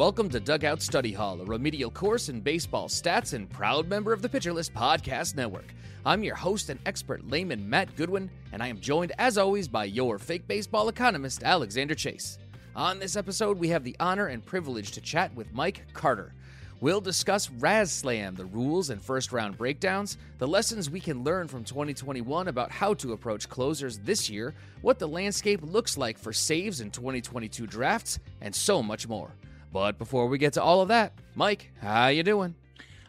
Welcome 0.00 0.30
to 0.30 0.40
Dugout 0.40 0.80
Study 0.80 1.12
Hall, 1.12 1.42
a 1.42 1.44
remedial 1.44 1.90
course 1.90 2.30
in 2.30 2.40
baseball 2.40 2.88
stats 2.88 3.34
and 3.34 3.50
proud 3.50 3.86
member 3.86 4.14
of 4.14 4.22
the 4.22 4.30
Pitcher 4.30 4.50
List 4.50 4.72
Podcast 4.72 5.36
Network. 5.36 5.74
I'm 6.06 6.24
your 6.24 6.36
host 6.36 6.70
and 6.70 6.80
expert 6.86 7.28
layman, 7.28 7.68
Matt 7.68 7.94
Goodwin, 7.96 8.30
and 8.50 8.62
I 8.62 8.68
am 8.68 8.80
joined, 8.80 9.12
as 9.18 9.36
always, 9.36 9.68
by 9.68 9.84
your 9.84 10.18
fake 10.18 10.48
baseball 10.48 10.88
economist, 10.88 11.42
Alexander 11.42 11.94
Chase. 11.94 12.38
On 12.74 12.98
this 12.98 13.14
episode, 13.14 13.58
we 13.58 13.68
have 13.68 13.84
the 13.84 13.94
honor 14.00 14.28
and 14.28 14.42
privilege 14.42 14.92
to 14.92 15.02
chat 15.02 15.34
with 15.34 15.52
Mike 15.52 15.84
Carter. 15.92 16.32
We'll 16.80 17.02
discuss 17.02 17.48
RazzSlam, 17.48 18.38
the 18.38 18.46
rules 18.46 18.88
and 18.88 19.02
first 19.02 19.32
round 19.32 19.58
breakdowns, 19.58 20.16
the 20.38 20.48
lessons 20.48 20.88
we 20.88 21.00
can 21.00 21.24
learn 21.24 21.46
from 21.46 21.62
2021 21.62 22.48
about 22.48 22.70
how 22.70 22.94
to 22.94 23.12
approach 23.12 23.50
closers 23.50 23.98
this 23.98 24.30
year, 24.30 24.54
what 24.80 24.98
the 24.98 25.06
landscape 25.06 25.60
looks 25.62 25.98
like 25.98 26.16
for 26.16 26.32
saves 26.32 26.80
in 26.80 26.90
2022 26.90 27.66
drafts, 27.66 28.18
and 28.40 28.54
so 28.54 28.82
much 28.82 29.06
more. 29.06 29.30
But 29.72 29.98
before 29.98 30.26
we 30.26 30.38
get 30.38 30.54
to 30.54 30.62
all 30.62 30.80
of 30.80 30.88
that, 30.88 31.12
Mike, 31.34 31.70
how 31.80 32.08
you 32.08 32.22
doing? 32.22 32.54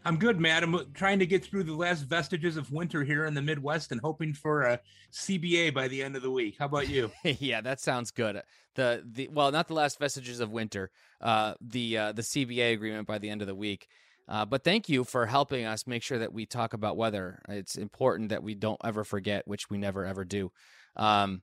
I'm 0.03 0.17
good, 0.17 0.39
Matt. 0.39 0.63
I'm 0.63 0.75
trying 0.93 1.19
to 1.19 1.27
get 1.27 1.45
through 1.45 1.63
the 1.63 1.73
last 1.73 2.03
vestiges 2.03 2.57
of 2.57 2.71
winter 2.71 3.03
here 3.03 3.25
in 3.25 3.35
the 3.35 3.41
Midwest 3.41 3.91
and 3.91 4.01
hoping 4.01 4.33
for 4.33 4.63
a 4.63 4.79
CBA 5.11 5.73
by 5.73 5.87
the 5.87 6.01
end 6.01 6.15
of 6.15 6.23
the 6.23 6.31
week. 6.31 6.55
How 6.57 6.65
about 6.65 6.89
you? 6.89 7.11
yeah, 7.23 7.61
that 7.61 7.79
sounds 7.79 8.09
good. 8.09 8.41
The 8.75 9.03
the 9.05 9.27
well, 9.31 9.51
not 9.51 9.67
the 9.67 9.75
last 9.75 9.99
vestiges 9.99 10.39
of 10.39 10.51
winter. 10.51 10.89
Uh, 11.19 11.53
the 11.61 11.97
uh, 11.97 12.11
the 12.13 12.23
CBA 12.23 12.73
agreement 12.73 13.07
by 13.07 13.19
the 13.19 13.29
end 13.29 13.41
of 13.41 13.47
the 13.47 13.55
week. 13.55 13.87
Uh, 14.27 14.45
but 14.45 14.63
thank 14.63 14.87
you 14.87 15.03
for 15.03 15.25
helping 15.25 15.65
us 15.65 15.85
make 15.85 16.03
sure 16.03 16.19
that 16.19 16.33
we 16.33 16.45
talk 16.45 16.73
about 16.73 16.97
weather. 16.97 17.41
It's 17.49 17.75
important 17.75 18.29
that 18.29 18.43
we 18.43 18.55
don't 18.55 18.79
ever 18.83 19.03
forget, 19.03 19.47
which 19.47 19.69
we 19.69 19.77
never 19.77 20.05
ever 20.05 20.25
do. 20.25 20.51
Um, 20.95 21.41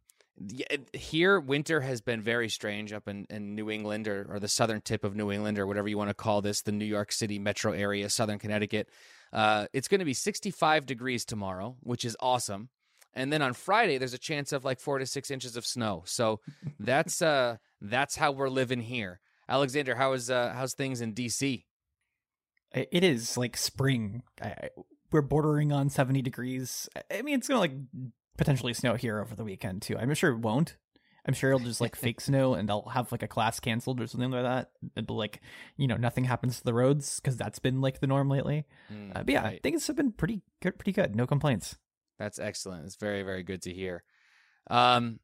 here 0.93 1.41
winter 1.41 1.81
has 1.81 2.01
been 2.01 2.23
very 2.23 2.49
strange 2.49 2.93
up 2.93 3.09
in, 3.09 3.27
in 3.29 3.55
new 3.55 3.71
england 3.71 4.07
or, 4.07 4.27
or 4.31 4.39
the 4.39 4.49
southern 4.49 4.81
tip 4.81 5.05
of 5.05 5.17
new 5.17 5.33
england 5.33 5.59
or 5.59 5.67
whatever 5.67 5.89
you 5.89 5.99
want 5.99 6.11
to 6.11 6.15
call 6.15 6.41
this 6.41 6.63
the 6.63 6.73
new 6.73 6.85
york 6.85 7.11
city 7.11 7.39
metro 7.39 7.73
area 7.73 8.09
southern 8.09 8.39
connecticut. 8.39 8.89
Uh, 9.31 9.67
it's 9.75 9.89
going 9.89 9.99
to 9.99 10.07
be 10.07 10.15
65 10.15 10.87
degrees 10.87 11.25
tomorrow 11.25 11.77
which 11.81 12.05
is 12.05 12.17
awesome. 12.21 12.71
And 13.15 13.33
then 13.33 13.43
on 13.43 13.53
friday 13.53 13.99
there's 13.99 14.15
a 14.15 14.19
chance 14.19 14.53
of 14.53 14.65
like 14.65 14.81
four 14.81 14.99
to 14.99 15.07
six 15.07 15.31
inches 15.31 15.57
of 15.57 15.67
snow. 15.67 16.03
So 16.07 16.41
that's 16.79 17.21
uh 17.21 17.57
that's 17.81 18.17
how 18.17 18.33
we're 18.33 18.49
living 18.49 18.81
here. 18.81 19.21
Alexander 19.49 19.97
how 19.97 20.13
is 20.13 20.31
uh 20.31 20.53
how's 20.55 20.75
things 20.75 21.01
in 21.01 21.15
dc 21.15 21.65
it 22.75 23.03
is 23.03 23.37
like 23.37 23.57
spring. 23.57 24.23
I, 24.43 24.69
we're 25.11 25.23
bordering 25.23 25.73
on 25.73 25.89
70 25.89 26.21
degrees. 26.23 26.89
I 27.11 27.23
mean 27.23 27.35
it's 27.37 27.49
gonna 27.49 27.61
like 27.61 27.73
potentially 28.39 28.73
snow 28.73 28.95
here 28.95 29.21
over 29.21 29.35
the 29.35 29.45
weekend 29.45 29.83
too. 29.83 29.99
I'm 29.99 30.15
sure 30.15 30.31
it 30.31 30.39
won't. 30.39 30.77
I'm 31.27 31.35
sure 31.35 31.51
it'll 31.51 31.61
just 31.61 31.83
like 31.83 31.95
fake 31.97 32.23
snow 32.23 32.55
and 32.55 32.67
they'll 32.67 32.89
have 32.95 33.13
like 33.13 33.23
a 33.23 33.29
class 33.29 33.61
canceled 33.61 34.01
or 34.01 34.07
something 34.07 34.31
like 34.31 34.45
that. 34.45 34.71
It'll 34.97 35.17
like, 35.17 35.43
you 35.77 35.87
know, 35.87 35.97
nothing 35.97 36.25
happens 36.25 36.59
to 36.59 36.65
the 36.65 36.73
roads 36.73 37.21
because 37.21 37.37
that's 37.37 37.59
been 37.59 37.83
like 37.83 38.01
the 38.01 38.07
norm 38.07 38.31
lately. 38.31 38.65
Mm, 38.91 39.11
uh, 39.15 39.25
but 39.25 39.29
yeah, 39.29 39.43
right. 39.43 39.63
things 39.63 39.87
have 39.89 39.97
been 39.97 40.13
pretty 40.13 40.41
good, 40.63 40.79
pretty 40.79 40.93
good. 40.93 41.15
No 41.15 41.27
complaints. 41.27 41.77
That's 42.19 42.39
excellent. 42.39 42.87
It's 42.87 42.97
very, 42.97 43.23
very 43.23 43.43
good 43.43 43.63
to 43.63 43.75
hear. 43.75 44.03
Um, 44.71 45.21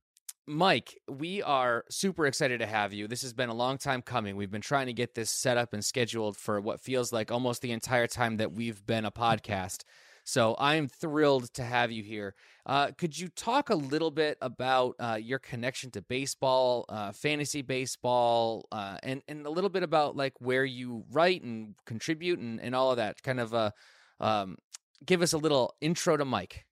Mike, 0.46 0.98
we 1.08 1.42
are 1.42 1.84
super 1.88 2.26
excited 2.26 2.60
to 2.60 2.66
have 2.66 2.92
you. 2.92 3.08
This 3.08 3.22
has 3.22 3.32
been 3.32 3.48
a 3.48 3.54
long 3.54 3.78
time 3.78 4.02
coming. 4.02 4.36
We've 4.36 4.50
been 4.50 4.60
trying 4.60 4.86
to 4.86 4.92
get 4.92 5.14
this 5.14 5.30
set 5.30 5.56
up 5.56 5.72
and 5.72 5.82
scheduled 5.82 6.36
for 6.36 6.60
what 6.60 6.82
feels 6.82 7.14
like 7.14 7.32
almost 7.32 7.62
the 7.62 7.72
entire 7.72 8.06
time 8.06 8.36
that 8.36 8.52
we've 8.52 8.84
been 8.84 9.06
a 9.06 9.10
podcast. 9.10 9.84
So 10.24 10.56
I'm 10.58 10.88
thrilled 10.88 11.52
to 11.54 11.62
have 11.62 11.92
you 11.92 12.02
here. 12.02 12.34
Uh, 12.66 12.90
could 12.96 13.18
you 13.18 13.28
talk 13.28 13.68
a 13.68 13.74
little 13.74 14.10
bit 14.10 14.38
about 14.40 14.94
uh, 14.98 15.18
your 15.20 15.38
connection 15.38 15.90
to 15.92 16.02
baseball, 16.02 16.86
uh, 16.88 17.12
fantasy 17.12 17.60
baseball, 17.60 18.66
uh, 18.72 18.96
and 19.02 19.22
and 19.28 19.46
a 19.46 19.50
little 19.50 19.70
bit 19.70 19.82
about 19.82 20.16
like 20.16 20.32
where 20.40 20.64
you 20.64 21.04
write 21.10 21.42
and 21.42 21.74
contribute 21.84 22.38
and, 22.38 22.60
and 22.60 22.74
all 22.74 22.90
of 22.90 22.96
that? 22.96 23.22
Kind 23.22 23.38
of 23.38 23.54
uh, 23.54 23.70
um, 24.18 24.56
give 25.04 25.20
us 25.20 25.34
a 25.34 25.38
little 25.38 25.74
intro 25.82 26.16
to 26.16 26.24
Mike. 26.24 26.64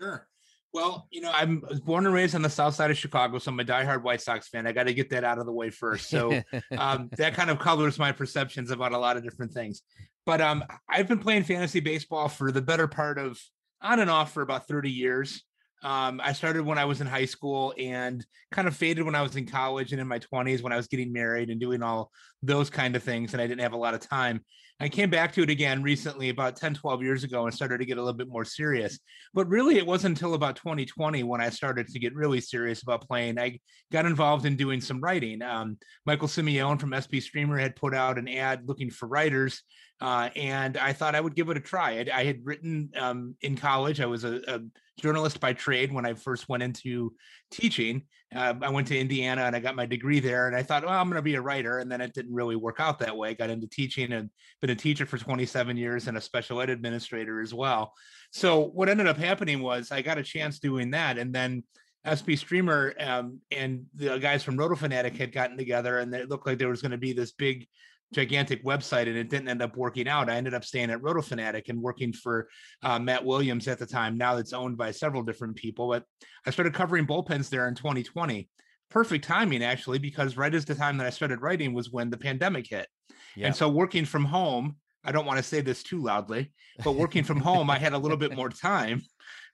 Sure. 0.00 0.26
Well, 0.72 1.08
you 1.10 1.20
know, 1.20 1.32
I'm 1.32 1.62
born 1.84 2.06
and 2.06 2.14
raised 2.14 2.36
on 2.36 2.42
the 2.42 2.50
south 2.50 2.76
side 2.76 2.92
of 2.92 2.98
Chicago, 2.98 3.38
so 3.38 3.50
I'm 3.50 3.58
a 3.58 3.64
diehard 3.64 4.02
White 4.02 4.20
Sox 4.20 4.48
fan. 4.48 4.68
I 4.68 4.72
got 4.72 4.84
to 4.84 4.94
get 4.94 5.10
that 5.10 5.24
out 5.24 5.38
of 5.38 5.46
the 5.46 5.52
way 5.52 5.70
first. 5.70 6.08
So 6.08 6.42
um, 6.78 7.10
that 7.16 7.34
kind 7.34 7.50
of 7.50 7.58
colors 7.58 7.98
my 7.98 8.12
perceptions 8.12 8.70
about 8.70 8.92
a 8.92 8.98
lot 8.98 9.16
of 9.16 9.24
different 9.24 9.52
things. 9.52 9.82
But 10.26 10.40
um, 10.40 10.64
I've 10.88 11.08
been 11.08 11.18
playing 11.18 11.44
fantasy 11.44 11.80
baseball 11.80 12.28
for 12.28 12.52
the 12.52 12.62
better 12.62 12.86
part 12.86 13.18
of 13.18 13.38
on 13.82 14.00
and 14.00 14.10
off 14.10 14.32
for 14.32 14.42
about 14.42 14.68
30 14.68 14.90
years. 14.90 15.42
Um, 15.82 16.20
I 16.22 16.34
started 16.34 16.64
when 16.64 16.76
I 16.76 16.84
was 16.84 17.00
in 17.00 17.06
high 17.06 17.24
school 17.24 17.72
and 17.78 18.24
kind 18.52 18.68
of 18.68 18.76
faded 18.76 19.04
when 19.04 19.14
I 19.14 19.22
was 19.22 19.36
in 19.36 19.46
college 19.46 19.92
and 19.92 20.00
in 20.00 20.06
my 20.06 20.18
20s 20.18 20.62
when 20.62 20.74
I 20.74 20.76
was 20.76 20.88
getting 20.88 21.12
married 21.12 21.48
and 21.48 21.58
doing 21.58 21.82
all 21.82 22.10
those 22.42 22.68
kind 22.68 22.96
of 22.96 23.02
things. 23.02 23.32
And 23.32 23.40
I 23.40 23.46
didn't 23.46 23.62
have 23.62 23.72
a 23.72 23.78
lot 23.78 23.94
of 23.94 24.00
time. 24.00 24.44
I 24.82 24.88
came 24.88 25.10
back 25.10 25.32
to 25.34 25.42
it 25.42 25.50
again 25.50 25.82
recently, 25.82 26.30
about 26.30 26.56
10, 26.56 26.74
12 26.74 27.02
years 27.02 27.22
ago, 27.22 27.44
and 27.44 27.54
started 27.54 27.78
to 27.78 27.84
get 27.84 27.98
a 27.98 28.00
little 28.00 28.16
bit 28.16 28.30
more 28.30 28.46
serious. 28.46 28.98
But 29.34 29.46
really, 29.46 29.76
it 29.76 29.86
wasn't 29.86 30.16
until 30.16 30.32
about 30.32 30.56
2020 30.56 31.22
when 31.22 31.42
I 31.42 31.50
started 31.50 31.88
to 31.88 31.98
get 31.98 32.14
really 32.14 32.40
serious 32.40 32.82
about 32.82 33.06
playing. 33.06 33.38
I 33.38 33.58
got 33.92 34.06
involved 34.06 34.46
in 34.46 34.56
doing 34.56 34.80
some 34.80 35.02
writing. 35.02 35.42
Um, 35.42 35.76
Michael 36.06 36.28
Simeone 36.28 36.80
from 36.80 36.94
SP 36.96 37.20
Streamer 37.20 37.58
had 37.58 37.76
put 37.76 37.94
out 37.94 38.18
an 38.18 38.26
ad 38.26 38.62
looking 38.66 38.88
for 38.88 39.06
writers 39.06 39.62
uh, 40.00 40.30
and 40.34 40.76
I 40.76 40.92
thought 40.92 41.14
I 41.14 41.20
would 41.20 41.34
give 41.34 41.50
it 41.50 41.56
a 41.56 41.60
try. 41.60 41.98
I, 41.98 42.20
I 42.20 42.24
had 42.24 42.40
written 42.44 42.90
um, 42.98 43.34
in 43.42 43.56
college. 43.56 44.00
I 44.00 44.06
was 44.06 44.24
a, 44.24 44.40
a, 44.48 44.60
journalist 45.00 45.40
by 45.40 45.50
trade 45.54 45.90
when 45.90 46.04
I 46.04 46.12
first 46.12 46.46
went 46.48 46.62
into 46.62 47.14
teaching. 47.50 48.02
Uh, 48.34 48.52
I 48.60 48.68
went 48.68 48.86
to 48.88 48.98
Indiana 48.98 49.42
and 49.44 49.56
I 49.56 49.60
got 49.60 49.74
my 49.74 49.86
degree 49.86 50.20
there. 50.20 50.46
And 50.46 50.54
I 50.54 50.62
thought, 50.62 50.84
well, 50.84 50.92
I'm 50.92 51.08
going 51.08 51.16
to 51.16 51.22
be 51.22 51.36
a 51.36 51.40
writer. 51.40 51.78
And 51.78 51.90
then 51.90 52.02
it 52.02 52.12
didn't 52.12 52.34
really 52.34 52.54
work 52.54 52.80
out 52.80 52.98
that 52.98 53.16
way. 53.16 53.30
I 53.30 53.32
got 53.32 53.48
into 53.48 53.66
teaching 53.66 54.12
and 54.12 54.28
been 54.60 54.68
a 54.68 54.76
teacher 54.76 55.06
for 55.06 55.16
27 55.16 55.76
years 55.78 56.06
and 56.06 56.18
a 56.18 56.20
special 56.20 56.60
ed 56.60 56.68
administrator 56.68 57.40
as 57.40 57.54
well. 57.54 57.94
So 58.30 58.60
what 58.60 58.90
ended 58.90 59.06
up 59.06 59.16
happening 59.16 59.62
was 59.62 59.90
I 59.90 60.02
got 60.02 60.18
a 60.18 60.22
chance 60.22 60.58
doing 60.58 60.90
that, 60.92 61.18
and 61.18 61.34
then. 61.34 61.64
SP 62.00 62.32
Streamer 62.32 62.94
um, 62.98 63.40
and 63.50 63.84
the 63.94 64.16
guys 64.16 64.42
from 64.42 64.56
RotoFanatic 64.56 65.18
had 65.18 65.32
gotten 65.32 65.58
together, 65.58 65.98
and 65.98 66.14
it 66.14 66.30
looked 66.30 66.46
like 66.46 66.56
there 66.56 66.70
was 66.70 66.80
going 66.80 66.92
to 66.92 66.96
be 66.96 67.12
this 67.12 67.32
big 67.32 67.66
gigantic 68.12 68.64
website 68.64 69.06
and 69.06 69.16
it 69.16 69.28
didn't 69.28 69.48
end 69.48 69.62
up 69.62 69.76
working 69.76 70.08
out. 70.08 70.28
I 70.28 70.36
ended 70.36 70.54
up 70.54 70.64
staying 70.64 70.90
at 70.90 71.00
RotoFanatic 71.00 71.68
and 71.68 71.80
working 71.80 72.12
for 72.12 72.48
uh, 72.82 72.98
Matt 72.98 73.24
Williams 73.24 73.68
at 73.68 73.78
the 73.78 73.86
time. 73.86 74.16
Now 74.16 74.36
it's 74.36 74.52
owned 74.52 74.76
by 74.76 74.90
several 74.90 75.22
different 75.22 75.56
people, 75.56 75.88
but 75.88 76.04
I 76.46 76.50
started 76.50 76.74
covering 76.74 77.06
bullpens 77.06 77.48
there 77.48 77.68
in 77.68 77.74
2020. 77.74 78.48
Perfect 78.90 79.24
timing, 79.24 79.62
actually, 79.62 79.98
because 79.98 80.36
right 80.36 80.54
as 80.54 80.64
the 80.64 80.74
time 80.74 80.96
that 80.96 81.06
I 81.06 81.10
started 81.10 81.40
writing 81.40 81.72
was 81.72 81.92
when 81.92 82.10
the 82.10 82.16
pandemic 82.16 82.66
hit. 82.68 82.88
Yeah. 83.36 83.46
And 83.46 83.54
so 83.54 83.68
working 83.68 84.04
from 84.04 84.24
home, 84.24 84.76
I 85.04 85.12
don't 85.12 85.26
want 85.26 85.38
to 85.38 85.44
say 85.44 85.60
this 85.60 85.84
too 85.84 86.02
loudly, 86.02 86.52
but 86.82 86.92
working 86.92 87.22
from 87.22 87.40
home, 87.40 87.70
I 87.70 87.78
had 87.78 87.92
a 87.92 87.98
little 87.98 88.16
bit 88.16 88.34
more 88.34 88.48
time 88.48 89.02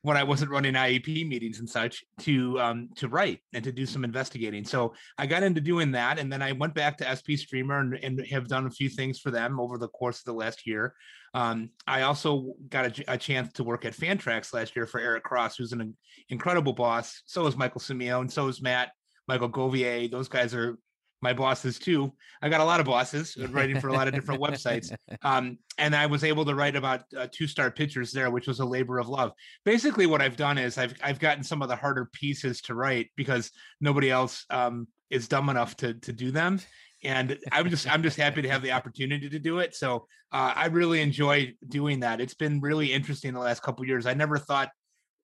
when 0.07 0.17
I 0.17 0.23
wasn't 0.23 0.53
running 0.53 0.75
IEP 0.75 1.27
meetings 1.27 1.59
and 1.59 1.69
such 1.69 2.05
to 2.21 2.61
um, 2.61 2.89
to 2.95 3.09
write 3.09 3.41
and 3.53 3.65
to 3.65 3.73
do 3.73 3.85
some 3.85 4.05
investigating. 4.05 4.65
So 4.65 4.95
I 5.19 5.27
got 5.27 5.43
into 5.43 5.61
doing 5.61 5.91
that, 5.93 6.21
and 6.21 6.33
then 6.33 6.43
I 6.43 6.53
went 6.53 6.75
back 6.75 6.97
to 6.99 7.11
SP 7.11 7.35
Streamer 7.35 7.81
and, 7.81 7.95
and 8.05 8.27
have 8.29 8.47
done 8.47 8.67
a 8.67 8.71
few 8.71 8.89
things 8.89 9.19
for 9.19 9.33
them 9.33 9.59
over 9.59 9.79
the 9.79 9.89
course 9.89 10.21
of 10.21 10.27
the 10.27 10.33
last 10.35 10.65
year. 10.65 10.95
Um, 11.35 11.71
I 11.89 12.03
also 12.03 12.55
got 12.69 13.01
a, 13.01 13.15
a, 13.15 13.19
chance 13.19 13.53
to 13.55 13.65
work 13.65 13.85
at 13.85 13.97
Fantrax 13.97 14.55
last 14.55 14.77
year 14.77 14.87
for 14.87 15.01
Eric 15.01 15.25
Cross, 15.25 15.57
who's 15.57 15.73
an 15.73 15.97
incredible 16.29 16.73
boss. 16.73 17.23
So 17.27 17.45
is 17.49 17.57
Michael 17.57 17.81
Simeone, 17.81 18.21
and 18.21 18.33
so 18.33 18.47
is 18.47 18.63
Matt, 18.63 18.93
Michael 19.27 19.51
Govier. 19.51 20.09
Those 20.09 20.29
guys 20.29 20.55
are 20.55 20.79
my 21.23 21.33
bosses 21.33 21.79
too. 21.79 22.13
I 22.43 22.49
got 22.49 22.61
a 22.61 22.65
lot 22.65 22.81
of 22.81 22.87
bosses 22.87 23.37
uh, 23.41 23.49
writing 23.49 23.81
for 23.81 23.89
a 23.89 23.93
lot 23.93 24.09
of 24.09 24.15
different 24.15 24.41
websites. 24.41 24.95
Um, 25.23 25.59
and 25.79 25.97
I 25.97 26.07
was 26.07 26.25
able 26.25 26.45
to 26.45 26.55
write 26.55 26.77
about 26.77 27.03
uh, 27.17 27.27
two-start 27.31 27.75
pitchers 27.77 28.13
there, 28.13 28.31
which 28.31 28.47
was 28.47 28.61
a 28.61 28.65
labor 28.65 28.99
of 28.99 29.09
love. 29.09 29.33
Basically, 29.65 30.07
what 30.07 30.21
I've 30.21 30.37
done 30.37 30.59
is 30.59 30.79
I've 30.79 30.95
I've 31.03 31.19
gotten 31.19 31.43
some 31.43 31.63
of 31.63 31.69
the 31.69 31.77
harder 31.77 32.07
pieces 32.13 32.61
to 32.63 32.75
write 32.75 33.11
because 33.17 33.51
nobody 33.81 34.11
else 34.11 34.45
um, 34.51 34.89
is 35.11 35.29
dumb 35.29 35.49
enough 35.49 35.77
to 35.79 35.95
to 35.95 36.13
do 36.13 36.31
them. 36.31 36.61
And 37.03 37.39
I'm 37.51 37.71
just 37.71 37.91
I'm 37.91 38.03
just 38.03 38.17
happy 38.17 38.43
to 38.43 38.49
have 38.49 38.63
the 38.63 38.73
opportunity 38.73 39.29
to 39.29 39.39
do 39.39 39.59
it. 39.59 39.75
So 39.75 40.07
uh, 40.33 40.53
I 40.55 40.67
really 40.67 41.01
enjoy 41.01 41.55
doing 41.67 42.01
that. 42.01 42.21
It's 42.21 42.35
been 42.35 42.61
really 42.61 42.93
interesting 42.93 43.33
the 43.33 43.41
last 43.41 43.63
couple 43.63 43.87
years. 43.87 44.07
I 44.07 44.15
never 44.15 44.39
thought 44.39 44.71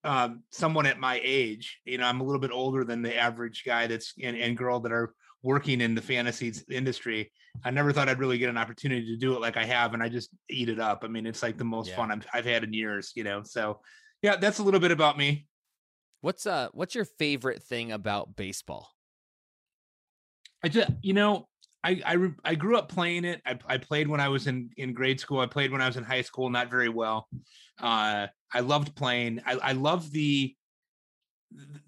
um, 0.05 0.43
someone 0.51 0.87
at 0.87 0.99
my 0.99 1.21
age, 1.23 1.81
you 1.85 1.99
know, 1.99 2.07
I'm 2.07 2.21
a 2.21 2.25
little 2.25 2.41
bit 2.41 2.51
older 2.51 2.85
than 2.85 3.03
the 3.03 3.17
average 3.17 3.63
guy 3.65 3.87
that's 3.87 4.15
and, 4.23 4.37
and 4.37 4.57
girl 4.57 4.81
that 4.81 4.93
are 4.93 5.15
working 5.43 5.81
in 5.81 5.95
the 5.95 6.03
fantasy 6.03 6.53
industry. 6.71 7.33
I 7.65 7.71
never 7.71 7.93
thought 7.93 8.09
I'd 8.09 8.19
really 8.19 8.39
get 8.39 8.49
an 8.49 8.57
opportunity 8.57 9.07
to 9.07 9.17
do 9.17 9.35
it 9.35 9.41
like 9.41 9.57
I 9.57 9.65
have, 9.65 9.95
and 9.95 10.03
I 10.03 10.09
just 10.09 10.31
eat 10.49 10.69
it 10.69 10.81
up. 10.81 11.03
I 11.05 11.09
mean, 11.09 11.27
it's 11.27 11.43
like 11.43 11.59
the 11.59 11.65
most 11.65 11.91
yeah. 11.91 11.97
fun 11.97 12.13
I've, 12.13 12.27
I've 12.33 12.45
had 12.45 12.65
in 12.65 12.73
years, 12.73 13.13
you 13.15 13.25
know. 13.25 13.43
So, 13.43 13.81
yeah, 14.23 14.37
that's 14.37 14.59
a 14.59 14.63
little 14.63 14.81
bit 14.81 14.91
about 14.93 15.19
me. 15.19 15.47
What's 16.21 16.47
uh, 16.47 16.69
what's 16.73 16.95
your 16.95 17.05
favorite 17.05 17.63
thing 17.63 17.93
about 17.93 18.37
baseball? 18.37 18.91
I 20.65 20.69
just, 20.69 20.91
you 21.03 21.13
know, 21.13 21.49
I 21.83 22.01
I, 22.07 22.31
I 22.45 22.55
grew 22.55 22.77
up 22.77 22.89
playing 22.89 23.25
it. 23.25 23.43
I, 23.45 23.59
I 23.67 23.79
played 23.79 24.09
when 24.09 24.21
I 24.21 24.29
was 24.29 24.47
in 24.47 24.71
in 24.77 24.95
grade 24.95 25.19
school. 25.19 25.41
I 25.41 25.47
played 25.47 25.73
when 25.73 25.83
I 25.83 25.87
was 25.87 25.97
in 25.97 26.05
high 26.05 26.23
school, 26.23 26.49
not 26.49 26.71
very 26.71 26.89
well. 26.89 27.29
Uh, 27.81 28.29
I 28.55 28.61
loved 28.61 28.95
playing. 28.95 29.41
I 29.45 29.55
I 29.55 29.73
love 29.73 30.11
the 30.13 30.55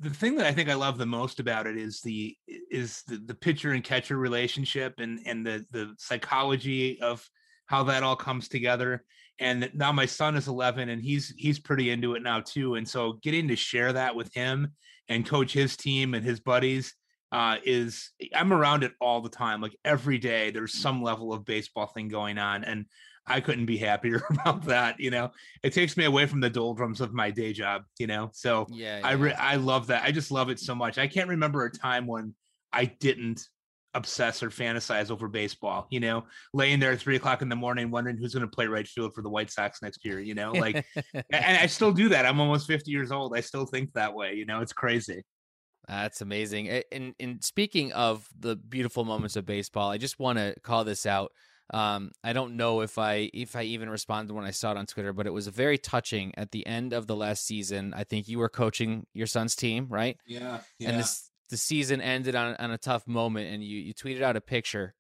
the 0.01 0.11
thing 0.11 0.37
that 0.37 0.47
I 0.47 0.53
think 0.53 0.69
I 0.69 0.75
love 0.75 0.99
the 0.99 1.07
most 1.07 1.41
about 1.41 1.67
it 1.67 1.77
is 1.77 2.01
the 2.01 2.37
is 2.47 3.03
the, 3.07 3.17
the 3.25 3.35
pitcher 3.35 3.73
and 3.73 3.83
catcher 3.83 4.17
relationship 4.17 4.95
and 4.99 5.21
and 5.27 5.47
the 5.47 5.65
the 5.71 5.95
psychology 5.99 7.01
of 7.01 7.27
how 7.67 7.83
that 7.85 8.03
all 8.03 8.17
comes 8.17 8.49
together. 8.49 9.05
And 9.41 9.71
now 9.75 9.91
my 9.91 10.07
son 10.07 10.37
is 10.37 10.49
11 10.49 10.89
and 10.89 11.03
he's 11.03 11.35
he's 11.37 11.59
pretty 11.59 11.91
into 11.91 12.15
it 12.15 12.23
now 12.23 12.41
too. 12.41 12.77
And 12.77 12.89
so 12.89 13.15
getting 13.23 13.49
to 13.49 13.57
share 13.57 13.93
that 13.93 14.15
with 14.15 14.33
him 14.35 14.73
and 15.09 15.27
coach 15.27 15.53
his 15.53 15.77
team 15.77 16.15
and 16.15 16.25
his 16.25 16.41
buddies 16.41 16.95
uh, 17.33 17.57
is 17.65 18.13
I'm 18.33 18.53
around 18.53 18.85
it 18.85 18.93
all 19.01 19.21
the 19.21 19.29
time. 19.29 19.61
Like 19.61 19.77
every 19.85 20.19
day, 20.19 20.51
there's 20.51 20.73
some 20.73 21.03
level 21.03 21.33
of 21.33 21.45
baseball 21.45 21.87
thing 21.87 22.07
going 22.07 22.39
on, 22.39 22.63
and 22.63 22.87
I 23.27 23.41
couldn't 23.41 23.67
be 23.67 23.77
happier 23.77 24.23
about 24.31 24.65
that. 24.65 25.01
You 25.01 25.11
know, 25.11 25.31
it 25.63 25.73
takes 25.73 25.97
me 25.97 26.05
away 26.05 26.27
from 26.27 26.41
the 26.41 26.51
doldrums 26.51 27.01
of 27.01 27.13
my 27.13 27.31
day 27.31 27.53
job. 27.53 27.83
You 27.99 28.07
know, 28.07 28.31
so 28.33 28.67
yeah, 28.71 28.99
yeah. 28.99 29.07
I 29.07 29.13
re- 29.13 29.33
I 29.33 29.57
love 29.57 29.87
that. 29.89 30.05
I 30.05 30.13
just 30.13 30.31
love 30.31 30.51
it 30.51 30.61
so 30.61 30.75
much. 30.75 30.99
I 30.99 31.07
can't 31.07 31.29
remember 31.29 31.65
a 31.65 31.71
time 31.71 32.07
when 32.07 32.35
I 32.73 32.87
didn't 32.87 33.47
obsess 33.95 34.43
or 34.43 34.51
fantasize 34.51 35.11
over 35.11 35.29
baseball. 35.29 35.87
You 35.91 36.01
know, 36.01 36.25
laying 36.53 36.81
there 36.81 36.93
at 36.93 37.01
three 37.01 37.17
o'clock 37.17 37.43
in 37.43 37.49
the 37.49 37.57
morning, 37.57 37.91
wondering 37.91 38.17
who's 38.17 38.35
going 38.35 38.49
to 38.49 38.55
play 38.55 38.67
right 38.67 38.87
field 38.87 39.15
for 39.15 39.23
the 39.23 39.31
White 39.31 39.51
Sox 39.51 39.81
next 39.83 40.05
year. 40.05 40.21
You 40.21 40.35
know, 40.35 40.53
like, 40.53 40.85
and 41.15 41.57
I 41.59 41.67
still 41.67 41.93
do 41.93 42.09
that. 42.11 42.27
I'm 42.27 42.41
almost 42.41 42.67
50 42.67 42.91
years 42.91 43.11
old. 43.11 43.37
I 43.37 43.41
still 43.41 43.67
think 43.67 43.93
that 43.95 44.15
way. 44.15 44.35
You 44.35 44.47
know, 44.47 44.61
it's 44.61 44.73
crazy. 44.73 45.23
That's 45.89 46.23
amazing. 46.23 46.83
And, 46.93 47.15
and 47.21 47.45
speaking 47.45 47.93
of 47.93 48.27
the 48.39 48.57
beautiful 48.57 49.05
moments 49.05 49.37
of 49.37 49.45
baseball, 49.45 49.91
I 49.91 49.99
just 49.99 50.19
want 50.19 50.39
to 50.39 50.55
call 50.63 50.85
this 50.85 51.05
out. 51.05 51.31
Um, 51.73 52.13
I 52.23 52.33
don't 52.33 52.57
know 52.57 52.83
if 52.83 52.99
I 52.99 53.31
if 53.33 53.57
I 53.57 53.63
even 53.63 53.89
responded 53.89 54.35
when 54.35 54.45
I 54.45 54.51
saw 54.51 54.73
it 54.73 54.77
on 54.77 54.87
Twitter, 54.87 55.13
but 55.13 55.27
it 55.27 55.33
was 55.33 55.47
very 55.49 55.79
touching 55.79 56.33
at 56.37 56.51
the 56.51 56.67
end 56.67 56.93
of 56.93 57.07
the 57.07 57.17
last 57.17 57.47
season. 57.47 57.95
I 57.97 58.05
think 58.05 58.29
you 58.29 58.39
were 58.39 58.51
coaching 58.51 59.07
your 59.15 59.27
son's 59.27 59.57
team, 59.57 59.87
right? 59.89 60.19
Yeah. 60.27 60.61
yeah. 60.79 60.91
And 60.91 60.99
this 60.99 61.31
the 61.51 61.57
season 61.57 62.01
ended 62.01 62.35
on 62.35 62.55
on 62.57 62.71
a 62.71 62.79
tough 62.79 63.07
moment, 63.07 63.53
and 63.53 63.65
you 63.65 63.79
you 63.79 63.95
tweeted 63.95 64.23
out 64.23 64.37
a 64.37 64.43
picture 64.43 64.95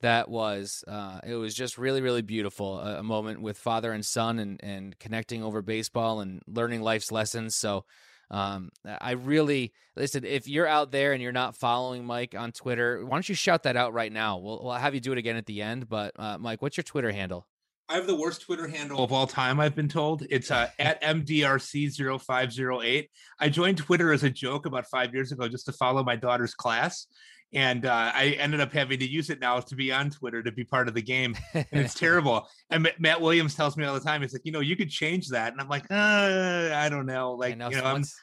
that 0.00 0.28
was 0.28 0.84
uh, 0.86 1.20
it 1.24 1.34
was 1.34 1.54
just 1.54 1.78
really 1.78 2.00
really 2.00 2.22
beautiful 2.22 2.78
a, 2.78 2.98
a, 2.98 3.02
moment 3.02 3.40
with 3.40 3.58
father 3.58 3.92
and 3.92 4.04
son 4.04 4.38
and 4.38 4.60
and 4.62 4.98
connecting 4.98 5.42
over 5.42 5.62
baseball 5.62 6.20
and 6.20 6.42
learning 6.46 6.82
life's 6.82 7.10
lessons 7.10 7.54
so 7.54 7.84
um, 8.30 8.70
I 8.84 9.12
really 9.12 9.72
listen. 9.96 10.24
If 10.24 10.48
you're 10.48 10.66
out 10.66 10.90
there 10.90 11.12
and 11.12 11.22
you're 11.22 11.32
not 11.32 11.56
following 11.56 12.04
Mike 12.04 12.34
on 12.36 12.52
Twitter, 12.52 13.04
why 13.04 13.16
don't 13.16 13.28
you 13.28 13.34
shout 13.34 13.64
that 13.64 13.76
out 13.76 13.92
right 13.92 14.12
now? 14.12 14.38
We'll, 14.38 14.64
we'll 14.64 14.72
have 14.72 14.94
you 14.94 15.00
do 15.00 15.12
it 15.12 15.18
again 15.18 15.36
at 15.36 15.46
the 15.46 15.62
end. 15.62 15.88
But 15.88 16.12
uh, 16.18 16.38
Mike, 16.38 16.62
what's 16.62 16.76
your 16.76 16.84
Twitter 16.84 17.12
handle? 17.12 17.46
I 17.88 17.94
have 17.94 18.08
the 18.08 18.16
worst 18.16 18.42
Twitter 18.42 18.66
handle 18.66 19.04
of 19.04 19.12
all 19.12 19.28
time. 19.28 19.60
I've 19.60 19.76
been 19.76 19.88
told 19.88 20.26
it's 20.28 20.50
uh, 20.50 20.68
at 20.78 21.00
mdrc0508. 21.02 23.08
I 23.38 23.48
joined 23.48 23.78
Twitter 23.78 24.12
as 24.12 24.24
a 24.24 24.30
joke 24.30 24.66
about 24.66 24.88
five 24.88 25.14
years 25.14 25.30
ago 25.30 25.46
just 25.48 25.66
to 25.66 25.72
follow 25.72 26.02
my 26.02 26.16
daughter's 26.16 26.54
class, 26.54 27.06
and 27.52 27.86
uh, 27.86 28.12
I 28.14 28.36
ended 28.38 28.60
up 28.60 28.72
having 28.72 28.98
to 28.98 29.08
use 29.08 29.30
it 29.30 29.40
now 29.40 29.60
to 29.60 29.74
be 29.74 29.92
on 29.92 30.10
Twitter 30.10 30.42
to 30.42 30.52
be 30.52 30.64
part 30.64 30.88
of 30.88 30.94
the 30.94 31.02
game, 31.02 31.36
and 31.54 31.66
it's 31.72 31.94
terrible. 31.98 32.48
And 32.70 32.90
Matt 32.98 33.20
Williams 33.20 33.54
tells 33.54 33.76
me 33.76 33.84
all 33.84 33.94
the 33.94 34.00
time, 34.00 34.22
he's 34.22 34.32
like, 34.32 34.44
you 34.44 34.52
know, 34.52 34.60
you 34.60 34.76
could 34.76 34.90
change 34.90 35.28
that, 35.28 35.52
and 35.52 35.60
I'm 35.60 35.68
like, 35.68 35.84
uh, 35.90 36.70
I 36.74 36.88
don't 36.90 37.06
know, 37.06 37.32
like 37.32 37.56
know, 37.56 37.70
you 37.70 37.76
know, 37.76 37.84
once, 37.84 38.16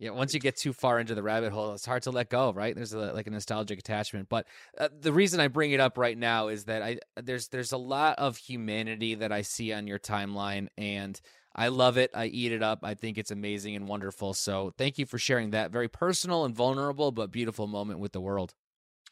yeah, 0.00 0.10
once 0.10 0.32
you 0.32 0.40
get 0.40 0.56
too 0.56 0.72
far 0.72 0.98
into 0.98 1.14
the 1.14 1.22
rabbit 1.22 1.52
hole, 1.52 1.74
it's 1.74 1.84
hard 1.84 2.02
to 2.04 2.10
let 2.10 2.30
go, 2.30 2.54
right? 2.54 2.74
There's 2.74 2.94
a, 2.94 3.12
like 3.12 3.26
a 3.26 3.30
nostalgic 3.30 3.78
attachment. 3.78 4.30
But 4.30 4.46
uh, 4.78 4.88
the 4.98 5.12
reason 5.12 5.40
I 5.40 5.48
bring 5.48 5.72
it 5.72 5.80
up 5.80 5.98
right 5.98 6.16
now 6.16 6.48
is 6.48 6.64
that 6.64 6.82
I 6.82 6.98
there's 7.22 7.48
there's 7.48 7.72
a 7.72 7.76
lot 7.76 8.18
of 8.18 8.38
humanity 8.38 9.16
that 9.16 9.30
I 9.30 9.42
see 9.42 9.74
on 9.74 9.86
your 9.86 9.98
timeline, 9.98 10.68
and 10.78 11.20
I 11.54 11.68
love 11.68 11.98
it. 11.98 12.10
I 12.14 12.26
eat 12.26 12.52
it 12.52 12.62
up. 12.62 12.80
I 12.82 12.94
think 12.94 13.18
it's 13.18 13.30
amazing 13.30 13.76
and 13.76 13.88
wonderful. 13.88 14.34
So 14.34 14.72
thank 14.78 14.98
you 14.98 15.06
for 15.06 15.18
sharing 15.18 15.50
that 15.50 15.72
very 15.72 15.88
personal 15.88 16.44
and 16.44 16.54
vulnerable 16.54 17.10
but 17.12 17.32
beautiful 17.32 17.66
moment 17.66 17.98
with 17.98 18.12
the 18.12 18.20
world. 18.20 18.54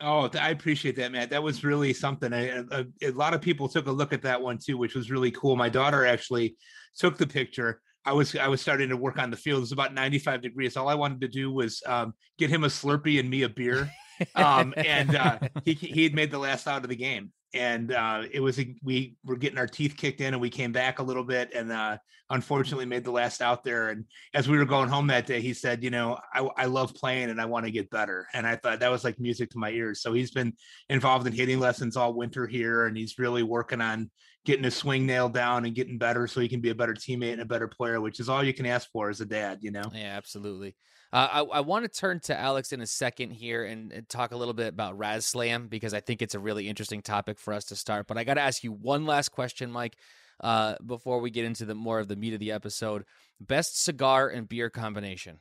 Oh, 0.00 0.30
I 0.38 0.50
appreciate 0.50 0.94
that, 0.96 1.10
man. 1.10 1.28
That 1.28 1.42
was 1.42 1.64
really 1.64 1.92
something. 1.92 2.32
A, 2.32 2.64
a, 2.70 2.86
a, 3.02 3.10
lot 3.10 3.34
of 3.34 3.40
people 3.40 3.68
took 3.68 3.88
a 3.88 3.92
look 3.92 4.12
at 4.12 4.22
that 4.22 4.40
one 4.40 4.58
too, 4.58 4.78
which 4.78 4.94
was 4.94 5.10
really 5.10 5.32
cool. 5.32 5.56
My 5.56 5.68
daughter 5.68 6.06
actually 6.06 6.56
took 6.96 7.18
the 7.18 7.26
picture. 7.26 7.80
I 8.04 8.12
was 8.12 8.36
I 8.36 8.46
was 8.46 8.60
starting 8.60 8.88
to 8.90 8.96
work 8.96 9.18
on 9.18 9.30
the 9.30 9.36
field. 9.36 9.58
It 9.58 9.62
was 9.62 9.72
about 9.72 9.92
95 9.92 10.40
degrees. 10.40 10.76
All 10.76 10.88
I 10.88 10.94
wanted 10.94 11.20
to 11.22 11.28
do 11.28 11.52
was 11.52 11.82
um, 11.84 12.14
get 12.38 12.48
him 12.48 12.62
a 12.62 12.68
Slurpee 12.68 13.18
and 13.18 13.28
me 13.28 13.42
a 13.42 13.48
beer. 13.48 13.90
Um, 14.34 14.74
and 14.76 15.14
uh, 15.14 15.38
he 15.64 15.74
he 15.74 16.02
had 16.02 16.12
made 16.12 16.32
the 16.32 16.40
last 16.40 16.66
out 16.66 16.82
of 16.82 16.88
the 16.88 16.96
game 16.96 17.30
and 17.54 17.92
uh, 17.92 18.24
it 18.30 18.40
was 18.40 18.58
a, 18.58 18.74
we 18.82 19.16
were 19.24 19.36
getting 19.36 19.58
our 19.58 19.66
teeth 19.66 19.96
kicked 19.96 20.20
in 20.20 20.34
and 20.34 20.40
we 20.40 20.50
came 20.50 20.72
back 20.72 20.98
a 20.98 21.02
little 21.02 21.24
bit 21.24 21.50
and 21.54 21.72
uh, 21.72 21.96
unfortunately 22.30 22.84
made 22.84 23.04
the 23.04 23.10
last 23.10 23.40
out 23.40 23.64
there. 23.64 23.88
And 23.88 24.04
as 24.34 24.48
we 24.48 24.58
were 24.58 24.64
going 24.64 24.88
home 24.88 25.06
that 25.06 25.26
day 25.26 25.40
he 25.40 25.54
said 25.54 25.82
you 25.82 25.90
know 25.90 26.18
I, 26.32 26.48
I 26.56 26.64
love 26.66 26.94
playing 26.94 27.30
and 27.30 27.40
i 27.40 27.46
want 27.46 27.64
to 27.66 27.72
get 27.72 27.90
better. 27.90 28.26
And 28.34 28.46
i 28.46 28.56
thought 28.56 28.80
that 28.80 28.90
was 28.90 29.04
like 29.04 29.18
music 29.18 29.50
to 29.50 29.58
my 29.58 29.70
ears. 29.70 30.02
So 30.02 30.12
he's 30.12 30.30
been 30.30 30.52
involved 30.88 31.26
in 31.26 31.32
hitting 31.32 31.58
lessons 31.58 31.96
all 31.96 32.14
winter 32.14 32.46
here 32.46 32.86
and 32.86 32.96
he's 32.96 33.18
really 33.18 33.42
working 33.42 33.80
on 33.80 34.10
getting 34.44 34.64
his 34.64 34.76
swing 34.76 35.04
nailed 35.04 35.34
down 35.34 35.64
and 35.64 35.74
getting 35.74 35.98
better 35.98 36.26
so 36.26 36.40
he 36.40 36.48
can 36.48 36.60
be 36.60 36.70
a 36.70 36.74
better 36.74 36.94
teammate 36.94 37.32
and 37.32 37.42
a 37.42 37.46
better 37.46 37.68
player 37.68 38.00
which 38.00 38.20
is 38.20 38.28
all 38.28 38.44
you 38.44 38.54
can 38.54 38.66
ask 38.66 38.90
for 38.92 39.10
as 39.10 39.20
a 39.20 39.26
dad 39.26 39.58
you 39.62 39.70
know? 39.70 39.84
Yeah 39.92 40.16
absolutely 40.16 40.74
uh, 41.12 41.28
I, 41.32 41.40
I 41.40 41.60
want 41.60 41.84
to 41.84 41.88
turn 41.88 42.20
to 42.20 42.38
Alex 42.38 42.72
in 42.72 42.80
a 42.80 42.86
second 42.86 43.30
here 43.30 43.64
and, 43.64 43.92
and 43.92 44.08
talk 44.08 44.32
a 44.32 44.36
little 44.36 44.54
bit 44.54 44.68
about 44.68 44.98
RazzSlam 44.98 45.70
because 45.70 45.94
I 45.94 46.00
think 46.00 46.20
it's 46.20 46.34
a 46.34 46.40
really 46.40 46.68
interesting 46.68 47.00
topic 47.00 47.38
for 47.38 47.54
us 47.54 47.64
to 47.66 47.76
start. 47.76 48.06
But 48.06 48.18
I 48.18 48.24
got 48.24 48.34
to 48.34 48.42
ask 48.42 48.62
you 48.62 48.72
one 48.72 49.06
last 49.06 49.30
question, 49.30 49.70
Mike, 49.70 49.96
uh, 50.40 50.74
before 50.84 51.20
we 51.20 51.30
get 51.30 51.44
into 51.44 51.64
the 51.64 51.74
more 51.74 51.98
of 51.98 52.08
the 52.08 52.16
meat 52.16 52.34
of 52.34 52.40
the 52.40 52.52
episode. 52.52 53.04
Best 53.40 53.82
cigar 53.82 54.28
and 54.28 54.48
beer 54.48 54.68
combination. 54.70 55.38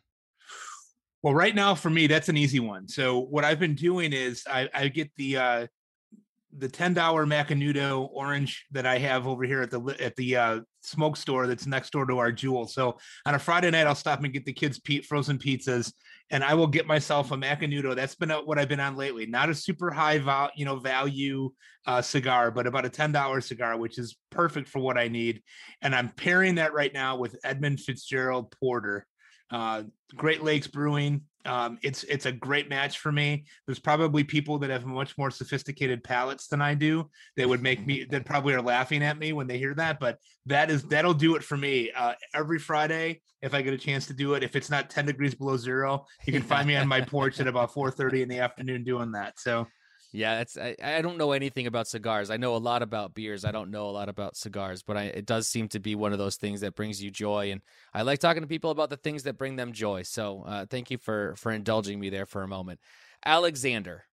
Well, 1.22 1.34
right 1.34 1.54
now 1.54 1.76
for 1.76 1.90
me, 1.90 2.08
that's 2.08 2.30
an 2.30 2.38
easy 2.38 2.60
one. 2.60 2.88
So 2.88 3.20
what 3.20 3.44
I've 3.44 3.60
been 3.60 3.76
doing 3.76 4.14
is 4.14 4.44
I, 4.50 4.70
I 4.74 4.88
get 4.88 5.12
the 5.16 5.38
uh, 5.38 5.68
the 6.58 6.70
ten 6.70 6.94
dollar 6.94 7.26
Macanudo 7.26 8.08
orange 8.14 8.66
that 8.72 8.86
I 8.86 9.00
have 9.00 9.28
over 9.28 9.44
here 9.44 9.62
at 9.62 9.72
the 9.72 9.82
at 10.00 10.16
the 10.16 10.36
uh, 10.38 10.60
smoke 10.88 11.18
store 11.18 11.48
that's 11.48 11.68
next 11.68 11.92
door 11.92 12.06
to 12.06 12.18
our 12.18 12.32
Jewel. 12.32 12.68
So 12.68 12.98
on 13.26 13.36
a 13.36 13.40
Friday 13.40 13.70
night, 13.72 13.88
I'll 13.88 13.96
stop 13.96 14.24
and 14.24 14.34
get 14.34 14.46
the 14.46 14.54
kids 14.54 14.80
pe- 14.80 15.02
frozen 15.02 15.38
pizzas, 15.38 15.94
and 16.30 16.44
I 16.44 16.54
will 16.54 16.68
get 16.68 16.88
myself 16.88 17.32
a 17.32 17.36
Macanudo. 17.36 17.96
That's 17.96 18.16
been 18.16 18.30
what 18.30 18.58
I've 18.58 18.70
been 18.70 18.80
on 18.80 18.96
lately. 18.96 19.26
Not 19.26 19.50
a 19.50 19.56
super 19.56 19.92
high 19.92 20.20
val, 20.20 20.50
you 20.56 20.66
know, 20.66 20.78
value 20.78 21.52
uh, 21.86 22.02
cigar, 22.02 22.52
but 22.52 22.68
about 22.68 22.86
a 22.86 22.90
ten 22.90 23.12
dollar 23.12 23.42
cigar, 23.42 23.78
which 23.78 23.98
is 23.98 24.18
perfect 24.30 24.68
for 24.68 24.80
what 24.80 24.98
I 24.98 25.08
need. 25.08 25.42
And 25.82 25.94
I'm 25.94 26.10
pairing 26.10 26.56
that 26.56 26.74
right 26.74 26.94
now 26.94 27.18
with 27.18 27.36
Edmund 27.44 27.80
Fitzgerald 27.80 28.54
Porter 28.60 29.06
uh, 29.52 29.84
Great 30.16 30.44
Lakes 30.44 30.68
Brewing. 30.68 31.22
Um, 31.46 31.80
it's 31.82 32.04
it's 32.04 32.26
a 32.26 32.32
great 32.32 32.70
match 32.70 33.00
for 33.00 33.12
me. 33.12 33.46
There's 33.66 33.80
probably 33.80 34.24
people 34.26 34.60
that 34.60 34.70
have 34.70 34.86
much 34.86 35.18
more 35.18 35.32
sophisticated 35.32 36.04
palates 36.04 36.48
than 36.48 36.62
I 36.62 36.74
do. 36.74 37.10
That 37.38 37.48
would 37.48 37.62
make 37.64 37.86
me 37.86 38.06
that 38.10 38.26
probably 38.26 38.54
are 38.54 38.62
laughing 38.62 39.02
at 39.02 39.18
me 39.18 39.32
when 39.32 39.48
they 39.48 39.58
hear 39.58 39.74
that. 39.76 40.00
But 40.00 40.18
that 40.48 40.70
is 40.70 40.84
that'll 40.84 41.14
do 41.14 41.36
it 41.36 41.44
for 41.44 41.56
me. 41.56 41.92
Uh, 41.92 42.14
every 42.34 42.60
Friday, 42.60 43.22
if 43.42 43.54
I 43.54 43.62
get 43.62 43.74
a 43.74 43.78
chance 43.78 44.08
to 44.08 44.14
do 44.14 44.34
it, 44.34 44.44
if 44.44 44.58
it's 44.58 44.70
not 44.70 44.90
10 44.90 45.06
degrees 45.06 45.36
below 45.36 45.56
zero, 45.56 46.06
you 46.26 46.34
can 46.34 46.42
find 46.42 46.68
me 46.68 46.76
on 46.76 46.88
my 46.88 47.00
porch 47.00 47.40
at 47.40 47.48
about 47.48 47.74
4:30 47.74 48.24
in 48.24 48.30
the 48.30 48.40
afternoon 48.40 48.84
doing 48.84 49.12
that. 49.14 49.40
So 49.40 49.68
yeah, 50.12 50.40
it's 50.40 50.58
I, 50.58 50.76
I 50.82 51.02
don't 51.02 51.18
know 51.18 51.34
anything 51.34 51.68
about 51.68 51.88
cigars. 51.88 52.30
I 52.30 52.38
know 52.38 52.56
a 52.56 52.58
lot 52.58 52.82
about 52.82 53.14
beers. 53.14 53.44
I 53.44 53.52
don't 53.52 53.72
know 53.72 53.90
a 53.90 53.92
lot 53.92 54.10
about 54.10 54.38
cigars, 54.38 54.82
but 54.82 54.96
I, 54.96 55.04
it 55.04 55.26
does 55.26 55.48
seem 55.48 55.68
to 55.70 55.80
be 55.80 55.96
one 55.96 56.14
of 56.14 56.20
those 56.20 56.38
things 56.38 56.62
that 56.62 56.76
brings 56.76 57.04
you 57.04 57.12
joy, 57.12 57.52
and 57.52 57.62
I 57.94 58.04
like 58.04 58.20
talking 58.20 58.42
to 58.42 58.48
people 58.48 58.72
about 58.72 58.90
the 58.90 58.98
things 58.98 59.24
that 59.24 59.38
bring 59.38 59.58
them 59.58 59.74
joy. 59.74 60.04
So, 60.04 60.44
uh, 60.46 60.66
thank 60.70 60.90
you 60.92 60.98
for 60.98 61.36
for 61.36 61.52
indulging 61.52 62.00
me 62.00 62.10
there 62.10 62.26
for 62.26 62.44
a 62.44 62.48
moment, 62.48 62.80
Alexander. 63.26 64.06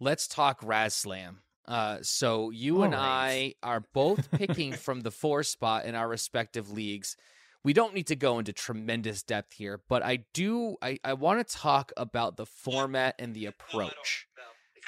Let's 0.00 0.26
talk 0.28 0.60
RazzSlam. 0.62 1.36
Uh, 1.66 1.98
so 2.02 2.50
you 2.50 2.78
All 2.78 2.84
and 2.84 2.94
right. 2.94 3.54
I 3.62 3.68
are 3.68 3.84
both 3.92 4.30
picking 4.30 4.72
from 4.74 5.02
the 5.02 5.10
four 5.10 5.42
spot 5.42 5.84
in 5.84 5.94
our 5.94 6.08
respective 6.08 6.70
leagues. 6.70 7.16
We 7.62 7.72
don't 7.72 7.94
need 7.94 8.06
to 8.06 8.16
go 8.16 8.38
into 8.38 8.52
tremendous 8.52 9.22
depth 9.22 9.52
here, 9.54 9.80
but 9.88 10.02
I 10.02 10.24
do. 10.32 10.76
I, 10.80 10.98
I 11.04 11.14
want 11.14 11.46
to 11.46 11.56
talk 11.56 11.92
about 11.96 12.36
the 12.36 12.46
format 12.46 13.16
and 13.18 13.34
the 13.34 13.46
approach 13.46 14.27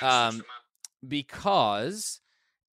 um, 0.03 0.43
because 1.07 2.21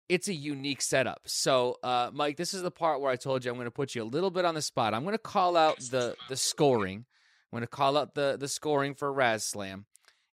it's 0.09 0.27
a 0.27 0.33
unique 0.33 0.81
setup. 0.81 1.21
So, 1.25 1.77
uh, 1.83 2.11
Mike, 2.13 2.37
this 2.37 2.53
is 2.53 2.61
the 2.61 2.71
part 2.71 3.01
where 3.01 3.11
I 3.11 3.15
told 3.15 3.43
you 3.43 3.51
I'm 3.51 3.57
going 3.57 3.65
to 3.65 3.71
put 3.71 3.95
you 3.95 4.03
a 4.03 4.05
little 4.05 4.31
bit 4.31 4.45
on 4.45 4.55
the 4.55 4.61
spot. 4.61 4.93
I'm 4.93 5.03
going 5.03 5.15
to 5.15 5.19
call 5.19 5.57
out 5.57 5.79
the 5.79 6.15
the 6.29 6.35
scoring. 6.35 7.05
I'm 7.51 7.57
going 7.57 7.61
to 7.61 7.67
call 7.67 7.97
out 7.97 8.13
the 8.13 8.37
the 8.39 8.47
scoring 8.47 8.95
for 8.95 9.11
RazzSlam. 9.11 9.85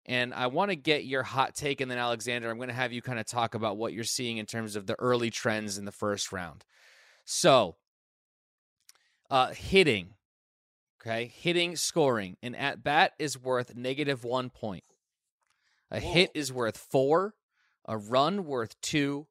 And 0.06 0.34
I 0.34 0.48
want 0.48 0.70
to 0.70 0.76
get 0.76 1.04
your 1.04 1.22
hot 1.22 1.54
take, 1.54 1.80
and 1.80 1.90
then 1.90 1.98
Alexander, 1.98 2.50
I'm 2.50 2.56
going 2.56 2.68
to 2.68 2.74
have 2.74 2.92
you 2.92 3.00
kind 3.02 3.20
of 3.20 3.26
talk 3.26 3.54
about 3.54 3.76
what 3.76 3.92
you're 3.92 4.02
seeing 4.02 4.38
in 4.38 4.46
terms 4.46 4.74
of 4.74 4.86
the 4.86 4.98
early 4.98 5.30
trends 5.30 5.78
in 5.78 5.84
the 5.84 5.92
first 5.92 6.32
round. 6.32 6.64
So, 7.24 7.76
uh, 9.30 9.52
hitting, 9.52 10.14
okay, 11.00 11.30
hitting, 11.32 11.76
scoring, 11.76 12.38
and 12.42 12.56
at 12.56 12.82
bat 12.82 13.12
is 13.18 13.38
worth 13.40 13.76
negative 13.76 14.24
one 14.24 14.50
point. 14.50 14.84
A 15.90 16.00
Whoa. 16.00 16.12
hit 16.12 16.30
is 16.34 16.52
worth 16.52 16.76
four, 16.76 17.34
a 17.86 17.96
run 17.96 18.44
worth 18.44 18.80
two, 18.80 19.26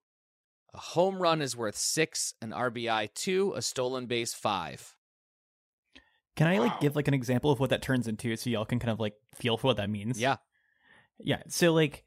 a 0.74 0.78
home 0.78 1.22
run 1.22 1.42
is 1.42 1.56
worth 1.56 1.78
six, 1.78 2.34
an 2.42 2.52
RBI 2.52 3.14
two, 3.14 3.54
a 3.56 3.62
stolen 3.62 4.06
base 4.06 4.34
five. 4.34 4.96
Can 6.36 6.48
I 6.48 6.60
like 6.60 6.80
give 6.80 6.96
like 6.96 7.08
an 7.08 7.14
example 7.14 7.52
of 7.52 7.60
what 7.60 7.70
that 7.72 7.82
turns 7.82 8.08
into 8.08 8.36
so 8.36 8.50
y'all 8.50 8.66
can 8.66 8.80
kind 8.80 8.92
of 8.92 9.00
like 9.00 9.16
feel 9.36 9.58
for 9.58 9.68
what 9.68 9.78
that 9.78 9.90
means? 9.90 10.20
Yeah. 10.20 10.38
Yeah. 11.20 11.44
So 11.48 11.74
like 11.74 12.06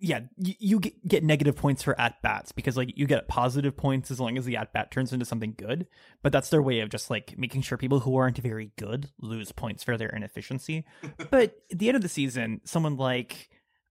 yeah, 0.00 0.20
you, 0.36 0.54
you 0.58 0.80
get, 0.80 1.06
get 1.06 1.24
negative 1.24 1.56
points 1.56 1.82
for 1.82 2.00
at 2.00 2.22
bats 2.22 2.52
because 2.52 2.76
like 2.76 2.96
you 2.96 3.06
get 3.06 3.26
positive 3.26 3.76
points 3.76 4.10
as 4.10 4.20
long 4.20 4.38
as 4.38 4.44
the 4.44 4.56
at 4.56 4.72
bat 4.72 4.90
turns 4.90 5.12
into 5.12 5.24
something 5.24 5.54
good. 5.56 5.88
But 6.22 6.32
that's 6.32 6.50
their 6.50 6.62
way 6.62 6.80
of 6.80 6.88
just 6.88 7.10
like 7.10 7.36
making 7.36 7.62
sure 7.62 7.76
people 7.76 8.00
who 8.00 8.16
aren't 8.16 8.38
very 8.38 8.70
good 8.78 9.10
lose 9.20 9.50
points 9.50 9.82
for 9.82 9.96
their 9.96 10.10
inefficiency. 10.10 10.84
but 11.30 11.56
at 11.72 11.78
the 11.78 11.88
end 11.88 11.96
of 11.96 12.02
the 12.02 12.08
season, 12.08 12.60
someone 12.64 12.96
like 12.96 13.48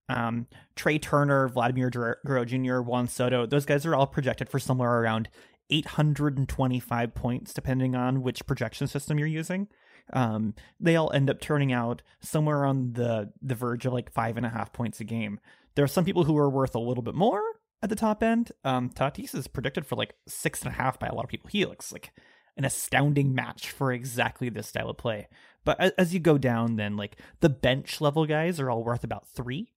um, 0.08 0.46
Trea 0.76 0.98
Turner, 0.98 1.48
Vladimir 1.48 1.90
Guerrero 1.90 2.44
Jr., 2.44 2.80
Juan 2.80 3.08
Soto, 3.08 3.46
those 3.46 3.66
guys 3.66 3.84
are 3.84 3.94
all 3.94 4.06
projected 4.06 4.48
for 4.48 4.58
somewhere 4.58 5.00
around 5.00 5.28
825 5.70 7.14
points, 7.14 7.52
depending 7.52 7.94
on 7.94 8.22
which 8.22 8.46
projection 8.46 8.86
system 8.86 9.18
you're 9.18 9.28
using. 9.28 9.68
Um, 10.12 10.54
they 10.80 10.96
all 10.96 11.12
end 11.12 11.28
up 11.28 11.40
turning 11.40 11.72
out 11.72 12.02
somewhere 12.20 12.64
on 12.64 12.94
the 12.94 13.30
the 13.42 13.54
verge 13.54 13.84
of 13.84 13.92
like 13.92 14.10
five 14.10 14.38
and 14.38 14.46
a 14.46 14.50
half 14.50 14.72
points 14.72 15.00
a 15.00 15.04
game. 15.04 15.38
There 15.74 15.84
are 15.84 15.88
some 15.88 16.04
people 16.04 16.24
who 16.24 16.38
are 16.38 16.48
worth 16.48 16.74
a 16.74 16.80
little 16.80 17.02
bit 17.02 17.14
more 17.14 17.42
at 17.82 17.90
the 17.90 17.96
top 17.96 18.22
end. 18.22 18.52
Um, 18.64 18.88
Tatis 18.90 19.34
is 19.34 19.46
predicted 19.46 19.86
for 19.86 19.96
like 19.96 20.14
six 20.26 20.62
and 20.62 20.70
a 20.70 20.74
half 20.74 20.98
by 20.98 21.08
a 21.08 21.14
lot 21.14 21.24
of 21.24 21.30
people. 21.30 21.50
He 21.52 21.66
looks 21.66 21.92
like 21.92 22.12
an 22.56 22.64
astounding 22.64 23.34
match 23.34 23.70
for 23.70 23.92
exactly 23.92 24.48
this 24.48 24.68
style 24.68 24.90
of 24.90 24.96
play. 24.96 25.28
But 25.64 25.94
as 25.98 26.14
you 26.14 26.20
go 26.20 26.38
down, 26.38 26.76
then 26.76 26.96
like 26.96 27.20
the 27.40 27.48
bench 27.50 28.00
level 28.00 28.26
guys 28.26 28.58
are 28.58 28.70
all 28.70 28.82
worth 28.82 29.04
about 29.04 29.28
three. 29.28 29.72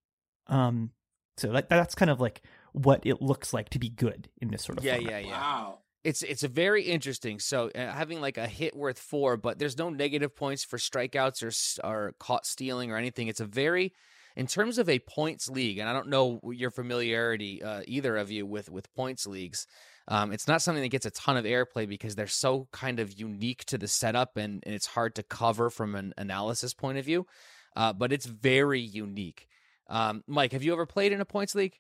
Um, 0.48 0.92
so 1.38 1.52
that, 1.52 1.70
that's 1.70 1.96
kind 1.96 2.12
of 2.12 2.20
like 2.20 2.42
what 2.74 3.06
it 3.06 3.22
looks 3.22 3.54
like 3.54 3.70
to 3.70 3.80
be 3.80 3.90
good 3.90 4.30
in 4.42 4.50
this 4.50 4.64
sort 4.64 4.78
of 4.78 4.84
yeah, 4.84 4.96
format. 4.96 5.12
yeah, 5.12 5.20
yeah. 5.20 5.32
Wow. 5.32 5.80
It's 6.04 6.24
it's 6.24 6.42
a 6.44 6.48
very 6.48 6.84
interesting. 6.84 7.40
So 7.40 7.70
uh, 7.76 7.92
having 7.92 8.22
like 8.22 8.38
a 8.38 8.48
hit 8.48 8.76
worth 8.76 8.98
four, 8.98 9.38
but 9.38 9.60
there's 9.60 9.78
no 9.78 9.90
negative 9.90 10.36
points 10.36 10.64
for 10.64 10.78
strikeouts 10.78 11.44
or 11.84 11.88
or 11.88 12.16
caught 12.20 12.48
stealing 12.48 12.92
or 12.92 12.98
anything. 12.98 13.28
It's 13.28 13.40
a 13.40 13.46
very 13.46 13.94
in 14.36 14.48
terms 14.48 14.78
of 14.80 14.90
a 14.90 14.98
points 15.00 15.48
league, 15.48 15.78
and 15.78 15.88
I 15.88 15.94
don't 15.94 16.08
know 16.08 16.40
your 16.44 16.72
familiarity 16.72 17.62
uh, 17.62 17.82
either 17.86 18.18
of 18.18 18.32
you 18.32 18.48
with 18.48 18.72
with 18.72 18.92
points 18.96 19.28
leagues. 19.28 19.68
Um, 20.08 20.32
it's 20.32 20.48
not 20.48 20.62
something 20.62 20.82
that 20.82 20.90
gets 20.90 21.06
a 21.06 21.12
ton 21.12 21.38
of 21.38 21.46
airplay 21.46 21.88
because 21.88 22.16
they're 22.16 22.28
so 22.28 22.68
kind 22.72 23.00
of 23.00 23.20
unique 23.20 23.66
to 23.66 23.78
the 23.78 23.88
setup 23.88 24.36
and, 24.36 24.64
and 24.66 24.74
it's 24.74 24.88
hard 24.88 25.16
to 25.16 25.24
cover 25.24 25.70
from 25.70 25.96
an 25.96 26.14
analysis 26.18 26.74
point 26.74 26.98
of 26.98 27.06
view. 27.06 27.28
Uh, 27.76 27.94
but 27.94 28.12
it's 28.12 28.26
very 28.26 28.82
unique. 28.82 29.48
Um, 29.92 30.24
Mike, 30.26 30.54
have 30.54 30.64
you 30.64 30.72
ever 30.72 30.86
played 30.86 31.12
in 31.12 31.22
a 31.22 31.26
points 31.26 31.54
league? 31.54 31.76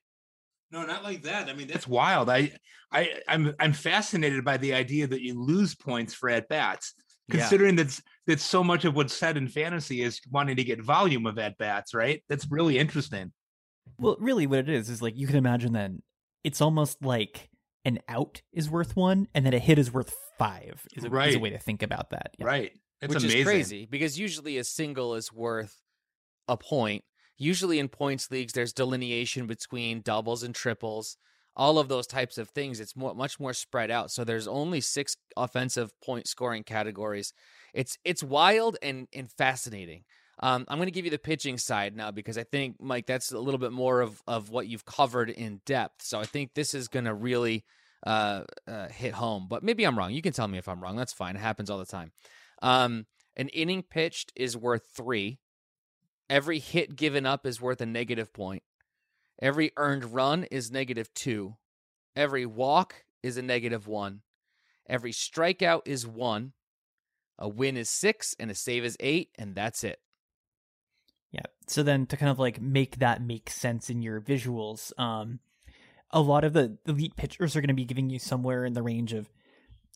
No, 0.70 0.86
not 0.86 1.04
like 1.04 1.24
that. 1.24 1.50
I 1.50 1.54
mean, 1.54 1.68
that's 1.68 1.88
wild. 1.88 2.30
I, 2.30 2.52
I, 2.92 3.10
I'm, 3.28 3.56
I'm 3.60 3.74
fascinated 3.74 4.44
by 4.44 4.58
the 4.58 4.74
idea 4.74 5.08
that 5.08 5.22
you 5.22 5.42
lose 5.42 5.76
points 5.76 6.14
for 6.14 6.30
at 6.30 6.50
bats, 6.50 6.94
considering 7.30 7.78
yeah. 7.78 7.84
that's 7.84 8.02
that's 8.28 8.44
so 8.44 8.64
much 8.64 8.84
of 8.86 8.96
what's 8.96 9.14
said 9.14 9.38
in 9.38 9.48
fantasy 9.48 10.02
is 10.02 10.20
wanting 10.30 10.58
to 10.58 10.64
get 10.64 10.82
volume 10.82 11.26
of 11.26 11.40
at 11.40 11.58
bats. 11.58 11.94
Right? 11.94 12.22
That's 12.28 12.52
really 12.52 12.78
interesting. 12.78 13.32
Well, 13.98 14.18
really, 14.20 14.46
what 14.46 14.60
it 14.60 14.70
is 14.70 14.90
is 14.90 15.02
like 15.02 15.18
you 15.18 15.26
can 15.26 15.38
imagine 15.38 15.74
that 15.74 15.92
it's 16.44 16.60
almost 16.60 17.04
like 17.04 17.50
an 17.86 18.00
out 18.10 18.42
is 18.52 18.70
worth 18.70 18.96
one, 18.96 19.28
and 19.34 19.46
then 19.46 19.54
a 19.54 19.60
hit 19.60 19.80
is 19.80 19.92
worth 19.92 20.14
five. 20.38 20.86
Is 20.96 21.06
a, 21.06 21.10
right. 21.10 21.30
is 21.30 21.36
a 21.36 21.40
way 21.40 21.52
to 21.52 21.60
think 21.60 21.82
about 21.82 22.10
that. 22.10 22.32
Yeah. 22.38 22.46
Right. 22.46 22.72
That's 23.00 23.16
Which 23.16 23.24
amazing. 23.24 23.40
is 23.40 23.46
crazy 23.46 23.88
because 23.90 24.20
usually 24.20 24.58
a 24.58 24.64
single 24.64 25.16
is 25.16 25.32
worth 25.32 25.76
a 26.48 26.58
point 26.58 27.04
usually 27.42 27.80
in 27.80 27.88
points 27.88 28.30
leagues 28.32 28.54
there's 28.54 28.74
delineation 28.74 29.48
between 29.48 30.02
doubles 30.02 30.44
and 30.44 30.54
triples 30.54 31.18
all 31.56 31.80
of 31.80 31.90
those 31.90 32.08
types 32.08 32.38
of 32.38 32.50
things. 32.50 32.80
It's 32.80 32.96
more, 32.96 33.14
much 33.14 33.40
more 33.40 33.54
spread 33.54 33.92
out. 33.92 34.12
So 34.12 34.24
there's 34.24 34.48
only 34.48 34.82
six 34.82 35.18
offensive 35.36 35.92
point 36.02 36.28
scoring 36.28 36.64
categories. 36.64 37.34
It's 37.74 37.98
it's 38.04 38.24
wild 38.24 38.78
and 38.82 39.08
and 39.14 39.30
fascinating. 39.32 40.04
Um, 40.44 40.66
i'm 40.70 40.80
going 40.80 40.88
to 40.88 40.92
give 40.92 41.06
you 41.06 41.12
the 41.12 41.20
pitching 41.20 41.60
side 41.60 41.96
now 41.96 42.10
because 42.10 42.36
i 42.36 42.42
think 42.44 42.78
mike 42.80 43.06
that's 43.06 43.32
a 43.32 43.38
little 43.38 43.60
bit 43.60 43.72
more 43.72 44.02
of 44.02 44.24
of 44.26 44.50
what 44.50 44.66
you've 44.68 44.86
covered 44.86 45.30
in 45.30 45.62
depth. 45.66 46.02
So 46.02 46.20
i 46.20 46.26
think 46.26 46.56
this 46.56 46.74
is 46.74 46.88
going 46.88 47.06
to 47.06 47.14
really 47.14 47.64
uh, 48.08 48.46
uh, 48.68 48.88
hit 48.88 49.14
home 49.14 49.46
but 49.48 49.62
maybe 49.62 49.84
i'm 49.84 49.96
wrong. 49.98 50.12
You 50.12 50.22
can 50.24 50.34
tell 50.34 50.48
me 50.48 50.58
if 50.58 50.68
i'm 50.68 50.82
wrong. 50.82 50.96
That's 50.96 51.14
fine. 51.14 51.36
It 51.36 51.40
happens 51.40 51.70
all 51.70 51.78
the 51.78 51.86
time. 51.86 52.12
Um, 52.64 53.06
an 53.38 53.50
inning 53.50 53.84
pitched 53.84 54.32
is 54.36 54.58
worth 54.58 54.88
three 54.96 55.38
Every 56.32 56.60
hit 56.60 56.96
given 56.96 57.26
up 57.26 57.46
is 57.46 57.60
worth 57.60 57.82
a 57.82 57.86
negative 57.86 58.32
point. 58.32 58.64
Every 59.42 59.74
earned 59.76 60.14
run 60.14 60.46
is 60.46 60.72
negative 60.72 61.14
two. 61.14 61.58
Every 62.16 62.46
walk 62.46 63.04
is 63.22 63.36
a 63.36 63.42
negative 63.42 63.86
one. 63.86 64.22
Every 64.88 65.12
strikeout 65.12 65.82
is 65.86 66.08
one. 66.08 66.54
A 67.38 67.50
win 67.50 67.76
is 67.76 67.90
six, 67.90 68.34
and 68.40 68.50
a 68.50 68.56
save 68.56 68.86
is 68.86 68.96
eight, 69.02 69.32
and 69.38 69.56
that's 69.56 69.84
it. 69.84 70.00
Yeah. 71.34 71.48
So 71.68 71.84
then 71.84 72.06
to 72.06 72.16
kind 72.16 72.32
of 72.32 72.40
like 72.40 72.62
make 72.62 73.00
that 73.00 73.22
make 73.22 73.50
sense 73.50 73.90
in 73.90 74.02
your 74.02 74.22
visuals, 74.22 74.98
um, 74.98 75.40
a 76.12 76.22
lot 76.22 76.46
of 76.46 76.54
the 76.54 76.78
elite 76.88 77.18
pitchers 77.18 77.58
are 77.58 77.62
going 77.62 77.68
to 77.68 77.74
be 77.74 77.84
giving 77.84 78.10
you 78.10 78.20
somewhere 78.20 78.64
in 78.64 78.72
the 78.72 78.84
range 78.84 79.12
of 79.12 79.30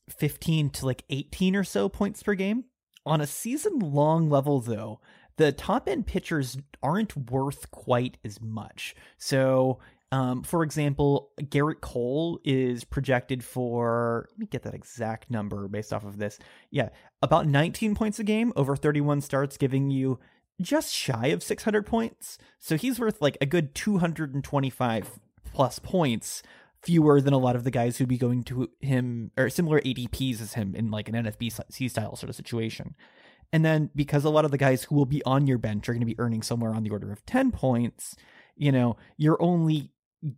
15 0.10 0.70
to 0.72 0.86
like 0.86 1.04
18 1.10 1.56
or 1.56 1.64
so 1.64 1.88
points 1.88 2.22
per 2.22 2.34
game. 2.34 2.66
On 3.06 3.22
a 3.22 3.28
season 3.28 3.80
long 3.80 4.30
level, 4.30 4.60
though, 4.60 5.00
the 5.38 5.52
top 5.52 5.88
end 5.88 6.08
pitchers 6.08 6.58
aren't 6.82 7.30
worth 7.30 7.70
quite 7.72 8.18
as 8.24 8.42
much. 8.42 8.96
So, 9.18 9.80
um, 10.12 10.44
for 10.44 10.64
example, 10.64 11.32
Gerrit 11.42 11.82
Cole 11.82 12.40
is 12.44 12.84
projected 12.84 13.44
for, 13.44 14.28
let 14.32 14.40
me 14.40 14.46
get 14.46 14.64
that 14.64 14.74
exact 14.74 15.30
number 15.30 15.68
based 15.68 15.92
off 15.92 16.06
of 16.06 16.18
this. 16.18 16.40
Yeah, 16.72 16.90
about 17.22 17.48
19 17.48 17.96
points 17.96 18.20
a 18.20 18.24
game 18.24 18.54
over 18.56 18.76
31 18.76 19.22
starts, 19.22 19.58
giving 19.58 19.90
you 19.90 20.20
just 20.62 20.94
shy 20.94 21.28
of 21.28 21.44
600 21.44 21.86
points. 21.86 22.38
So 22.60 22.78
he's 22.78 23.00
worth 23.00 23.22
like 23.22 23.38
a 23.42 23.46
good 23.46 23.76
225 23.76 25.20
plus 25.44 25.80
points 25.80 26.44
fewer 26.82 27.20
than 27.20 27.34
a 27.34 27.38
lot 27.38 27.56
of 27.56 27.64
the 27.64 27.72
guys 27.72 27.98
who'd 27.98 28.08
be 28.08 28.18
going 28.18 28.44
to 28.44 28.70
him 28.80 29.32
or 29.38 29.50
similar 29.50 29.82
ADPs 29.82 30.40
as 30.40 30.54
him 30.54 30.76
in 30.76 30.92
like 30.92 31.10
an 31.10 31.16
NFBC 31.16 31.90
style 31.90 32.16
sort 32.16 32.30
of 32.30 32.36
situation. 32.36 32.96
And 33.54 33.64
then 33.64 33.90
because 33.96 34.26
a 34.26 34.30
lot 34.30 34.46
of 34.46 34.52
the 34.52 34.58
guys 34.58 34.84
who 34.84 34.96
will 34.96 35.06
be 35.06 35.24
on 35.24 35.48
your 35.48 35.58
bench 35.58 35.88
are 35.88 35.94
going 35.94 36.02
to 36.02 36.06
be 36.06 36.20
earning 36.20 36.42
somewhere 36.42 36.74
on 36.74 36.84
the 36.84 36.90
order 36.90 37.12
of 37.12 37.26
10 37.26 37.52
points, 37.52 38.16
you 38.56 38.72
know, 38.72 38.98
you're 39.18 39.42
only 39.42 39.92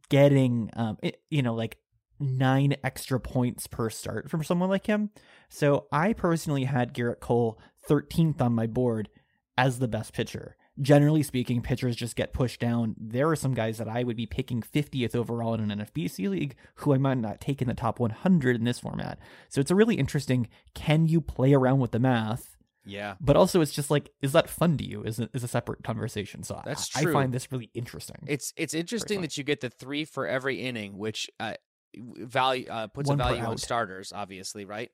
getting, 0.10 0.70
um, 0.74 0.98
it, 1.02 1.22
you 1.30 1.42
know, 1.42 1.54
like 1.54 1.78
nine 2.20 2.76
extra 2.84 3.20
points 3.20 3.68
per 3.68 3.90
start 3.90 4.30
from 4.30 4.44
someone 4.44 4.70
like 4.70 4.88
him. 4.88 5.12
So 5.50 5.88
I 5.92 6.14
personally 6.14 6.66
had 6.66 6.94
Gerrit 6.94 7.20
Cole 7.20 7.60
13th 7.90 8.42
on 8.42 8.54
my 8.54 8.68
board 8.68 9.10
as 9.58 9.80
the 9.80 9.88
best 9.88 10.14
pitcher. 10.14 10.56
Generally 10.80 11.24
speaking, 11.24 11.62
pitchers 11.62 11.96
just 11.96 12.16
get 12.16 12.34
pushed 12.34 12.60
down. 12.60 12.96
There 13.00 13.28
are 13.30 13.36
some 13.36 13.56
guys 13.56 13.80
that 13.80 13.88
I 13.88 14.04
would 14.04 14.16
be 14.16 14.28
picking 14.28 14.62
50th 14.62 15.16
overall 15.16 15.56
in 15.56 15.72
an 15.72 15.80
NFBC 15.80 16.30
league 16.30 16.56
who 16.76 16.94
I 16.94 16.98
might 16.98 17.18
not 17.18 17.42
take 17.42 17.64
in 17.64 17.68
the 17.68 17.74
top 17.74 18.00
100 18.00 18.56
in 18.56 18.64
this 18.64 18.80
format. 18.80 19.18
So 19.50 19.60
it's 19.60 19.72
a 19.72 19.76
really 19.76 19.96
interesting 19.96 20.48
can 20.76 21.08
you 21.08 21.20
play 21.20 21.54
around 21.54 21.80
with 21.80 21.92
the 21.92 22.00
math? 22.00 22.57
Yeah. 22.88 23.16
But 23.20 23.36
also, 23.36 23.62
it's 23.62 23.74
just 23.74 23.92
like, 23.92 24.12
is 24.22 24.32
that 24.32 24.50
fun 24.50 24.78
to 24.78 24.86
you? 24.86 25.04
Is 25.04 25.20
a, 25.20 25.30
is 25.34 25.44
a 25.44 25.48
separate 25.48 25.84
conversation. 25.84 26.44
So 26.44 26.62
That's 26.66 26.96
I, 26.96 27.02
I 27.02 27.14
find 27.14 27.34
this 27.34 27.52
really 27.52 27.70
interesting. 27.74 28.18
It's 28.28 28.54
it's 28.58 28.74
interesting 28.74 29.22
that 29.22 29.38
you 29.38 29.44
get 29.44 29.62
the 29.62 29.70
three 29.70 30.06
for 30.06 30.28
every 30.28 30.62
inning, 30.62 30.98
which 30.98 31.30
uh, 31.40 31.54
value 31.96 32.68
uh, 32.70 32.88
puts 32.88 33.10
One 33.10 33.20
a 33.20 33.24
value 33.24 33.42
on 33.42 33.52
out. 33.52 33.60
starters, 33.60 34.14
obviously, 34.14 34.66
right? 34.66 34.92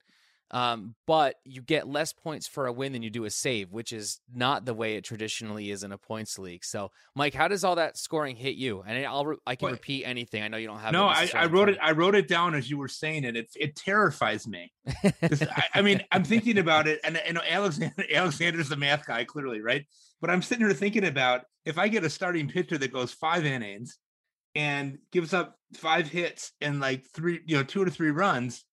Um, 0.52 0.94
but 1.08 1.38
you 1.46 1.62
get 1.62 1.88
less 1.88 2.14
points 2.14 2.48
for 2.48 2.68
a 2.68 2.72
win 2.72 2.94
than 2.94 3.02
you 3.02 3.10
do 3.10 3.26
a 3.26 3.30
save, 3.32 3.72
which 3.72 3.92
is 3.92 4.20
not 4.32 4.66
the 4.66 4.74
way 4.76 4.96
it 4.96 5.04
traditionally 5.04 5.72
is 5.72 5.84
in 5.84 5.92
a 5.92 5.98
points 5.98 6.38
league. 6.38 6.64
So, 6.64 6.92
Mike, 7.16 7.34
how 7.34 7.48
does 7.48 7.64
all 7.64 7.76
that 7.76 7.98
scoring 7.98 8.36
hit 8.36 8.56
you? 8.56 8.84
And 8.86 9.04
I'll 9.06 9.26
re- 9.26 9.38
I 9.48 9.56
can 9.56 9.72
repeat 9.72 10.04
anything. 10.06 10.44
I 10.44 10.48
know 10.48 10.58
you 10.58 10.68
don't 10.68 10.80
have. 10.80 10.92
no, 10.92 11.06
I, 11.08 11.30
I 11.34 11.46
wrote 11.48 11.70
it. 11.70 11.80
I 11.82 11.92
wrote 11.92 12.14
it 12.14 12.28
down 12.28 12.54
as 12.54 12.70
you 12.70 12.78
were 12.78 12.88
saying 12.88 13.24
it. 13.24 13.36
It 13.36 13.50
it 13.56 13.76
terrifies 13.76 14.48
me. 14.48 14.72
I, 15.04 15.64
I 15.76 15.82
mean, 15.82 16.04
I'm 16.12 16.24
thinking 16.24 16.60
about 16.60 16.88
it, 16.88 17.00
and 17.04 17.20
you 17.26 17.34
know, 17.34 17.42
Alexander 17.50 17.96
Alexander's 18.14 18.70
the 18.70 18.78
math 18.78 19.08
guy, 19.08 19.24
clearly, 19.24 19.60
right? 19.60 19.86
But 20.22 20.30
I'm 20.30 20.42
sitting 20.42 20.66
here 20.66 20.76
thinking 20.76 21.06
about 21.06 21.42
if 21.66 21.78
I 21.78 21.88
get 21.88 22.04
a 22.04 22.10
starting 22.10 22.48
pitcher 22.48 22.78
that 22.78 22.94
goes 22.94 23.12
five 23.12 23.46
innings 23.46 23.98
and 24.56 25.00
gives 25.12 25.34
up 25.34 25.58
five 25.74 26.08
hits 26.08 26.52
and 26.62 26.80
like 26.80 27.06
three, 27.14 27.42
you 27.46 27.58
know, 27.58 27.64
two 27.64 27.84
to 27.86 27.92
three 27.92 28.12
runs. 28.12 28.64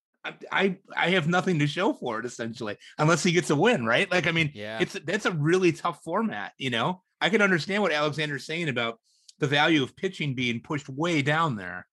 I, 0.52 0.76
I 0.96 1.10
have 1.10 1.28
nothing 1.28 1.58
to 1.60 1.66
show 1.66 1.92
for 1.94 2.18
it 2.20 2.26
essentially, 2.26 2.76
unless 2.98 3.22
he 3.22 3.32
gets 3.32 3.50
a 3.50 3.56
win, 3.56 3.86
right? 3.86 4.10
Like, 4.10 4.26
I 4.26 4.32
mean, 4.32 4.50
Yeah. 4.54 4.78
it's 4.80 4.92
that's 5.04 5.26
a 5.26 5.32
really 5.32 5.72
tough 5.72 6.02
format. 6.04 6.52
You 6.58 6.70
know, 6.70 7.02
I 7.20 7.30
can 7.30 7.40
understand 7.42 7.82
what 7.82 7.92
Alexander's 7.92 8.44
saying 8.44 8.68
about 8.68 8.98
the 9.38 9.46
value 9.46 9.82
of 9.82 9.96
pitching 9.96 10.34
being 10.34 10.60
pushed 10.60 10.88
way 10.88 11.22
down 11.22 11.56
there. 11.56 11.86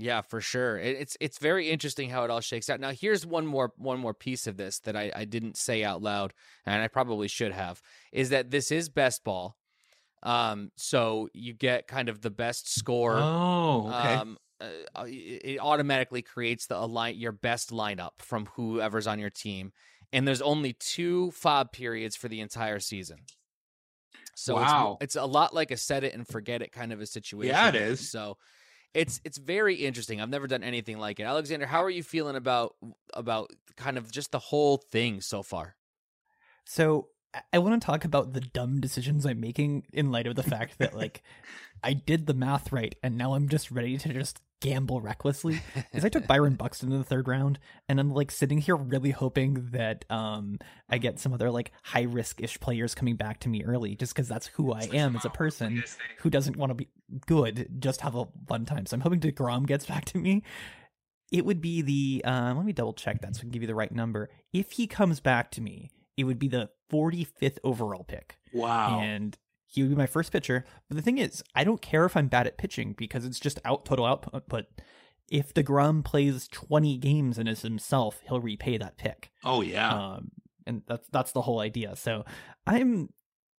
Yeah, 0.00 0.20
for 0.22 0.40
sure. 0.40 0.78
It's 0.78 1.16
it's 1.20 1.38
very 1.38 1.68
interesting 1.70 2.08
how 2.08 2.22
it 2.24 2.30
all 2.30 2.40
shakes 2.40 2.70
out. 2.70 2.78
Now, 2.78 2.92
here's 2.92 3.26
one 3.26 3.44
more 3.46 3.72
one 3.76 3.98
more 3.98 4.14
piece 4.14 4.46
of 4.46 4.56
this 4.56 4.78
that 4.80 4.96
I, 4.96 5.10
I 5.14 5.24
didn't 5.24 5.56
say 5.56 5.82
out 5.82 6.00
loud, 6.00 6.32
and 6.64 6.80
I 6.80 6.86
probably 6.88 7.26
should 7.26 7.52
have, 7.52 7.82
is 8.12 8.30
that 8.30 8.50
this 8.50 8.70
is 8.70 8.88
best 8.88 9.24
ball. 9.24 9.56
Um, 10.22 10.70
so 10.76 11.28
you 11.34 11.52
get 11.52 11.88
kind 11.88 12.08
of 12.08 12.20
the 12.20 12.30
best 12.30 12.72
score. 12.72 13.16
Oh, 13.18 13.88
okay. 13.88 14.14
Um, 14.14 14.38
uh, 14.60 15.04
it 15.04 15.42
it 15.44 15.58
automatically 15.60 16.22
creates 16.22 16.66
the 16.66 16.76
align 16.78 17.16
your 17.16 17.32
best 17.32 17.70
lineup 17.70 18.12
from 18.18 18.46
whoever's 18.54 19.06
on 19.06 19.18
your 19.18 19.30
team, 19.30 19.72
and 20.12 20.26
there's 20.26 20.42
only 20.42 20.72
two 20.74 21.32
FAAB 21.40 21.72
periods 21.72 22.16
for 22.16 22.28
the 22.28 22.40
entire 22.40 22.80
season. 22.80 23.18
So 24.34 24.54
Wow. 24.54 24.98
it's, 25.00 25.16
it's 25.16 25.22
a 25.22 25.26
lot 25.26 25.54
like 25.54 25.70
a 25.70 25.76
set 25.76 26.04
it 26.04 26.14
and 26.14 26.26
forget 26.26 26.62
it 26.62 26.72
kind 26.72 26.92
of 26.92 27.00
a 27.00 27.06
situation. 27.06 27.54
Yeah, 27.54 27.68
it 27.68 27.74
is. 27.74 28.10
So 28.10 28.36
it's 28.94 29.20
it's 29.24 29.38
very 29.38 29.74
interesting. 29.74 30.20
I've 30.20 30.28
never 30.30 30.46
done 30.46 30.62
anything 30.62 30.98
like 30.98 31.20
it. 31.20 31.24
Alexander, 31.24 31.66
how 31.66 31.82
are 31.82 31.90
you 31.90 32.02
feeling 32.02 32.36
about 32.36 32.74
about 33.14 33.50
kind 33.76 33.98
of 33.98 34.10
just 34.10 34.30
the 34.32 34.38
whole 34.38 34.76
thing 34.76 35.20
so 35.20 35.42
far? 35.42 35.76
So 36.64 37.08
I- 37.34 37.42
I 37.54 37.58
want 37.58 37.80
to 37.80 37.84
talk 37.84 38.04
about 38.04 38.32
the 38.32 38.40
dumb 38.40 38.80
decisions 38.80 39.26
I'm 39.26 39.40
making 39.40 39.84
in 39.92 40.10
light 40.10 40.26
of 40.26 40.36
the 40.36 40.42
fact 40.42 40.78
that 40.78 40.94
like 40.96 41.22
I 41.82 41.92
did 41.92 42.26
the 42.26 42.34
math 42.34 42.72
right 42.72 42.94
and 43.02 43.18
now 43.18 43.34
I'm 43.34 43.48
just 43.48 43.70
ready 43.70 43.98
to 43.98 44.12
just 44.12 44.40
gamble 44.60 45.00
recklessly 45.00 45.60
because 45.74 46.04
I 46.04 46.08
took 46.08 46.26
Byron 46.28 46.54
Buxton 46.54 46.92
in 46.92 46.98
the 46.98 47.04
third 47.04 47.28
round 47.28 47.58
and 47.88 48.00
I'm 48.00 48.10
like 48.10 48.30
sitting 48.30 48.58
here 48.58 48.76
really 48.76 49.10
hoping 49.10 49.68
that 49.72 50.04
um 50.10 50.58
I 50.88 50.98
get 50.98 51.18
some 51.18 51.32
other 51.32 51.50
like 51.50 51.72
high 51.82 52.02
risk 52.02 52.42
ish 52.42 52.58
players 52.58 52.94
coming 52.94 53.16
back 53.16 53.40
to 53.40 53.48
me 53.48 53.64
early 53.64 53.94
just 53.94 54.14
because 54.14 54.28
that's 54.28 54.48
who 54.48 54.72
I 54.72 54.88
am 54.92 55.16
as 55.16 55.24
a 55.24 55.30
person 55.30 55.84
who 56.18 56.30
doesn't 56.30 56.56
want 56.56 56.70
to 56.70 56.74
be 56.74 56.88
good 57.26 57.68
just 57.78 58.00
have 58.00 58.14
a 58.14 58.26
fun 58.46 58.64
time. 58.64 58.86
So 58.86 58.94
I'm 58.94 59.00
hoping 59.00 59.20
DeGrom 59.20 59.66
gets 59.66 59.86
back 59.86 60.04
to 60.06 60.18
me. 60.18 60.42
It 61.30 61.44
would 61.44 61.60
be 61.60 61.82
the 61.82 62.22
uh, 62.24 62.54
let 62.54 62.64
me 62.64 62.72
double 62.72 62.94
check 62.94 63.20
that 63.20 63.36
so 63.36 63.40
I 63.40 63.42
can 63.42 63.50
give 63.50 63.62
you 63.62 63.68
the 63.68 63.74
right 63.74 63.92
number. 63.92 64.30
If 64.52 64.72
he 64.72 64.86
comes 64.86 65.20
back 65.20 65.50
to 65.52 65.60
me, 65.60 65.90
it 66.16 66.24
would 66.24 66.38
be 66.38 66.48
the 66.48 66.70
45th 66.92 67.58
overall 67.62 68.04
pick. 68.04 68.38
Wow. 68.52 69.00
And 69.00 69.36
he 69.68 69.82
would 69.82 69.90
be 69.90 69.96
my 69.96 70.06
first 70.06 70.32
pitcher. 70.32 70.64
But 70.88 70.96
the 70.96 71.02
thing 71.02 71.18
is, 71.18 71.44
I 71.54 71.62
don't 71.62 71.82
care 71.82 72.06
if 72.06 72.16
I'm 72.16 72.28
bad 72.28 72.46
at 72.46 72.58
pitching 72.58 72.94
because 72.96 73.24
it's 73.24 73.38
just 73.38 73.60
out 73.64 73.84
total 73.84 74.06
output. 74.06 74.44
But 74.48 74.66
if 75.30 75.52
DeGrom 75.52 76.02
plays 76.04 76.48
20 76.48 76.96
games 76.96 77.38
and 77.38 77.48
is 77.48 77.62
himself, 77.62 78.20
he'll 78.26 78.40
repay 78.40 78.78
that 78.78 78.96
pick. 78.96 79.30
oh 79.44 79.60
yeah. 79.60 79.92
Um, 79.92 80.30
and 80.66 80.82
that's 80.86 81.06
that's 81.08 81.32
the 81.32 81.42
whole 81.42 81.60
idea. 81.60 81.96
So 81.96 82.24
I'm, 82.66 83.10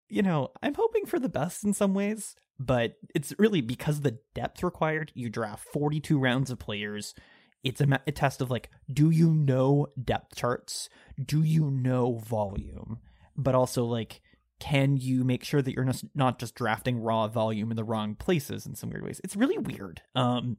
you 0.08 0.22
know, 0.22 0.48
I'm 0.62 0.74
hoping 0.74 1.06
for 1.06 1.18
the 1.18 1.28
best 1.28 1.64
in 1.64 1.72
some 1.74 1.94
ways, 1.94 2.34
but 2.58 2.94
it's 3.14 3.32
really 3.38 3.60
because 3.60 4.00
the 4.00 4.18
depth 4.34 4.62
required. 4.62 5.12
You 5.14 5.28
draft 5.30 5.66
42 5.72 6.18
rounds 6.18 6.50
of 6.50 6.58
players. 6.58 7.14
It's 7.62 7.80
a, 7.80 8.00
a 8.06 8.12
test 8.12 8.40
of 8.40 8.50
like, 8.50 8.70
do 8.92 9.10
you 9.10 9.32
know 9.32 9.88
depth 10.02 10.36
charts? 10.36 10.88
Do 11.22 11.42
you 11.42 11.70
know 11.70 12.16
volume? 12.24 12.98
But 13.36 13.54
also 13.54 13.84
like, 13.84 14.20
can 14.60 14.96
you 14.96 15.24
make 15.24 15.42
sure 15.42 15.62
that 15.62 15.74
you're 15.74 15.84
not- 15.84 16.04
not 16.14 16.38
just 16.38 16.54
drafting 16.54 17.00
raw 17.00 17.26
volume 17.26 17.70
in 17.70 17.76
the 17.76 17.84
wrong 17.84 18.14
places 18.14 18.66
in 18.66 18.74
some 18.74 18.90
weird 18.90 19.02
ways? 19.04 19.20
It's 19.24 19.36
really 19.36 19.58
weird. 19.58 20.02
Um, 20.14 20.58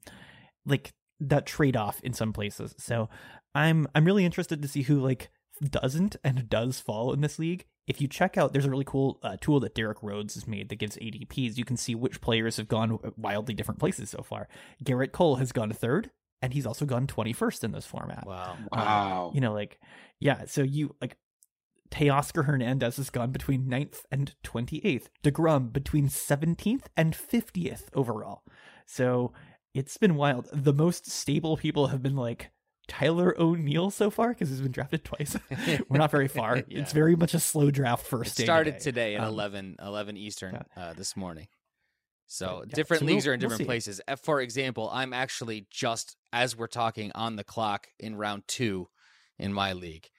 like 0.65 0.93
that 1.19 1.45
trade 1.45 1.77
off 1.77 2.01
in 2.01 2.13
some 2.13 2.33
places. 2.33 2.75
So 2.77 3.09
I'm 3.55 3.87
I'm 3.95 4.05
really 4.05 4.25
interested 4.25 4.61
to 4.61 4.67
see 4.67 4.81
who 4.83 4.99
like 4.99 5.29
doesn't 5.69 6.15
and 6.23 6.49
does 6.49 6.79
fall 6.79 7.13
in 7.13 7.21
this 7.21 7.37
league. 7.37 7.65
If 7.87 8.01
you 8.01 8.07
check 8.07 8.37
out, 8.37 8.53
there's 8.53 8.65
a 8.65 8.69
really 8.69 8.85
cool 8.85 9.19
uh, 9.21 9.37
tool 9.39 9.59
that 9.59 9.75
Derek 9.75 10.01
Rhodes 10.01 10.35
has 10.35 10.47
made 10.47 10.69
that 10.69 10.77
gives 10.79 10.97
ADPs. 10.97 11.57
You 11.57 11.65
can 11.65 11.77
see 11.77 11.93
which 11.93 12.21
players 12.21 12.57
have 12.57 12.67
gone 12.67 12.97
wildly 13.17 13.53
different 13.53 13.79
places 13.79 14.09
so 14.09 14.23
far. 14.23 14.47
Gerrit 14.83 15.11
Cole 15.11 15.35
has 15.35 15.51
gone 15.51 15.71
third, 15.71 16.11
and 16.41 16.53
he's 16.53 16.65
also 16.65 16.85
gone 16.85 17.05
21st 17.05 17.63
in 17.63 17.71
this 17.71 17.85
format. 17.85 18.25
Wow. 18.25 18.55
wow. 18.71 19.31
You 19.33 19.41
know, 19.41 19.53
like, 19.53 19.79
yeah, 20.19 20.45
so 20.45 20.61
you, 20.61 20.95
like, 21.01 21.17
Teoscar 21.91 22.45
Hernandez 22.45 22.97
has 22.97 23.10
gone 23.10 23.32
between 23.32 23.65
9th 23.65 23.99
and 24.12 24.34
28th. 24.43 25.08
DeGrom 25.23 25.73
between 25.73 26.08
17th 26.08 26.84
and 26.95 27.13
50th 27.13 27.84
overall. 27.93 28.43
So 28.86 29.34
it's 29.73 29.97
been 29.97 30.15
wild. 30.15 30.47
The 30.54 30.73
most 30.73 31.10
stable 31.10 31.58
people 31.58 31.88
have 31.88 32.01
been 32.01 32.15
like 32.15 32.51
Tyler 32.88 33.36
O'Neill 33.39 33.91
so 33.91 34.10
far 34.10 34.30
because 34.30 34.49
he's 34.49 34.62
been 34.62 34.71
drafted 34.71 35.04
twice. 35.04 35.38
We're 35.89 35.97
not 35.97 36.12
very 36.12 36.27
far. 36.27 36.58
Yeah. 36.67 36.80
It's 36.80 36.93
very 36.93 37.15
much 37.15 37.34
a 37.34 37.39
slow 37.39 37.71
draft 37.71 38.06
first 38.06 38.34
It 38.34 38.38
day 38.41 38.43
started 38.45 38.80
today. 38.80 39.13
today 39.13 39.15
at 39.15 39.23
Um, 39.23 39.30
11, 39.34 39.75
11 39.82 40.17
Eastern 40.17 40.63
uh, 40.75 40.93
this 40.93 41.15
morning. 41.17 41.47
So 42.27 42.63
yeah. 42.65 42.73
different 42.75 43.01
So 43.01 43.06
leagues 43.08 43.25
we'll- 43.25 43.32
are 43.32 43.34
in 43.36 43.39
we'll 43.41 43.49
different 43.49 43.67
places. 43.67 44.01
Uh, 44.08 44.15
For 44.15 44.39
example, 44.41 44.89
I'm 44.93 45.12
actually 45.13 45.67
just 45.69 46.15
as 46.32 46.56
we're 46.56 46.67
talking 46.67 47.12
on 47.15 47.36
the 47.36 47.43
clock 47.43 47.88
in 47.99 48.15
round 48.15 48.43
two 48.47 48.88
in 49.38 49.54
my 49.54 49.73
league. 49.73 50.10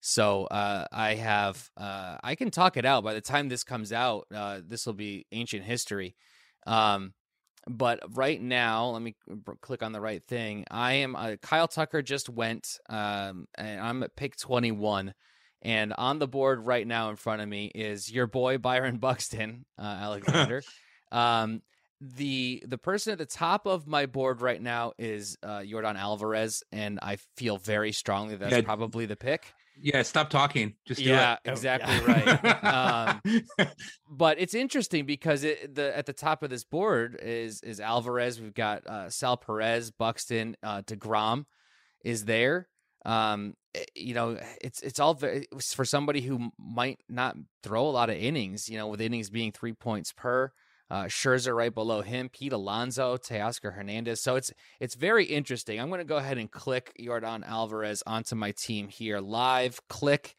So 0.00 0.44
uh, 0.44 0.86
I 0.92 1.14
have 1.14 1.68
uh, 1.76 2.16
I 2.22 2.34
can 2.34 2.50
talk 2.50 2.76
it 2.76 2.84
out. 2.84 3.04
By 3.04 3.14
the 3.14 3.20
time 3.20 3.48
this 3.48 3.64
comes 3.64 3.92
out, 3.92 4.26
uh, 4.34 4.60
this 4.66 4.86
will 4.86 4.94
be 4.94 5.26
ancient 5.32 5.64
history. 5.64 6.16
Um, 6.66 7.12
but 7.68 8.00
right 8.16 8.40
now, 8.40 8.86
let 8.86 9.02
me 9.02 9.14
click 9.60 9.82
on 9.82 9.92
the 9.92 10.00
right 10.00 10.22
thing. 10.26 10.64
I 10.70 10.94
am 10.94 11.14
uh, 11.14 11.36
Kyle 11.42 11.68
Tucker 11.68 12.00
just 12.00 12.30
went, 12.30 12.66
um, 12.88 13.46
and 13.56 13.80
I'm 13.80 14.02
at 14.02 14.16
pick 14.16 14.36
21. 14.36 15.12
And 15.62 15.92
on 15.98 16.18
the 16.18 16.26
board 16.26 16.64
right 16.64 16.86
now 16.86 17.10
in 17.10 17.16
front 17.16 17.42
of 17.42 17.48
me 17.48 17.66
is 17.74 18.10
your 18.10 18.26
boy 18.26 18.56
Byron 18.56 18.96
Buxton, 18.96 19.66
uh, 19.78 19.82
Alexander. 20.00 20.62
um, 21.12 21.60
the 22.00 22.62
the 22.66 22.78
person 22.78 23.12
at 23.12 23.18
the 23.18 23.26
top 23.26 23.66
of 23.66 23.86
my 23.86 24.06
board 24.06 24.40
right 24.40 24.60
now 24.62 24.92
is 24.98 25.36
uh, 25.42 25.58
Yordan 25.58 25.96
Alvarez, 25.96 26.62
and 26.72 26.98
I 27.02 27.18
feel 27.36 27.58
very 27.58 27.92
strongly 27.92 28.36
that's 28.36 28.52
Yeah. 28.52 28.62
probably 28.62 29.04
the 29.04 29.16
pick. 29.16 29.52
Yeah. 29.80 30.02
Stop 30.02 30.30
talking. 30.30 30.74
Just 30.86 31.00
do 31.00 31.08
yeah, 31.08 31.34
it. 31.34 31.38
Oh, 31.46 31.52
exactly 31.52 31.94
yeah. 31.94 32.40
right. 32.62 32.64
um, 32.64 33.66
but 34.10 34.40
it's 34.40 34.54
interesting 34.54 35.06
because 35.06 35.44
it, 35.44 35.74
the 35.74 35.96
at 35.96 36.06
the 36.06 36.12
top 36.12 36.42
of 36.42 36.50
this 36.50 36.64
board 36.64 37.18
is 37.22 37.62
is 37.62 37.80
Alvarez. 37.80 38.40
We've 38.40 38.54
got 38.54 38.86
uh, 38.86 39.10
Sal 39.10 39.36
Perez, 39.36 39.90
Buxton, 39.90 40.56
uh, 40.62 40.82
Degrom 40.82 41.44
is 42.04 42.24
there. 42.24 42.68
Um, 43.04 43.54
eh, 43.74 43.84
you 43.94 44.14
know, 44.14 44.38
it's 44.60 44.80
it's 44.82 45.00
all 45.00 45.14
very, 45.14 45.46
for 45.60 45.84
somebody 45.84 46.20
who 46.20 46.50
might 46.58 47.00
not 47.08 47.36
throw 47.62 47.86
a 47.86 47.90
lot 47.90 48.10
of 48.10 48.16
innings. 48.16 48.68
You 48.68 48.78
know, 48.78 48.88
with 48.88 49.00
innings 49.00 49.30
being 49.30 49.52
three 49.52 49.72
points 49.72 50.12
per. 50.12 50.52
Uh, 50.90 51.04
Scherzer 51.04 51.54
right 51.54 51.72
below 51.72 52.02
him, 52.02 52.28
Pete 52.28 52.52
Alonso, 52.52 53.16
Teoscar 53.16 53.74
Hernandez. 53.74 54.20
So 54.20 54.34
it's 54.34 54.52
it's 54.80 54.96
very 54.96 55.24
interesting. 55.24 55.78
I'm 55.78 55.88
going 55.88 56.00
to 56.00 56.04
go 56.04 56.16
ahead 56.16 56.36
and 56.36 56.50
click 56.50 56.92
Yordan 57.00 57.46
Alvarez 57.46 58.02
onto 58.06 58.34
my 58.34 58.50
team 58.50 58.88
here 58.88 59.20
live. 59.20 59.80
Click, 59.88 60.34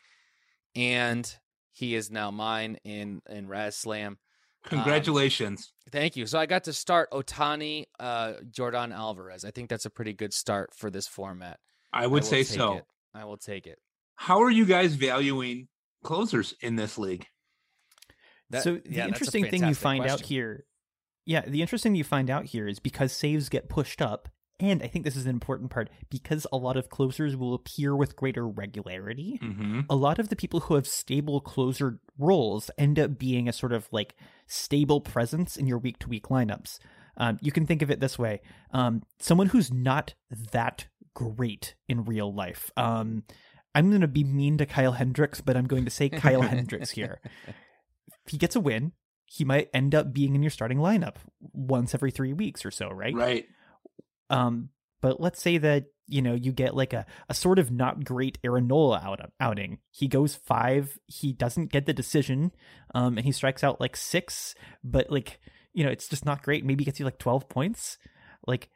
and 0.75 1.33
he 1.71 1.95
is 1.95 2.11
now 2.11 2.31
mine 2.31 2.77
in 2.83 3.21
in 3.29 3.47
RazzSlam. 3.47 4.17
Congratulations. 4.65 5.71
Um, 5.87 5.91
thank 5.91 6.15
you. 6.15 6.25
So 6.25 6.37
I 6.37 6.45
got 6.45 6.65
to 6.65 6.73
start 6.73 7.09
Ohtani, 7.11 7.85
uh, 7.99 8.33
Yordan 8.51 8.93
Alvarez. 8.93 9.45
I 9.45 9.51
think 9.51 9.69
that's 9.69 9.85
a 9.85 9.89
pretty 9.89 10.13
good 10.13 10.33
start 10.33 10.71
for 10.75 10.89
this 10.91 11.07
format. 11.07 11.59
I 11.93 12.07
would 12.07 12.23
I 12.23 12.25
say 12.25 12.43
so. 12.43 12.73
It. 12.73 12.85
I 13.13 13.25
will 13.25 13.37
take 13.37 13.67
it. 13.67 13.79
How 14.15 14.43
are 14.43 14.51
you 14.51 14.65
guys 14.65 14.93
valuing 14.95 15.67
closers 16.03 16.53
in 16.61 16.75
this 16.75 16.97
league? 16.97 17.25
That, 18.51 18.63
so 18.63 18.75
the 18.75 18.81
yeah, 18.85 19.07
interesting 19.07 19.45
thing 19.45 19.65
you 19.65 19.75
find 19.75 20.01
question. 20.01 20.13
out 20.13 20.21
here, 20.21 20.65
yeah, 21.25 21.41
the 21.41 21.61
interesting 21.61 21.91
thing 21.91 21.97
you 21.97 22.03
find 22.03 22.29
out 22.29 22.45
here 22.45 22.67
is 22.67 22.79
because 22.79 23.11
saves 23.11 23.49
get 23.49 23.69
pushed 23.69 24.01
up, 24.01 24.29
and 24.59 24.83
I 24.83 24.87
think 24.87 25.05
this 25.05 25.15
is 25.15 25.25
an 25.25 25.31
important 25.31 25.71
part 25.71 25.89
because 26.09 26.45
a 26.51 26.57
lot 26.57 26.77
of 26.77 26.89
closers 26.89 27.35
will 27.35 27.53
appear 27.53 27.95
with 27.95 28.15
greater 28.15 28.47
regularity. 28.47 29.39
Mm-hmm. 29.41 29.81
A 29.89 29.95
lot 29.95 30.19
of 30.19 30.29
the 30.29 30.35
people 30.35 30.61
who 30.61 30.75
have 30.75 30.87
stable 30.87 31.41
closer 31.41 31.99
roles 32.17 32.69
end 32.77 32.99
up 32.99 33.17
being 33.17 33.49
a 33.49 33.53
sort 33.53 33.73
of 33.73 33.87
like 33.91 34.15
stable 34.47 35.01
presence 35.01 35.57
in 35.57 35.65
your 35.65 35.79
week 35.79 35.97
to 35.99 36.09
week 36.09 36.27
lineups. 36.27 36.77
Um, 37.17 37.39
you 37.41 37.51
can 37.51 37.65
think 37.65 37.81
of 37.81 37.91
it 37.91 37.99
this 37.99 38.17
way 38.17 38.41
um, 38.71 39.01
someone 39.19 39.47
who's 39.47 39.71
not 39.71 40.13
that 40.51 40.87
great 41.13 41.75
in 41.87 42.05
real 42.05 42.33
life. 42.33 42.71
Um, 42.77 43.23
I'm 43.73 43.89
going 43.89 44.01
to 44.01 44.07
be 44.07 44.23
mean 44.23 44.57
to 44.57 44.65
Kyle 44.65 44.91
Hendricks, 44.91 45.41
but 45.41 45.55
I'm 45.55 45.67
going 45.67 45.85
to 45.85 45.91
say 45.91 46.09
Kyle 46.09 46.41
Hendricks 46.41 46.91
here. 46.91 47.19
If 48.25 48.31
he 48.31 48.37
gets 48.37 48.55
a 48.55 48.59
win, 48.59 48.93
he 49.25 49.45
might 49.45 49.69
end 49.73 49.95
up 49.95 50.13
being 50.13 50.35
in 50.35 50.43
your 50.43 50.51
starting 50.51 50.77
lineup 50.77 51.15
once 51.53 51.93
every 51.93 52.11
three 52.11 52.33
weeks 52.33 52.65
or 52.65 52.71
so, 52.71 52.89
right? 52.89 53.15
Right. 53.15 53.45
Um, 54.29 54.69
but 55.01 55.19
let's 55.19 55.41
say 55.41 55.57
that 55.57 55.85
you 56.07 56.21
know 56.21 56.33
you 56.33 56.51
get 56.51 56.75
like 56.75 56.93
a, 56.93 57.05
a 57.29 57.33
sort 57.33 57.57
of 57.57 57.71
not 57.71 58.03
great 58.03 58.37
Aaron 58.43 58.67
Nola 58.67 59.01
out, 59.03 59.31
outing. 59.39 59.79
He 59.89 60.07
goes 60.07 60.35
five, 60.35 60.97
he 61.07 61.33
doesn't 61.33 61.71
get 61.71 61.85
the 61.85 61.93
decision, 61.93 62.51
um, 62.93 63.17
and 63.17 63.25
he 63.25 63.31
strikes 63.31 63.63
out 63.63 63.79
like 63.79 63.95
six, 63.95 64.53
but 64.83 65.09
like 65.11 65.39
you 65.73 65.83
know 65.83 65.91
it's 65.91 66.07
just 66.07 66.25
not 66.25 66.43
great. 66.43 66.65
Maybe 66.65 66.83
gets 66.83 66.99
you 66.99 67.05
like 67.05 67.17
twelve 67.17 67.49
points. 67.49 67.97
Like 68.45 68.69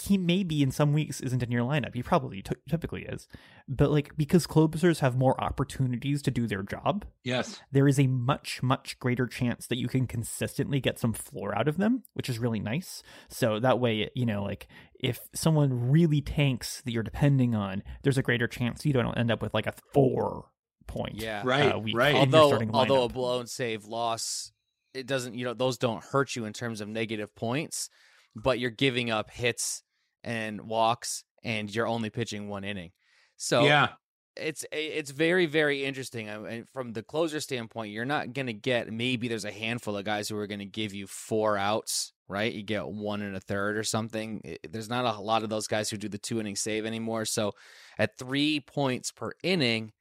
he 0.00 0.16
maybe 0.16 0.62
in 0.62 0.70
some 0.70 0.92
weeks 0.92 1.20
isn't 1.20 1.42
in 1.42 1.50
your 1.50 1.64
lineup. 1.64 1.94
He 1.94 2.02
probably 2.02 2.42
t- 2.42 2.54
typically 2.68 3.02
is, 3.02 3.28
but 3.68 3.90
like 3.90 4.16
because 4.16 4.46
closers 4.46 5.00
have 5.00 5.16
more 5.16 5.38
opportunities 5.40 6.22
to 6.22 6.30
do 6.30 6.46
their 6.46 6.62
job. 6.62 7.04
Yes, 7.24 7.60
there 7.70 7.88
is 7.88 7.98
a 7.98 8.06
much 8.06 8.62
much 8.62 8.98
greater 8.98 9.26
chance 9.26 9.66
that 9.66 9.78
you 9.78 9.88
can 9.88 10.06
consistently 10.06 10.80
get 10.80 10.98
some 10.98 11.12
floor 11.12 11.56
out 11.56 11.68
of 11.68 11.76
them, 11.76 12.02
which 12.14 12.28
is 12.28 12.38
really 12.38 12.60
nice. 12.60 13.02
So 13.28 13.60
that 13.60 13.78
way, 13.78 14.10
you 14.14 14.26
know, 14.26 14.42
like 14.42 14.68
if 14.94 15.20
someone 15.34 15.90
really 15.90 16.20
tanks 16.20 16.82
that 16.84 16.92
you're 16.92 17.02
depending 17.02 17.54
on, 17.54 17.82
there's 18.02 18.18
a 18.18 18.22
greater 18.22 18.48
chance 18.48 18.84
you 18.84 18.92
don't 18.92 19.18
end 19.18 19.30
up 19.30 19.42
with 19.42 19.54
like 19.54 19.66
a 19.66 19.74
four 19.92 20.46
point. 20.86 21.16
Yeah, 21.16 21.42
right, 21.44 21.72
uh, 21.72 21.80
right. 21.94 22.14
Although 22.14 22.58
although 22.72 23.04
a 23.04 23.08
blown 23.08 23.46
save 23.46 23.84
loss, 23.84 24.52
it 24.94 25.06
doesn't. 25.06 25.34
You 25.34 25.44
know, 25.44 25.54
those 25.54 25.78
don't 25.78 26.02
hurt 26.02 26.34
you 26.34 26.44
in 26.44 26.52
terms 26.52 26.80
of 26.80 26.88
negative 26.88 27.34
points 27.34 27.90
but 28.34 28.58
you're 28.58 28.70
giving 28.70 29.10
up 29.10 29.30
hits 29.30 29.82
and 30.24 30.62
walks 30.62 31.24
and 31.42 31.74
you're 31.74 31.86
only 31.86 32.10
pitching 32.10 32.48
one 32.48 32.64
inning. 32.64 32.90
So 33.36 33.64
yeah, 33.64 33.88
it's 34.36 34.64
it's 34.72 35.10
very 35.10 35.46
very 35.46 35.84
interesting. 35.84 36.28
Um, 36.28 36.44
I 36.44 36.48
mean, 36.48 36.64
from 36.72 36.92
the 36.92 37.02
closer 37.02 37.40
standpoint, 37.40 37.92
you're 37.92 38.04
not 38.04 38.32
going 38.32 38.46
to 38.46 38.52
get 38.52 38.92
maybe 38.92 39.28
there's 39.28 39.44
a 39.44 39.52
handful 39.52 39.96
of 39.96 40.04
guys 40.04 40.28
who 40.28 40.36
are 40.38 40.46
going 40.46 40.60
to 40.60 40.64
give 40.64 40.94
you 40.94 41.06
four 41.06 41.58
outs, 41.58 42.12
right? 42.28 42.52
You 42.52 42.62
get 42.62 42.86
one 42.86 43.22
and 43.22 43.36
a 43.36 43.40
third 43.40 43.76
or 43.76 43.84
something. 43.84 44.56
There's 44.68 44.88
not 44.88 45.04
a 45.04 45.20
lot 45.20 45.42
of 45.42 45.50
those 45.50 45.66
guys 45.66 45.90
who 45.90 45.96
do 45.96 46.08
the 46.08 46.18
two 46.18 46.40
inning 46.40 46.56
save 46.56 46.86
anymore. 46.86 47.24
So 47.24 47.52
at 47.98 48.18
three 48.18 48.60
points 48.60 49.10
per 49.12 49.32
inning, 49.42 49.92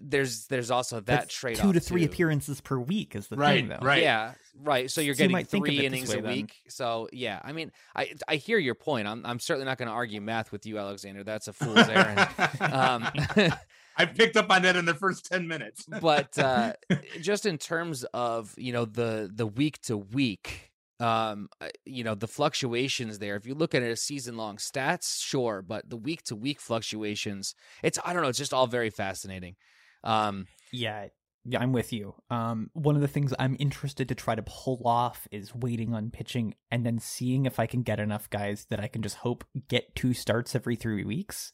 there's 0.00 0.46
there's 0.46 0.70
also 0.70 1.00
that 1.00 1.28
trade 1.28 1.56
two 1.56 1.72
to 1.72 1.80
three 1.80 2.02
too. 2.02 2.06
appearances 2.06 2.60
per 2.60 2.78
week 2.78 3.16
is 3.16 3.28
the 3.28 3.36
right, 3.36 3.60
thing 3.60 3.68
though. 3.68 3.78
right. 3.82 4.02
Yeah 4.02 4.34
right. 4.60 4.90
So 4.90 5.00
you're 5.00 5.14
so 5.14 5.26
getting 5.26 5.38
you 5.38 5.44
three 5.44 5.84
innings 5.84 6.10
way, 6.10 6.18
a 6.18 6.22
then. 6.22 6.32
week. 6.32 6.54
So 6.68 7.08
yeah 7.12 7.40
i 7.42 7.52
mean 7.52 7.72
i 7.96 8.12
i 8.28 8.36
hear 8.36 8.58
your 8.58 8.74
point. 8.74 9.08
I'm, 9.08 9.24
I'm 9.26 9.38
certainly 9.38 9.66
not 9.66 9.78
going 9.78 9.88
to 9.88 9.94
argue 9.94 10.20
math 10.20 10.52
with 10.52 10.66
you 10.66 10.78
alexander. 10.78 11.24
That's 11.24 11.48
a 11.48 11.52
fool's 11.52 11.88
errand. 11.88 12.28
Um, 12.60 13.08
I 13.96 14.06
picked 14.06 14.36
up 14.36 14.50
on 14.50 14.62
that 14.62 14.76
in 14.76 14.84
the 14.84 14.94
first 14.94 15.26
10 15.30 15.46
minutes. 15.46 15.84
but 16.00 16.36
uh, 16.38 16.72
just 17.20 17.46
in 17.46 17.58
terms 17.58 18.04
of, 18.14 18.54
you 18.56 18.72
know, 18.72 18.84
the 18.84 19.30
the 19.32 19.46
week 19.46 19.80
to 19.82 19.96
week, 19.96 20.71
um, 21.02 21.48
uh, 21.60 21.68
you 21.84 22.04
know, 22.04 22.14
the 22.14 22.28
fluctuations 22.28 23.18
there. 23.18 23.34
If 23.36 23.46
you 23.46 23.54
look 23.54 23.74
at 23.74 23.82
it 23.82 23.90
as 23.90 24.00
season 24.00 24.36
long 24.36 24.56
stats, 24.56 25.20
sure, 25.20 25.60
but 25.60 25.90
the 25.90 25.96
week 25.96 26.22
to 26.24 26.36
week 26.36 26.60
fluctuations, 26.60 27.54
it's 27.82 27.98
I 28.04 28.12
don't 28.12 28.22
know, 28.22 28.28
it's 28.28 28.38
just 28.38 28.54
all 28.54 28.68
very 28.68 28.90
fascinating. 28.90 29.56
Um, 30.04 30.46
yeah, 30.72 31.08
yeah, 31.44 31.60
I'm 31.60 31.72
with 31.72 31.92
you. 31.92 32.14
Um, 32.30 32.70
one 32.72 32.94
of 32.94 33.00
the 33.00 33.08
things 33.08 33.34
I'm 33.36 33.56
interested 33.58 34.08
to 34.08 34.14
try 34.14 34.36
to 34.36 34.42
pull 34.42 34.80
off 34.84 35.26
is 35.32 35.52
waiting 35.52 35.92
on 35.92 36.10
pitching 36.10 36.54
and 36.70 36.86
then 36.86 37.00
seeing 37.00 37.46
if 37.46 37.58
I 37.58 37.66
can 37.66 37.82
get 37.82 37.98
enough 37.98 38.30
guys 38.30 38.66
that 38.70 38.78
I 38.78 38.86
can 38.86 39.02
just 39.02 39.16
hope 39.16 39.44
get 39.68 39.96
two 39.96 40.14
starts 40.14 40.54
every 40.54 40.76
three 40.76 41.04
weeks. 41.04 41.50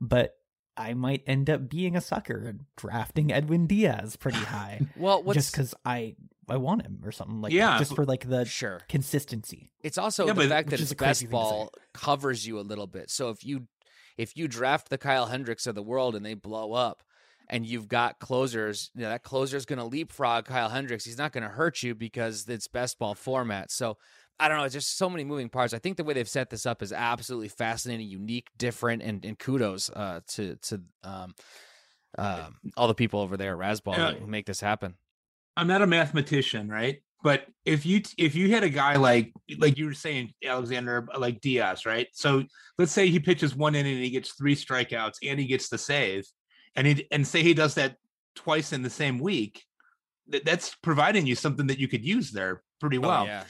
But 0.00 0.34
I 0.78 0.94
might 0.94 1.22
end 1.26 1.50
up 1.50 1.68
being 1.68 1.96
a 1.96 2.00
sucker 2.00 2.46
and 2.46 2.60
drafting 2.76 3.32
Edwin 3.32 3.66
Diaz 3.66 4.16
pretty 4.16 4.38
high. 4.54 4.86
well, 4.96 5.22
just 5.32 5.52
because 5.52 5.74
I 5.84 6.14
I 6.48 6.56
want 6.56 6.82
him 6.82 7.00
or 7.04 7.12
something 7.12 7.40
like 7.40 7.52
yeah, 7.52 7.78
just 7.78 7.94
for 7.94 8.04
like 8.04 8.28
the 8.28 8.44
sure 8.44 8.80
consistency. 8.88 9.70
It's 9.80 9.98
also 9.98 10.26
yeah, 10.26 10.32
the 10.32 10.48
fact 10.48 10.70
that 10.70 10.80
it's 10.80 10.94
best 10.94 11.28
ball 11.30 11.72
covers 11.92 12.46
you 12.46 12.58
a 12.58 12.62
little 12.62 12.86
bit. 12.86 13.10
So 13.10 13.30
if 13.30 13.44
you 13.44 13.66
if 14.16 14.36
you 14.36 14.48
draft 14.48 14.88
the 14.88 14.98
Kyle 14.98 15.26
Hendricks 15.26 15.66
of 15.66 15.74
the 15.74 15.82
world 15.82 16.16
and 16.16 16.24
they 16.24 16.34
blow 16.34 16.72
up, 16.72 17.02
and 17.48 17.66
you've 17.66 17.88
got 17.88 18.18
closers, 18.18 18.90
you 18.94 19.02
know, 19.02 19.08
that 19.08 19.22
closer 19.22 19.56
is 19.56 19.66
going 19.66 19.78
to 19.78 19.84
leapfrog 19.84 20.44
Kyle 20.44 20.68
Hendricks. 20.68 21.04
He's 21.04 21.18
not 21.18 21.32
going 21.32 21.44
to 21.44 21.48
hurt 21.48 21.82
you 21.82 21.94
because 21.94 22.46
it's 22.48 22.68
best 22.68 22.98
ball 22.98 23.14
format. 23.14 23.70
So 23.70 23.96
I 24.40 24.48
don't 24.48 24.58
know. 24.58 24.64
It's 24.64 24.74
just 24.74 24.96
so 24.96 25.10
many 25.10 25.24
moving 25.24 25.48
parts. 25.48 25.74
I 25.74 25.78
think 25.78 25.96
the 25.96 26.04
way 26.04 26.14
they've 26.14 26.28
set 26.28 26.50
this 26.50 26.66
up 26.66 26.82
is 26.82 26.92
absolutely 26.92 27.48
fascinating, 27.48 28.08
unique, 28.08 28.48
different, 28.56 29.02
and, 29.02 29.24
and 29.24 29.38
kudos 29.38 29.90
uh, 29.90 30.20
to 30.28 30.56
to 30.56 30.80
um, 31.02 31.34
uh, 32.16 32.48
all 32.76 32.88
the 32.88 32.94
people 32.94 33.20
over 33.20 33.36
there 33.36 33.60
yeah. 33.60 34.12
who 34.12 34.26
make 34.26 34.46
this 34.46 34.60
happen. 34.60 34.94
I'm 35.56 35.66
not 35.66 35.82
a 35.82 35.86
mathematician, 35.86 36.68
right? 36.68 37.02
But 37.22 37.46
if 37.64 37.84
you 37.84 38.02
if 38.16 38.36
you 38.36 38.50
had 38.52 38.62
a 38.62 38.68
guy 38.68 38.94
like 38.96 39.32
like 39.58 39.76
you 39.76 39.86
were 39.86 39.94
saying 39.94 40.32
Alexander 40.44 41.08
like 41.18 41.40
Diaz, 41.40 41.84
right? 41.84 42.06
So 42.12 42.44
let's 42.78 42.92
say 42.92 43.08
he 43.08 43.18
pitches 43.18 43.56
one 43.56 43.74
inning 43.74 43.94
and 43.94 44.04
he 44.04 44.10
gets 44.10 44.34
three 44.34 44.54
strikeouts 44.54 45.16
and 45.24 45.40
he 45.40 45.46
gets 45.46 45.68
the 45.68 45.78
save 45.78 46.26
and 46.76 46.86
he 46.86 47.08
and 47.10 47.26
say 47.26 47.42
he 47.42 47.54
does 47.54 47.74
that 47.74 47.96
twice 48.36 48.72
in 48.72 48.82
the 48.82 48.90
same 48.90 49.18
week, 49.18 49.64
that, 50.28 50.44
that's 50.44 50.76
providing 50.76 51.26
you 51.26 51.34
something 51.34 51.66
that 51.66 51.78
you 51.78 51.88
could 51.88 52.04
use 52.04 52.30
there 52.30 52.62
pretty 52.80 52.98
oh, 52.98 53.00
well. 53.00 53.22
Oh, 53.22 53.26
yeah. 53.26 53.44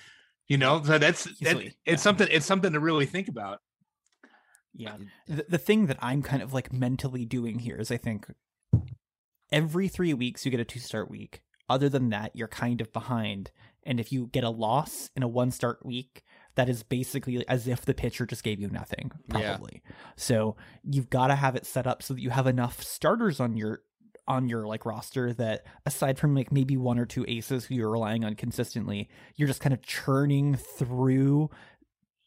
You 0.48 0.58
know, 0.58 0.82
so 0.82 0.98
that's 0.98 1.24
that, 1.40 1.58
it's 1.58 1.76
yeah. 1.84 1.96
something 1.96 2.28
it's 2.30 2.46
something 2.46 2.72
to 2.72 2.80
really 2.80 3.06
think 3.06 3.28
about. 3.28 3.60
Yeah. 4.74 4.96
The, 5.26 5.44
the 5.48 5.58
thing 5.58 5.86
that 5.86 5.98
I'm 6.00 6.22
kind 6.22 6.42
of 6.42 6.54
like 6.54 6.72
mentally 6.72 7.24
doing 7.24 7.58
here 7.58 7.76
is 7.76 7.90
I 7.90 7.96
think 7.96 8.26
every 9.52 9.88
three 9.88 10.14
weeks 10.14 10.44
you 10.44 10.50
get 10.50 10.60
a 10.60 10.64
two 10.64 10.80
start 10.80 11.10
week. 11.10 11.42
Other 11.68 11.90
than 11.90 12.08
that, 12.10 12.34
you're 12.34 12.48
kind 12.48 12.80
of 12.80 12.92
behind. 12.94 13.50
And 13.84 14.00
if 14.00 14.10
you 14.10 14.28
get 14.28 14.44
a 14.44 14.50
loss 14.50 15.10
in 15.14 15.22
a 15.22 15.28
one 15.28 15.50
start 15.50 15.84
week, 15.84 16.22
that 16.54 16.68
is 16.68 16.82
basically 16.82 17.46
as 17.46 17.68
if 17.68 17.84
the 17.84 17.92
pitcher 17.92 18.24
just 18.24 18.42
gave 18.42 18.58
you 18.58 18.68
nothing, 18.68 19.10
probably. 19.28 19.82
Yeah. 19.84 19.92
So 20.16 20.56
you've 20.82 21.10
got 21.10 21.26
to 21.26 21.34
have 21.34 21.56
it 21.56 21.66
set 21.66 21.86
up 21.86 22.02
so 22.02 22.14
that 22.14 22.22
you 22.22 22.30
have 22.30 22.46
enough 22.46 22.82
starters 22.82 23.38
on 23.38 23.56
your 23.56 23.82
on 24.28 24.48
your 24.48 24.66
like 24.66 24.86
roster 24.86 25.32
that 25.34 25.66
aside 25.86 26.18
from 26.18 26.34
like 26.34 26.52
maybe 26.52 26.76
one 26.76 26.98
or 26.98 27.06
two 27.06 27.24
aces 27.26 27.64
who 27.64 27.74
you're 27.74 27.90
relying 27.90 28.24
on 28.24 28.34
consistently, 28.34 29.08
you're 29.36 29.48
just 29.48 29.60
kind 29.60 29.72
of 29.72 29.82
churning 29.82 30.54
through 30.54 31.50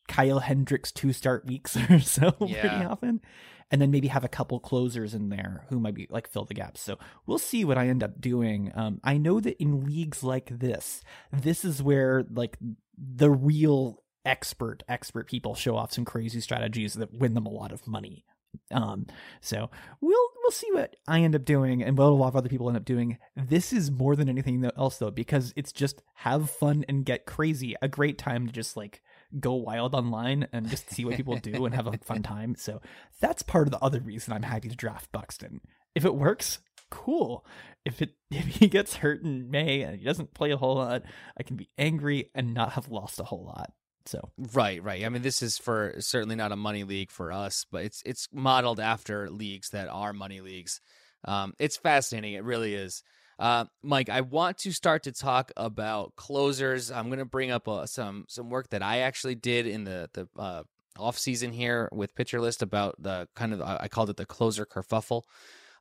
Kyle 0.07 0.39
Hendricks 0.39 0.91
two 0.91 1.13
start 1.13 1.45
weeks 1.45 1.77
or 1.89 1.99
so 1.99 2.35
yeah. 2.41 2.61
pretty 2.61 2.85
often. 2.85 3.21
And 3.69 3.81
then 3.81 3.89
maybe 3.89 4.09
have 4.09 4.25
a 4.25 4.29
couple 4.29 4.59
closers 4.59 5.13
in 5.13 5.29
there 5.29 5.63
who 5.69 5.79
might 5.79 5.93
be 5.93 6.05
like 6.09 6.27
fill 6.27 6.43
the 6.43 6.53
gaps. 6.53 6.81
So 6.81 6.97
we'll 7.25 7.37
see 7.37 7.63
what 7.63 7.77
I 7.77 7.87
end 7.87 8.03
up 8.03 8.19
doing. 8.19 8.69
Um, 8.75 8.99
I 9.01 9.17
know 9.17 9.39
that 9.39 9.61
in 9.61 9.85
leagues 9.85 10.23
like 10.23 10.59
this, 10.59 11.01
this 11.31 11.63
is 11.63 11.81
where 11.81 12.25
like 12.29 12.57
the 12.97 13.31
real 13.31 14.03
expert 14.25 14.83
expert 14.87 15.27
people 15.27 15.55
show 15.55 15.75
off 15.75 15.93
some 15.93 16.05
crazy 16.05 16.41
strategies 16.41 16.93
that 16.95 17.13
win 17.13 17.33
them 17.33 17.45
a 17.45 17.49
lot 17.49 17.71
of 17.71 17.87
money 17.87 18.23
um 18.71 19.05
so 19.39 19.69
we'll 19.99 20.30
we'll 20.51 20.57
see 20.57 20.71
what 20.73 20.97
i 21.07 21.21
end 21.21 21.33
up 21.33 21.45
doing 21.45 21.81
and 21.81 21.97
what 21.97 22.07
a 22.07 22.09
lot 22.09 22.27
of 22.27 22.35
other 22.35 22.49
people 22.49 22.67
end 22.67 22.75
up 22.75 22.83
doing. 22.83 23.17
This 23.37 23.71
is 23.71 23.89
more 23.89 24.17
than 24.17 24.27
anything 24.27 24.69
else 24.75 24.97
though 24.97 25.09
because 25.09 25.53
it's 25.55 25.71
just 25.71 26.01
have 26.15 26.49
fun 26.49 26.83
and 26.89 27.05
get 27.05 27.25
crazy. 27.25 27.75
A 27.81 27.87
great 27.87 28.17
time 28.17 28.47
to 28.47 28.51
just 28.51 28.75
like 28.75 29.01
go 29.39 29.53
wild 29.53 29.95
online 29.95 30.49
and 30.51 30.69
just 30.69 30.89
see 30.89 31.05
what 31.05 31.15
people 31.15 31.37
do 31.37 31.65
and 31.65 31.73
have 31.73 31.87
a 31.87 31.97
fun 31.99 32.21
time. 32.23 32.55
So 32.57 32.81
that's 33.21 33.43
part 33.43 33.67
of 33.67 33.71
the 33.71 33.79
other 33.79 34.01
reason 34.01 34.33
i'm 34.33 34.43
happy 34.43 34.67
to 34.67 34.75
draft 34.75 35.09
buxton. 35.13 35.61
If 35.95 36.03
it 36.03 36.15
works 36.15 36.59
cool. 36.89 37.45
If 37.85 38.01
it 38.01 38.11
if 38.29 38.45
he 38.45 38.67
gets 38.67 38.95
hurt 38.95 39.23
in 39.23 39.49
may 39.49 39.83
and 39.83 39.97
he 39.97 40.03
doesn't 40.03 40.33
play 40.33 40.51
a 40.51 40.57
whole 40.57 40.75
lot 40.75 41.03
i 41.37 41.43
can 41.43 41.55
be 41.55 41.69
angry 41.77 42.29
and 42.35 42.53
not 42.53 42.73
have 42.73 42.89
lost 42.89 43.21
a 43.21 43.23
whole 43.23 43.45
lot 43.45 43.71
so 44.05 44.29
right, 44.53 44.81
right. 44.83 45.03
I 45.05 45.09
mean, 45.09 45.21
this 45.21 45.41
is 45.41 45.57
for 45.57 45.95
certainly 45.99 46.35
not 46.35 46.51
a 46.51 46.55
money 46.55 46.83
league 46.83 47.11
for 47.11 47.31
us, 47.31 47.65
but 47.71 47.83
it's 47.85 48.01
it's 48.05 48.27
modeled 48.33 48.79
after 48.79 49.29
leagues 49.29 49.69
that 49.69 49.87
are 49.89 50.13
money 50.13 50.41
leagues. 50.41 50.81
Um, 51.25 51.53
it's 51.59 51.77
fascinating. 51.77 52.33
It 52.33 52.43
really 52.43 52.73
is. 52.73 53.03
Uh, 53.39 53.65
Mike, 53.81 54.09
I 54.09 54.21
want 54.21 54.59
to 54.59 54.71
start 54.71 55.03
to 55.03 55.11
talk 55.11 55.51
about 55.57 56.15
closers. 56.15 56.91
I'm 56.91 57.07
going 57.07 57.19
to 57.19 57.25
bring 57.25 57.51
up 57.51 57.67
uh, 57.67 57.85
some 57.85 58.25
some 58.27 58.49
work 58.49 58.69
that 58.69 58.83
I 58.83 58.99
actually 58.99 59.35
did 59.35 59.65
in 59.67 59.83
the 59.83 60.09
the 60.13 60.27
uh, 60.37 60.63
off 60.97 61.17
season 61.17 61.51
here 61.51 61.89
with 61.91 62.15
Pitcher 62.15 62.39
List 62.39 62.61
about 62.61 63.01
the 63.01 63.27
kind 63.35 63.53
of 63.53 63.61
I 63.61 63.87
called 63.87 64.09
it 64.09 64.17
the 64.17 64.25
closer 64.25 64.65
kerfuffle. 64.65 65.23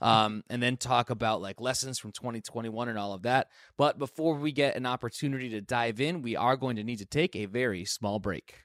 Um, 0.00 0.44
and 0.48 0.62
then 0.62 0.76
talk 0.76 1.10
about 1.10 1.42
like 1.42 1.60
lessons 1.60 1.98
from 1.98 2.12
2021 2.12 2.88
and 2.88 2.98
all 2.98 3.12
of 3.12 3.22
that. 3.22 3.48
But 3.76 3.98
before 3.98 4.34
we 4.34 4.52
get 4.52 4.76
an 4.76 4.86
opportunity 4.86 5.50
to 5.50 5.60
dive 5.60 6.00
in, 6.00 6.22
we 6.22 6.36
are 6.36 6.56
going 6.56 6.76
to 6.76 6.84
need 6.84 6.98
to 7.00 7.06
take 7.06 7.36
a 7.36 7.46
very 7.46 7.84
small 7.84 8.18
break. 8.18 8.64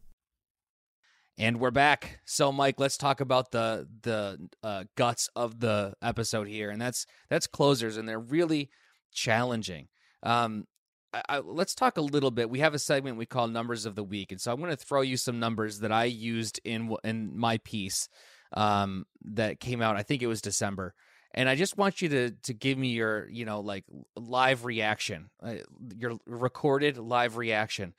And 1.41 1.59
we're 1.59 1.71
back. 1.71 2.19
So, 2.23 2.51
Mike, 2.51 2.75
let's 2.77 2.97
talk 2.97 3.19
about 3.19 3.49
the 3.49 3.87
the 4.03 4.47
uh, 4.61 4.83
guts 4.95 5.27
of 5.35 5.59
the 5.59 5.95
episode 5.99 6.47
here, 6.47 6.69
and 6.69 6.79
that's 6.79 7.07
that's 7.31 7.47
closers, 7.47 7.97
and 7.97 8.07
they're 8.07 8.19
really 8.19 8.69
challenging. 9.11 9.87
Um, 10.21 10.67
I, 11.11 11.23
I, 11.27 11.39
let's 11.39 11.73
talk 11.73 11.97
a 11.97 12.01
little 12.01 12.29
bit. 12.29 12.51
We 12.51 12.59
have 12.59 12.75
a 12.75 12.79
segment 12.79 13.17
we 13.17 13.25
call 13.25 13.47
Numbers 13.47 13.87
of 13.87 13.95
the 13.95 14.03
Week, 14.03 14.31
and 14.31 14.39
so 14.39 14.53
I'm 14.53 14.59
going 14.59 14.69
to 14.69 14.77
throw 14.77 15.01
you 15.01 15.17
some 15.17 15.39
numbers 15.39 15.79
that 15.79 15.91
I 15.91 16.03
used 16.03 16.61
in 16.63 16.95
in 17.03 17.35
my 17.35 17.57
piece 17.57 18.07
um, 18.53 19.07
that 19.23 19.59
came 19.59 19.81
out. 19.81 19.97
I 19.97 20.03
think 20.03 20.21
it 20.21 20.27
was 20.27 20.43
December, 20.43 20.93
and 21.33 21.49
I 21.49 21.55
just 21.55 21.75
want 21.75 22.03
you 22.03 22.09
to 22.09 22.31
to 22.43 22.53
give 22.53 22.77
me 22.77 22.89
your 22.89 23.27
you 23.31 23.45
know 23.45 23.61
like 23.61 23.85
live 24.15 24.63
reaction, 24.63 25.31
uh, 25.41 25.55
your 25.97 26.19
recorded 26.27 26.99
live 26.99 27.35
reaction. 27.35 27.95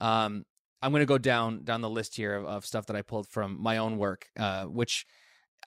Um, 0.00 0.44
I'm 0.84 0.90
going 0.90 1.00
to 1.00 1.06
go 1.06 1.16
down 1.16 1.64
down 1.64 1.80
the 1.80 1.88
list 1.88 2.14
here 2.14 2.34
of, 2.34 2.44
of, 2.44 2.66
stuff 2.66 2.86
that 2.86 2.96
I 2.96 3.00
pulled 3.00 3.26
from 3.26 3.56
my 3.58 3.78
own 3.78 3.96
work, 3.96 4.26
uh, 4.38 4.64
which 4.64 5.06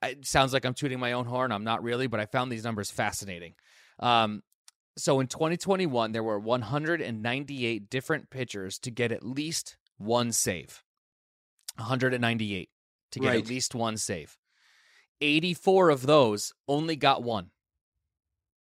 it 0.03 0.27
sounds 0.27 0.53
like 0.53 0.63
I'm 0.63 0.75
tooting 0.75 0.99
my 0.99 1.13
own 1.13 1.25
horn. 1.25 1.51
I'm 1.51 1.63
not 1.63 1.81
really, 1.81 2.05
but 2.05 2.19
I 2.19 2.27
found 2.27 2.51
these 2.51 2.63
numbers 2.63 2.91
fascinating. 2.91 3.55
Um, 3.99 4.43
so 4.95 5.19
in 5.19 5.25
2021, 5.25 6.11
there 6.11 6.21
were 6.21 6.37
198 6.37 7.89
different 7.89 8.29
pitchers 8.29 8.77
to 8.79 8.91
get 8.91 9.11
at 9.11 9.25
least 9.25 9.77
one 9.97 10.31
save. 10.31 10.83
198 11.77 12.69
to 13.11 13.19
get 13.19 13.27
right. 13.27 13.39
at 13.39 13.49
least 13.49 13.73
one 13.73 13.97
save. 13.97 14.37
84 15.19 15.89
of 15.89 16.05
those 16.05 16.53
only 16.67 16.95
got 16.95 17.23
one. 17.23 17.49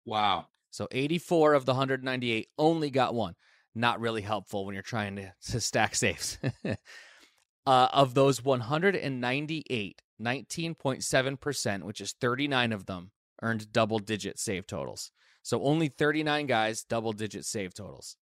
Wow. 0.05 0.47
So 0.73 0.89
84 0.91 1.55
of 1.55 1.67
the 1.67 1.73
198 1.73 2.49
only 2.59 2.91
got 2.91 3.15
one 3.15 3.37
not 3.75 4.01
really 4.01 4.23
helpful 4.23 4.65
when 4.65 4.75
you're 4.75 4.83
trying 4.83 5.17
to, 5.17 5.33
to 5.51 5.61
stack 5.61 5.95
saves. 5.95 6.39
uh, 7.67 7.89
of 7.93 8.15
those 8.15 8.43
198, 8.43 10.03
19.7%, 10.21 11.83
which 11.83 12.01
is 12.01 12.15
39 12.21 12.73
of 12.73 12.87
them, 12.87 13.11
earned 13.43 13.73
double 13.73 13.99
digit 13.99 14.39
save 14.39 14.67
totals. 14.67 15.11
So 15.43 15.63
only 15.63 15.89
39 15.89 16.47
guys, 16.47 16.85
double 16.85 17.13
digit 17.13 17.45
save 17.45 17.75
totals. 17.75 18.17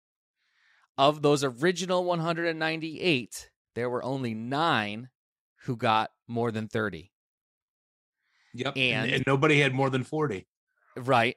Of 0.96 1.22
those 1.22 1.44
original 1.44 2.04
198, 2.04 3.50
there 3.74 3.90
were 3.90 4.02
only 4.02 4.34
nine 4.34 5.08
who 5.64 5.76
got 5.76 6.10
more 6.26 6.50
than 6.50 6.68
30. 6.68 7.10
Yep. 8.54 8.76
And, 8.76 9.10
and 9.10 9.24
nobody 9.26 9.60
had 9.60 9.74
more 9.74 9.90
than 9.90 10.02
40. 10.04 10.46
Right. 10.96 11.36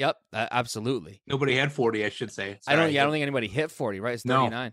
Yep, 0.00 0.16
uh, 0.32 0.46
absolutely. 0.50 1.20
Nobody 1.26 1.56
had 1.56 1.72
40, 1.72 2.06
I 2.06 2.08
should 2.08 2.32
say. 2.32 2.58
Sorry. 2.62 2.74
I 2.74 2.80
don't 2.80 2.90
yeah, 2.90 3.02
I 3.02 3.04
don't 3.04 3.12
think 3.12 3.20
anybody 3.20 3.48
hit 3.48 3.70
40, 3.70 4.00
right? 4.00 4.14
It's 4.14 4.22
39. 4.22 4.72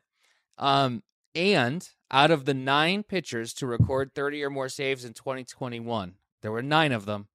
No. 0.57 0.65
Um 0.65 1.03
and 1.35 1.87
out 2.09 2.31
of 2.31 2.45
the 2.45 2.53
9 2.53 3.03
pitchers 3.03 3.53
to 3.55 3.67
record 3.67 4.15
30 4.15 4.41
or 4.45 4.49
more 4.49 4.69
saves 4.69 5.03
in 5.03 5.13
2021, 5.13 6.13
there 6.41 6.51
were 6.53 6.63
9 6.63 6.93
of 6.93 7.05
them. 7.05 7.27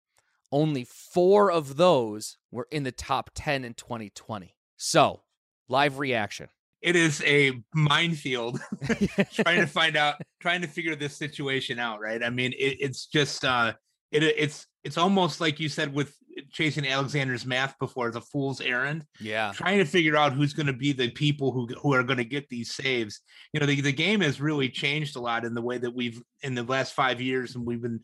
Only 0.50 0.84
4 0.84 1.52
of 1.52 1.76
those 1.76 2.38
were 2.50 2.66
in 2.70 2.84
the 2.84 2.92
top 2.92 3.30
10 3.34 3.62
in 3.62 3.74
2020. 3.74 4.56
So, 4.78 5.20
live 5.68 5.98
reaction. 5.98 6.48
It 6.80 6.96
is 6.96 7.22
a 7.26 7.62
minefield 7.74 8.58
trying 9.34 9.60
to 9.60 9.66
find 9.70 9.98
out, 9.98 10.14
trying 10.40 10.62
to 10.62 10.66
figure 10.66 10.96
this 10.96 11.14
situation 11.14 11.78
out, 11.78 12.00
right? 12.00 12.24
I 12.24 12.30
mean, 12.30 12.52
it, 12.52 12.78
it's 12.80 13.04
just 13.04 13.44
uh 13.44 13.74
it 14.10 14.22
it's 14.22 14.66
it's 14.84 14.98
almost 14.98 15.40
like 15.40 15.60
you 15.60 15.68
said 15.68 15.92
with 15.92 16.14
chasing 16.50 16.86
Alexander's 16.86 17.46
math 17.46 17.78
before 17.78 18.10
the 18.10 18.20
fool's 18.20 18.60
errand. 18.60 19.04
Yeah. 19.20 19.52
Trying 19.54 19.78
to 19.78 19.84
figure 19.84 20.16
out 20.16 20.32
who's 20.32 20.52
going 20.52 20.66
to 20.66 20.72
be 20.72 20.92
the 20.92 21.10
people 21.10 21.52
who 21.52 21.66
who 21.80 21.94
are 21.94 22.02
going 22.02 22.18
to 22.18 22.24
get 22.24 22.48
these 22.48 22.72
saves. 22.74 23.20
You 23.52 23.60
know, 23.60 23.66
the, 23.66 23.80
the 23.80 23.92
game 23.92 24.20
has 24.20 24.40
really 24.40 24.68
changed 24.68 25.16
a 25.16 25.20
lot 25.20 25.44
in 25.44 25.54
the 25.54 25.62
way 25.62 25.78
that 25.78 25.94
we've 25.94 26.22
in 26.42 26.54
the 26.54 26.62
last 26.62 26.94
five 26.94 27.20
years, 27.20 27.54
and 27.54 27.66
we've 27.66 27.82
been 27.82 28.00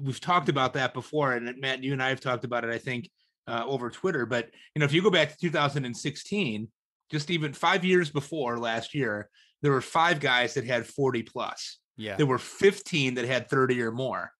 we've 0.00 0.20
talked 0.20 0.48
about 0.48 0.74
that 0.74 0.94
before. 0.94 1.32
And 1.32 1.60
Matt, 1.60 1.82
you 1.82 1.92
and 1.92 2.02
I 2.02 2.08
have 2.08 2.20
talked 2.20 2.44
about 2.44 2.64
it, 2.64 2.70
I 2.70 2.78
think, 2.78 3.10
uh, 3.46 3.64
over 3.66 3.90
Twitter. 3.90 4.26
But 4.26 4.50
you 4.74 4.80
know, 4.80 4.84
if 4.84 4.92
you 4.92 5.02
go 5.02 5.10
back 5.10 5.30
to 5.30 5.38
2016, 5.38 6.68
just 7.10 7.30
even 7.30 7.52
five 7.52 7.84
years 7.84 8.10
before 8.10 8.58
last 8.58 8.94
year, 8.94 9.28
there 9.60 9.72
were 9.72 9.80
five 9.80 10.20
guys 10.20 10.54
that 10.54 10.64
had 10.64 10.86
40 10.86 11.22
plus. 11.24 11.78
Yeah. 11.96 12.16
There 12.16 12.26
were 12.26 12.38
15 12.38 13.14
that 13.14 13.26
had 13.26 13.48
30 13.48 13.82
or 13.82 13.92
more. 13.92 14.32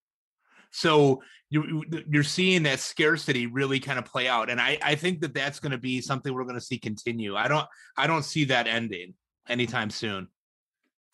So 0.72 1.22
you, 1.50 1.84
you're 2.08 2.22
seeing 2.24 2.62
that 2.64 2.80
scarcity 2.80 3.46
really 3.46 3.78
kind 3.78 3.98
of 3.98 4.04
play 4.04 4.26
out, 4.26 4.50
and 4.50 4.60
I, 4.60 4.78
I 4.82 4.94
think 4.94 5.20
that 5.20 5.34
that's 5.34 5.60
going 5.60 5.72
to 5.72 5.78
be 5.78 6.00
something 6.00 6.32
we're 6.32 6.44
going 6.44 6.54
to 6.58 6.64
see 6.64 6.78
continue. 6.78 7.36
I 7.36 7.46
don't 7.46 7.66
I 7.96 8.06
don't 8.06 8.24
see 8.24 8.44
that 8.46 8.66
ending 8.66 9.14
anytime 9.48 9.90
soon. 9.90 10.28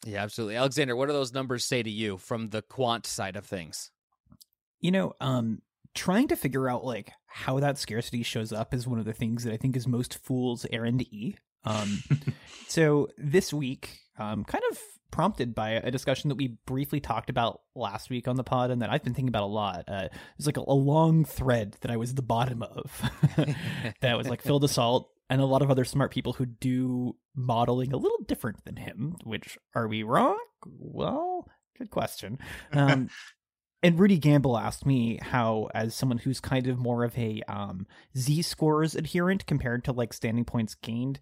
Yeah, 0.07 0.23
absolutely, 0.23 0.57
Alexander. 0.57 0.95
What 0.95 1.07
do 1.07 1.13
those 1.13 1.33
numbers 1.33 1.65
say 1.65 1.83
to 1.83 1.91
you 1.91 2.19
from 2.19 2.51
the 2.51 2.63
quant 2.63 3.05
side 3.05 3.37
of 3.37 3.47
things? 3.47 3.91
You 4.81 4.93
know, 4.93 5.13
um, 5.21 5.61
trying 5.95 6.29
to 6.29 6.37
figure 6.37 6.69
out 6.69 6.85
like 6.85 7.11
how 7.27 7.59
that 7.59 7.79
scarcity 7.79 8.23
shows 8.23 8.53
up 8.53 8.73
is 8.73 8.87
one 8.87 9.01
of 9.01 9.05
the 9.05 9.13
things 9.13 9.43
that 9.45 9.53
I 9.53 9.57
think 9.57 9.77
is 9.77 9.89
most 9.89 10.19
fool's 10.25 10.65
errand 10.71 11.03
e. 11.03 11.35
Um, 11.65 12.03
so 12.69 13.09
this 13.19 13.53
week, 13.53 13.99
um, 14.19 14.45
kind 14.45 14.63
of 14.71 14.79
prompted 15.11 15.55
by 15.55 15.71
a 15.71 15.91
discussion 15.91 16.29
that 16.29 16.37
we 16.37 16.59
briefly 16.67 17.01
talked 17.01 17.31
about 17.31 17.63
last 17.75 18.11
week 18.11 18.29
on 18.29 18.37
the 18.37 18.45
pod 18.45 18.71
and 18.71 18.83
that 18.83 18.91
I've 18.91 19.03
been 19.03 19.15
thinking 19.15 19.29
about 19.29 19.45
a 19.45 19.47
lot. 19.47 19.85
Uh, 19.89 20.09
it's 20.37 20.47
like 20.47 20.57
a, 20.57 20.65
a, 20.67 20.75
long 20.75 21.25
thread 21.25 21.77
that 21.81 21.91
I 21.91 21.97
was 21.97 22.15
the 22.15 22.23
bottom 22.23 22.63
of 22.63 23.03
that 24.01 24.17
was 24.17 24.29
like 24.29 24.43
Phil 24.43 24.61
Dussault 24.61 25.07
and 25.31 25.41
a 25.41 25.47
lot 25.47 25.63
of 25.63 25.71
other 25.71 25.85
smart 25.85 26.11
people 26.11 26.33
who 26.33 26.47
do 26.47 27.17
modeling 27.35 27.93
a 27.93 27.97
little 27.97 28.19
different 28.27 28.65
than 28.65 28.77
him, 28.77 29.17
which 29.25 29.59
are 29.75 29.89
we 29.89 30.03
wrong? 30.03 30.39
Well, 30.67 31.49
good 31.77 31.91
question. 31.91 32.39
Um, 32.73 33.11
and 33.83 33.99
Rudy 33.99 34.19
Gamble 34.19 34.59
asked 34.59 34.87
me 34.87 35.19
how, 35.21 35.69
as 35.75 35.95
someone 35.95 36.19
who's 36.19 36.41
kind 36.41 36.67
of 36.67 36.79
more 36.79 37.05
of 37.05 37.17
a 37.19 37.43
um, 37.49 37.87
Z 38.17 38.43
scores 38.43 38.95
adherent 38.95 39.47
compared 39.47 39.85
to 39.85 39.93
like 39.93 40.13
standing 40.13 40.45
points 40.45 40.75
gained, 40.75 41.21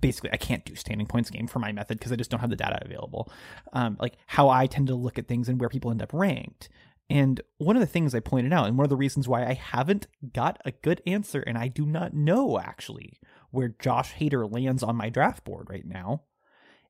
basically 0.00 0.30
I 0.32 0.36
can't 0.36 0.64
do 0.64 0.74
standing 0.74 1.06
points 1.06 1.30
gained 1.30 1.50
for 1.50 1.58
my 1.58 1.72
method 1.72 1.98
because 1.98 2.12
I 2.12 2.16
just 2.16 2.30
don't 2.30 2.40
have 2.40 2.50
the 2.50 2.56
data 2.56 2.78
available. 2.82 3.30
Um, 3.72 3.96
like 4.00 4.16
how 4.26 4.48
I 4.48 4.66
tend 4.66 4.86
to 4.88 4.94
look 4.94 5.18
at 5.18 5.28
things 5.28 5.48
and 5.48 5.60
where 5.60 5.68
people 5.68 5.90
end 5.90 6.02
up 6.02 6.12
ranked. 6.12 6.68
And 7.10 7.40
one 7.56 7.76
of 7.76 7.80
the 7.80 7.86
things 7.86 8.14
I 8.14 8.20
pointed 8.20 8.52
out, 8.52 8.66
and 8.66 8.76
one 8.76 8.84
of 8.84 8.90
the 8.90 8.96
reasons 8.96 9.26
why 9.26 9.46
I 9.46 9.54
haven't 9.54 10.06
got 10.34 10.60
a 10.64 10.72
good 10.72 11.00
answer, 11.06 11.40
and 11.40 11.56
I 11.56 11.68
do 11.68 11.86
not 11.86 12.12
know 12.12 12.58
actually 12.58 13.18
where 13.50 13.74
Josh 13.78 14.14
Hader 14.14 14.50
lands 14.50 14.82
on 14.82 14.96
my 14.96 15.08
draft 15.08 15.44
board 15.44 15.68
right 15.70 15.86
now, 15.86 16.24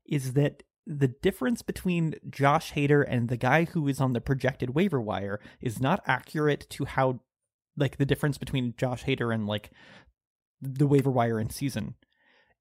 is 0.05 0.33
that 0.33 0.65
the 0.87 1.09
difference 1.09 1.63
between 1.63 2.15
Josh 2.29 2.73
Hader 2.73 3.05
and 3.07 3.29
the 3.29 3.37
guy 3.37 3.65
who 3.65 3.87
is 3.87 4.01
on 4.01 4.13
the 4.13 4.21
projected 4.21 4.71
waiver 4.71 5.01
wire 5.01 5.39
is 5.61 5.81
not 5.81 6.03
accurate 6.07 6.67
to 6.71 6.87
how 6.87 7.21
like 7.77 7.99
the 7.99 8.07
difference 8.07 8.39
between 8.39 8.75
Josh 8.77 9.05
Hader 9.05 9.33
and 9.33 9.47
like 9.47 9.71
the 10.61 10.87
waiver 10.87 11.11
wire 11.11 11.39
in 11.39 11.51
season. 11.51 11.95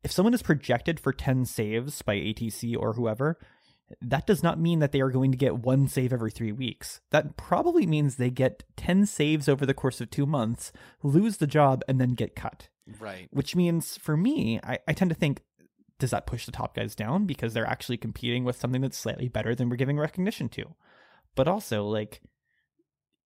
If 0.03 0.12
someone 0.12 0.33
is 0.33 0.43
projected 0.43 0.99
for 0.99 1.12
10 1.12 1.45
saves 1.45 2.01
by 2.01 2.15
ATC 2.15 2.77
or 2.77 2.93
whoever, 2.93 3.38
that 4.01 4.27
does 4.27 4.43
not 4.43 4.60
mean 4.60 4.79
that 4.79 4.91
they 4.91 5.01
are 5.01 5.10
going 5.10 5.31
to 5.31 5.38
get 5.38 5.60
one 5.60 5.88
save 5.88 6.12
every 6.12 6.31
three 6.31 6.51
weeks. 6.51 7.01
That 7.12 7.38
probably 7.38 7.86
means 7.86 8.15
they 8.15 8.29
get 8.29 8.63
10 8.75 9.05
saves 9.05 9.47
over 9.47 9.65
the 9.65 9.73
course 9.73 10.01
of 10.01 10.10
two 10.10 10.25
months, 10.25 10.71
lose 11.03 11.38
the 11.38 11.47
job, 11.47 11.83
and 11.88 11.99
then 11.99 12.13
get 12.13 12.36
cut. 12.36 12.69
Right. 12.99 13.27
Which 13.31 13.55
means 13.55 13.97
for 13.97 14.17
me, 14.17 14.60
I, 14.63 14.79
I 14.88 14.93
tend 14.93 15.10
to 15.10 15.15
think, 15.15 15.41
does 15.99 16.12
that 16.12 16.27
push 16.27 16.45
the 16.45 16.51
top 16.51 16.75
guys 16.75 16.95
down 16.95 17.25
because 17.25 17.53
they're 17.53 17.65
actually 17.65 17.97
competing 17.97 18.43
with 18.43 18.57
something 18.57 18.81
that's 18.81 18.97
slightly 18.97 19.29
better 19.29 19.55
than 19.55 19.69
we're 19.69 19.77
giving 19.77 19.97
recognition 19.97 20.49
to? 20.49 20.75
But 21.36 21.47
also, 21.47 21.86
like, 21.86 22.21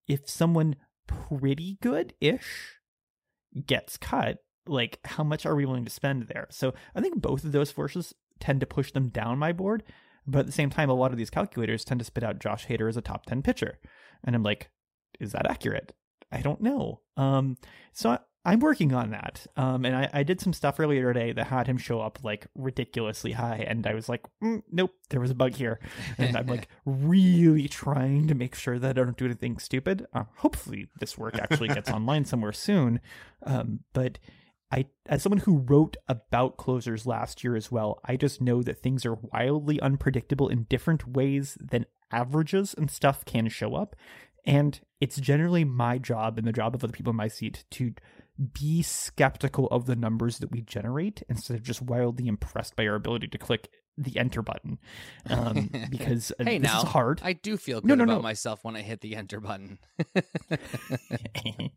if 0.08 0.28
someone 0.28 0.76
pretty 1.06 1.78
good 1.82 2.14
ish 2.20 2.78
gets 3.66 3.96
cut, 3.96 4.38
like, 4.66 4.98
how 5.04 5.24
much 5.24 5.46
are 5.46 5.54
we 5.54 5.66
willing 5.66 5.84
to 5.84 5.90
spend 5.90 6.24
there? 6.24 6.46
So 6.50 6.74
I 6.94 7.00
think 7.00 7.20
both 7.20 7.44
of 7.44 7.52
those 7.52 7.70
forces 7.70 8.14
tend 8.40 8.60
to 8.60 8.66
push 8.66 8.92
them 8.92 9.08
down 9.08 9.38
my 9.38 9.52
board. 9.52 9.82
But 10.26 10.40
at 10.40 10.46
the 10.46 10.52
same 10.52 10.70
time, 10.70 10.88
a 10.88 10.94
lot 10.94 11.10
of 11.10 11.18
these 11.18 11.30
calculators 11.30 11.84
tend 11.84 11.98
to 12.00 12.04
spit 12.04 12.22
out 12.22 12.38
Josh 12.38 12.66
Hader 12.66 12.88
as 12.88 12.96
a 12.96 13.00
top 13.00 13.26
10 13.26 13.42
pitcher. 13.42 13.78
And 14.24 14.36
I'm 14.36 14.42
like, 14.42 14.70
is 15.18 15.32
that 15.32 15.50
accurate? 15.50 15.92
I 16.30 16.40
don't 16.40 16.60
know. 16.60 17.00
Um, 17.16 17.56
so 17.92 18.18
I'm 18.44 18.60
working 18.60 18.92
on 18.92 19.10
that. 19.10 19.46
Um, 19.56 19.84
and 19.84 19.94
I, 19.94 20.10
I 20.12 20.22
did 20.22 20.40
some 20.40 20.52
stuff 20.52 20.80
earlier 20.80 21.12
today 21.12 21.32
that 21.32 21.46
had 21.46 21.68
him 21.68 21.78
show 21.78 22.00
up 22.00 22.20
like 22.24 22.46
ridiculously 22.56 23.32
high. 23.32 23.64
And 23.68 23.86
I 23.86 23.94
was 23.94 24.08
like, 24.08 24.22
mm, 24.42 24.62
nope, 24.70 24.92
there 25.10 25.20
was 25.20 25.30
a 25.30 25.34
bug 25.34 25.54
here. 25.54 25.78
And 26.18 26.36
I'm 26.36 26.46
like 26.46 26.68
really 26.84 27.68
trying 27.68 28.26
to 28.28 28.34
make 28.34 28.54
sure 28.54 28.78
that 28.78 28.90
I 28.90 28.92
don't 28.92 29.16
do 29.16 29.26
anything 29.26 29.58
stupid. 29.58 30.06
Uh, 30.12 30.24
hopefully, 30.36 30.88
this 30.98 31.16
work 31.16 31.36
actually 31.38 31.68
gets 31.68 31.90
online 31.92 32.24
somewhere 32.24 32.52
soon. 32.52 33.00
Um, 33.44 33.80
but 33.92 34.18
I, 34.72 34.86
as 35.06 35.22
someone 35.22 35.40
who 35.40 35.58
wrote 35.58 35.96
about 36.08 36.56
closers 36.56 37.06
last 37.06 37.44
year 37.44 37.54
as 37.54 37.70
well, 37.70 38.00
I 38.06 38.16
just 38.16 38.40
know 38.40 38.62
that 38.62 38.78
things 38.80 39.04
are 39.04 39.18
wildly 39.20 39.78
unpredictable 39.80 40.48
in 40.48 40.64
different 40.64 41.06
ways 41.06 41.58
than 41.60 41.84
averages 42.10 42.74
and 42.74 42.90
stuff 42.90 43.24
can 43.26 43.48
show 43.48 43.74
up. 43.74 43.94
And 44.46 44.80
it's 45.00 45.16
generally 45.20 45.64
my 45.64 45.98
job 45.98 46.38
and 46.38 46.46
the 46.46 46.52
job 46.52 46.74
of 46.74 46.82
other 46.82 46.92
people 46.92 47.10
in 47.10 47.16
my 47.16 47.28
seat 47.28 47.64
to 47.72 47.92
be 48.54 48.82
skeptical 48.82 49.66
of 49.66 49.84
the 49.84 49.94
numbers 49.94 50.38
that 50.38 50.50
we 50.50 50.62
generate 50.62 51.22
instead 51.28 51.54
of 51.56 51.62
just 51.62 51.82
wildly 51.82 52.26
impressed 52.26 52.74
by 52.74 52.86
our 52.86 52.94
ability 52.94 53.28
to 53.28 53.38
click 53.38 53.68
the 53.98 54.18
enter 54.18 54.40
button. 54.40 54.78
Um, 55.28 55.70
because 55.90 56.32
hey, 56.38 56.56
this 56.58 56.72
now 56.72 56.82
is 56.82 56.88
hard. 56.88 57.20
I 57.22 57.34
do 57.34 57.58
feel 57.58 57.82
good 57.82 57.88
No, 57.88 57.94
no, 57.94 58.04
about 58.04 58.16
no. 58.16 58.22
myself 58.22 58.60
when 58.64 58.74
I 58.74 58.80
hit 58.80 59.02
the 59.02 59.16
enter 59.16 59.38
button. 59.38 59.78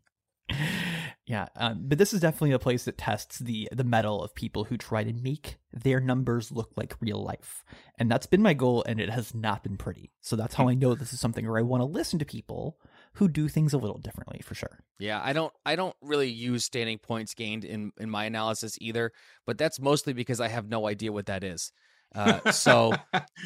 yeah, 1.26 1.46
um, 1.56 1.80
but 1.82 1.98
this 1.98 2.14
is 2.14 2.20
definitely 2.20 2.52
a 2.52 2.58
place 2.60 2.84
that 2.84 2.96
tests 2.96 3.40
the 3.40 3.68
the 3.72 3.82
metal 3.82 4.22
of 4.22 4.32
people 4.32 4.64
who 4.64 4.76
try 4.76 5.02
to 5.02 5.12
make 5.12 5.56
their 5.72 5.98
numbers 5.98 6.52
look 6.52 6.70
like 6.76 6.94
real 7.00 7.20
life, 7.20 7.64
and 7.98 8.08
that's 8.08 8.26
been 8.26 8.42
my 8.42 8.54
goal, 8.54 8.84
and 8.86 9.00
it 9.00 9.10
has 9.10 9.34
not 9.34 9.64
been 9.64 9.76
pretty. 9.76 10.12
So 10.20 10.36
that's 10.36 10.54
how 10.54 10.68
I 10.68 10.74
know 10.74 10.94
this 10.94 11.12
is 11.12 11.18
something 11.18 11.44
where 11.44 11.58
I 11.58 11.62
want 11.62 11.80
to 11.80 11.84
listen 11.84 12.20
to 12.20 12.24
people 12.24 12.78
who 13.14 13.26
do 13.26 13.48
things 13.48 13.72
a 13.72 13.78
little 13.78 13.98
differently, 13.98 14.40
for 14.44 14.54
sure. 14.54 14.78
Yeah, 15.00 15.20
I 15.22 15.32
don't 15.32 15.52
I 15.64 15.74
don't 15.74 15.96
really 16.00 16.30
use 16.30 16.64
standing 16.64 16.98
points 16.98 17.34
gained 17.34 17.64
in 17.64 17.90
in 17.98 18.08
my 18.08 18.26
analysis 18.26 18.78
either, 18.80 19.10
but 19.46 19.58
that's 19.58 19.80
mostly 19.80 20.12
because 20.12 20.40
I 20.40 20.46
have 20.46 20.68
no 20.68 20.86
idea 20.86 21.10
what 21.10 21.26
that 21.26 21.42
is. 21.42 21.72
Uh, 22.14 22.50
so 22.50 22.92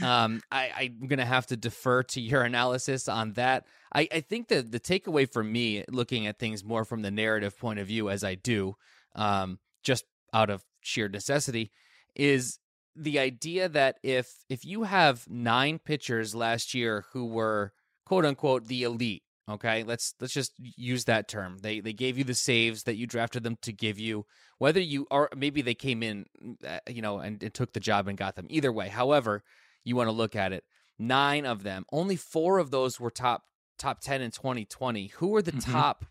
um, 0.03 0.41
I, 0.51 0.71
I'm 0.79 1.07
gonna 1.07 1.25
have 1.25 1.47
to 1.47 1.57
defer 1.57 2.03
to 2.05 2.21
your 2.21 2.43
analysis 2.43 3.09
on 3.09 3.33
that. 3.33 3.67
I, 3.93 4.09
I 4.13 4.21
think 4.21 4.49
that 4.49 4.71
the 4.71 4.81
takeaway 4.81 5.31
for 5.31 5.43
me, 5.43 5.85
looking 5.89 6.27
at 6.27 6.39
things 6.39 6.65
more 6.65 6.85
from 6.85 7.03
the 7.03 7.11
narrative 7.11 7.59
point 7.59 7.81
of 7.81 7.87
view, 7.87 8.09
as 8.11 8.23
I 8.23 8.37
do, 8.37 8.77
um, 9.17 9.59
just 9.83 10.05
out 10.33 10.51
of 10.51 10.63
sheer 10.81 11.09
necessity, 11.09 11.73
is 12.15 12.59
the 12.97 13.19
idea 13.19 13.69
that 13.69 13.99
if 14.03 14.33
if 14.49 14.65
you 14.65 14.85
have 14.85 15.27
nine 15.29 15.79
pitchers 15.79 16.35
last 16.35 16.75
year 16.75 17.05
who 17.13 17.27
were 17.27 17.73
quote 18.05 18.25
unquote 18.25 18.67
the 18.67 18.83
elite, 18.83 19.23
okay, 19.49 19.83
let's 19.83 20.15
let's 20.21 20.33
just 20.33 20.53
use 20.59 21.05
that 21.07 21.29
term. 21.29 21.59
They 21.59 21.81
they 21.81 21.93
gave 21.93 22.19
you 22.19 22.25
the 22.25 22.35
saves 22.35 22.85
that 22.85 22.97
you 22.97 23.07
drafted 23.07 23.43
them 23.43 23.57
to 23.63 23.73
give 23.73 23.99
you, 23.99 24.27
whether 24.59 24.81
you 24.81 25.07
are 25.11 25.29
maybe 25.37 25.63
they 25.63 25.75
came 25.75 26.03
in, 26.03 26.27
uh, 26.67 26.79
you 26.89 27.03
know, 27.03 27.19
and, 27.19 27.43
and 27.43 27.53
took 27.55 27.73
the 27.73 27.81
job 27.81 28.09
and 28.09 28.19
got 28.19 28.37
them. 28.37 28.47
Either 28.51 28.73
way, 28.73 28.89
however 28.89 29.43
you 29.85 29.97
want 29.97 30.09
to 30.09 30.13
look 30.13 30.37
at 30.37 30.53
it, 30.53 30.65
nine 30.99 31.47
of 31.47 31.63
them, 31.63 31.85
only 31.93 32.17
four 32.17 32.59
of 32.59 32.71
those 32.71 33.01
were 33.01 33.11
top 33.11 33.45
top 33.79 34.01
10 34.01 34.21
in 34.23 34.31
2020 34.31 35.07
who 35.09 35.35
are 35.37 35.43
the 35.43 35.53
Mhm. 35.53 35.59
top 35.63 36.05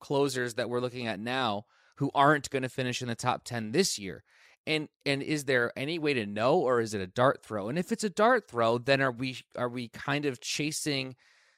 closers 0.00 0.54
that 0.54 0.70
we're 0.70 0.80
looking 0.80 1.06
at 1.06 1.20
now 1.20 1.64
who 1.96 2.10
aren't 2.14 2.48
going 2.50 2.62
to 2.62 2.68
finish 2.68 3.02
in 3.02 3.08
the 3.08 3.14
top 3.14 3.44
10 3.44 3.72
this 3.72 3.98
year 3.98 4.24
and 4.66 4.88
and 5.04 5.22
is 5.22 5.44
there 5.44 5.72
any 5.76 5.98
way 5.98 6.14
to 6.14 6.24
know 6.26 6.58
or 6.58 6.80
is 6.80 6.94
it 6.94 7.00
a 7.00 7.06
dart 7.06 7.42
throw 7.44 7.68
and 7.68 7.78
if 7.78 7.92
it's 7.92 8.04
a 8.04 8.10
dart 8.10 8.48
throw 8.48 8.78
then 8.78 9.02
are 9.02 9.12
we 9.12 9.38
are 9.56 9.68
we 9.68 9.88
kind 9.88 10.24
of 10.24 10.40
chasing 10.40 11.14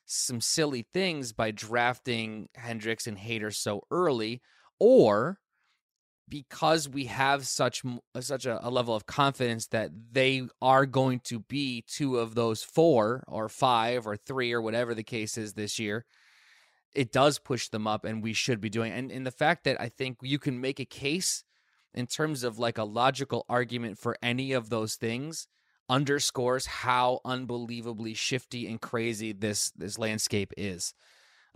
some 0.06 0.40
silly 0.40 0.86
things 0.92 1.32
by 1.32 1.50
drafting 1.50 2.48
Hendriks 2.58 3.06
and 3.06 3.18
Hader 3.18 3.54
so 3.54 3.82
early 3.90 4.42
or 4.78 5.38
because 6.28 6.88
we 6.88 7.04
have 7.04 7.46
such 7.46 7.82
uh, 7.84 8.20
such 8.20 8.46
a, 8.46 8.66
a 8.66 8.70
level 8.70 8.94
of 8.94 9.06
confidence 9.06 9.66
that 9.66 9.90
they 10.12 10.42
are 10.62 10.86
going 10.86 11.20
to 11.20 11.40
be 11.40 11.84
two 11.86 12.18
of 12.18 12.34
those 12.34 12.62
four 12.62 13.22
or 13.28 13.48
five 13.48 14.06
or 14.06 14.16
three 14.16 14.52
or 14.52 14.62
whatever 14.62 14.94
the 14.94 15.02
case 15.02 15.36
is 15.36 15.52
this 15.52 15.78
year 15.78 16.06
it 16.94 17.12
does 17.12 17.38
push 17.38 17.68
them 17.68 17.86
up 17.86 18.04
and 18.04 18.22
we 18.22 18.32
should 18.32 18.60
be 18.60 18.70
doing 18.70 18.92
and, 18.92 19.10
in 19.10 19.24
the 19.24 19.30
fact 19.30 19.64
that 19.64 19.80
i 19.80 19.88
think 19.88 20.16
you 20.22 20.38
can 20.38 20.60
make 20.60 20.80
a 20.80 20.84
case 20.84 21.44
in 21.94 22.06
terms 22.06 22.44
of 22.44 22.58
like 22.58 22.78
a 22.78 22.84
logical 22.84 23.44
argument 23.48 23.98
for 23.98 24.16
any 24.22 24.52
of 24.52 24.70
those 24.70 24.94
things 24.94 25.48
underscores 25.88 26.66
how 26.66 27.20
unbelievably 27.24 28.14
shifty 28.14 28.66
and 28.66 28.80
crazy 28.80 29.32
this 29.32 29.70
this 29.72 29.98
landscape 29.98 30.52
is 30.56 30.94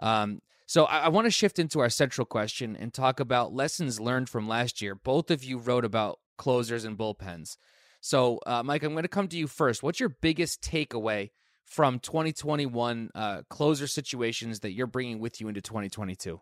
um, 0.00 0.40
so 0.66 0.84
I, 0.84 0.98
I 0.98 1.08
want 1.08 1.26
to 1.26 1.30
shift 1.30 1.58
into 1.58 1.80
our 1.80 1.88
central 1.88 2.24
question 2.24 2.76
and 2.76 2.92
talk 2.92 3.20
about 3.20 3.54
lessons 3.54 4.00
learned 4.00 4.28
from 4.28 4.48
last 4.48 4.82
year. 4.82 4.94
Both 4.94 5.30
of 5.30 5.44
you 5.44 5.58
wrote 5.58 5.84
about 5.84 6.18
closers 6.36 6.84
and 6.84 6.98
bullpens. 6.98 7.56
So, 8.00 8.40
uh, 8.46 8.62
Mike, 8.62 8.82
I'm 8.82 8.92
going 8.92 9.04
to 9.04 9.08
come 9.08 9.28
to 9.28 9.38
you 9.38 9.46
first. 9.46 9.82
What's 9.82 10.00
your 10.00 10.10
biggest 10.20 10.62
takeaway 10.62 11.30
from 11.64 11.98
2021 11.98 13.10
uh, 13.14 13.42
closer 13.48 13.86
situations 13.86 14.60
that 14.60 14.72
you're 14.72 14.86
bringing 14.86 15.18
with 15.18 15.40
you 15.40 15.48
into 15.48 15.60
2022? 15.60 16.40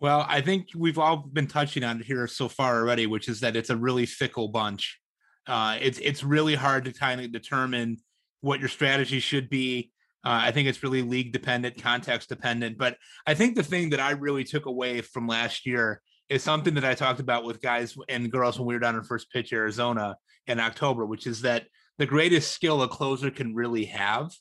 Well, 0.00 0.26
I 0.28 0.40
think 0.40 0.68
we've 0.76 0.98
all 0.98 1.16
been 1.16 1.46
touching 1.46 1.84
on 1.84 2.00
it 2.00 2.06
here 2.06 2.26
so 2.26 2.48
far 2.48 2.78
already, 2.78 3.06
which 3.06 3.28
is 3.28 3.40
that 3.40 3.56
it's 3.56 3.70
a 3.70 3.76
really 3.76 4.06
fickle 4.06 4.48
bunch. 4.48 5.00
Uh, 5.46 5.78
it's 5.80 5.98
it's 5.98 6.24
really 6.24 6.54
hard 6.54 6.84
to 6.84 6.92
kind 6.92 7.20
of 7.20 7.32
determine 7.32 7.98
what 8.40 8.60
your 8.60 8.68
strategy 8.68 9.20
should 9.20 9.48
be. 9.48 9.90
Uh, 10.24 10.40
I 10.42 10.52
think 10.52 10.68
it's 10.68 10.82
really 10.82 11.02
league 11.02 11.32
dependent, 11.32 11.82
context 11.82 12.28
dependent. 12.28 12.78
But 12.78 12.96
I 13.26 13.34
think 13.34 13.56
the 13.56 13.62
thing 13.62 13.90
that 13.90 14.00
I 14.00 14.12
really 14.12 14.44
took 14.44 14.66
away 14.66 15.02
from 15.02 15.26
last 15.26 15.66
year 15.66 16.00
is 16.30 16.42
something 16.42 16.74
that 16.74 16.84
I 16.84 16.94
talked 16.94 17.20
about 17.20 17.44
with 17.44 17.60
guys 17.60 17.96
and 18.08 18.32
girls 18.32 18.58
when 18.58 18.66
we 18.66 18.74
were 18.74 18.80
down 18.80 18.96
in 18.96 19.02
First 19.02 19.30
Pitch 19.30 19.52
Arizona 19.52 20.16
in 20.46 20.60
October, 20.60 21.04
which 21.04 21.26
is 21.26 21.42
that 21.42 21.66
the 21.98 22.06
greatest 22.06 22.52
skill 22.52 22.82
a 22.82 22.88
closer 22.88 23.30
can 23.30 23.54
really 23.54 23.84
have 23.84 24.32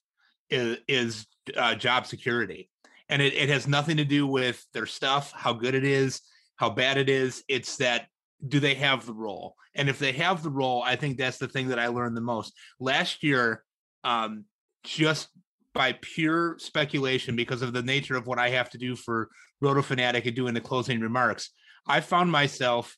is, 0.50 0.78
is 0.88 1.26
uh, 1.58 1.76
job 1.76 2.08
security. 2.08 2.70
And 3.10 3.22
it, 3.22 3.34
it 3.34 3.50
has 3.50 3.68
nothing 3.68 3.98
to 3.98 4.06
do 4.06 4.26
with 4.26 4.66
their 4.74 4.86
stuff, 4.86 5.34
how 5.36 5.54
good 5.54 5.76
it 5.76 5.84
is, 5.84 6.22
how 6.56 6.70
bad 6.70 6.98
it 6.98 7.10
is. 7.10 7.44
It's 7.50 7.78
that 7.78 8.08
do 8.48 8.60
they 8.60 8.76
have 8.76 9.06
the 9.06 9.14
role? 9.14 9.56
And 9.76 9.90
if 9.90 10.00
they 10.00 10.12
have 10.14 10.44
the 10.44 10.50
role, 10.50 10.84
I 10.84 10.96
think 10.96 11.18
that's 11.18 11.38
the 11.38 11.48
thing 11.48 11.70
that 11.70 11.80
I 11.80 11.88
learned 11.88 12.16
the 12.16 12.22
most. 12.22 12.54
Last 12.80 13.24
year, 13.24 13.64
um, 14.04 14.46
just 14.84 15.30
by 15.74 15.98
pure 16.02 16.58
speculation, 16.60 17.36
because 17.36 17.62
of 17.62 17.74
the 17.74 17.82
nature 17.82 18.16
of 18.16 18.28
what 18.28 18.40
I 18.40 18.50
have 18.50 18.70
to 18.72 18.78
do 18.78 18.96
for 18.96 19.30
RotoFanatic 19.64 20.26
and 20.26 20.36
doing 20.36 20.54
the 20.54 20.62
closing 20.62 21.00
remarks, 21.00 21.50
I 21.88 22.02
found 22.02 22.32
myself 22.32 22.96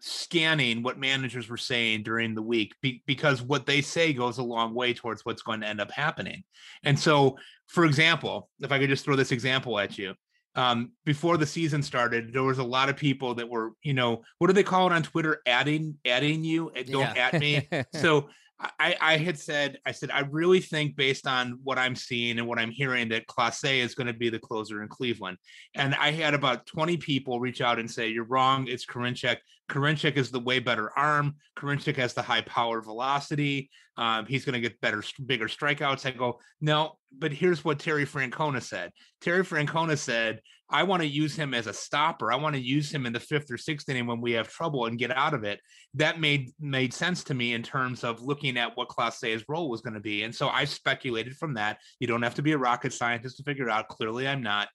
scanning 0.00 0.82
what 0.82 0.98
managers 0.98 1.48
were 1.48 1.56
saying 1.56 2.02
during 2.02 2.34
the 2.34 2.42
week 2.42 2.74
be- 2.82 3.02
because 3.06 3.42
what 3.42 3.66
they 3.66 3.80
say 3.80 4.12
goes 4.12 4.38
a 4.38 4.42
long 4.42 4.74
way 4.74 4.92
towards 4.92 5.24
what's 5.24 5.42
going 5.42 5.60
to 5.60 5.66
end 5.66 5.80
up 5.80 5.90
happening. 5.90 6.44
And 6.84 6.98
so, 6.98 7.36
for 7.66 7.84
example, 7.84 8.48
if 8.60 8.70
I 8.72 8.78
could 8.78 8.90
just 8.90 9.04
throw 9.04 9.16
this 9.16 9.32
example 9.32 9.78
at 9.78 9.98
you, 9.98 10.14
um, 10.56 10.92
before 11.04 11.36
the 11.36 11.46
season 11.46 11.82
started, 11.82 12.32
there 12.32 12.42
was 12.42 12.58
a 12.58 12.64
lot 12.64 12.88
of 12.88 12.96
people 12.96 13.34
that 13.34 13.48
were, 13.48 13.72
you 13.82 13.94
know, 13.94 14.22
what 14.38 14.48
do 14.48 14.52
they 14.54 14.62
call 14.62 14.86
it 14.86 14.92
on 14.92 15.02
Twitter? 15.02 15.40
Adding, 15.46 15.96
adding 16.06 16.42
you, 16.42 16.72
eh, 16.74 16.82
don't 16.82 17.14
Yeah. 17.14 17.30
at 17.32 17.40
me. 17.40 17.68
so 17.94 18.28
I, 18.58 18.96
I 19.00 19.16
had 19.18 19.38
said, 19.38 19.78
I 19.84 19.92
said, 19.92 20.10
I 20.10 20.20
really 20.20 20.60
think 20.60 20.96
based 20.96 21.26
on 21.26 21.58
what 21.62 21.78
I'm 21.78 21.94
seeing 21.94 22.38
and 22.38 22.48
what 22.48 22.58
I'm 22.58 22.70
hearing 22.70 23.10
that 23.10 23.26
Clase 23.26 23.82
is 23.82 23.94
going 23.94 24.06
to 24.06 24.14
be 24.14 24.30
the 24.30 24.38
closer 24.38 24.82
in 24.82 24.88
Cleveland. 24.88 25.36
And 25.74 25.94
I 25.94 26.10
had 26.10 26.32
about 26.32 26.66
20 26.66 26.96
people 26.96 27.38
reach 27.38 27.60
out 27.60 27.78
and 27.78 27.90
say, 27.90 28.08
you're 28.08 28.24
wrong. 28.24 28.66
It's 28.66 28.86
Karinchak. 28.86 29.36
Karinchak 29.70 30.16
is 30.16 30.30
the 30.30 30.40
way 30.40 30.58
better 30.58 30.90
arm. 30.96 31.36
Karinchak 31.58 31.96
has 31.96 32.14
the 32.14 32.22
high 32.22 32.42
power 32.42 32.80
velocity. 32.80 33.70
Um, 33.96 34.26
he's 34.26 34.44
going 34.44 34.54
to 34.54 34.60
get 34.60 34.80
better, 34.80 35.02
bigger 35.24 35.48
strikeouts. 35.48 36.06
I 36.06 36.10
go, 36.12 36.38
no, 36.60 36.98
but 37.16 37.32
here's 37.32 37.64
what 37.64 37.78
Terry 37.78 38.04
Francona 38.04 38.62
said. 38.62 38.92
Terry 39.20 39.42
Francona 39.42 39.96
said, 39.96 40.40
I 40.68 40.82
want 40.82 41.02
to 41.02 41.08
use 41.08 41.36
him 41.36 41.54
as 41.54 41.66
a 41.66 41.72
stopper. 41.72 42.32
I 42.32 42.36
want 42.36 42.56
to 42.56 42.60
use 42.60 42.92
him 42.92 43.06
in 43.06 43.12
the 43.12 43.20
fifth 43.20 43.50
or 43.50 43.56
sixth 43.56 43.88
inning 43.88 44.06
when 44.06 44.20
we 44.20 44.32
have 44.32 44.48
trouble 44.48 44.86
and 44.86 44.98
get 44.98 45.16
out 45.16 45.32
of 45.32 45.44
it. 45.44 45.60
That 45.94 46.20
made 46.20 46.50
made 46.58 46.92
sense 46.92 47.22
to 47.24 47.34
me 47.34 47.54
in 47.54 47.62
terms 47.62 48.02
of 48.02 48.20
looking 48.20 48.58
at 48.58 48.76
what 48.76 48.88
Clase's 48.88 49.44
role 49.48 49.70
was 49.70 49.80
going 49.80 49.94
to 49.94 50.00
be. 50.00 50.24
And 50.24 50.34
so 50.34 50.48
I 50.48 50.64
speculated 50.64 51.36
from 51.36 51.54
that. 51.54 51.78
You 52.00 52.08
don't 52.08 52.22
have 52.22 52.34
to 52.34 52.42
be 52.42 52.52
a 52.52 52.58
rocket 52.58 52.92
scientist 52.92 53.36
to 53.36 53.44
figure 53.44 53.70
out. 53.70 53.88
Clearly, 53.88 54.26
I'm 54.26 54.42
not. 54.42 54.68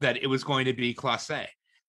That 0.00 0.22
it 0.22 0.28
was 0.28 0.44
going 0.44 0.66
to 0.66 0.74
be 0.74 0.94
Clase. 0.94 1.46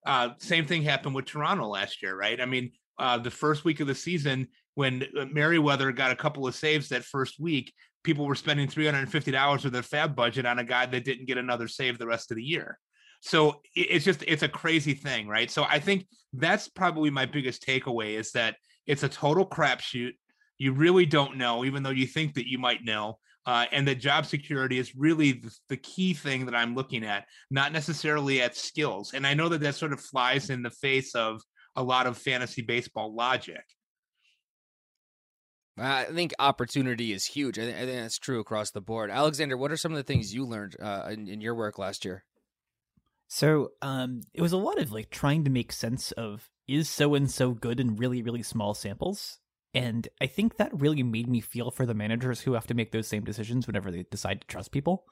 Uh, 0.07 0.29
same 0.39 0.65
thing 0.65 0.81
happened 0.81 1.13
with 1.13 1.25
Toronto 1.25 1.67
last 1.67 2.01
year, 2.01 2.17
right? 2.17 2.39
I 2.39 2.45
mean, 2.45 2.71
uh, 2.97 3.17
the 3.17 3.29
first 3.29 3.65
week 3.65 3.81
of 3.81 3.87
the 3.87 3.93
season, 3.93 4.47
when 4.75 5.05
uh, 5.19 5.25
Merryweather 5.25 5.91
got 5.91 6.11
a 6.11 6.15
couple 6.15 6.47
of 6.47 6.55
saves 6.55 6.89
that 6.89 7.03
first 7.03 7.39
week, 7.41 7.73
people 8.03 8.25
were 8.25 8.33
spending 8.33 8.69
$350 8.69 9.65
of 9.65 9.71
their 9.73 9.81
FAAB 9.81 10.15
budget 10.15 10.45
on 10.45 10.59
a 10.59 10.63
guy 10.63 10.85
that 10.85 11.03
didn't 11.03 11.27
get 11.27 11.37
another 11.37 11.67
save 11.67 11.99
the 11.99 12.07
rest 12.07 12.31
of 12.31 12.37
the 12.37 12.43
year. 12.43 12.79
So 13.19 13.61
it's 13.75 14.05
just, 14.05 14.23
it's 14.25 14.43
a 14.43 14.47
crazy 14.47 14.93
thing, 14.93 15.27
right? 15.27 15.51
So 15.51 15.65
I 15.65 15.79
think 15.79 16.07
that's 16.31 16.69
probably 16.69 17.09
my 17.09 17.25
biggest 17.25 17.65
takeaway 17.65 18.17
is 18.17 18.31
that 18.31 18.55
it's 18.85 19.03
a 19.03 19.09
total 19.09 19.45
crapshoot. 19.45 20.13
You 20.57 20.71
really 20.71 21.05
don't 21.05 21.37
know, 21.37 21.65
even 21.65 21.83
though 21.83 21.89
you 21.89 22.07
think 22.07 22.35
that 22.35 22.49
you 22.49 22.59
might 22.59 22.85
know 22.85 23.17
uh, 23.47 23.65
and 23.71 23.87
that 23.87 23.95
job 23.95 24.25
security 24.25 24.77
is 24.77 24.93
really 24.93 25.31
the, 25.31 25.57
the, 25.69 25.77
key 25.77 26.13
thing 26.13 26.45
that 26.45 26.53
I'm 26.53 26.75
looking 26.75 27.05
at, 27.05 27.25
not 27.49 27.71
necessarily 27.71 28.41
at 28.41 28.57
skills. 28.57 29.13
And 29.13 29.25
I 29.25 29.33
know 29.35 29.47
that 29.47 29.61
that 29.61 29.75
sort 29.75 29.93
of 29.93 30.01
flies 30.01 30.49
in 30.49 30.63
the 30.63 30.69
face 30.69 31.15
of 31.15 31.41
a 31.73 31.81
lot 31.81 32.07
of 32.07 32.17
fantasy 32.17 32.61
baseball 32.61 33.15
logic. 33.15 33.63
I 35.77 36.05
think 36.05 36.33
opportunity 36.39 37.13
is 37.13 37.25
huge. 37.25 37.57
I 37.57 37.65
think, 37.65 37.77
I 37.77 37.85
think, 37.85 38.01
that's 38.01 38.19
true 38.19 38.41
across 38.41 38.71
the 38.71 38.81
board. 38.81 39.09
Alexander, 39.09 39.55
what 39.55 39.71
are 39.71 39.77
some 39.77 39.93
of 39.93 39.97
the 39.97 40.03
things 40.03 40.33
you 40.33 40.43
learned 40.45 40.75
uh, 40.81 41.07
in, 41.09 41.29
in, 41.29 41.39
your 41.39 41.55
work 41.55 41.79
last 41.79 42.03
year? 42.03 42.25
So 43.29 43.69
um, 43.81 44.21
it 44.33 44.41
was 44.41 44.51
a 44.51 44.57
lot 44.57 44.77
of 44.77 44.91
like 44.91 45.09
trying 45.09 45.45
to 45.45 45.51
make 45.51 45.71
sense 45.71 46.11
of 46.13 46.49
is 46.67 46.89
so 46.89 47.15
and 47.15 47.31
so 47.31 47.51
good 47.51 47.79
in 47.79 47.95
really 47.95 48.21
really 48.21 48.43
small 48.43 48.73
samples 48.73 49.39
and 49.77 50.07
I 50.19 50.25
think 50.25 50.57
that 50.57 50.71
really 50.73 51.03
made 51.03 51.27
me 51.27 51.39
feel 51.39 51.69
for 51.69 51.85
the 51.85 51.93
managers 51.93 52.41
who 52.41 52.53
have 52.53 52.65
to 52.67 52.73
make 52.73 52.91
those 52.91 53.07
same 53.07 53.23
decisions 53.23 53.67
whenever 53.67 53.91
they 53.91 54.05
decide 54.09 54.41
to 54.41 54.47
trust 54.47 54.71
people. 54.71 55.05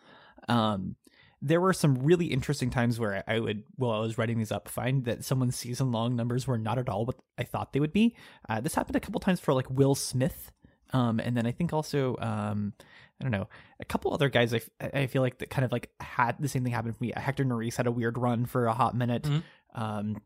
Um, 0.47 0.95
there 1.41 1.61
were 1.61 1.73
some 1.73 1.95
really 1.95 2.27
interesting 2.27 2.71
times 2.71 2.99
where 2.99 3.23
I 3.27 3.39
would, 3.39 3.63
while 3.75 3.91
I 3.91 3.99
was 3.99 4.17
writing 4.17 4.39
these 4.39 4.51
up, 4.51 4.67
find 4.67 5.05
that 5.05 5.23
someone's 5.23 5.55
season 5.55 5.91
long 5.91 6.15
numbers 6.15 6.47
were 6.47 6.57
not 6.57 6.79
at 6.79 6.89
all 6.89 7.05
what 7.05 7.17
I 7.37 7.43
thought 7.43 7.73
they 7.73 7.79
would 7.79 7.93
be. 7.93 8.15
Uh, 8.49 8.59
this 8.59 8.73
happened 8.73 8.95
a 8.95 8.99
couple 8.99 9.19
times 9.19 9.39
for 9.39 9.53
like 9.53 9.69
Will 9.69 9.93
Smith. 9.93 10.51
Um, 10.93 11.19
and 11.19 11.37
then 11.37 11.45
I 11.45 11.51
think 11.51 11.71
also, 11.71 12.15
um, 12.17 12.73
I 13.19 13.23
don't 13.23 13.31
know, 13.31 13.47
a 13.79 13.85
couple 13.85 14.13
other 14.13 14.29
guys 14.29 14.53
I, 14.53 14.61
I 14.81 15.05
feel 15.07 15.21
like 15.21 15.39
that 15.39 15.51
kind 15.51 15.65
of 15.65 15.71
like 15.71 15.91
had 15.99 16.37
the 16.39 16.47
same 16.47 16.63
thing 16.63 16.73
happen 16.73 16.93
for 16.93 17.03
me. 17.03 17.13
Hector 17.15 17.45
Neris 17.45 17.75
had 17.75 17.85
a 17.85 17.91
weird 17.91 18.17
run 18.17 18.45
for 18.45 18.65
a 18.65 18.73
hot 18.73 18.95
minute. 18.95 19.23
Mm-hmm. 19.23 19.81
Um, 19.81 20.21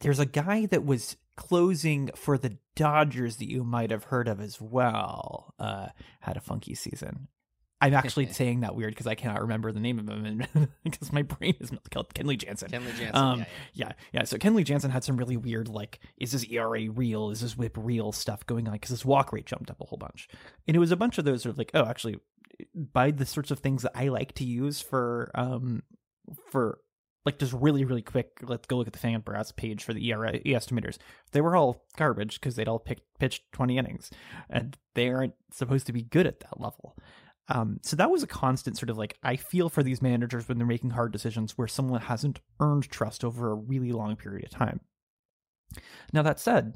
there's 0.00 0.18
a 0.18 0.26
guy 0.26 0.66
that 0.66 0.84
was 0.84 1.16
closing 1.36 2.10
for 2.14 2.38
the 2.38 2.58
Dodgers 2.76 3.36
that 3.36 3.48
you 3.48 3.64
might 3.64 3.90
have 3.90 4.04
heard 4.04 4.28
of 4.28 4.40
as 4.40 4.60
well. 4.60 5.54
Uh, 5.58 5.88
had 6.20 6.36
a 6.36 6.40
funky 6.40 6.74
season. 6.74 7.28
I'm 7.80 7.94
actually 7.94 8.26
saying 8.32 8.60
that 8.60 8.74
weird 8.74 8.92
because 8.94 9.06
I 9.06 9.14
cannot 9.14 9.42
remember 9.42 9.70
the 9.70 9.80
name 9.80 9.98
of 9.98 10.08
him, 10.08 10.24
and 10.24 10.68
because 10.84 11.12
my 11.12 11.22
brain 11.22 11.54
is 11.60 11.70
called 11.90 12.14
Kenley 12.14 12.38
Jansen. 12.38 12.70
Kenley 12.70 12.96
Jansen. 12.96 13.14
Um, 13.14 13.38
yeah, 13.40 13.44
yeah, 13.44 13.86
yeah, 13.86 13.92
yeah. 14.12 14.24
So 14.24 14.38
Kenley 14.38 14.64
Jansen 14.64 14.90
had 14.90 15.04
some 15.04 15.16
really 15.16 15.36
weird, 15.36 15.68
like, 15.68 16.00
is 16.16 16.32
this 16.32 16.44
ERA 16.48 16.90
real? 16.90 17.30
Is 17.30 17.40
this 17.40 17.56
WHIP 17.56 17.76
real 17.76 18.12
stuff 18.12 18.46
going 18.46 18.66
on? 18.66 18.74
Because 18.74 18.90
his 18.90 19.04
walk 19.04 19.32
rate 19.32 19.46
jumped 19.46 19.70
up 19.70 19.80
a 19.80 19.84
whole 19.84 19.98
bunch, 19.98 20.28
and 20.66 20.76
it 20.76 20.80
was 20.80 20.92
a 20.92 20.96
bunch 20.96 21.18
of 21.18 21.24
those 21.24 21.42
sort 21.42 21.52
of 21.52 21.58
like, 21.58 21.70
oh, 21.74 21.84
actually, 21.84 22.16
by 22.74 23.10
the 23.10 23.26
sorts 23.26 23.50
of 23.50 23.58
things 23.58 23.82
that 23.82 23.92
I 23.94 24.08
like 24.08 24.32
to 24.34 24.44
use 24.44 24.80
for 24.80 25.30
um 25.34 25.82
for 26.50 26.78
like 27.24 27.38
just 27.38 27.52
really 27.52 27.84
really 27.84 28.02
quick 28.02 28.38
let's 28.42 28.66
go 28.66 28.76
look 28.76 28.86
at 28.86 28.92
the 28.92 28.98
fangraphs 28.98 29.54
page 29.54 29.82
for 29.82 29.92
the 29.92 30.06
era 30.06 30.32
estimators 30.44 30.98
they 31.32 31.40
were 31.40 31.56
all 31.56 31.84
garbage 31.96 32.40
because 32.40 32.56
they'd 32.56 32.68
all 32.68 32.78
pick, 32.78 33.00
pitched 33.18 33.42
20 33.52 33.78
innings 33.78 34.10
and 34.50 34.76
they 34.94 35.08
aren't 35.08 35.34
supposed 35.50 35.86
to 35.86 35.92
be 35.92 36.02
good 36.02 36.26
at 36.26 36.40
that 36.40 36.60
level. 36.60 36.96
Um, 37.48 37.78
so 37.82 37.96
that 37.96 38.10
was 38.10 38.22
a 38.22 38.26
constant 38.26 38.78
sort 38.78 38.88
of 38.88 38.96
like 38.96 39.18
i 39.22 39.36
feel 39.36 39.68
for 39.68 39.82
these 39.82 40.00
managers 40.00 40.48
when 40.48 40.56
they're 40.56 40.66
making 40.66 40.90
hard 40.90 41.12
decisions 41.12 41.58
where 41.58 41.68
someone 41.68 42.00
hasn't 42.00 42.40
earned 42.58 42.88
trust 42.88 43.22
over 43.22 43.50
a 43.50 43.54
really 43.54 43.92
long 43.92 44.16
period 44.16 44.44
of 44.44 44.50
time. 44.50 44.80
Now 46.12 46.22
that 46.22 46.40
said 46.40 46.74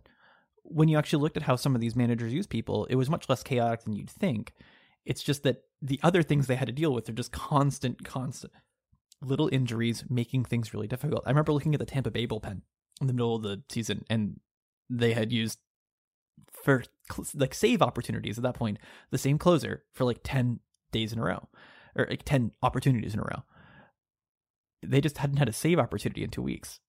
when 0.63 0.89
you 0.89 0.99
actually 0.99 1.23
looked 1.23 1.39
at 1.39 1.45
how 1.45 1.57
some 1.57 1.75
of 1.75 1.81
these 1.81 1.97
managers 1.97 2.35
use 2.35 2.47
people 2.47 2.85
it 2.87 2.97
was 2.97 3.09
much 3.09 3.29
less 3.29 3.43
chaotic 3.43 3.85
than 3.85 3.95
you'd 3.95 4.11
think. 4.11 4.53
It's 5.07 5.23
just 5.23 5.43
that 5.45 5.63
the 5.81 5.99
other 6.03 6.23
things 6.23 6.47
they 6.47 6.57
had 6.57 6.67
to 6.67 6.73
deal 6.73 6.93
with 6.93 7.09
are 7.09 7.13
just 7.13 7.33
constant 7.33 8.05
constant 8.05 8.53
little 9.21 9.49
injuries 9.53 10.05
making 10.09 10.45
things 10.45 10.73
really 10.73 10.87
difficult. 10.87 11.23
I 11.27 11.31
remember 11.31 11.53
looking 11.53 11.75
at 11.75 11.81
the 11.81 11.87
Tampa 11.87 12.11
Bay 12.11 12.27
bullpen 12.27 12.63
in 13.01 13.07
the 13.07 13.13
middle 13.13 13.37
of 13.37 13.43
the 13.43 13.63
season, 13.69 14.05
and 14.09 14.41
they 14.89 15.13
had 15.13 15.33
used 15.33 15.59
for 16.53 16.85
like 17.35 17.55
save 17.55 17.83
opportunities 17.83 18.39
at 18.39 18.45
that 18.45 18.55
point 18.55 18.79
the 19.11 19.19
same 19.19 19.39
closer 19.39 19.85
for 19.93 20.05
like 20.05 20.21
10 20.23 20.61
days 20.93 21.13
in 21.13 21.19
a 21.19 21.25
row 21.25 21.49
or 21.97 22.07
like 22.09 22.25
10 22.25 22.53
opportunities 22.63 23.15
in 23.15 23.21
a 23.21 23.25
row. 23.25 23.43
They 24.83 25.01
just 25.01 25.19
hadn't 25.19 25.39
had 25.39 25.49
a 25.49 25.53
save 25.53 25.79
opportunity 25.79 26.23
in 26.23 26.31
two 26.31 26.43
weeks 26.43 26.81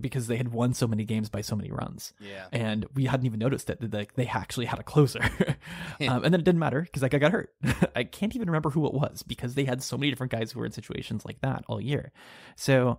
because 0.00 0.26
they 0.26 0.36
had 0.36 0.52
won 0.52 0.72
so 0.72 0.86
many 0.86 1.04
games 1.04 1.28
by 1.28 1.40
so 1.40 1.54
many 1.54 1.70
runs. 1.70 2.12
Yeah. 2.18 2.46
And 2.50 2.86
we 2.94 3.04
hadn't 3.04 3.26
even 3.26 3.38
noticed 3.38 3.66
that 3.66 3.80
they, 3.80 4.06
they 4.14 4.26
actually 4.26 4.66
had 4.66 4.78
a 4.78 4.82
closer. 4.82 5.20
um, 6.00 6.24
and 6.24 6.32
then 6.32 6.34
it 6.34 6.44
didn't 6.44 6.58
matter 6.58 6.82
because 6.82 7.02
that 7.02 7.10
guy 7.10 7.18
got 7.18 7.32
hurt. 7.32 7.54
I 7.96 8.04
can't 8.04 8.34
even 8.34 8.48
remember 8.48 8.70
who 8.70 8.86
it 8.86 8.94
was 8.94 9.22
because 9.22 9.54
they 9.54 9.64
had 9.64 9.82
so 9.82 9.98
many 9.98 10.10
different 10.10 10.32
guys 10.32 10.52
who 10.52 10.60
were 10.60 10.66
in 10.66 10.72
situations 10.72 11.24
like 11.24 11.40
that 11.42 11.64
all 11.68 11.80
year. 11.80 12.12
So 12.56 12.98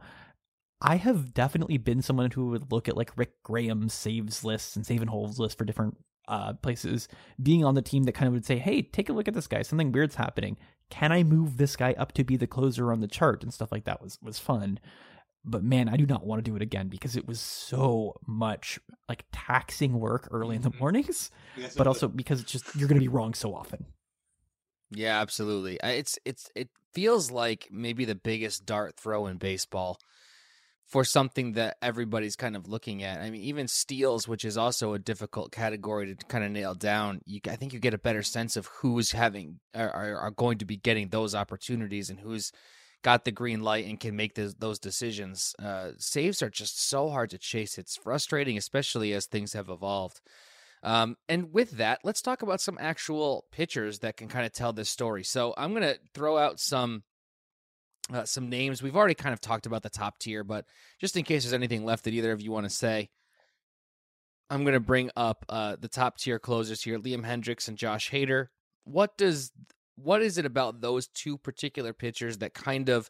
I 0.82 0.98
have 0.98 1.34
definitely 1.34 1.78
been 1.78 2.02
someone 2.02 2.32
who 2.32 2.48
would 2.48 2.72
look 2.72 2.88
at 2.88 2.98
like 2.98 3.18
Rick 3.18 3.42
Graham's 3.44 3.94
saves 3.94 4.44
lists 4.44 4.76
and 4.76 4.86
save 4.86 5.02
and 5.02 5.10
holds 5.10 5.40
lists 5.40 5.58
for 5.58 5.66
different 5.66 5.98
uh, 6.28 6.54
places, 6.54 7.08
being 7.42 7.66
on 7.66 7.76
the 7.76 7.82
team 7.82 8.04
that 8.04 8.14
kind 8.14 8.28
of 8.28 8.34
would 8.34 8.46
say, 8.46 8.58
hey, 8.58 8.82
take 8.82 9.10
a 9.10 9.14
look 9.14 9.28
at 9.28 9.34
this 9.34 9.48
guy. 9.48 9.62
Something 9.62 9.92
weird's 9.92 10.16
happening. 10.16 10.58
Can 10.90 11.12
I 11.12 11.24
move 11.24 11.58
this 11.58 11.76
guy 11.76 11.96
up 11.98 12.12
to 12.14 12.24
be 12.24 12.38
the 12.38 12.48
closer 12.48 12.92
on 12.92 13.02
the 13.02 13.08
chart 13.08 13.44
and 13.44 13.54
stuff 13.54 13.72
like 13.72 13.86
that 13.86 14.02
was 14.02 14.20
was 14.22 14.38
fun 14.38 14.80
but 15.46 15.64
man, 15.64 15.90
I 15.90 15.98
do 15.98 16.06
not 16.06 16.26
want 16.26 16.44
to 16.44 16.50
do 16.50 16.56
it 16.56 16.62
again 16.62 16.88
because 16.88 17.16
it 17.16 17.28
was 17.28 17.40
so 17.40 18.16
much 18.26 18.80
like 19.10 19.26
taxing 19.32 20.00
work 20.00 20.28
early 20.32 20.56
in 20.56 20.62
the 20.62 20.70
mm-hmm. 20.70 20.80
mornings, 20.80 21.32
yes, 21.58 21.76
but 21.76 21.88
also 21.88 22.08
because 22.08 22.42
it's 22.42 22.52
just 22.52 22.76
you're 22.76 22.88
going 22.88 23.00
to 23.00 23.04
be 23.04 23.10
wrong 23.10 23.34
so 23.34 23.54
often. 23.54 23.86
Yeah, 24.92 25.20
absolutely. 25.20 25.80
It's 25.84 26.18
it's 26.26 26.50
it 26.56 26.70
feels 26.94 27.32
like 27.32 27.68
maybe 27.72 28.06
the 28.06 28.16
biggest 28.16 28.66
dart 28.66 28.96
throw 28.98 29.28
in 29.28 29.38
baseball 29.38 29.98
for 30.86 31.04
something 31.04 31.54
that 31.54 31.78
everybody's 31.82 32.36
kind 32.36 32.56
of 32.56 32.68
looking 32.68 33.04
at. 33.04 33.22
I 33.22 33.30
mean, 33.30 33.42
even 33.42 33.68
steals, 33.68 34.28
which 34.28 34.46
is 34.46 34.58
also 34.58 34.94
a 34.94 35.00
difficult 35.00 35.52
category 35.52 36.14
to 36.14 36.26
kind 36.28 36.44
of 36.44 36.52
nail 36.52 36.76
down. 36.76 37.22
You, 37.26 37.40
I 37.50 37.56
think 37.56 37.74
you 37.74 37.80
get 37.80 37.94
a 37.94 38.00
better 38.00 38.22
sense 38.22 38.56
of 38.56 38.68
who's 38.68 39.12
having 39.12 39.60
are, 39.74 39.90
are 39.92 40.32
going 40.32 40.60
to 40.60 40.66
be 40.66 40.78
getting 40.78 41.10
those 41.10 41.34
opportunities 41.34 42.10
and 42.10 42.20
who's 42.20 42.52
got 43.04 43.26
the 43.26 43.32
green 43.32 43.62
light 43.62 43.86
and 43.86 44.00
can 44.00 44.16
make 44.16 44.36
those, 44.36 44.56
those 44.56 44.80
decisions. 44.80 45.54
Uh, 45.62 45.92
saves 45.98 46.42
are 46.42 46.50
just 46.50 46.82
so 46.90 47.10
hard 47.10 47.30
to 47.30 47.38
chase. 47.38 47.78
It's 47.78 47.98
frustrating, 47.98 48.58
especially 48.58 49.14
as 49.14 49.26
things 49.26 49.54
have 49.54 49.70
evolved. 49.70 50.22
Um, 50.82 51.16
and 51.30 51.54
with 51.54 51.72
that, 51.72 52.00
let's 52.04 52.22
talk 52.22 52.42
about 52.42 52.60
some 52.60 52.78
actual 52.80 53.46
pitchers 53.52 54.00
that 54.00 54.18
can 54.18 54.28
kind 54.28 54.46
of 54.46 54.52
tell 54.52 54.74
this 54.74 54.90
story. 54.90 55.24
So 55.24 55.54
I'm 55.58 55.72
going 55.72 55.84
to 55.84 56.00
throw 56.14 56.38
out 56.38 56.60
some 56.60 57.04
uh, 58.12 58.26
some 58.26 58.50
names. 58.50 58.84
We've 58.84 58.98
already 58.98 59.14
kind 59.14 59.32
of 59.32 59.40
talked 59.40 59.66
about 59.66 59.82
the 59.82 59.90
top 59.90 60.20
tier, 60.20 60.44
but 60.44 60.66
just 61.00 61.16
in 61.16 61.24
case 61.24 61.44
there's 61.44 61.54
anything 61.54 61.86
left 61.86 62.04
that 62.04 62.14
either 62.14 62.34
of 62.34 62.42
you 62.42 62.52
want 62.52 62.66
to 62.66 62.70
say, 62.70 63.10
I'm 64.50 64.64
going 64.64 64.74
to 64.74 64.82
bring 64.82 65.10
up 65.16 65.46
uh, 65.48 65.78
the 65.80 65.88
top 65.88 66.18
tier 66.18 66.38
closers 66.38 66.82
here: 66.84 67.00
Liam 67.00 67.26
Hendriks 67.26 67.70
and 67.70 67.78
Josh 67.78 68.12
Hader. 68.12 68.48
What 68.84 69.18
does 69.18 69.54
what 69.96 70.22
is 70.22 70.38
it 70.38 70.46
about 70.46 70.82
those 70.82 71.08
two 71.08 71.38
particular 71.38 71.94
pitchers 71.94 72.40
that 72.40 72.54
kind 72.54 72.90
of 72.90 73.10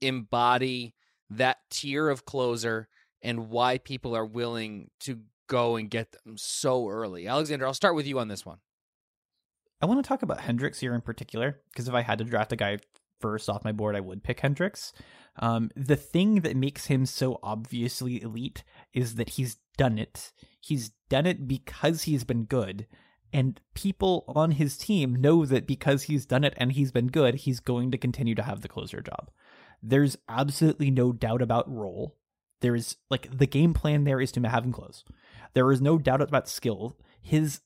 embody 0.00 0.94
that 1.30 1.58
tier 1.70 2.08
of 2.08 2.24
closer 2.24 2.88
and 3.22 3.48
why 3.48 3.78
people 3.78 4.16
are 4.16 4.26
willing 4.26 4.90
to 5.00 5.20
go 5.46 5.76
and 5.76 5.90
get 5.90 6.12
them 6.12 6.36
so 6.36 6.88
early? 6.88 7.26
Alexander, 7.26 7.66
I'll 7.66 7.74
start 7.74 7.94
with 7.94 8.06
you 8.06 8.18
on 8.18 8.28
this 8.28 8.44
one. 8.44 8.58
I 9.82 9.86
want 9.86 10.02
to 10.02 10.08
talk 10.08 10.22
about 10.22 10.40
Hendriks 10.40 10.80
here 10.80 10.94
in 10.94 11.00
particular 11.00 11.60
because 11.72 11.88
if 11.88 11.94
I 11.94 12.02
had 12.02 12.18
to 12.18 12.24
draft 12.24 12.52
a 12.52 12.56
guy 12.56 12.78
first 13.20 13.48
off 13.48 13.64
my 13.64 13.72
board, 13.72 13.96
I 13.96 14.00
would 14.00 14.22
pick 14.22 14.40
Hendriks. 14.40 14.92
Um, 15.36 15.70
the 15.74 15.96
thing 15.96 16.40
that 16.40 16.56
makes 16.56 16.86
him 16.86 17.06
so 17.06 17.38
obviously 17.42 18.20
elite 18.20 18.62
is 18.92 19.14
that 19.14 19.30
he's 19.30 19.58
done 19.78 19.98
it. 19.98 20.32
He's 20.60 20.90
done 21.08 21.26
it 21.26 21.48
because 21.48 22.02
he's 22.02 22.24
been 22.24 22.44
good 22.44 22.86
and 23.32 23.60
people 23.74 24.24
on 24.28 24.52
his 24.52 24.76
team 24.76 25.14
know 25.14 25.44
that 25.44 25.66
because 25.66 26.04
he's 26.04 26.26
done 26.26 26.44
it 26.44 26.54
and 26.56 26.72
he's 26.72 26.92
been 26.92 27.08
good, 27.08 27.36
he's 27.36 27.60
going 27.60 27.90
to 27.90 27.98
continue 27.98 28.34
to 28.34 28.42
have 28.42 28.60
the 28.60 28.68
closer 28.68 29.00
job. 29.00 29.30
There's 29.82 30.16
absolutely 30.28 30.90
no 30.90 31.12
doubt 31.12 31.42
about 31.42 31.72
role. 31.72 32.16
There 32.60 32.74
is 32.74 32.96
like 33.10 33.36
the 33.36 33.46
game 33.46 33.72
plan 33.72 34.04
there 34.04 34.20
is 34.20 34.32
to 34.32 34.48
have 34.48 34.64
him 34.64 34.72
close. 34.72 35.04
There 35.54 35.70
is 35.72 35.80
no 35.80 35.98
doubt 35.98 36.20
about 36.20 36.48
skill. 36.48 36.98
His 37.22 37.60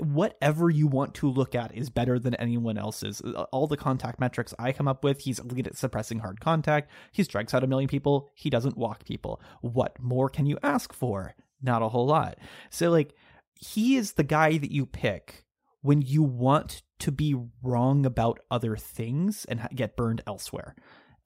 whatever 0.00 0.68
you 0.68 0.86
want 0.86 1.14
to 1.14 1.30
look 1.30 1.54
at 1.54 1.74
is 1.74 1.88
better 1.90 2.18
than 2.18 2.34
anyone 2.34 2.76
else's. 2.76 3.20
All 3.50 3.66
the 3.66 3.76
contact 3.76 4.20
metrics 4.20 4.54
I 4.58 4.72
come 4.72 4.88
up 4.88 5.02
with, 5.02 5.20
he's 5.20 5.38
elite 5.38 5.66
at 5.66 5.76
suppressing 5.76 6.18
hard 6.18 6.40
contact. 6.40 6.90
He 7.12 7.22
strikes 7.22 7.54
out 7.54 7.64
a 7.64 7.66
million 7.66 7.88
people. 7.88 8.30
He 8.34 8.50
doesn't 8.50 8.76
walk 8.76 9.04
people. 9.04 9.40
What 9.62 9.98
more 10.00 10.28
can 10.28 10.46
you 10.46 10.58
ask 10.62 10.92
for? 10.92 11.34
Not 11.62 11.82
a 11.82 11.88
whole 11.88 12.06
lot. 12.06 12.38
So, 12.70 12.90
like, 12.90 13.14
he 13.58 13.96
is 13.96 14.12
the 14.12 14.24
guy 14.24 14.58
that 14.58 14.70
you 14.70 14.86
pick 14.86 15.44
when 15.82 16.02
you 16.02 16.22
want 16.22 16.82
to 16.98 17.12
be 17.12 17.36
wrong 17.62 18.06
about 18.06 18.40
other 18.50 18.76
things 18.76 19.44
and 19.46 19.66
get 19.74 19.96
burned 19.96 20.22
elsewhere. 20.26 20.74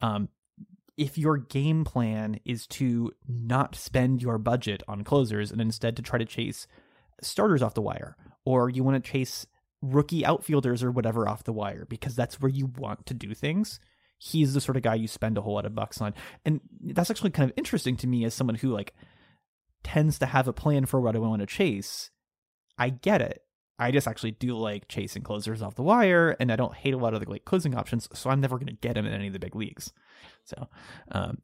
Um, 0.00 0.28
if 0.96 1.16
your 1.16 1.38
game 1.38 1.84
plan 1.84 2.38
is 2.44 2.66
to 2.66 3.12
not 3.26 3.74
spend 3.74 4.20
your 4.20 4.38
budget 4.38 4.82
on 4.86 5.02
closers 5.02 5.50
and 5.50 5.60
instead 5.60 5.96
to 5.96 6.02
try 6.02 6.18
to 6.18 6.24
chase 6.24 6.66
starters 7.22 7.62
off 7.62 7.74
the 7.74 7.82
wire 7.82 8.16
or 8.44 8.68
you 8.68 8.84
want 8.84 9.02
to 9.02 9.10
chase 9.10 9.46
rookie 9.82 10.26
outfielders 10.26 10.82
or 10.82 10.90
whatever 10.90 11.26
off 11.26 11.44
the 11.44 11.52
wire 11.52 11.86
because 11.88 12.14
that's 12.14 12.40
where 12.40 12.50
you 12.50 12.66
want 12.76 13.06
to 13.06 13.14
do 13.14 13.34
things. 13.34 13.80
He's 14.18 14.52
the 14.52 14.60
sort 14.60 14.76
of 14.76 14.82
guy 14.82 14.96
you 14.96 15.08
spend 15.08 15.38
a 15.38 15.40
whole 15.40 15.54
lot 15.54 15.64
of 15.64 15.74
bucks 15.74 16.02
on. 16.02 16.14
And 16.44 16.60
that's 16.82 17.10
actually 17.10 17.30
kind 17.30 17.50
of 17.50 17.56
interesting 17.56 17.96
to 17.98 18.06
me 18.06 18.24
as 18.24 18.34
someone 18.34 18.56
who 18.56 18.70
like 18.70 18.92
tends 19.82 20.18
to 20.18 20.26
have 20.26 20.48
a 20.48 20.52
plan 20.52 20.84
for 20.84 21.00
what 21.00 21.16
I 21.16 21.18
want 21.18 21.40
to 21.40 21.46
chase. 21.46 22.10
I 22.80 22.88
get 22.88 23.20
it. 23.20 23.44
I 23.78 23.90
just 23.92 24.08
actually 24.08 24.32
do 24.32 24.56
like 24.56 24.88
chasing 24.88 25.22
closers 25.22 25.62
off 25.62 25.74
the 25.74 25.82
wire, 25.82 26.36
and 26.40 26.50
I 26.50 26.56
don't 26.56 26.74
hate 26.74 26.94
a 26.94 26.98
lot 26.98 27.14
of 27.14 27.20
the 27.20 27.30
like 27.30 27.44
closing 27.44 27.74
options, 27.74 28.08
so 28.12 28.30
I'm 28.30 28.40
never 28.40 28.56
going 28.56 28.66
to 28.66 28.72
get 28.72 28.96
him 28.96 29.06
in 29.06 29.12
any 29.12 29.28
of 29.28 29.32
the 29.32 29.38
big 29.38 29.54
leagues. 29.54 29.92
So, 30.44 30.68
um, 31.12 31.38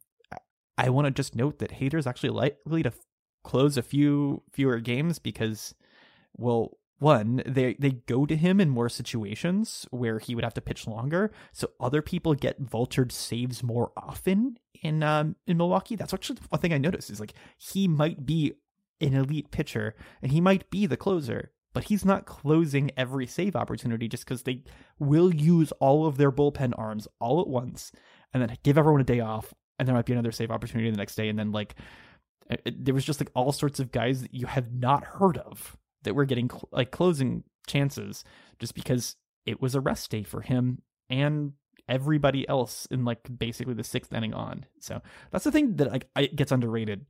I 0.77 0.91
want 0.91 1.07
to 1.07 1.11
just 1.11 1.35
note 1.35 1.59
that 1.61 1.73
Hader's 1.73 2.07
actually 2.07 2.31
likely 2.31 2.83
to 2.83 2.91
f- 2.91 2.99
close 3.45 3.79
a 3.79 3.83
few 3.83 4.43
fewer 4.53 4.81
games 4.81 5.19
because, 5.19 5.75
well, 6.35 6.79
one 6.99 7.43
they 7.47 7.75
they 7.79 7.91
go 7.91 8.27
to 8.27 8.37
him 8.37 8.61
in 8.61 8.71
more 8.71 8.89
situations 8.89 9.87
where 9.91 10.19
he 10.19 10.35
would 10.35 10.45
have 10.45 10.55
to 10.55 10.63
pitch 10.63 10.87
longer 10.87 11.31
so 11.53 11.69
other 11.79 12.01
people 12.01 12.33
get 12.35 12.63
vultured 12.63 13.13
saves 13.13 13.63
more 13.63 13.93
often 13.99 14.57
in 14.83 15.03
um 15.03 15.37
in 15.47 15.59
Milwaukee 15.59 15.95
that's 15.95 16.15
actually 16.15 16.39
one 16.49 16.61
thing 16.61 16.73
I 16.73 16.79
noticed 16.79 17.11
is 17.11 17.21
like 17.21 17.35
he 17.59 17.87
might 17.87 18.25
be 18.25 18.55
an 19.01 19.15
elite 19.15 19.51
pitcher 19.51 19.95
and 20.23 20.33
he 20.33 20.41
might 20.41 20.71
be 20.71 20.87
the 20.87 20.97
closer 20.97 21.53
but 21.75 21.85
he's 21.85 22.07
not 22.07 22.25
closing 22.25 22.91
every 22.97 23.27
save 23.27 23.55
opportunity 23.55 24.09
just 24.09 24.25
because 24.25 24.45
they 24.45 24.63
will 24.99 25.35
use 25.35 25.73
all 25.73 26.07
of 26.07 26.17
their 26.17 26.33
bullpen 26.33 26.73
arms 26.79 27.07
all 27.21 27.41
at 27.41 27.49
once 27.49 27.93
and 28.33 28.43
then 28.43 28.57
give 28.63 28.79
everyone 28.79 29.01
a 29.01 29.05
day 29.05 29.21
off 29.21 29.53
and 29.79 29.87
there 29.87 29.95
might 29.95 30.07
be 30.07 30.13
another 30.13 30.33
save 30.33 30.51
opportunity 30.51 30.91
the 30.91 30.97
next 30.97 31.17
day 31.17 31.29
and 31.29 31.39
then 31.39 31.53
like 31.53 31.75
it, 32.49 32.85
there 32.85 32.95
was 32.95 33.05
just 33.05 33.21
like 33.21 33.31
all 33.35 33.53
sorts 33.53 33.81
of 33.81 33.93
guys 33.93 34.23
that 34.23 34.33
you 34.33 34.47
have 34.47 34.73
not 34.73 35.05
heard 35.05 35.37
of 35.39 35.77
that 36.05 36.15
we're 36.15 36.25
getting 36.25 36.49
cl- 36.49 36.69
like 36.73 36.91
closing 36.91 37.45
chances 37.67 38.25
just 38.59 38.75
because 38.75 39.17
it 39.45 39.61
was 39.61 39.75
a 39.75 39.81
rest 39.81 40.11
day 40.11 40.23
for 40.23 40.41
him 40.41 40.81
and 41.11 41.53
everybody 41.89 42.49
else 42.49 42.87
in 42.91 43.05
like 43.05 43.21
basically 43.39 43.75
the 43.75 43.85
sixth 43.85 44.13
inning 44.13 44.35
on. 44.35 44.67
So 44.81 45.01
that's 45.31 45.45
the 45.45 45.53
thing 45.53 45.77
that 45.77 45.91
like 45.91 46.09
I, 46.17 46.27
gets 46.27 46.53
underrated. 46.53 47.07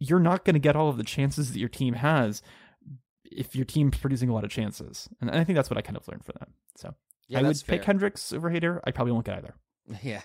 You're 0.00 0.18
not 0.18 0.44
going 0.44 0.54
to 0.54 0.60
get 0.60 0.74
all 0.74 0.88
of 0.88 0.96
the 0.96 1.04
chances 1.04 1.52
that 1.52 1.58
your 1.60 1.68
team 1.68 1.94
has 1.94 2.42
if 3.30 3.54
your 3.54 3.64
team's 3.64 3.96
producing 3.96 4.28
a 4.28 4.34
lot 4.34 4.42
of 4.42 4.50
chances, 4.50 5.08
and 5.20 5.30
I 5.30 5.44
think 5.44 5.56
that's 5.56 5.70
what 5.70 5.78
I 5.78 5.82
kind 5.82 5.96
of 5.96 6.08
learned 6.08 6.24
from 6.24 6.34
them. 6.40 6.54
So 6.76 6.94
yeah, 7.28 7.38
I 7.38 7.42
would 7.42 7.56
fair. 7.58 7.78
pick 7.78 7.86
Hendriks 7.86 8.34
over 8.34 8.50
Hader. 8.50 8.80
I 8.84 8.90
probably 8.90 9.12
won't 9.12 9.26
get 9.26 9.38
either. 9.38 9.54
Yeah. 10.02 10.22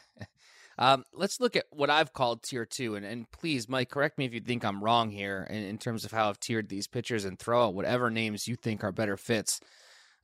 Um, 0.77 1.05
let's 1.13 1.39
look 1.39 1.55
at 1.55 1.65
what 1.71 1.89
I've 1.89 2.11
called 2.11 2.43
tier 2.43 2.65
two, 2.65 2.95
and, 2.95 3.05
and 3.05 3.31
please, 3.31 3.69
Mike, 3.69 3.89
correct 3.89 4.17
me 4.17 4.25
if 4.25 4.33
you 4.33 4.41
think 4.41 4.65
I'm 4.65 4.83
wrong 4.83 5.09
here 5.09 5.47
in, 5.49 5.63
in 5.63 5.77
terms 5.77 6.03
of 6.03 6.11
how 6.11 6.27
I've 6.29 6.39
tiered 6.39 6.67
these 6.67 6.87
pitchers, 6.87 7.23
and 7.23 7.39
throw 7.39 7.65
out 7.65 7.73
whatever 7.73 8.09
names 8.09 8.47
you 8.47 8.55
think 8.55 8.83
are 8.83 8.91
better 8.91 9.15
fits. 9.15 9.61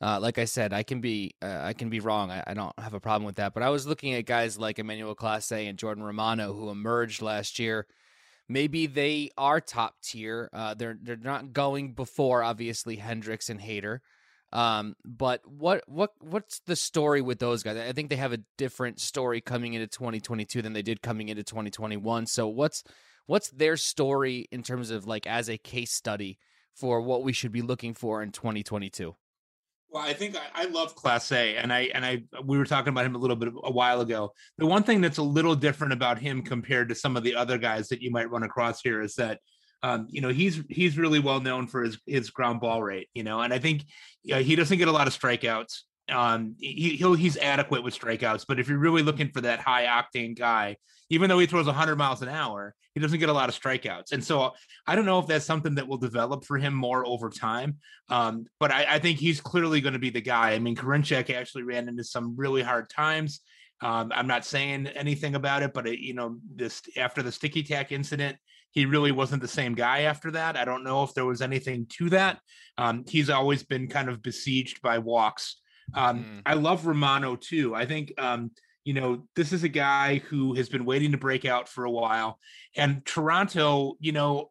Uh, 0.01 0.19
like 0.19 0.39
I 0.39 0.45
said, 0.45 0.73
I 0.73 0.83
can 0.83 0.99
be 0.99 1.35
uh, 1.41 1.61
I 1.61 1.73
can 1.73 1.89
be 1.89 1.99
wrong. 1.99 2.31
I, 2.31 2.43
I, 2.47 2.53
don't 2.55 2.77
have 2.79 2.95
a 2.95 2.99
problem 2.99 3.25
with 3.25 3.35
that. 3.35 3.53
But 3.53 3.61
I 3.61 3.69
was 3.69 3.85
looking 3.85 4.13
at 4.13 4.25
guys 4.25 4.57
like 4.57 4.79
Emmanuel 4.79 5.15
Clase 5.15 5.69
and 5.69 5.77
Jordan 5.77 6.03
Romano 6.03 6.53
who 6.53 6.69
emerged 6.71 7.21
last 7.21 7.59
year. 7.59 7.85
Maybe 8.51 8.85
they 8.85 9.29
are 9.37 9.61
top 9.61 9.95
tier. 10.03 10.49
Uh, 10.51 10.73
they're 10.73 10.97
they're 11.01 11.15
not 11.15 11.53
going 11.53 11.93
before 11.93 12.43
obviously 12.43 12.97
Hendriks 12.97 13.49
and 13.49 13.61
Hader. 13.61 13.99
Um, 14.51 14.95
but 15.05 15.41
what 15.49 15.83
what 15.87 16.11
what's 16.19 16.59
the 16.65 16.75
story 16.75 17.21
with 17.21 17.39
those 17.39 17.63
guys? 17.63 17.77
I 17.77 17.93
think 17.93 18.09
they 18.09 18.17
have 18.17 18.33
a 18.33 18.43
different 18.57 18.99
story 18.99 19.39
coming 19.39 19.73
into 19.73 19.87
2022 19.87 20.61
than 20.61 20.73
they 20.73 20.81
did 20.81 21.01
coming 21.01 21.29
into 21.29 21.43
2021. 21.43 22.25
So 22.25 22.47
what's 22.49 22.83
what's 23.25 23.49
their 23.51 23.77
story 23.77 24.49
in 24.51 24.63
terms 24.63 24.91
of 24.91 25.07
like 25.07 25.25
as 25.25 25.49
a 25.49 25.57
case 25.57 25.93
study 25.93 26.37
for 26.73 27.01
what 27.01 27.23
we 27.23 27.31
should 27.31 27.53
be 27.53 27.61
looking 27.61 27.93
for 27.93 28.21
in 28.21 28.31
2022? 28.31 29.15
Well, 29.91 30.03
I 30.03 30.13
think 30.13 30.37
I, 30.37 30.63
I, 30.63 30.65
love 30.67 30.95
A, 31.31 31.57
and 31.57 31.73
I 31.73 31.89
and 31.93 32.05
I 32.05 32.23
we 32.45 32.57
were 32.57 32.65
talking 32.65 32.89
about 32.89 33.05
him 33.05 33.15
a 33.15 33.17
little 33.17 33.35
bit 33.35 33.49
a 33.63 33.71
while 33.71 33.99
ago. 33.99 34.31
The 34.57 34.65
one 34.65 34.83
thing 34.83 35.01
that's 35.01 35.17
a 35.17 35.23
little 35.23 35.53
different 35.53 35.91
about 35.91 36.17
him 36.17 36.43
compared 36.43 36.87
to 36.89 36.95
some 36.95 37.17
of 37.17 37.23
the 37.23 37.35
other 37.35 37.57
guys 37.57 37.89
that 37.89 38.01
you 38.01 38.09
might 38.09 38.29
run 38.29 38.43
across 38.43 38.81
here 38.81 39.01
is 39.01 39.15
that 39.15 39.39
um, 39.83 40.07
you 40.09 40.21
know, 40.21 40.29
he's 40.29 40.61
he's 40.69 40.97
really 40.97 41.19
well 41.19 41.41
known 41.41 41.67
for 41.67 41.83
his 41.83 41.99
his 42.05 42.29
ground 42.29 42.61
ball 42.61 42.81
rate, 42.81 43.09
you 43.13 43.23
know, 43.23 43.41
and 43.41 43.53
I 43.53 43.59
think 43.59 43.83
you 44.23 44.35
know, 44.35 44.41
he 44.41 44.55
doesn't 44.55 44.77
get 44.77 44.87
a 44.87 44.91
lot 44.91 45.07
of 45.07 45.19
strikeouts. 45.19 45.79
Um, 46.09 46.55
he, 46.59 46.95
he'll 46.97 47.13
he's 47.13 47.37
adequate 47.37 47.83
with 47.83 47.97
strikeouts, 47.97 48.45
but 48.47 48.59
if 48.59 48.69
you're 48.69 48.77
really 48.77 49.01
looking 49.01 49.31
for 49.31 49.41
that 49.41 49.59
high 49.59 49.85
octane 49.85 50.37
guy, 50.37 50.77
even 51.11 51.29
though 51.29 51.39
he 51.39 51.45
throws 51.45 51.65
100 51.65 51.97
miles 51.97 52.21
an 52.21 52.29
hour, 52.29 52.73
he 52.95 53.01
doesn't 53.01 53.19
get 53.19 53.27
a 53.27 53.33
lot 53.33 53.49
of 53.49 53.59
strikeouts. 53.59 54.13
And 54.13 54.23
so 54.23 54.53
I 54.87 54.95
don't 54.95 55.05
know 55.05 55.19
if 55.19 55.27
that's 55.27 55.45
something 55.45 55.75
that 55.75 55.87
will 55.87 55.97
develop 55.97 56.45
for 56.45 56.57
him 56.57 56.73
more 56.73 57.05
over 57.05 57.29
time. 57.29 57.77
Um, 58.09 58.45
but 58.61 58.71
I, 58.71 58.95
I, 58.95 58.99
think 58.99 59.19
he's 59.19 59.41
clearly 59.41 59.81
going 59.81 59.93
to 59.93 59.99
be 59.99 60.09
the 60.09 60.21
guy. 60.21 60.51
I 60.51 60.59
mean, 60.59 60.75
Karinchak 60.75 61.29
actually 61.29 61.63
ran 61.63 61.89
into 61.89 62.05
some 62.05 62.35
really 62.37 62.61
hard 62.61 62.89
times. 62.89 63.41
Um, 63.81 64.13
I'm 64.15 64.27
not 64.27 64.45
saying 64.45 64.87
anything 64.87 65.35
about 65.35 65.63
it, 65.63 65.73
but 65.73 65.85
it, 65.85 65.99
you 65.99 66.13
know, 66.13 66.37
this 66.55 66.81
after 66.95 67.21
the 67.21 67.31
sticky 67.31 67.63
tack 67.63 67.91
incident, 67.91 68.37
he 68.71 68.85
really 68.85 69.11
wasn't 69.11 69.41
the 69.41 69.49
same 69.49 69.75
guy 69.75 70.03
after 70.03 70.31
that. 70.31 70.55
I 70.55 70.63
don't 70.63 70.85
know 70.85 71.03
if 71.03 71.13
there 71.13 71.25
was 71.25 71.41
anything 71.41 71.87
to 71.97 72.09
that. 72.11 72.39
Um, 72.77 73.03
he's 73.05 73.29
always 73.29 73.63
been 73.63 73.89
kind 73.89 74.07
of 74.07 74.21
besieged 74.21 74.81
by 74.81 74.99
walks. 74.99 75.57
Um, 75.93 76.19
mm. 76.23 76.41
I 76.45 76.53
love 76.53 76.85
Romano 76.85 77.35
too. 77.35 77.75
I 77.75 77.85
think, 77.85 78.13
um, 78.17 78.51
you 78.83 78.93
know, 78.93 79.23
this 79.35 79.53
is 79.53 79.63
a 79.63 79.69
guy 79.69 80.19
who 80.19 80.53
has 80.55 80.69
been 80.69 80.85
waiting 80.85 81.11
to 81.11 81.17
break 81.17 81.45
out 81.45 81.69
for 81.69 81.85
a 81.85 81.91
while. 81.91 82.39
And 82.75 83.05
Toronto, 83.05 83.95
you 83.99 84.11
know, 84.11 84.49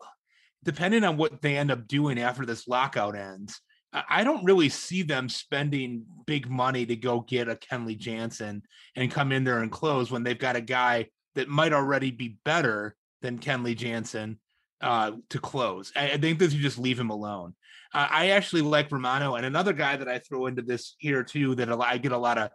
depending 0.65 1.05
on 1.05 1.17
what 1.17 1.43
they 1.43 1.57
end 1.57 1.71
up 1.71 1.89
doing 1.89 2.21
after 2.21 2.47
this 2.47 2.69
lockout 2.69 3.17
ends, 3.17 3.61
I 3.93 4.23
don't 4.23 4.45
really 4.45 4.69
see 4.69 5.03
them 5.03 5.29
spending 5.29 6.05
big 6.27 6.49
money 6.49 6.87
to 6.87 6.95
go 6.95 7.21
get 7.21 7.49
a 7.49 7.57
Kenley 7.57 7.99
Jansen 7.99 8.63
and 8.95 9.11
come 9.11 9.33
in 9.33 9.43
there 9.43 9.63
and 9.63 9.73
close 9.73 10.13
when 10.13 10.23
they've 10.23 10.39
got 10.39 10.55
a 10.55 10.61
guy 10.61 11.09
that 11.35 11.49
might 11.49 11.73
already 11.73 12.13
be 12.13 12.39
better 12.45 12.95
than 13.21 13.41
Kenley 13.41 13.77
Jansen 13.77 14.39
uh, 14.81 15.13
to 15.31 15.39
close. 15.41 15.93
I, 15.97 16.13
I, 16.13 16.17
think 16.19 16.39
that 16.39 16.53
you 16.53 16.63
just 16.63 16.79
leave 16.79 16.99
him 16.99 17.11
alone. 17.11 17.55
Uh, 17.93 18.07
I 18.09 18.31
actually 18.31 18.63
like 18.63 18.91
Romano, 18.93 19.35
and 19.35 19.45
another 19.45 19.73
guy 19.73 19.97
that 19.97 20.09
I 20.09 20.19
throw 20.19 20.47
into 20.47 20.63
this 20.63 20.95
here 20.99 21.23
too 21.25 21.55
that 21.57 21.71
I 21.71 21.99
get 21.99 22.13
a 22.13 22.19
lot 22.19 22.39
of 22.39 22.51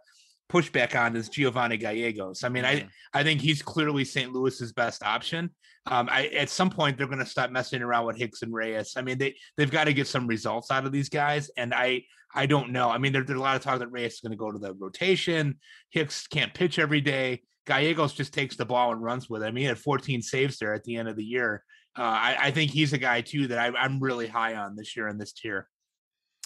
pushback 0.48 0.98
on 0.98 1.16
is 1.16 1.28
Giovanni 1.28 1.76
Gallegos. 1.76 2.44
I 2.44 2.48
mean, 2.48 2.64
mm-hmm. 2.64 2.88
I 3.14 3.20
I 3.20 3.22
think 3.22 3.40
he's 3.40 3.62
clearly 3.62 4.04
St. 4.04 4.32
Louis's 4.32 4.72
best 4.72 5.02
option. 5.02 5.50
Um, 5.86 6.08
I 6.10 6.26
at 6.28 6.50
some 6.50 6.70
point 6.70 6.98
they're 6.98 7.06
going 7.06 7.18
to 7.18 7.26
stop 7.26 7.50
messing 7.50 7.82
around 7.82 8.06
with 8.06 8.16
Hicks 8.16 8.42
and 8.42 8.52
Reyes. 8.52 8.94
I 8.96 9.02
mean, 9.02 9.18
they 9.18 9.36
they've 9.56 9.70
got 9.70 9.84
to 9.84 9.92
get 9.92 10.08
some 10.08 10.26
results 10.26 10.70
out 10.70 10.86
of 10.86 10.92
these 10.92 11.08
guys, 11.08 11.50
and 11.56 11.72
I 11.74 12.02
I 12.34 12.46
don't 12.46 12.70
know. 12.70 12.90
I 12.90 12.98
mean, 12.98 13.12
there, 13.12 13.22
there's 13.22 13.38
a 13.38 13.42
lot 13.42 13.56
of 13.56 13.62
talk 13.62 13.78
that 13.78 13.92
Reyes 13.92 14.14
is 14.14 14.20
going 14.20 14.32
to 14.32 14.36
go 14.36 14.50
to 14.50 14.58
the 14.58 14.74
rotation. 14.74 15.58
Hicks 15.90 16.26
can't 16.26 16.52
pitch 16.52 16.78
every 16.78 17.00
day. 17.00 17.42
Gallegos 17.66 18.12
just 18.12 18.32
takes 18.32 18.56
the 18.56 18.64
ball 18.64 18.92
and 18.92 19.02
runs 19.02 19.28
with 19.28 19.42
it. 19.42 19.46
I 19.46 19.50
mean, 19.50 19.62
he 19.62 19.68
had 19.68 19.78
14 19.78 20.22
saves 20.22 20.58
there 20.58 20.74
at 20.74 20.84
the 20.84 20.96
end 20.96 21.08
of 21.08 21.16
the 21.16 21.24
year. 21.24 21.64
Uh, 21.98 22.02
I, 22.02 22.36
I, 22.42 22.50
think 22.50 22.70
he's 22.70 22.92
a 22.92 22.98
guy 22.98 23.22
too 23.22 23.48
that 23.48 23.58
I, 23.58 23.84
am 23.84 24.00
really 24.00 24.26
high 24.26 24.54
on 24.54 24.76
this 24.76 24.96
year 24.96 25.08
in 25.08 25.16
this 25.18 25.32
tier. 25.32 25.66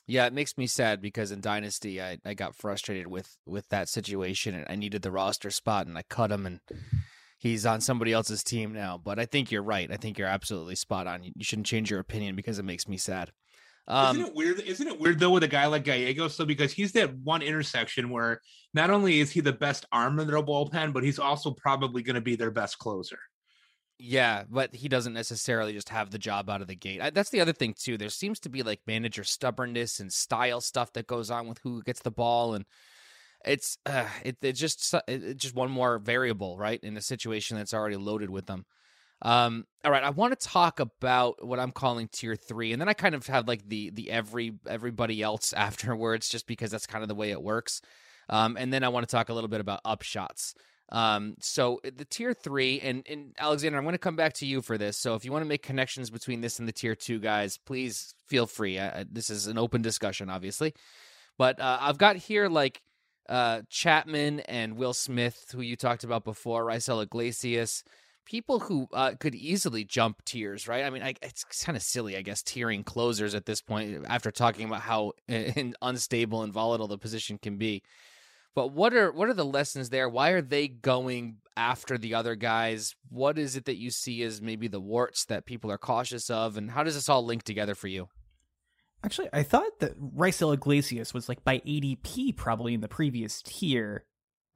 Yeah, 0.06 0.26
it 0.26 0.32
makes 0.32 0.58
me 0.58 0.66
sad 0.66 1.00
because 1.00 1.30
in 1.30 1.40
Dynasty 1.40 2.00
I, 2.02 2.18
I 2.24 2.34
got 2.34 2.56
frustrated 2.56 3.06
with 3.06 3.36
with 3.46 3.68
that 3.68 3.88
situation 3.88 4.54
and 4.54 4.66
I 4.68 4.76
needed 4.76 5.02
the 5.02 5.12
roster 5.12 5.50
spot 5.50 5.86
and 5.86 5.96
I 5.96 6.02
cut 6.02 6.32
him 6.32 6.46
and 6.46 6.60
he's 7.38 7.66
on 7.66 7.80
somebody 7.80 8.12
else's 8.12 8.42
team 8.42 8.72
now. 8.72 9.00
But 9.02 9.18
I 9.18 9.26
think 9.26 9.50
you're 9.50 9.62
right. 9.62 9.90
I 9.90 9.96
think 9.96 10.18
you're 10.18 10.28
absolutely 10.28 10.74
spot 10.74 11.06
on. 11.06 11.22
You 11.24 11.32
shouldn't 11.42 11.66
change 11.66 11.90
your 11.90 12.00
opinion 12.00 12.36
because 12.36 12.58
it 12.58 12.64
makes 12.64 12.88
me 12.88 12.96
sad. 12.96 13.32
Um, 13.88 14.16
isn't 14.16 14.28
it 14.28 14.34
weird? 14.36 14.60
Isn't 14.60 14.86
it 14.86 15.00
weird 15.00 15.18
though 15.18 15.30
with 15.30 15.42
a 15.42 15.48
guy 15.48 15.66
like 15.66 15.84
Gallegos? 15.84 16.36
So 16.36 16.44
because 16.44 16.72
he's 16.72 16.92
that 16.92 17.12
one 17.18 17.42
intersection 17.42 18.10
where 18.10 18.40
not 18.72 18.90
only 18.90 19.20
is 19.20 19.32
he 19.32 19.40
the 19.40 19.52
best 19.52 19.86
arm 19.90 20.20
in 20.20 20.28
their 20.28 20.42
bullpen, 20.42 20.92
but 20.92 21.02
he's 21.02 21.18
also 21.18 21.50
probably 21.50 22.02
going 22.02 22.14
to 22.14 22.20
be 22.20 22.36
their 22.36 22.52
best 22.52 22.78
closer. 22.78 23.18
Yeah, 24.02 24.44
but 24.48 24.74
he 24.74 24.88
doesn't 24.88 25.12
necessarily 25.12 25.74
just 25.74 25.90
have 25.90 26.10
the 26.10 26.18
job 26.18 26.48
out 26.48 26.62
of 26.62 26.68
the 26.68 26.74
gate. 26.74 27.02
I, 27.02 27.10
that's 27.10 27.28
the 27.28 27.40
other 27.40 27.52
thing 27.52 27.74
too. 27.78 27.98
There 27.98 28.08
seems 28.08 28.40
to 28.40 28.48
be 28.48 28.62
like 28.62 28.80
manager 28.86 29.24
stubbornness 29.24 30.00
and 30.00 30.10
style 30.10 30.62
stuff 30.62 30.94
that 30.94 31.06
goes 31.06 31.30
on 31.30 31.48
with 31.48 31.58
who 31.58 31.82
gets 31.82 32.00
the 32.00 32.10
ball, 32.10 32.54
and 32.54 32.64
it's 33.44 33.76
uh, 33.84 34.06
it, 34.24 34.38
it's 34.40 34.58
just 34.58 34.94
it's 35.06 35.42
just 35.42 35.54
one 35.54 35.70
more 35.70 35.98
variable, 35.98 36.56
right, 36.56 36.80
in 36.82 36.96
a 36.96 37.02
situation 37.02 37.58
that's 37.58 37.74
already 37.74 37.96
loaded 37.96 38.30
with 38.30 38.46
them. 38.46 38.64
Um, 39.20 39.66
all 39.84 39.90
right, 39.90 40.02
I 40.02 40.10
want 40.10 40.38
to 40.38 40.48
talk 40.48 40.80
about 40.80 41.44
what 41.44 41.60
I'm 41.60 41.72
calling 41.72 42.08
tier 42.08 42.36
three, 42.36 42.72
and 42.72 42.80
then 42.80 42.88
I 42.88 42.94
kind 42.94 43.14
of 43.14 43.26
have 43.26 43.46
like 43.46 43.68
the 43.68 43.90
the 43.90 44.10
every 44.10 44.52
everybody 44.66 45.20
else 45.20 45.52
afterwards, 45.56 46.30
just 46.30 46.46
because 46.46 46.70
that's 46.70 46.86
kind 46.86 47.02
of 47.02 47.08
the 47.08 47.14
way 47.14 47.32
it 47.32 47.42
works. 47.42 47.82
Um, 48.30 48.56
and 48.58 48.72
then 48.72 48.82
I 48.82 48.88
want 48.88 49.06
to 49.06 49.14
talk 49.14 49.28
a 49.28 49.34
little 49.34 49.48
bit 49.48 49.60
about 49.60 49.84
upshots. 49.84 50.54
Um, 50.92 51.36
so 51.40 51.80
the 51.84 52.04
tier 52.04 52.34
three, 52.34 52.80
and, 52.80 53.06
and 53.08 53.34
Alexander, 53.38 53.78
I'm 53.78 53.84
going 53.84 53.94
to 53.94 53.98
come 53.98 54.16
back 54.16 54.34
to 54.34 54.46
you 54.46 54.60
for 54.60 54.76
this. 54.76 54.96
So 54.96 55.14
if 55.14 55.24
you 55.24 55.32
want 55.32 55.44
to 55.44 55.48
make 55.48 55.62
connections 55.62 56.10
between 56.10 56.40
this 56.40 56.58
and 56.58 56.66
the 56.66 56.72
tier 56.72 56.94
two 56.94 57.20
guys, 57.20 57.58
please 57.58 58.14
feel 58.26 58.46
free. 58.46 58.78
I, 58.78 59.04
this 59.10 59.30
is 59.30 59.46
an 59.46 59.58
open 59.58 59.82
discussion, 59.82 60.28
obviously, 60.28 60.74
but 61.38 61.60
uh, 61.60 61.78
I've 61.80 61.98
got 61.98 62.16
here 62.16 62.48
like 62.48 62.82
uh, 63.28 63.62
Chapman 63.68 64.40
and 64.40 64.76
Will 64.76 64.92
Smith, 64.92 65.52
who 65.52 65.60
you 65.60 65.76
talked 65.76 66.02
about 66.02 66.24
before, 66.24 66.64
Raisel 66.64 67.02
Iglesias, 67.02 67.84
people 68.26 68.60
who 68.60 68.88
uh, 68.92 69.12
could 69.18 69.34
easily 69.34 69.84
jump 69.84 70.24
tiers, 70.24 70.66
right? 70.66 70.84
I 70.84 70.90
mean, 70.90 71.02
I, 71.02 71.14
it's 71.22 71.44
kind 71.44 71.76
of 71.76 71.82
silly, 71.82 72.16
I 72.16 72.22
guess, 72.22 72.42
tiering 72.42 72.84
closers 72.84 73.34
at 73.34 73.46
this 73.46 73.62
point 73.62 74.04
after 74.08 74.30
talking 74.30 74.66
about 74.66 74.82
how 74.82 75.12
unstable 75.82 76.42
and 76.42 76.52
volatile 76.52 76.88
the 76.88 76.98
position 76.98 77.38
can 77.38 77.56
be. 77.56 77.82
But 78.54 78.72
what 78.72 78.94
are 78.94 79.12
what 79.12 79.28
are 79.28 79.34
the 79.34 79.44
lessons 79.44 79.90
there? 79.90 80.08
Why 80.08 80.30
are 80.30 80.42
they 80.42 80.68
going 80.68 81.36
after 81.56 81.96
the 81.96 82.14
other 82.14 82.34
guys? 82.34 82.96
What 83.08 83.38
is 83.38 83.56
it 83.56 83.66
that 83.66 83.76
you 83.76 83.90
see 83.90 84.22
as 84.22 84.42
maybe 84.42 84.66
the 84.66 84.80
warts 84.80 85.24
that 85.26 85.46
people 85.46 85.70
are 85.70 85.78
cautious 85.78 86.30
of, 86.30 86.56
and 86.56 86.70
how 86.70 86.82
does 86.82 86.94
this 86.94 87.08
all 87.08 87.24
link 87.24 87.42
together 87.42 87.74
for 87.74 87.88
you? 87.88 88.08
Actually, 89.02 89.28
I 89.32 89.42
thought 89.44 89.78
that 89.80 89.98
Raisel 89.98 90.52
Iglesias 90.52 91.14
was 91.14 91.28
like 91.28 91.42
by 91.44 91.60
ADP 91.60 92.36
probably 92.36 92.74
in 92.74 92.80
the 92.80 92.88
previous 92.88 93.40
tier. 93.42 94.04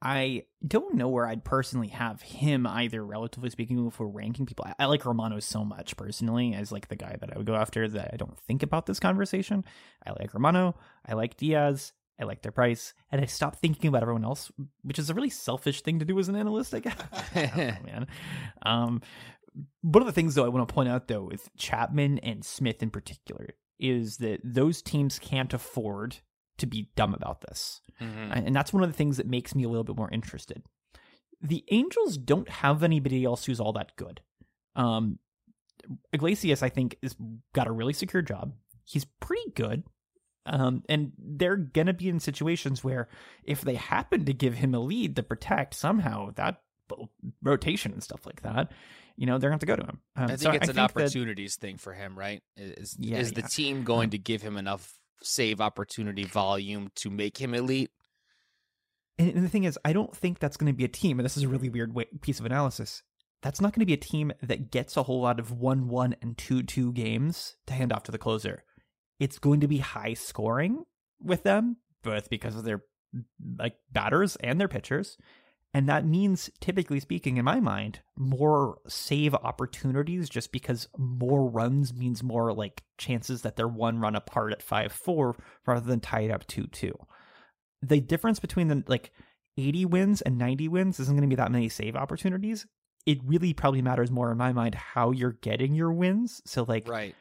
I 0.01 0.43
don't 0.67 0.95
know 0.95 1.07
where 1.07 1.25
I'd 1.25 1.43
personally 1.43 1.87
have 1.87 2.21
him 2.21 2.67
either, 2.67 3.03
relatively 3.03 3.49
speaking, 3.49 3.87
if 3.87 3.99
we're 3.99 4.05
ranking 4.05 4.45
people. 4.45 4.65
I, 4.67 4.75
I, 4.77 4.85
like 4.85 5.05
Romano 5.05 5.39
so 5.39 5.63
much 5.63 5.97
personally 5.97 6.53
as 6.53 6.71
like 6.71 6.89
the 6.89 6.95
guy 6.95 7.15
that 7.19 7.33
I 7.33 7.37
would 7.37 7.47
go 7.47 7.55
after 7.55 7.87
that 7.87 8.11
I 8.13 8.17
don't 8.17 8.37
think 8.41 8.61
about 8.61 8.85
this 8.85 8.99
conversation. 8.99 9.63
I 10.05 10.11
like 10.11 10.33
Romano. 10.33 10.75
I 11.07 11.13
like 11.13 11.37
Diaz. 11.37 11.93
I 12.19 12.23
like 12.23 12.41
their 12.41 12.51
price, 12.51 12.93
and 13.11 13.21
I 13.21 13.25
stopped 13.25 13.59
thinking 13.59 13.89
about 13.89 14.01
everyone 14.01 14.23
else, 14.23 14.51
which 14.83 14.99
is 14.99 15.09
a 15.09 15.13
really 15.13 15.29
selfish 15.29 15.81
thing 15.81 15.99
to 15.99 16.05
do 16.05 16.17
as 16.17 16.29
an 16.29 16.35
analyst, 16.35 16.73
I 16.73 16.79
guess. 16.79 16.95
I 17.35 17.51
know, 17.55 17.75
man. 17.85 18.07
Um, 18.63 19.01
one 19.81 20.01
of 20.01 20.07
the 20.07 20.13
things, 20.13 20.35
though, 20.35 20.45
I 20.45 20.49
want 20.49 20.67
to 20.67 20.73
point 20.73 20.89
out, 20.89 21.07
though, 21.07 21.23
with 21.23 21.49
Chapman 21.57 22.19
and 22.19 22.45
Smith 22.45 22.81
in 22.81 22.89
particular, 22.89 23.49
is 23.79 24.17
that 24.17 24.39
those 24.43 24.81
teams 24.81 25.19
can't 25.19 25.53
afford 25.53 26.17
to 26.57 26.65
be 26.65 26.89
dumb 26.95 27.13
about 27.13 27.41
this. 27.41 27.81
Mm-hmm. 28.01 28.31
And 28.31 28.55
that's 28.55 28.73
one 28.73 28.83
of 28.83 28.89
the 28.89 28.95
things 28.95 29.17
that 29.17 29.27
makes 29.27 29.53
me 29.53 29.63
a 29.63 29.69
little 29.69 29.83
bit 29.83 29.97
more 29.97 30.11
interested. 30.11 30.63
The 31.41 31.65
Angels 31.71 32.17
don't 32.17 32.49
have 32.49 32.83
anybody 32.83 33.25
else 33.25 33.45
who's 33.45 33.59
all 33.59 33.73
that 33.73 33.95
good. 33.97 34.21
Um, 34.75 35.19
Iglesias, 36.13 36.63
I 36.63 36.69
think, 36.69 36.97
has 37.03 37.15
got 37.53 37.67
a 37.67 37.71
really 37.71 37.93
secure 37.93 38.21
job. 38.21 38.53
He's 38.85 39.05
pretty 39.19 39.51
good. 39.53 39.83
Um, 40.45 40.83
and 40.87 41.11
they're 41.17 41.57
going 41.57 41.87
to 41.87 41.93
be 41.93 42.09
in 42.09 42.19
situations 42.19 42.83
where 42.83 43.07
if 43.43 43.61
they 43.61 43.75
happen 43.75 44.25
to 44.25 44.33
give 44.33 44.55
him 44.55 44.75
a 44.75 44.79
lead 44.79 45.15
to 45.15 45.23
protect 45.23 45.73
somehow 45.73 46.31
that 46.35 46.61
rotation 47.41 47.91
and 47.91 48.03
stuff 48.03 48.25
like 48.25 48.41
that, 48.41 48.71
you 49.17 49.25
know, 49.25 49.37
they're 49.37 49.49
going 49.49 49.59
to 49.59 49.65
have 49.71 49.77
to 49.77 49.81
go 49.81 49.87
to 49.87 49.89
him. 49.89 50.01
Um, 50.15 50.23
I 50.25 50.27
think 50.27 50.39
so 50.41 50.51
it's 50.51 50.69
I 50.69 50.71
an 50.71 50.79
opportunities 50.79 51.55
that, 51.55 51.61
thing 51.61 51.77
for 51.77 51.93
him, 51.93 52.17
right? 52.17 52.43
Is, 52.57 52.95
yeah, 52.99 53.17
is 53.17 53.31
the 53.31 53.41
yeah. 53.41 53.47
team 53.47 53.83
going 53.83 54.11
to 54.11 54.17
give 54.17 54.41
him 54.41 54.57
enough 54.57 54.99
save 55.21 55.61
opportunity 55.61 56.25
volume 56.25 56.91
to 56.97 57.09
make 57.09 57.37
him 57.37 57.53
elite? 57.53 57.91
And 59.17 59.43
the 59.43 59.49
thing 59.49 59.63
is, 59.63 59.79
I 59.85 59.93
don't 59.93 60.15
think 60.15 60.39
that's 60.39 60.57
going 60.57 60.71
to 60.71 60.75
be 60.75 60.83
a 60.83 60.89
team, 60.89 61.19
and 61.19 61.25
this 61.25 61.37
is 61.37 61.43
a 61.43 61.47
really 61.47 61.69
weird 61.69 61.93
way, 61.93 62.05
piece 62.21 62.39
of 62.39 62.45
analysis. 62.45 63.01
That's 63.41 63.61
not 63.61 63.73
going 63.73 63.79
to 63.81 63.85
be 63.85 63.93
a 63.93 63.97
team 63.97 64.33
that 64.41 64.71
gets 64.71 64.97
a 64.97 65.03
whole 65.03 65.21
lot 65.21 65.39
of 65.39 65.51
1 65.51 65.87
1 65.87 66.15
and 66.21 66.37
2 66.37 66.63
2 66.63 66.91
games 66.91 67.55
to 67.67 67.73
hand 67.73 67.93
off 67.93 68.03
to 68.03 68.11
the 68.11 68.17
closer 68.17 68.63
it's 69.19 69.39
going 69.39 69.61
to 69.61 69.67
be 69.67 69.77
high 69.77 70.13
scoring 70.13 70.83
with 71.21 71.43
them, 71.43 71.77
both 72.03 72.29
because 72.29 72.55
of 72.55 72.63
their 72.63 72.83
like 73.57 73.75
batters 73.91 74.35
and 74.37 74.59
their 74.59 74.67
pitchers. 74.67 75.17
And 75.73 75.89
that 75.89 76.05
means, 76.05 76.49
typically 76.61 77.01
speaking, 77.01 77.35
in 77.35 77.43
my 77.43 77.59
mind, 77.59 77.99
more 78.17 78.77
save 78.87 79.33
opportunities 79.35 80.29
just 80.29 80.53
because 80.53 80.87
more 80.97 81.49
runs 81.49 81.93
means 81.93 82.23
more 82.23 82.53
like 82.53 82.83
chances 82.97 83.41
that 83.41 83.57
they're 83.57 83.67
one 83.67 83.99
run 83.99 84.15
apart 84.15 84.53
at 84.53 84.61
5 84.61 84.91
4 84.93 85.35
rather 85.65 85.85
than 85.85 85.99
tied 85.99 86.31
up 86.31 86.47
2 86.47 86.67
2. 86.67 86.97
The 87.81 87.99
difference 87.99 88.39
between 88.39 88.69
the 88.69 88.83
like 88.87 89.11
80 89.57 89.85
wins 89.85 90.21
and 90.21 90.37
90 90.37 90.69
wins 90.69 90.99
isn't 90.99 91.13
going 91.13 91.29
to 91.29 91.35
be 91.35 91.37
that 91.37 91.51
many 91.51 91.67
save 91.67 91.97
opportunities. 91.97 92.65
It 93.05 93.19
really 93.25 93.53
probably 93.53 93.81
matters 93.81 94.09
more 94.09 94.31
in 94.31 94.37
my 94.37 94.53
mind 94.53 94.75
how 94.75 95.11
you're 95.11 95.37
getting 95.41 95.75
your 95.75 95.91
wins. 95.91 96.41
So, 96.45 96.63
like, 96.63 96.87
right 96.87 97.15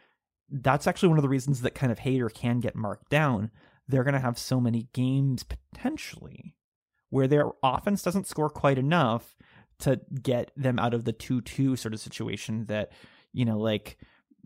that's 0.50 0.86
actually 0.86 1.08
one 1.08 1.18
of 1.18 1.22
the 1.22 1.28
reasons 1.28 1.62
that 1.62 1.74
kind 1.74 1.90
of 1.90 2.00
Hader 2.00 2.32
can 2.32 2.60
get 2.60 2.76
marked 2.76 3.10
down. 3.10 3.50
They're 3.88 4.04
going 4.04 4.14
to 4.14 4.20
have 4.20 4.38
so 4.38 4.60
many 4.60 4.88
games 4.92 5.44
potentially 5.44 6.54
where 7.10 7.28
their 7.28 7.46
offense 7.62 8.02
doesn't 8.02 8.26
score 8.26 8.50
quite 8.50 8.78
enough 8.78 9.36
to 9.80 10.00
get 10.22 10.50
them 10.56 10.78
out 10.78 10.94
of 10.94 11.04
the 11.04 11.12
2 11.12 11.40
2 11.40 11.76
sort 11.76 11.94
of 11.94 12.00
situation 12.00 12.66
that, 12.66 12.92
you 13.32 13.44
know, 13.44 13.58
like 13.58 13.98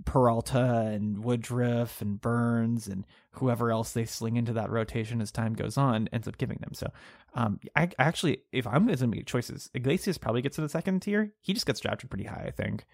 Peralta 0.04 0.86
and 0.92 1.22
Woodruff 1.22 2.00
and 2.00 2.20
Burns 2.20 2.86
and 2.86 3.04
whoever 3.32 3.70
else 3.70 3.92
they 3.92 4.04
sling 4.04 4.36
into 4.36 4.52
that 4.54 4.70
rotation 4.70 5.20
as 5.20 5.32
time 5.32 5.54
goes 5.54 5.76
on 5.76 6.08
ends 6.12 6.28
up 6.28 6.38
giving 6.38 6.58
them. 6.60 6.72
So, 6.72 6.90
um, 7.34 7.58
I 7.76 7.90
actually, 7.98 8.42
if 8.52 8.66
I'm 8.66 8.86
going 8.86 8.98
to 8.98 9.06
make 9.06 9.26
choices, 9.26 9.70
Iglesias 9.74 10.18
probably 10.18 10.42
gets 10.42 10.56
to 10.56 10.62
the 10.62 10.68
second 10.68 11.00
tier. 11.00 11.32
He 11.40 11.52
just 11.52 11.66
gets 11.66 11.80
drafted 11.80 12.10
pretty 12.10 12.24
high, 12.24 12.44
I 12.46 12.50
think. 12.50 12.86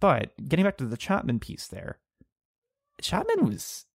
But 0.00 0.32
getting 0.48 0.64
back 0.64 0.78
to 0.78 0.86
the 0.86 0.96
Chapman 0.96 1.40
piece 1.40 1.66
there, 1.66 1.98
Chapman 3.02 3.46
was 3.46 3.86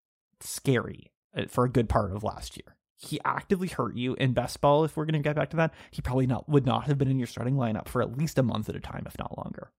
scary 0.41 1.11
uh, 1.35 1.45
for 1.47 1.65
a 1.65 1.69
good 1.69 1.89
part 1.89 2.11
of 2.11 2.23
last 2.23 2.57
year. 2.57 2.75
He 2.97 3.19
actively 3.25 3.67
hurt 3.67 3.95
you 3.95 4.15
in 4.15 4.33
best 4.33 4.61
ball. 4.61 4.83
If 4.83 4.95
we're 4.95 5.05
going 5.05 5.21
to 5.21 5.27
get 5.27 5.35
back 5.35 5.49
to 5.51 5.57
that, 5.57 5.73
he 5.91 6.01
probably 6.01 6.27
not 6.27 6.47
would 6.47 6.65
not 6.65 6.85
have 6.85 6.97
been 6.97 7.09
in 7.09 7.19
your 7.19 7.27
starting 7.27 7.55
lineup 7.55 7.87
for 7.87 8.01
at 8.01 8.17
least 8.17 8.37
a 8.37 8.43
month 8.43 8.69
at 8.69 8.75
a 8.75 8.79
time, 8.79 9.03
if 9.05 9.19
not 9.19 9.37
longer. 9.37 9.71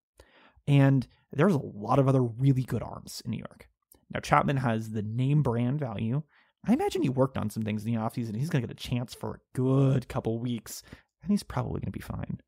And 0.69 1.07
there's 1.33 1.55
a 1.55 1.59
lot 1.59 1.99
of 1.99 2.09
other 2.09 2.23
really 2.23 2.63
good 2.63 2.83
arms 2.83 3.23
in 3.25 3.31
New 3.31 3.39
York. 3.39 3.69
Now 4.13 4.21
Chapman 4.21 4.59
has 4.59 4.91
the 4.91 5.03
name 5.03 5.43
brand 5.43 5.81
value. 5.81 6.23
I 6.67 6.73
imagine 6.73 7.03
he 7.03 7.09
worked 7.09 7.39
on 7.39 7.51
some 7.51 7.63
things 7.63 7.85
in 7.85 7.93
the 7.95 8.01
offseason. 8.01 8.37
He's 8.37 8.51
going 8.51 8.63
to 8.63 8.69
get 8.69 8.77
a 8.77 8.89
chance 8.89 9.15
for 9.15 9.35
a 9.35 9.59
good 9.59 10.09
couple 10.09 10.39
weeks, 10.39 10.83
and 11.23 11.31
he's 11.31 11.43
probably 11.43 11.81
going 11.81 11.87
to 11.87 11.91
be 11.93 12.01
fine. 12.01 12.41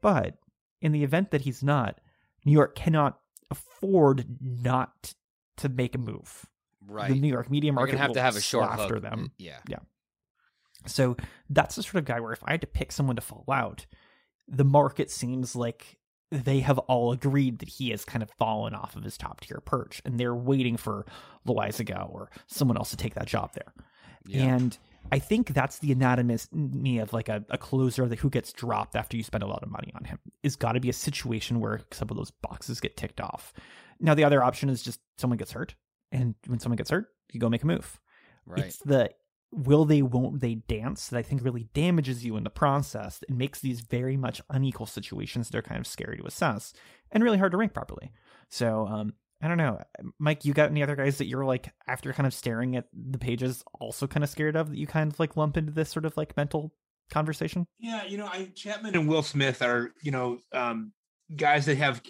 But 0.00 0.38
in 0.80 0.92
the 0.92 1.04
event 1.04 1.30
that 1.32 1.42
he's 1.42 1.62
not, 1.62 2.00
New 2.44 2.52
York 2.52 2.74
cannot 2.74 3.18
afford 3.50 4.26
not 4.40 5.14
to 5.58 5.68
make 5.68 5.94
a 5.94 5.98
move. 5.98 6.46
Right. 6.86 7.12
The 7.12 7.20
New 7.20 7.28
York 7.28 7.50
media 7.50 7.72
market 7.72 7.98
have 7.98 8.12
to 8.12 8.20
have 8.22 8.36
a 8.36 8.40
short 8.40 8.70
after 8.70 8.94
hook. 8.94 9.02
them. 9.02 9.32
Yeah. 9.38 9.58
Yeah. 9.68 9.78
So 10.86 11.16
that's 11.48 11.76
the 11.76 11.82
sort 11.82 11.96
of 11.96 12.04
guy 12.04 12.20
where 12.20 12.32
if 12.32 12.42
I 12.44 12.52
had 12.52 12.60
to 12.62 12.66
pick 12.66 12.90
someone 12.90 13.16
to 13.16 13.22
fall 13.22 13.44
out, 13.52 13.86
the 14.48 14.64
market 14.64 15.10
seems 15.10 15.54
like 15.54 15.98
they 16.30 16.60
have 16.60 16.78
all 16.78 17.12
agreed 17.12 17.58
that 17.60 17.68
he 17.68 17.90
has 17.90 18.04
kind 18.04 18.22
of 18.22 18.30
fallen 18.30 18.74
off 18.74 18.96
of 18.96 19.04
his 19.04 19.16
top 19.16 19.40
tier 19.40 19.60
perch 19.64 20.00
and 20.04 20.18
they're 20.18 20.34
waiting 20.34 20.76
for 20.76 21.06
Loaisiga 21.46 22.10
or 22.10 22.30
someone 22.46 22.76
else 22.76 22.90
to 22.90 22.96
take 22.96 23.14
that 23.14 23.26
job 23.26 23.52
there. 23.54 23.72
Yeah. 24.26 24.54
And 24.54 24.78
I 25.10 25.18
think 25.18 25.52
that's 25.52 25.78
the 25.78 25.92
anatomy 25.92 26.98
of 26.98 27.12
like 27.12 27.28
a, 27.28 27.44
a 27.50 27.58
closer 27.58 28.08
that 28.08 28.18
who 28.18 28.30
gets 28.30 28.52
dropped 28.52 28.96
after 28.96 29.16
you 29.16 29.22
spend 29.22 29.42
a 29.42 29.46
lot 29.46 29.62
of 29.62 29.70
money 29.70 29.92
on 29.94 30.04
him. 30.04 30.18
Is 30.42 30.56
got 30.56 30.72
to 30.72 30.80
be 30.80 30.88
a 30.88 30.94
situation 30.94 31.60
where 31.60 31.80
some 31.90 32.08
of 32.10 32.16
those 32.16 32.30
boxes 32.30 32.80
get 32.80 32.96
ticked 32.96 33.20
off. 33.20 33.52
Now 34.02 34.14
the 34.14 34.24
other 34.24 34.42
option 34.42 34.68
is 34.68 34.82
just 34.82 35.00
someone 35.16 35.38
gets 35.38 35.52
hurt, 35.52 35.74
and 36.10 36.34
when 36.46 36.58
someone 36.58 36.76
gets 36.76 36.90
hurt, 36.90 37.06
you 37.32 37.40
go 37.40 37.48
make 37.48 37.62
a 37.62 37.66
move. 37.66 38.00
Right. 38.44 38.66
It's 38.66 38.78
the 38.78 39.10
will 39.52 39.84
they 39.84 40.02
won't 40.02 40.40
they 40.40 40.54
dance 40.54 41.08
that 41.08 41.18
I 41.18 41.22
think 41.22 41.44
really 41.44 41.68
damages 41.74 42.24
you 42.24 42.36
in 42.36 42.44
the 42.44 42.50
process 42.50 43.22
and 43.28 43.36
makes 43.36 43.60
these 43.60 43.82
very 43.82 44.16
much 44.16 44.40
unequal 44.48 44.86
situations 44.86 45.50
that 45.50 45.58
are 45.58 45.62
kind 45.62 45.78
of 45.78 45.86
scary 45.86 46.16
to 46.16 46.26
assess 46.26 46.72
and 47.10 47.22
really 47.22 47.36
hard 47.36 47.52
to 47.52 47.58
rank 47.58 47.74
properly. 47.74 48.12
So 48.48 48.86
um, 48.86 49.12
I 49.42 49.48
don't 49.48 49.58
know, 49.58 49.80
Mike. 50.18 50.44
You 50.44 50.54
got 50.54 50.70
any 50.70 50.82
other 50.82 50.96
guys 50.96 51.18
that 51.18 51.26
you're 51.26 51.44
like 51.44 51.72
after 51.86 52.12
kind 52.12 52.26
of 52.26 52.34
staring 52.34 52.76
at 52.76 52.86
the 52.92 53.18
pages, 53.18 53.64
also 53.78 54.06
kind 54.06 54.24
of 54.24 54.30
scared 54.30 54.56
of 54.56 54.70
that 54.70 54.78
you 54.78 54.86
kind 54.86 55.12
of 55.12 55.20
like 55.20 55.36
lump 55.36 55.56
into 55.56 55.72
this 55.72 55.90
sort 55.90 56.04
of 56.04 56.16
like 56.16 56.36
mental 56.36 56.72
conversation? 57.10 57.66
Yeah, 57.78 58.04
you 58.04 58.18
know, 58.18 58.26
I 58.26 58.50
Chapman 58.54 58.94
and 58.94 59.08
Will 59.08 59.22
Smith 59.22 59.60
are 59.60 59.92
you 60.00 60.12
know 60.12 60.38
um, 60.52 60.92
guys 61.34 61.66
that 61.66 61.76
have 61.76 62.02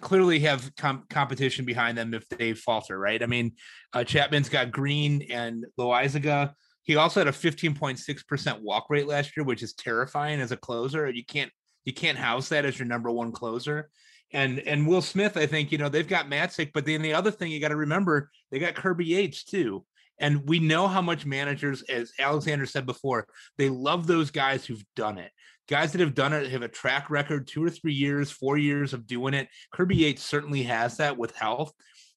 clearly 0.00 0.40
have 0.40 0.74
com- 0.76 1.04
competition 1.10 1.64
behind 1.64 1.96
them 1.96 2.14
if 2.14 2.28
they 2.28 2.54
falter, 2.54 2.98
right? 2.98 3.22
I 3.22 3.26
mean, 3.26 3.52
uh, 3.92 4.04
Chapman's 4.04 4.48
got 4.48 4.70
Green 4.70 5.22
and 5.30 5.64
Loaisiga. 5.78 6.52
He 6.82 6.96
also 6.96 7.20
had 7.20 7.28
a 7.28 7.32
15.6% 7.32 8.60
walk 8.60 8.86
rate 8.90 9.06
last 9.06 9.36
year, 9.36 9.44
which 9.44 9.62
is 9.62 9.74
terrifying 9.74 10.40
as 10.40 10.52
a 10.52 10.56
closer. 10.56 11.08
You 11.08 11.24
can't 11.24 11.50
you 11.84 11.92
can't 11.92 12.18
house 12.18 12.48
that 12.48 12.64
as 12.64 12.78
your 12.78 12.88
number 12.88 13.10
one 13.10 13.32
closer. 13.32 13.90
And 14.32 14.58
and 14.60 14.86
Will 14.86 15.02
Smith, 15.02 15.36
I 15.36 15.46
think, 15.46 15.70
you 15.70 15.78
know, 15.78 15.88
they've 15.88 16.08
got 16.08 16.30
Matzek, 16.30 16.72
but 16.72 16.86
then 16.86 17.02
the 17.02 17.14
other 17.14 17.30
thing 17.30 17.50
you 17.50 17.60
got 17.60 17.68
to 17.68 17.76
remember, 17.76 18.30
they 18.50 18.58
got 18.58 18.74
Kirby 18.74 19.04
Yates 19.04 19.44
too. 19.44 19.84
And 20.20 20.48
we 20.48 20.60
know 20.60 20.86
how 20.86 21.02
much 21.02 21.26
managers, 21.26 21.82
as 21.82 22.12
Alexander 22.18 22.66
said 22.66 22.86
before, 22.86 23.26
they 23.58 23.68
love 23.68 24.06
those 24.06 24.30
guys 24.30 24.64
who've 24.64 24.84
done 24.94 25.18
it. 25.18 25.30
Guys 25.68 25.92
that 25.92 26.00
have 26.00 26.14
done 26.14 26.32
it 26.32 26.50
have 26.50 26.62
a 26.62 26.68
track 26.68 27.08
record, 27.10 27.46
two 27.46 27.64
or 27.64 27.70
three 27.70 27.94
years, 27.94 28.30
four 28.30 28.58
years 28.58 28.92
of 28.92 29.06
doing 29.06 29.34
it. 29.34 29.48
Kirby 29.72 29.96
Yates 29.96 30.22
certainly 30.22 30.62
has 30.64 30.98
that 30.98 31.16
with 31.16 31.34
health. 31.34 31.72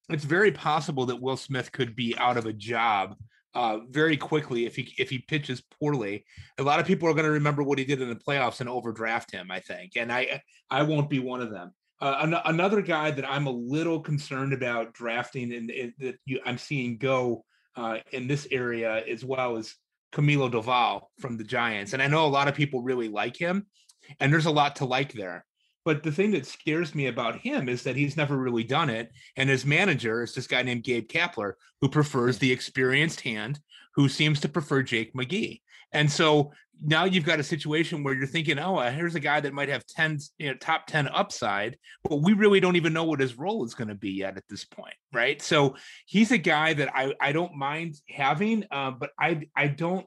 It's 0.09 0.25
very 0.25 0.51
possible 0.51 1.05
that 1.07 1.21
Will 1.21 1.37
Smith 1.37 1.71
could 1.71 1.95
be 1.95 2.15
out 2.17 2.37
of 2.37 2.45
a 2.45 2.53
job 2.53 3.15
uh, 3.57 3.79
very 3.89 4.17
quickly 4.17 4.65
if 4.65 4.75
he 4.75 4.93
if 4.99 5.09
he 5.09 5.19
pitches 5.19 5.63
poorly. 5.79 6.25
A 6.59 6.63
lot 6.63 6.79
of 6.79 6.85
people 6.85 7.09
are 7.09 7.13
going 7.13 7.25
to 7.25 7.31
remember 7.31 7.63
what 7.63 7.79
he 7.79 7.85
did 7.85 8.01
in 8.01 8.09
the 8.09 8.15
playoffs 8.15 8.59
and 8.59 8.69
overdraft 8.69 9.31
him. 9.31 9.49
I 9.49 9.59
think, 9.61 9.93
and 9.95 10.11
I 10.11 10.41
I 10.69 10.83
won't 10.83 11.09
be 11.09 11.19
one 11.19 11.41
of 11.41 11.49
them. 11.49 11.73
Uh, 11.99 12.17
an- 12.21 12.41
another 12.45 12.81
guy 12.81 13.09
that 13.09 13.27
I'm 13.27 13.47
a 13.47 13.51
little 13.51 13.99
concerned 13.99 14.53
about 14.53 14.93
drafting 14.93 15.51
and, 15.53 15.71
and 15.71 15.93
that 15.99 16.17
you, 16.25 16.39
I'm 16.45 16.59
seeing 16.59 16.97
go 16.97 17.43
uh, 17.77 17.99
in 18.11 18.27
this 18.27 18.47
area 18.51 19.03
as 19.05 19.23
well 19.23 19.55
as 19.55 19.73
Camilo 20.11 20.51
Doval 20.51 21.03
from 21.19 21.37
the 21.37 21.43
Giants, 21.43 21.93
and 21.93 22.01
I 22.01 22.07
know 22.07 22.25
a 22.25 22.27
lot 22.27 22.47
of 22.47 22.55
people 22.55 22.81
really 22.81 23.07
like 23.07 23.37
him, 23.37 23.67
and 24.19 24.31
there's 24.31 24.45
a 24.45 24.51
lot 24.51 24.77
to 24.77 24.85
like 24.85 25.13
there. 25.13 25.45
But 25.87 26.03
the 26.03 26.11
thing 26.11 26.31
that 26.31 26.45
scares 26.45 26.93
me 26.93 27.07
about 27.07 27.39
him 27.39 27.69
is 27.69 27.83
that 27.83 27.95
he's 27.95 28.17
never 28.17 28.35
really 28.35 28.65
done 28.65 28.89
it. 28.89 29.09
And 29.37 29.49
his 29.49 29.65
manager 29.65 30.21
is 30.21 30.35
this 30.35 30.45
guy 30.45 30.61
named 30.61 30.83
Gabe 30.83 31.07
Kapler, 31.07 31.53
who 31.79 31.87
prefers 31.87 32.37
the 32.37 32.51
experienced 32.51 33.21
hand, 33.21 33.61
who 33.95 34.09
seems 34.09 34.41
to 34.41 34.49
prefer 34.49 34.83
Jake 34.83 35.13
McGee. 35.13 35.61
And 35.93 36.11
so 36.11 36.51
now 36.83 37.05
you've 37.05 37.25
got 37.25 37.39
a 37.39 37.43
situation 37.43 38.03
where 38.03 38.13
you're 38.13 38.27
thinking, 38.27 38.59
oh, 38.59 38.77
uh, 38.77 38.91
here's 38.91 39.15
a 39.15 39.19
guy 39.19 39.39
that 39.39 39.53
might 39.53 39.69
have 39.69 39.85
10, 39.87 40.19
you 40.37 40.49
know, 40.49 40.55
top 40.55 40.87
10 40.87 41.07
upside, 41.07 41.77
but 42.03 42.17
we 42.21 42.33
really 42.33 42.59
don't 42.59 42.75
even 42.75 42.93
know 42.93 43.03
what 43.03 43.19
his 43.19 43.37
role 43.37 43.65
is 43.65 43.73
going 43.73 43.87
to 43.87 43.95
be 43.95 44.11
yet 44.11 44.37
at 44.37 44.47
this 44.49 44.65
point. 44.65 44.93
Right. 45.13 45.41
So 45.41 45.75
he's 46.05 46.31
a 46.31 46.37
guy 46.37 46.73
that 46.73 46.89
I, 46.95 47.13
I 47.19 47.31
don't 47.31 47.55
mind 47.55 47.95
having, 48.09 48.65
uh, 48.71 48.91
but 48.91 49.11
I, 49.19 49.47
I 49.55 49.67
don't 49.67 50.05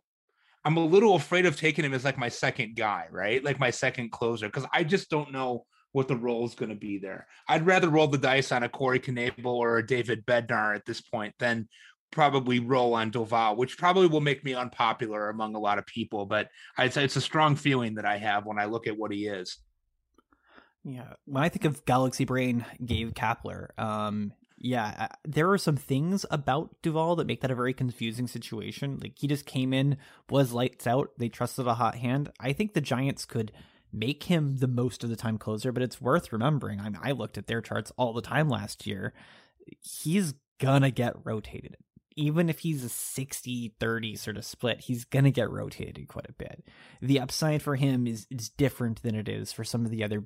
I'm 0.65 0.77
a 0.77 0.85
little 0.85 1.15
afraid 1.15 1.47
of 1.47 1.57
taking 1.57 1.85
him 1.85 1.95
as 1.95 2.05
like 2.05 2.19
my 2.19 2.29
second 2.29 2.77
guy, 2.77 3.07
right? 3.11 3.43
Like 3.43 3.59
my 3.59 3.71
second 3.71 4.13
closer, 4.13 4.47
because 4.47 4.67
I 4.73 4.85
just 4.85 5.09
don't 5.09 5.33
know 5.33 5.65
what 5.93 6.07
the 6.07 6.17
role 6.17 6.45
is 6.45 6.55
going 6.55 6.69
to 6.69 6.77
be 6.77 6.99
there. 6.99 7.27
I'd 7.49 7.67
rather 7.67 7.89
roll 7.89 8.07
the 8.07 8.19
dice 8.19 8.53
on 8.53 8.63
a 8.63 8.69
Corey 8.69 9.01
Knebel 9.01 9.47
or 9.47 9.79
a 9.79 9.87
David 9.87 10.25
Bednar 10.25 10.77
at 10.77 10.85
this 10.85 11.01
point 11.01 11.35
than 11.39 11.69
probably 12.11 12.59
roll 12.59 12.95
on 12.95 13.11
Doval, 13.11 13.57
which 13.57 13.79
probably 13.79 14.07
will 14.07 14.21
make 14.21 14.45
me 14.45 14.55
unpopular 14.55 15.29
among 15.29 15.55
a 15.55 15.61
lot 15.61 15.79
of 15.79 15.87
people. 15.87 16.27
But 16.27 16.49
I'd 16.77 16.97
it's 16.97 17.17
a 17.17 17.21
strong 17.21 17.57
feeling 17.57 17.95
that 17.95 18.05
I 18.05 18.19
have 18.19 18.47
when 18.47 18.59
I 18.59 18.67
look 18.67 18.87
at 18.87 18.97
what 18.97 19.13
he 19.13 19.27
is. 19.27 19.59
Yeah, 20.85 21.15
when 21.27 21.43
I 21.43 21.49
think 21.49 21.65
of 21.65 21.85
Galaxy 21.85 22.25
Brain, 22.25 22.65
Gabe 22.85 23.13
Kapler, 23.13 23.79
um, 23.79 24.33
yeah, 24.63 25.09
there 25.25 25.51
are 25.51 25.59
some 25.59 25.77
things 25.77 26.27
about 26.31 26.75
Doval 26.83 27.17
that 27.17 27.27
make 27.27 27.41
that 27.41 27.51
a 27.51 27.55
very 27.55 27.73
confusing 27.73 28.27
situation. 28.27 28.99
Like 29.01 29.19
he 29.19 29.27
just 29.27 29.47
came 29.47 29.73
in, 29.73 29.97
was 30.29 30.53
lights 30.53 30.87
out. 30.87 31.11
They 31.19 31.29
trusted 31.29 31.67
a 31.67 31.75
hot 31.75 31.97
hand. 31.97 32.31
I 32.41 32.53
think 32.53 32.75
the 32.75 32.81
Giants 32.81 33.25
could 33.25 33.53
make 33.93 34.25
him 34.25 34.59
the 34.59 34.69
most 34.69 35.03
of 35.03 35.11
the 35.11 35.17
time 35.17 35.39
closer, 35.39 35.73
but 35.73 35.83
it's 35.83 36.01
worth 36.01 36.33
remembering. 36.33 36.81
I 36.81 36.85
mean, 36.91 37.01
I 37.03 37.13
looked 37.13 37.39
at 37.39 37.47
their 37.47 37.63
charts 37.63 37.91
all 37.97 38.13
the 38.13 38.23
time 38.23 38.49
last 38.49 38.87
year. 38.87 39.15
He's 39.81 40.35
gonna 40.59 40.91
get 40.91 41.15
rotated. 41.25 41.77
Even 42.21 42.51
if 42.51 42.59
he's 42.59 42.85
a 42.85 42.89
60 42.89 43.75
30 43.81 44.17
sort 44.17 44.37
of 44.37 44.45
split, 44.45 44.81
he's 44.81 45.05
going 45.05 45.25
to 45.25 45.31
get 45.31 45.51
rotated 45.51 46.07
quite 46.09 46.29
a 46.29 46.33
bit. 46.33 46.65
The 47.01 47.19
upside 47.19 47.63
for 47.63 47.77
him 47.77 48.07
is, 48.07 48.27
is 48.31 48.51
different 48.51 49.03
than 49.03 49.15
it 49.15 49.29
is 49.29 49.53
for 49.53 49.65
some 49.65 49.85
of 49.87 49.91
the 49.91 50.05
other 50.05 50.25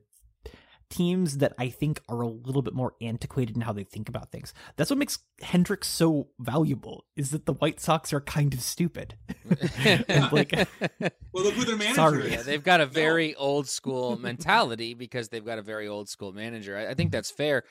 teams 0.90 1.38
that 1.38 1.52
I 1.58 1.68
think 1.68 2.00
are 2.08 2.20
a 2.20 2.28
little 2.28 2.62
bit 2.62 2.74
more 2.74 2.94
antiquated 3.00 3.56
in 3.56 3.62
how 3.62 3.72
they 3.72 3.84
think 3.84 4.08
about 4.08 4.30
things. 4.30 4.52
That's 4.76 4.90
what 4.90 4.98
makes 4.98 5.18
Hendriks 5.42 5.84
so 5.84 6.28
valuable 6.38 7.04
is 7.16 7.30
that 7.30 7.46
the 7.46 7.54
White 7.54 7.80
Sox 7.80 8.12
are 8.12 8.20
kind 8.20 8.54
of 8.54 8.60
stupid. 8.60 9.14
like, 10.32 10.52
well, 11.32 11.44
look 11.44 11.54
who 11.54 11.64
their 11.64 11.76
manager 11.76 11.94
sorry. 11.94 12.26
is. 12.26 12.32
Yeah, 12.32 12.42
they've 12.42 12.62
got 12.62 12.80
a 12.80 12.86
very 12.86 13.28
no. 13.28 13.38
old 13.38 13.68
school 13.68 14.18
mentality 14.18 14.94
because 14.94 15.28
they've 15.28 15.44
got 15.44 15.58
a 15.58 15.62
very 15.62 15.88
old 15.88 16.08
school 16.08 16.32
manager. 16.32 16.76
I, 16.76 16.90
I 16.90 16.94
think 16.94 17.12
that's 17.12 17.30
fair. 17.30 17.64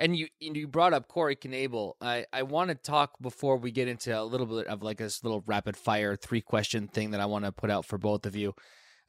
And 0.00 0.16
you 0.16 0.28
you 0.40 0.66
brought 0.66 0.94
up 0.94 1.08
Corey 1.08 1.36
Knebel. 1.36 1.92
I, 2.00 2.24
I 2.32 2.42
want 2.42 2.70
to 2.70 2.74
talk 2.74 3.12
before 3.20 3.58
we 3.58 3.70
get 3.70 3.86
into 3.86 4.18
a 4.18 4.24
little 4.24 4.46
bit 4.46 4.66
of 4.66 4.82
like 4.82 4.96
this 4.96 5.22
little 5.22 5.44
rapid 5.46 5.76
fire 5.76 6.16
three 6.16 6.40
question 6.40 6.88
thing 6.88 7.10
that 7.10 7.20
I 7.20 7.26
want 7.26 7.44
to 7.44 7.52
put 7.52 7.70
out 7.70 7.84
for 7.84 7.98
both 7.98 8.24
of 8.24 8.34
you. 8.34 8.54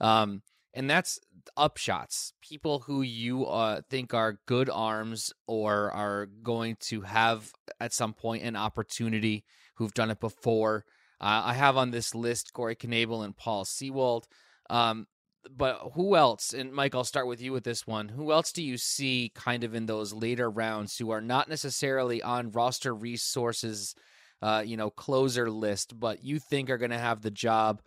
Um, 0.01 0.41
and 0.73 0.89
that's 0.89 1.19
upshots 1.57 2.33
people 2.41 2.79
who 2.79 3.01
you 3.01 3.45
uh, 3.45 3.81
think 3.89 4.13
are 4.13 4.39
good 4.45 4.69
arms 4.69 5.33
or 5.47 5.91
are 5.91 6.27
going 6.43 6.77
to 6.79 7.01
have 7.01 7.51
at 7.79 7.93
some 7.93 8.13
point 8.13 8.43
an 8.43 8.55
opportunity 8.55 9.43
who've 9.75 9.93
done 9.93 10.11
it 10.11 10.19
before 10.19 10.85
uh, 11.19 11.41
i 11.45 11.53
have 11.53 11.77
on 11.77 11.91
this 11.91 12.15
list 12.15 12.53
corey 12.53 12.75
knebel 12.75 13.23
and 13.23 13.35
paul 13.37 13.65
sewald 13.65 14.27
um, 14.69 15.07
but 15.49 15.91
who 15.93 16.15
else 16.15 16.53
and 16.53 16.71
mike 16.71 16.93
i'll 16.93 17.03
start 17.03 17.27
with 17.27 17.41
you 17.41 17.51
with 17.51 17.63
this 17.63 17.87
one 17.87 18.09
who 18.09 18.31
else 18.31 18.51
do 18.51 18.63
you 18.63 18.77
see 18.77 19.31
kind 19.33 19.63
of 19.63 19.73
in 19.73 19.85
those 19.85 20.13
later 20.13 20.49
rounds 20.49 20.97
who 20.97 21.09
are 21.09 21.21
not 21.21 21.49
necessarily 21.49 22.21
on 22.21 22.51
roster 22.51 22.93
resources 22.93 23.95
uh, 24.41 24.63
you 24.65 24.75
know 24.75 24.89
closer 24.89 25.49
list 25.49 25.99
but 25.99 26.23
you 26.23 26.39
think 26.39 26.69
are 26.69 26.77
going 26.77 26.91
to 26.91 26.97
have 26.97 27.21
the 27.21 27.31
job 27.31 27.81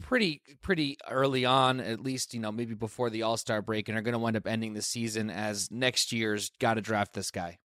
pretty 0.00 0.42
pretty 0.62 0.98
early 1.08 1.44
on, 1.44 1.80
at 1.80 2.00
least 2.00 2.34
you 2.34 2.40
know 2.40 2.52
maybe 2.52 2.74
before 2.74 3.10
the 3.10 3.22
All 3.22 3.36
Star 3.36 3.62
break, 3.62 3.88
and 3.88 3.96
are 3.96 4.02
going 4.02 4.12
to 4.12 4.18
wind 4.18 4.36
up 4.36 4.46
ending 4.46 4.74
the 4.74 4.82
season 4.82 5.30
as 5.30 5.70
next 5.70 6.12
year's 6.12 6.50
got 6.58 6.74
to 6.74 6.80
draft 6.80 7.14
this 7.14 7.30
guy. 7.30 7.58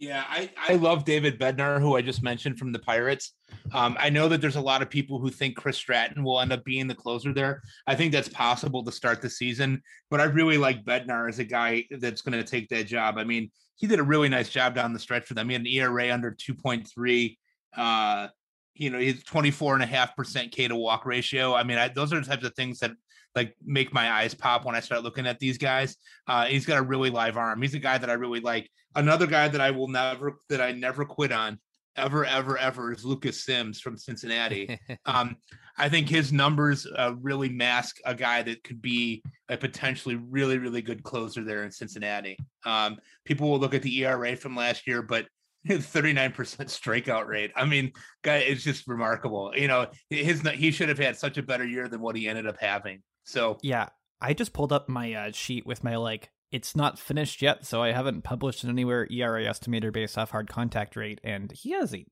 Yeah, 0.00 0.24
I, 0.26 0.50
I 0.56 0.76
love 0.76 1.04
David 1.04 1.38
Bednar, 1.38 1.78
who 1.78 1.94
I 1.94 2.00
just 2.00 2.22
mentioned 2.22 2.58
from 2.58 2.72
the 2.72 2.78
Pirates. 2.78 3.34
Um, 3.72 3.98
I 4.00 4.08
know 4.08 4.30
that 4.30 4.40
there's 4.40 4.56
a 4.56 4.60
lot 4.60 4.80
of 4.80 4.88
people 4.88 5.18
who 5.18 5.28
think 5.28 5.56
Chris 5.56 5.76
Stratton 5.76 6.24
will 6.24 6.40
end 6.40 6.54
up 6.54 6.64
being 6.64 6.86
the 6.86 6.94
closer 6.94 7.34
there. 7.34 7.62
I 7.86 7.94
think 7.94 8.10
that's 8.10 8.30
possible 8.30 8.82
to 8.82 8.90
start 8.92 9.20
the 9.20 9.28
season, 9.28 9.82
but 10.10 10.18
I 10.18 10.24
really 10.24 10.56
like 10.56 10.86
Bednar 10.86 11.28
as 11.28 11.38
a 11.38 11.44
guy 11.44 11.84
that's 11.90 12.22
going 12.22 12.32
to 12.32 12.50
take 12.50 12.70
that 12.70 12.86
job. 12.86 13.18
I 13.18 13.24
mean, 13.24 13.50
he 13.76 13.86
did 13.86 14.00
a 14.00 14.02
really 14.02 14.30
nice 14.30 14.48
job 14.48 14.74
down 14.74 14.94
the 14.94 14.98
stretch 14.98 15.26
for 15.26 15.34
them. 15.34 15.50
He 15.50 15.52
had 15.52 15.62
an 15.62 15.66
ERA 15.66 16.10
under 16.14 16.30
2.3. 16.30 17.36
Uh, 17.76 18.28
you 18.74 18.88
know, 18.88 18.98
he's 18.98 19.22
24 19.24 19.74
and 19.74 19.82
a 19.82 19.86
half 19.86 20.16
percent 20.16 20.50
K 20.50 20.66
to 20.66 20.76
walk 20.76 21.04
ratio. 21.04 21.54
I 21.54 21.62
mean, 21.62 21.76
I, 21.76 21.88
those 21.88 22.14
are 22.14 22.20
the 22.20 22.26
types 22.26 22.46
of 22.46 22.54
things 22.54 22.78
that 22.78 22.92
like 23.34 23.54
make 23.64 23.92
my 23.92 24.10
eyes 24.10 24.34
pop 24.34 24.64
when 24.64 24.74
I 24.74 24.80
start 24.80 25.02
looking 25.02 25.26
at 25.26 25.38
these 25.38 25.58
guys. 25.58 25.96
Uh, 26.26 26.46
he's 26.46 26.66
got 26.66 26.78
a 26.78 26.82
really 26.82 27.10
live 27.10 27.36
arm. 27.36 27.62
He's 27.62 27.74
a 27.74 27.78
guy 27.78 27.98
that 27.98 28.10
I 28.10 28.14
really 28.14 28.40
like. 28.40 28.68
Another 28.94 29.26
guy 29.26 29.48
that 29.48 29.60
I 29.60 29.70
will 29.70 29.88
never, 29.88 30.40
that 30.48 30.60
I 30.60 30.72
never 30.72 31.04
quit 31.04 31.32
on 31.32 31.58
ever, 31.96 32.24
ever, 32.24 32.58
ever 32.58 32.92
is 32.92 33.04
Lucas 33.04 33.44
Sims 33.44 33.80
from 33.80 33.96
Cincinnati. 33.96 34.78
um, 35.06 35.36
I 35.76 35.88
think 35.88 36.08
his 36.08 36.32
numbers 36.32 36.86
uh, 36.86 37.14
really 37.20 37.48
mask 37.48 37.98
a 38.04 38.14
guy 38.14 38.42
that 38.42 38.64
could 38.64 38.82
be 38.82 39.22
a 39.48 39.56
potentially 39.56 40.16
really, 40.16 40.58
really 40.58 40.82
good 40.82 41.02
closer 41.02 41.44
there 41.44 41.64
in 41.64 41.70
Cincinnati. 41.70 42.36
Um, 42.64 42.98
people 43.24 43.50
will 43.50 43.58
look 43.58 43.74
at 43.74 43.82
the 43.82 44.04
ERA 44.04 44.36
from 44.36 44.56
last 44.56 44.86
year, 44.86 45.02
but 45.02 45.26
39% 45.68 46.32
strikeout 46.34 47.26
rate. 47.26 47.52
I 47.54 47.64
mean, 47.66 47.92
guy, 48.22 48.38
it's 48.38 48.64
just 48.64 48.88
remarkable. 48.88 49.52
You 49.54 49.68
know, 49.68 49.86
his 50.08 50.40
he 50.42 50.70
should 50.70 50.88
have 50.88 50.98
had 50.98 51.16
such 51.16 51.38
a 51.38 51.42
better 51.42 51.66
year 51.66 51.88
than 51.88 52.00
what 52.00 52.16
he 52.16 52.28
ended 52.28 52.46
up 52.46 52.56
having. 52.58 53.02
So 53.30 53.58
yeah, 53.62 53.88
I 54.20 54.34
just 54.34 54.52
pulled 54.52 54.72
up 54.72 54.88
my 54.88 55.12
uh, 55.14 55.32
sheet 55.32 55.66
with 55.66 55.84
my 55.84 55.96
like. 55.96 56.30
It's 56.50 56.74
not 56.74 56.98
finished 56.98 57.42
yet, 57.42 57.64
so 57.64 57.80
I 57.80 57.92
haven't 57.92 58.22
published 58.22 58.64
it 58.64 58.68
anywhere. 58.68 59.06
ERA 59.08 59.44
estimator 59.44 59.92
based 59.92 60.18
off 60.18 60.32
hard 60.32 60.48
contact 60.48 60.96
rate, 60.96 61.20
and 61.22 61.52
he 61.52 61.70
has 61.72 61.94
a 61.94 62.04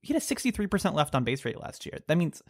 he 0.00 0.12
had 0.12 0.22
a 0.22 0.24
63% 0.24 0.94
left 0.94 1.14
on 1.14 1.24
base 1.24 1.44
rate 1.44 1.60
last 1.60 1.84
year. 1.84 1.98
That 2.06 2.16
means, 2.16 2.40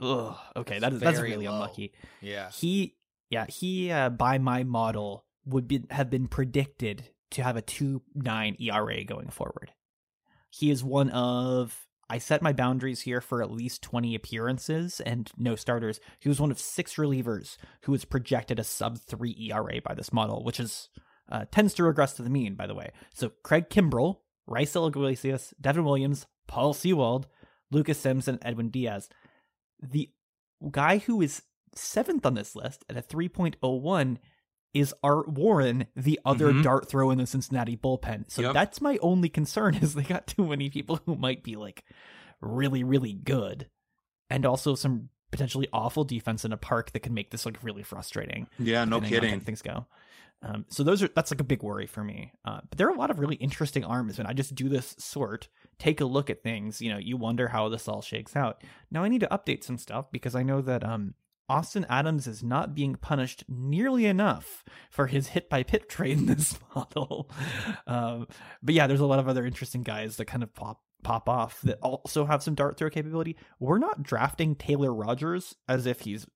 ugh, 0.00 0.36
okay, 0.56 0.80
that 0.80 0.92
is 0.92 1.00
that's 1.00 1.20
really 1.20 1.46
low. 1.46 1.54
unlucky. 1.54 1.92
Yeah, 2.20 2.50
he 2.50 2.96
yeah 3.30 3.46
he 3.46 3.92
uh, 3.92 4.10
by 4.10 4.38
my 4.38 4.64
model 4.64 5.24
would 5.46 5.68
be 5.68 5.84
have 5.90 6.10
been 6.10 6.26
predicted 6.26 7.08
to 7.32 7.42
have 7.42 7.56
a 7.56 7.62
2 7.62 8.02
9 8.14 8.56
ERA 8.60 9.04
going 9.04 9.28
forward. 9.28 9.72
He 10.50 10.70
is 10.70 10.82
one 10.82 11.10
of. 11.10 11.86
I 12.08 12.18
set 12.18 12.42
my 12.42 12.52
boundaries 12.52 13.02
here 13.02 13.20
for 13.20 13.42
at 13.42 13.50
least 13.50 13.82
20 13.82 14.14
appearances 14.14 15.00
and 15.00 15.30
no 15.36 15.56
starters. 15.56 16.00
He 16.20 16.28
was 16.28 16.40
one 16.40 16.50
of 16.50 16.58
six 16.58 16.96
relievers 16.96 17.56
who 17.82 17.92
was 17.92 18.04
projected 18.04 18.58
a 18.58 18.64
sub 18.64 18.98
3 18.98 19.50
ERA 19.50 19.80
by 19.82 19.94
this 19.94 20.12
model, 20.12 20.44
which 20.44 20.60
is 20.60 20.88
uh, 21.30 21.46
tends 21.50 21.72
to 21.74 21.84
regress 21.84 22.12
to 22.14 22.22
the 22.22 22.30
mean, 22.30 22.54
by 22.54 22.66
the 22.66 22.74
way. 22.74 22.90
So 23.14 23.30
Craig 23.42 23.70
Kimbrel, 23.70 24.18
Raisel 24.48 24.88
Iglesias, 24.88 25.54
Devin 25.60 25.84
Williams, 25.84 26.26
Paul 26.46 26.74
Sewald, 26.74 27.26
Lucas 27.70 27.98
Sims, 27.98 28.28
and 28.28 28.38
Edwin 28.42 28.68
Diaz. 28.68 29.08
The 29.82 30.10
guy 30.70 30.98
who 30.98 31.22
is 31.22 31.42
seventh 31.74 32.26
on 32.26 32.34
this 32.34 32.54
list 32.54 32.84
at 32.88 32.96
a 32.96 33.02
3.01 33.02 34.18
is 34.74 34.94
Art 35.02 35.28
Warren 35.28 35.86
the 35.96 36.20
other 36.24 36.48
mm-hmm. 36.48 36.62
dart 36.62 36.88
throw 36.88 37.10
in 37.10 37.18
the 37.18 37.26
Cincinnati 37.26 37.76
bullpen. 37.76 38.30
So 38.30 38.42
yep. 38.42 38.54
that's 38.54 38.80
my 38.80 38.98
only 39.00 39.28
concern 39.28 39.74
is 39.82 39.94
they 39.94 40.02
got 40.02 40.26
too 40.26 40.46
many 40.46 40.68
people 40.68 41.00
who 41.06 41.14
might 41.14 41.42
be 41.42 41.56
like 41.56 41.84
really 42.40 42.84
really 42.84 43.14
good 43.14 43.68
and 44.28 44.44
also 44.44 44.74
some 44.74 45.08
potentially 45.30 45.68
awful 45.72 46.04
defense 46.04 46.44
in 46.44 46.52
a 46.52 46.56
park 46.56 46.92
that 46.92 47.00
can 47.00 47.14
make 47.14 47.30
this 47.30 47.44
like 47.46 47.62
really 47.62 47.82
frustrating. 47.82 48.46
Yeah, 48.58 48.84
no 48.84 49.00
kidding. 49.00 49.40
things 49.40 49.62
go. 49.62 49.86
Um, 50.42 50.66
so 50.68 50.82
those 50.82 51.02
are 51.02 51.08
that's 51.08 51.30
like 51.30 51.40
a 51.40 51.44
big 51.44 51.62
worry 51.62 51.86
for 51.86 52.04
me. 52.04 52.32
Uh, 52.44 52.60
but 52.68 52.78
there 52.78 52.86
are 52.86 52.94
a 52.94 52.98
lot 52.98 53.10
of 53.10 53.18
really 53.18 53.36
interesting 53.36 53.84
arms, 53.84 54.18
and 54.18 54.28
I 54.28 54.32
just 54.32 54.54
do 54.54 54.68
this 54.68 54.94
sort, 54.98 55.48
take 55.78 56.00
a 56.00 56.04
look 56.04 56.28
at 56.30 56.42
things. 56.42 56.82
You 56.82 56.92
know, 56.92 56.98
you 56.98 57.16
wonder 57.16 57.48
how 57.48 57.68
this 57.68 57.88
all 57.88 58.02
shakes 58.02 58.36
out. 58.36 58.62
Now 58.90 59.02
I 59.04 59.08
need 59.08 59.20
to 59.20 59.28
update 59.28 59.64
some 59.64 59.78
stuff 59.78 60.06
because 60.12 60.34
I 60.34 60.42
know 60.42 60.60
that 60.60 60.84
um, 60.84 61.14
Austin 61.48 61.84
Adams 61.88 62.26
is 62.26 62.42
not 62.42 62.74
being 62.74 62.94
punished 62.94 63.44
nearly 63.48 64.06
enough 64.06 64.64
for 64.90 65.06
his 65.08 65.28
hit 65.28 65.48
by 65.50 65.62
pit 65.62 65.88
trade 65.88 66.18
in 66.18 66.26
this 66.34 66.58
model. 66.74 67.30
Um, 67.86 68.26
but 68.62 68.74
yeah, 68.74 68.86
there's 68.86 69.00
a 69.00 69.06
lot 69.06 69.18
of 69.18 69.28
other 69.28 69.44
interesting 69.44 69.82
guys 69.82 70.16
that 70.16 70.24
kind 70.26 70.42
of 70.42 70.54
pop 70.54 70.80
pop 71.02 71.28
off 71.28 71.60
that 71.62 71.78
also 71.82 72.24
have 72.24 72.42
some 72.42 72.54
dart 72.54 72.78
throw 72.78 72.88
capability. 72.88 73.36
We're 73.60 73.78
not 73.78 74.02
drafting 74.02 74.54
Taylor 74.54 74.92
Rogers 74.92 75.54
as 75.68 75.84
if 75.86 76.00
he's 76.00 76.26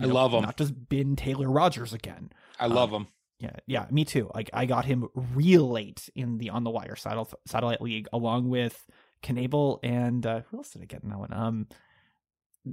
I 0.00 0.06
love 0.06 0.32
him. 0.32 0.42
not 0.42 0.56
just 0.56 0.88
been 0.88 1.16
Taylor 1.16 1.50
Rogers 1.50 1.92
again. 1.92 2.30
I 2.58 2.66
love 2.66 2.90
him. 2.90 3.08
Yeah, 3.38 3.56
yeah, 3.66 3.86
me 3.90 4.04
too. 4.06 4.30
Like 4.34 4.48
I 4.54 4.64
got 4.64 4.86
him 4.86 5.08
real 5.34 5.68
late 5.68 6.08
in 6.14 6.38
the 6.38 6.50
on 6.50 6.64
the 6.64 6.70
wire 6.70 6.96
satellite 6.96 7.34
satellite 7.46 7.82
league, 7.82 8.08
along 8.12 8.48
with 8.48 8.86
Knebel 9.22 9.78
and 9.82 10.24
uh, 10.24 10.40
who 10.48 10.58
else 10.58 10.70
did 10.70 10.82
I 10.82 10.86
get 10.86 11.02
in 11.02 11.10
that 11.10 11.18
one? 11.18 11.32
Um, 11.32 11.66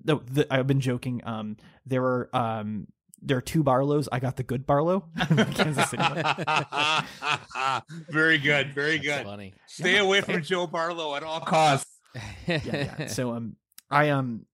no, 0.03 0.21
the, 0.25 0.51
I've 0.51 0.67
been 0.67 0.79
joking. 0.79 1.21
Um, 1.23 1.57
there 1.85 2.03
are 2.03 2.35
um 2.35 2.87
there 3.21 3.37
are 3.37 3.41
two 3.41 3.63
Barlows. 3.63 4.09
I 4.11 4.19
got 4.19 4.35
the 4.35 4.43
good 4.43 4.65
Barlow. 4.65 5.05
Kansas 5.53 5.89
City. 5.89 6.03
very 8.09 8.37
good. 8.37 8.73
Very 8.73 8.97
That's 8.97 9.19
good. 9.19 9.25
Funny. 9.25 9.53
Stay 9.67 9.97
away 9.97 10.21
from 10.21 10.41
Joe 10.41 10.67
Barlow 10.67 11.15
at 11.15 11.23
all 11.23 11.39
costs. 11.39 11.99
yeah, 12.47 12.59
yeah. 12.65 13.07
So 13.07 13.31
um, 13.31 13.55
I 13.89 14.09
um, 14.09 14.45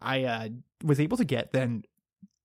I 0.00 0.24
uh 0.24 0.48
was 0.84 1.00
able 1.00 1.16
to 1.16 1.24
get 1.24 1.52
then 1.52 1.84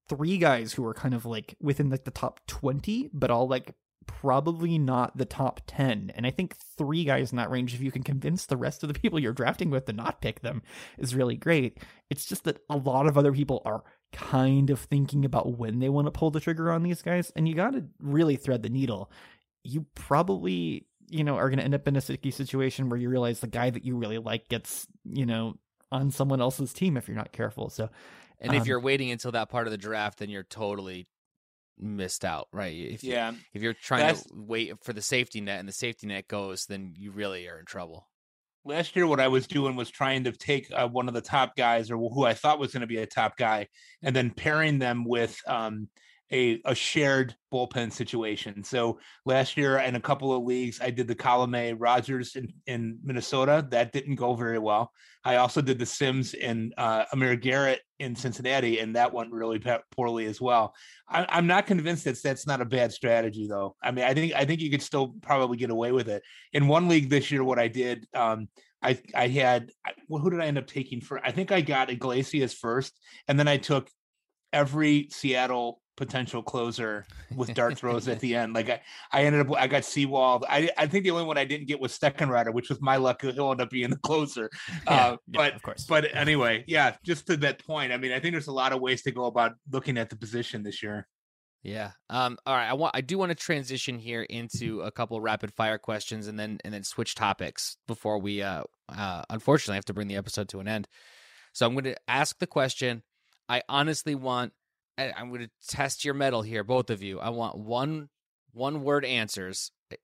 three 0.07 0.37
guys 0.37 0.73
who 0.73 0.83
were 0.83 0.93
kind 0.93 1.13
of 1.13 1.25
like 1.25 1.55
within 1.59 1.89
like 1.89 2.05
the 2.05 2.11
top 2.11 2.39
twenty, 2.47 3.09
but 3.13 3.31
all 3.31 3.47
like 3.47 3.73
probably 4.07 4.77
not 4.77 5.15
the 5.17 5.25
top 5.25 5.61
10 5.67 6.11
and 6.15 6.25
i 6.25 6.31
think 6.31 6.55
three 6.77 7.03
guys 7.03 7.31
in 7.31 7.37
that 7.37 7.49
range 7.49 7.73
if 7.73 7.81
you 7.81 7.91
can 7.91 8.03
convince 8.03 8.45
the 8.45 8.57
rest 8.57 8.83
of 8.83 8.87
the 8.91 8.99
people 8.99 9.19
you're 9.19 9.33
drafting 9.33 9.69
with 9.69 9.85
to 9.85 9.93
not 9.93 10.21
pick 10.21 10.41
them 10.41 10.61
is 10.97 11.15
really 11.15 11.35
great. 11.35 11.77
It's 12.09 12.25
just 12.25 12.43
that 12.43 12.59
a 12.69 12.77
lot 12.77 13.07
of 13.07 13.17
other 13.17 13.31
people 13.31 13.61
are 13.65 13.83
kind 14.11 14.69
of 14.69 14.79
thinking 14.79 15.25
about 15.25 15.57
when 15.57 15.79
they 15.79 15.89
want 15.89 16.07
to 16.07 16.11
pull 16.11 16.31
the 16.31 16.39
trigger 16.39 16.71
on 16.71 16.83
these 16.83 17.01
guys 17.01 17.31
and 17.35 17.47
you 17.47 17.55
got 17.55 17.73
to 17.73 17.85
really 17.99 18.35
thread 18.35 18.61
the 18.61 18.69
needle. 18.69 19.11
You 19.63 19.85
probably 19.95 20.85
you 21.09 21.23
know 21.23 21.35
are 21.35 21.49
going 21.49 21.59
to 21.59 21.65
end 21.65 21.75
up 21.75 21.87
in 21.87 21.95
a 21.95 22.01
sticky 22.01 22.31
situation 22.31 22.89
where 22.89 22.99
you 22.99 23.09
realize 23.09 23.39
the 23.39 23.47
guy 23.47 23.69
that 23.69 23.85
you 23.85 23.95
really 23.95 24.17
like 24.17 24.49
gets 24.49 24.87
you 25.05 25.25
know 25.25 25.55
on 25.91 26.11
someone 26.11 26.41
else's 26.41 26.73
team 26.73 26.97
if 26.97 27.07
you're 27.07 27.15
not 27.15 27.31
careful 27.31 27.69
so 27.69 27.89
And 28.39 28.53
if 28.53 28.61
Um, 28.61 28.67
you're 28.67 28.79
waiting 28.81 29.11
until 29.11 29.31
that 29.31 29.49
part 29.49 29.67
of 29.67 29.71
the 29.71 29.77
draft, 29.77 30.19
then 30.19 30.29
you're 30.29 30.43
totally 30.43 31.07
missed 31.77 32.23
out, 32.25 32.47
right? 32.51 32.75
If 32.75 33.03
you, 33.03 33.11
Yeah. 33.13 33.33
if 33.53 33.61
you're 33.61 33.73
trying 33.73 34.15
to 34.15 34.23
wait 34.33 34.73
for 34.83 34.93
the 34.93 35.01
safety 35.01 35.41
net 35.41 35.59
and 35.59 35.67
the 35.67 35.73
safety 35.73 36.07
net 36.07 36.27
goes, 36.27 36.65
then 36.65 36.93
you 36.97 37.11
really 37.11 37.47
are 37.47 37.59
in 37.59 37.65
trouble. 37.65 38.07
Last 38.63 38.95
year, 38.95 39.05
what 39.05 39.19
I 39.19 39.27
was 39.27 39.45
doing 39.45 39.75
was 39.75 39.91
trying 39.91 40.23
to 40.23 40.31
take 40.31 40.71
uh, 40.73 40.87
one 40.87 41.07
of 41.07 41.13
the 41.13 41.21
top 41.21 41.55
guys 41.55 41.91
or 41.91 41.97
who 41.97 42.25
I 42.25 42.33
thought 42.33 42.57
was 42.59 42.71
going 42.73 42.81
to 42.81 42.87
be 42.87 42.97
a 42.97 43.05
top 43.05 43.37
guy 43.37 43.67
and 44.01 44.15
then 44.15 44.31
pairing 44.31 44.79
them 44.79 45.05
with 45.05 45.39
um, 45.47 45.87
a, 46.31 46.61
a 46.65 46.73
shared 46.73 47.35
bullpen 47.53 47.91
situation. 47.91 48.63
So 48.63 48.99
last 49.25 49.57
year 49.57 49.77
in 49.77 49.95
a 49.95 50.01
couple 50.01 50.33
of 50.33 50.43
leagues, 50.43 50.79
I 50.81 50.89
did 50.89 51.07
the 51.07 51.15
Colome 51.15 51.75
Rogers 51.77 52.35
in, 52.35 52.51
in 52.65 52.97
Minnesota. 53.03 53.67
That 53.69 53.91
didn't 53.91 54.15
go 54.15 54.35
very 54.35 54.59
well. 54.59 54.91
I 55.23 55.37
also 55.37 55.61
did 55.61 55.79
the 55.79 55.85
Sims 55.85 56.33
in 56.33 56.71
uh, 56.77 57.05
Amir 57.11 57.35
Garrett 57.35 57.81
in 57.99 58.15
Cincinnati, 58.15 58.79
and 58.79 58.95
that 58.95 59.13
went 59.13 59.31
really 59.31 59.61
poorly 59.95 60.25
as 60.25 60.39
well. 60.39 60.75
I, 61.09 61.25
I'm 61.29 61.47
not 61.47 61.65
convinced 61.65 62.05
that 62.05 62.21
that's 62.21 62.45
not 62.45 62.61
a 62.61 62.65
bad 62.65 62.91
strategy, 62.91 63.47
though. 63.47 63.75
I 63.81 63.91
mean, 63.91 64.05
I 64.05 64.13
think 64.13 64.33
I 64.33 64.45
think 64.45 64.61
you 64.61 64.69
could 64.69 64.83
still 64.83 65.15
probably 65.21 65.57
get 65.57 65.71
away 65.71 65.91
with 65.91 66.09
it. 66.09 66.21
In 66.53 66.67
one 66.67 66.87
league 66.87 67.09
this 67.09 67.31
year, 67.31 67.43
what 67.43 67.57
I 67.57 67.67
did, 67.67 68.07
um, 68.13 68.49
I 68.83 68.99
I 69.15 69.27
had 69.27 69.71
well, 70.07 70.21
who 70.21 70.29
did 70.29 70.41
I 70.41 70.45
end 70.45 70.59
up 70.59 70.67
taking 70.67 71.01
for? 71.01 71.19
I 71.25 71.31
think 71.31 71.51
I 71.51 71.61
got 71.61 71.89
Iglesias 71.89 72.53
first, 72.53 72.93
and 73.27 73.39
then 73.39 73.47
I 73.47 73.57
took 73.57 73.89
every 74.53 75.07
Seattle 75.11 75.81
potential 75.95 76.43
closer 76.43 77.05
with 77.35 77.53
dart 77.55 77.77
throws 77.77 78.07
at 78.07 78.19
the 78.19 78.35
end. 78.35 78.53
Like 78.53 78.69
I, 78.69 78.81
I 79.11 79.23
ended 79.23 79.47
up 79.47 79.55
I 79.57 79.67
got 79.67 79.85
Sewald. 79.85 80.45
I 80.49 80.69
I 80.77 80.87
think 80.87 81.03
the 81.03 81.11
only 81.11 81.25
one 81.25 81.37
I 81.37 81.45
didn't 81.45 81.67
get 81.67 81.79
was 81.79 81.97
Steckenrider, 81.97 82.53
which 82.53 82.69
was 82.69 82.81
my 82.81 82.97
luck. 82.97 83.21
He'll 83.21 83.51
end 83.51 83.61
up 83.61 83.69
being 83.69 83.89
the 83.89 83.97
closer. 83.97 84.49
yeah, 84.69 85.07
uh, 85.07 85.11
yeah, 85.11 85.17
but 85.27 85.55
of 85.55 85.61
course 85.61 85.85
but 85.85 86.13
anyway, 86.15 86.63
yeah, 86.67 86.95
just 87.03 87.27
to 87.27 87.37
that 87.37 87.65
point. 87.65 87.91
I 87.91 87.97
mean, 87.97 88.11
I 88.11 88.19
think 88.19 88.33
there's 88.33 88.47
a 88.47 88.53
lot 88.53 88.73
of 88.73 88.81
ways 88.81 89.01
to 89.03 89.11
go 89.11 89.25
about 89.25 89.53
looking 89.71 89.97
at 89.97 90.09
the 90.09 90.15
position 90.15 90.63
this 90.63 90.81
year. 90.83 91.07
Yeah. 91.63 91.91
Um. 92.11 92.37
All 92.45 92.55
right. 92.55 92.69
I 92.69 92.73
want. 92.73 92.95
I 92.95 93.01
do 93.01 93.17
want 93.17 93.31
to 93.31 93.35
transition 93.35 93.97
here 93.97 94.21
into 94.21 94.81
a 94.81 94.91
couple 94.91 95.19
rapid 95.19 95.51
fire 95.51 95.79
questions, 95.79 96.27
and 96.27 96.39
then 96.39 96.59
and 96.63 96.73
then 96.73 96.83
switch 96.83 97.15
topics 97.15 97.77
before 97.87 98.19
we 98.19 98.43
uh, 98.43 98.63
uh 98.87 99.23
unfortunately 99.31 99.77
have 99.77 99.85
to 99.85 99.93
bring 99.93 100.07
the 100.07 100.15
episode 100.15 100.47
to 100.49 100.59
an 100.59 100.67
end. 100.67 100.87
So 101.53 101.65
I'm 101.65 101.73
going 101.73 101.85
to 101.85 101.95
ask 102.07 102.37
the 102.37 102.45
question. 102.45 103.01
I 103.49 103.63
honestly 103.67 104.13
want. 104.13 104.53
I- 104.97 105.13
I'm 105.15 105.29
going 105.29 105.41
to 105.41 105.49
test 105.67 106.05
your 106.05 106.13
metal 106.13 106.41
here, 106.41 106.63
both 106.63 106.89
of 106.89 107.03
you. 107.03 107.19
I 107.19 107.29
want 107.29 107.57
one 107.57 108.09
one 108.51 108.83
word 108.83 109.03
answers. 109.05 109.71
I- 109.91 109.97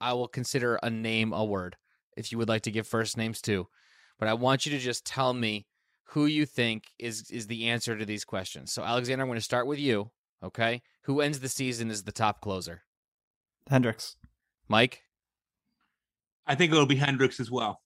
I 0.00 0.12
will 0.12 0.28
consider 0.28 0.76
a 0.82 0.90
name 0.90 1.32
a 1.32 1.44
word 1.44 1.76
if 2.16 2.32
you 2.32 2.38
would 2.38 2.48
like 2.48 2.62
to 2.62 2.70
give 2.70 2.86
first 2.86 3.16
names 3.16 3.40
too, 3.40 3.68
but 4.18 4.28
I 4.28 4.34
want 4.34 4.64
you 4.66 4.72
to 4.72 4.78
just 4.78 5.04
tell 5.04 5.32
me 5.34 5.66
who 6.10 6.26
you 6.26 6.46
think 6.46 6.84
is 6.98 7.30
is 7.30 7.46
the 7.46 7.68
answer 7.68 7.96
to 7.96 8.04
these 8.06 8.24
questions. 8.24 8.72
So 8.72 8.82
Alexander, 8.82 9.22
I'm 9.22 9.28
going 9.28 9.38
to 9.38 9.42
start 9.44 9.66
with 9.66 9.78
you. 9.78 10.10
Okay. 10.42 10.82
Who 11.02 11.20
ends 11.20 11.40
the 11.40 11.48
season 11.48 11.90
as 11.90 12.04
the 12.04 12.12
top 12.12 12.40
closer? 12.40 12.82
hendriks 13.70 14.14
Mike? 14.68 15.02
I 16.46 16.54
think 16.54 16.72
it'll 16.72 16.86
be 16.86 16.96
Hendriks 16.96 17.40
as 17.40 17.50
well. 17.50 17.80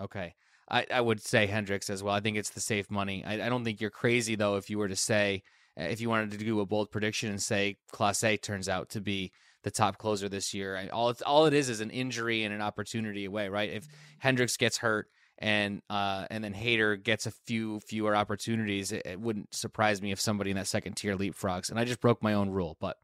Okay. 0.00 0.34
I, 0.70 0.86
I 0.92 1.00
would 1.00 1.20
say 1.22 1.46
Hendriks 1.46 1.90
as 1.90 2.02
well. 2.02 2.14
I 2.14 2.20
think 2.20 2.36
it's 2.36 2.50
the 2.50 2.60
safe 2.60 2.90
money. 2.90 3.24
I, 3.24 3.46
I 3.46 3.48
don't 3.48 3.64
think 3.64 3.80
you're 3.80 3.90
crazy, 3.90 4.34
though, 4.34 4.56
if 4.56 4.70
you 4.70 4.78
were 4.78 4.88
to 4.88 4.96
say, 4.96 5.42
if 5.78 6.00
you 6.00 6.08
wanted 6.08 6.32
to 6.32 6.38
do 6.38 6.60
a 6.60 6.66
bold 6.66 6.90
prediction 6.90 7.30
and 7.30 7.42
say 7.42 7.76
Clase 7.92 8.40
turns 8.40 8.68
out 8.68 8.90
to 8.90 9.00
be 9.00 9.32
the 9.62 9.70
top 9.70 9.98
closer 9.98 10.28
this 10.28 10.54
year. 10.54 10.76
I, 10.76 10.88
all, 10.88 11.10
it's, 11.10 11.22
all 11.22 11.46
it 11.46 11.54
is 11.54 11.68
is 11.68 11.80
an 11.80 11.90
injury 11.90 12.44
and 12.44 12.54
an 12.54 12.60
opportunity 12.60 13.24
away, 13.24 13.48
right? 13.48 13.70
If 13.70 13.86
Hendriks 14.22 14.58
gets 14.58 14.78
hurt 14.78 15.08
and 15.38 15.82
uh, 15.88 16.26
and 16.30 16.42
then 16.42 16.54
Hader 16.54 17.02
gets 17.02 17.26
a 17.26 17.30
few 17.30 17.80
fewer 17.80 18.14
opportunities, 18.14 18.92
it, 18.92 19.02
it 19.04 19.20
wouldn't 19.20 19.54
surprise 19.54 20.02
me 20.02 20.12
if 20.12 20.20
somebody 20.20 20.50
in 20.50 20.56
that 20.56 20.66
second 20.66 20.94
tier 20.94 21.16
leapfrogs. 21.16 21.70
And 21.70 21.78
I 21.78 21.84
just 21.84 22.00
broke 22.00 22.22
my 22.22 22.34
own 22.34 22.50
rule, 22.50 22.76
but 22.80 22.96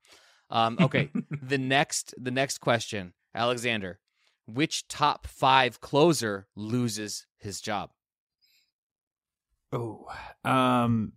um, 0.51 0.79
okay. 0.81 1.11
the 1.43 1.59
next 1.59 2.15
the 2.19 2.31
next 2.31 2.59
question, 2.59 3.13
Alexander, 3.35 4.01
which 4.47 4.89
top 4.89 5.27
five 5.27 5.81
closer 5.81 6.47
loses 6.57 7.27
his 7.39 7.61
job? 7.61 7.91
oh 9.75 10.07
um 10.45 11.13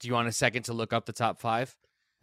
Do 0.00 0.08
you 0.08 0.14
want 0.14 0.28
a 0.28 0.32
second 0.32 0.64
to 0.64 0.72
look 0.72 0.92
up 0.92 1.06
the 1.06 1.12
top 1.12 1.38
five? 1.40 1.76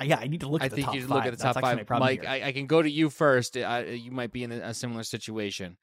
yeah 0.03 0.19
i 0.19 0.27
need 0.27 0.41
to 0.41 0.49
look 0.49 0.61
I 0.61 0.65
at 0.65 0.71
the 0.71 0.75
think 0.75 0.87
top 0.87 0.95
you 0.95 0.99
should 1.01 1.09
five. 1.09 1.15
look 1.23 1.25
at 1.33 1.37
the 1.37 1.41
top 1.41 1.61
five. 1.61 1.89
Mike. 1.89 2.25
I, 2.25 2.47
I 2.47 2.51
can 2.51 2.67
go 2.67 2.81
to 2.81 2.89
you 2.89 3.09
first. 3.09 3.55
I, 3.55 3.83
you 3.85 4.11
might 4.11 4.33
be 4.33 4.43
in 4.43 4.51
a, 4.51 4.57
a 4.57 4.73
similar 4.73 5.03
situation. 5.03 5.77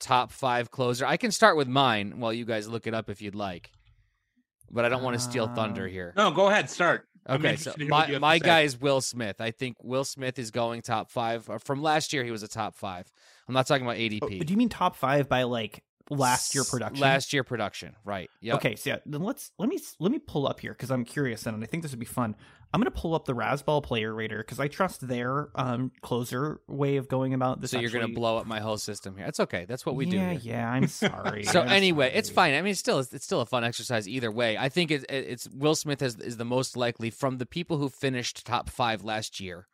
Top 0.00 0.32
five 0.32 0.70
closer. 0.70 1.04
I 1.04 1.18
can 1.18 1.30
start 1.30 1.56
with 1.58 1.68
mine 1.68 2.18
while 2.18 2.32
you 2.32 2.46
guys 2.46 2.66
look 2.66 2.86
it 2.86 2.94
up 2.94 3.10
if 3.10 3.20
you'd 3.20 3.34
like. 3.34 3.70
But 4.70 4.86
I 4.86 4.88
don't 4.88 5.02
want 5.02 5.14
to 5.14 5.20
steal 5.20 5.48
thunder 5.48 5.84
Um, 5.84 5.90
here. 5.90 6.14
No, 6.16 6.30
go 6.30 6.48
ahead, 6.48 6.70
start. 6.70 7.06
Okay, 7.28 7.56
so 7.56 7.72
to 7.72 7.78
hear 7.78 7.88
what 7.88 7.90
my, 7.90 8.06
you 8.06 8.12
have 8.14 8.16
to 8.16 8.20
my 8.20 8.38
guy 8.38 8.60
is 8.62 8.80
Will 8.80 9.00
Smith. 9.02 9.40
I 9.40 9.50
think 9.50 9.76
Will 9.82 10.04
Smith 10.04 10.38
is 10.38 10.50
going 10.50 10.80
top 10.82 11.10
five. 11.10 11.48
Uh, 11.48 11.58
From 11.58 11.82
last 11.82 12.12
year, 12.12 12.24
he 12.24 12.30
was 12.30 12.42
a 12.42 12.48
top 12.48 12.74
five. 12.74 13.12
I'm 13.46 13.54
not 13.54 13.66
talking 13.66 13.84
about 13.84 13.96
ADP. 13.98 14.20
Oh, 14.22 14.28
do 14.44 14.50
you 14.52 14.56
mean 14.56 14.70
top 14.70 14.96
five 14.96 15.28
by 15.28 15.42
like 15.42 15.84
last 16.12 16.54
year 16.54 16.64
production 16.64 17.00
Last 17.00 17.32
year 17.32 17.44
production, 17.44 17.94
right? 18.04 18.30
Yep. 18.40 18.54
Okay, 18.56 18.76
so 18.76 18.90
yeah, 18.90 18.96
then 19.06 19.22
let's 19.22 19.50
let 19.58 19.68
me 19.68 19.78
let 19.98 20.12
me 20.12 20.18
pull 20.18 20.46
up 20.46 20.60
here 20.60 20.72
because 20.72 20.90
I'm 20.90 21.04
curious 21.04 21.46
and 21.46 21.62
I 21.62 21.66
think 21.66 21.82
this 21.82 21.92
would 21.92 21.98
be 22.00 22.06
fun. 22.06 22.36
I'm 22.74 22.80
gonna 22.80 22.90
pull 22.90 23.14
up 23.14 23.26
the 23.26 23.34
Razzball 23.34 23.82
player 23.82 24.14
rater 24.14 24.38
because 24.38 24.58
I 24.58 24.66
trust 24.68 25.06
their 25.06 25.48
um 25.54 25.92
closer 26.00 26.60
way 26.68 26.96
of 26.96 27.06
going 27.08 27.34
about 27.34 27.60
this. 27.60 27.70
So 27.72 27.78
you're 27.80 27.90
gonna 27.90 28.08
blow 28.08 28.38
up 28.38 28.46
my 28.46 28.60
whole 28.60 28.78
system 28.78 29.16
here. 29.16 29.26
That's 29.26 29.40
okay. 29.40 29.66
That's 29.68 29.84
what 29.84 29.94
we 29.94 30.06
do. 30.06 30.16
yeah, 30.16 30.30
here. 30.32 30.40
Yeah, 30.54 30.70
I'm 30.70 30.86
sorry. 30.88 31.44
So 31.52 31.60
I'm 31.60 31.68
anyway, 31.68 32.12
it's 32.14 32.30
fine. 32.30 32.54
I 32.54 32.62
mean, 32.62 32.70
it's 32.70 32.80
still 32.80 32.98
it's 33.00 33.24
still 33.24 33.40
a 33.42 33.46
fun 33.46 33.62
exercise 33.64 34.08
either 34.08 34.30
way. 34.30 34.56
I 34.56 34.68
think 34.70 34.90
it, 34.90 35.02
it- 35.10 35.26
it's 35.28 35.48
Will 35.50 35.74
Smith 35.74 36.00
is 36.02 36.16
is 36.16 36.36
the 36.38 36.44
most 36.46 36.76
likely 36.76 37.10
from 37.10 37.38
the 37.38 37.46
people 37.46 37.76
who 37.78 37.88
finished 37.90 38.46
top 38.46 38.70
five 38.70 39.04
last 39.04 39.38
year. 39.40 39.66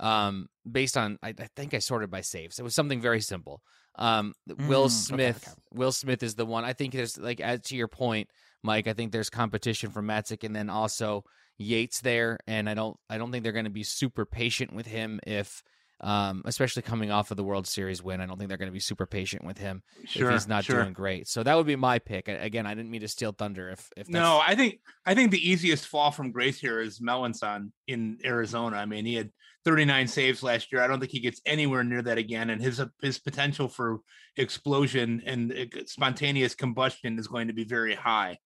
Um, 0.00 0.48
based 0.70 0.96
on 0.96 1.18
I, 1.24 1.30
I 1.30 1.48
think 1.56 1.74
I 1.74 1.80
sorted 1.80 2.10
by 2.10 2.20
saves. 2.20 2.60
It 2.60 2.62
was 2.62 2.74
something 2.74 3.00
very 3.00 3.20
simple. 3.20 3.62
Um, 3.96 4.34
Will 4.46 4.84
Mm, 4.84 4.84
okay, 4.84 4.88
Smith. 4.88 5.44
okay. 5.48 5.54
Will 5.72 5.92
Smith 5.92 6.22
is 6.22 6.34
the 6.34 6.46
one. 6.46 6.64
I 6.64 6.72
think 6.72 6.92
there's 6.92 7.18
like 7.18 7.40
as 7.40 7.62
to 7.62 7.76
your 7.76 7.88
point, 7.88 8.28
Mike. 8.62 8.86
I 8.86 8.92
think 8.92 9.12
there's 9.12 9.30
competition 9.30 9.90
for 9.90 10.02
Matzek 10.02 10.44
and 10.44 10.54
then 10.54 10.70
also 10.70 11.24
Yates 11.58 12.00
there, 12.00 12.38
and 12.46 12.68
I 12.70 12.74
don't 12.74 12.96
I 13.10 13.18
don't 13.18 13.32
think 13.32 13.42
they're 13.42 13.52
going 13.52 13.64
to 13.64 13.70
be 13.70 13.82
super 13.84 14.24
patient 14.24 14.72
with 14.72 14.86
him 14.86 15.18
if 15.26 15.62
um, 16.00 16.42
especially 16.44 16.82
coming 16.82 17.10
off 17.10 17.30
of 17.30 17.36
the 17.36 17.44
World 17.44 17.66
Series 17.66 18.02
win. 18.02 18.20
I 18.20 18.26
don't 18.26 18.38
think 18.38 18.48
they're 18.48 18.58
going 18.58 18.70
to 18.70 18.72
be 18.72 18.80
super 18.80 19.06
patient 19.06 19.44
with 19.44 19.58
him 19.58 19.82
Sure, 20.04 20.28
if 20.28 20.34
he's 20.34 20.48
not 20.48 20.64
sure. 20.64 20.82
doing 20.82 20.92
great. 20.92 21.26
So 21.26 21.42
that 21.42 21.56
would 21.56 21.66
be 21.66 21.76
my 21.76 21.98
pick. 21.98 22.28
Again, 22.28 22.66
I 22.66 22.74
didn't 22.74 22.90
mean 22.90 23.00
to 23.00 23.08
steal 23.08 23.32
thunder. 23.32 23.70
If 23.70 23.90
if 23.96 24.06
that's, 24.06 24.10
No, 24.10 24.40
I 24.44 24.54
think 24.54 24.80
I 25.04 25.14
think 25.14 25.30
the 25.30 25.50
easiest 25.50 25.86
fall 25.86 26.10
from 26.10 26.30
grace 26.30 26.60
here 26.60 26.80
is 26.80 27.00
Melancon 27.00 27.72
in 27.86 28.18
Arizona. 28.24 28.76
I 28.76 28.86
mean, 28.86 29.04
he 29.04 29.14
had 29.14 29.30
39 29.64 30.06
saves 30.06 30.42
last 30.42 30.72
year. 30.72 30.80
I 30.82 30.86
don't 30.86 31.00
think 31.00 31.12
he 31.12 31.20
gets 31.20 31.40
anywhere 31.44 31.82
near 31.84 32.02
that 32.02 32.18
again, 32.18 32.50
and 32.50 32.62
his 32.62 32.80
his 33.02 33.18
potential 33.18 33.68
for 33.68 33.98
explosion 34.36 35.22
and 35.26 35.68
spontaneous 35.86 36.54
combustion 36.54 37.18
is 37.18 37.26
going 37.26 37.48
to 37.48 37.54
be 37.54 37.64
very 37.64 37.94
high. 37.94 38.38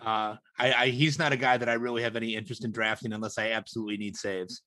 Uh, 0.00 0.36
I, 0.58 0.72
I 0.72 0.86
he's 0.88 1.18
not 1.18 1.32
a 1.32 1.36
guy 1.36 1.56
that 1.56 1.68
I 1.68 1.74
really 1.74 2.02
have 2.02 2.16
any 2.16 2.36
interest 2.36 2.64
in 2.64 2.70
drafting 2.70 3.12
unless 3.12 3.38
I 3.38 3.52
absolutely 3.52 3.96
need 3.96 4.16
saves. 4.16 4.62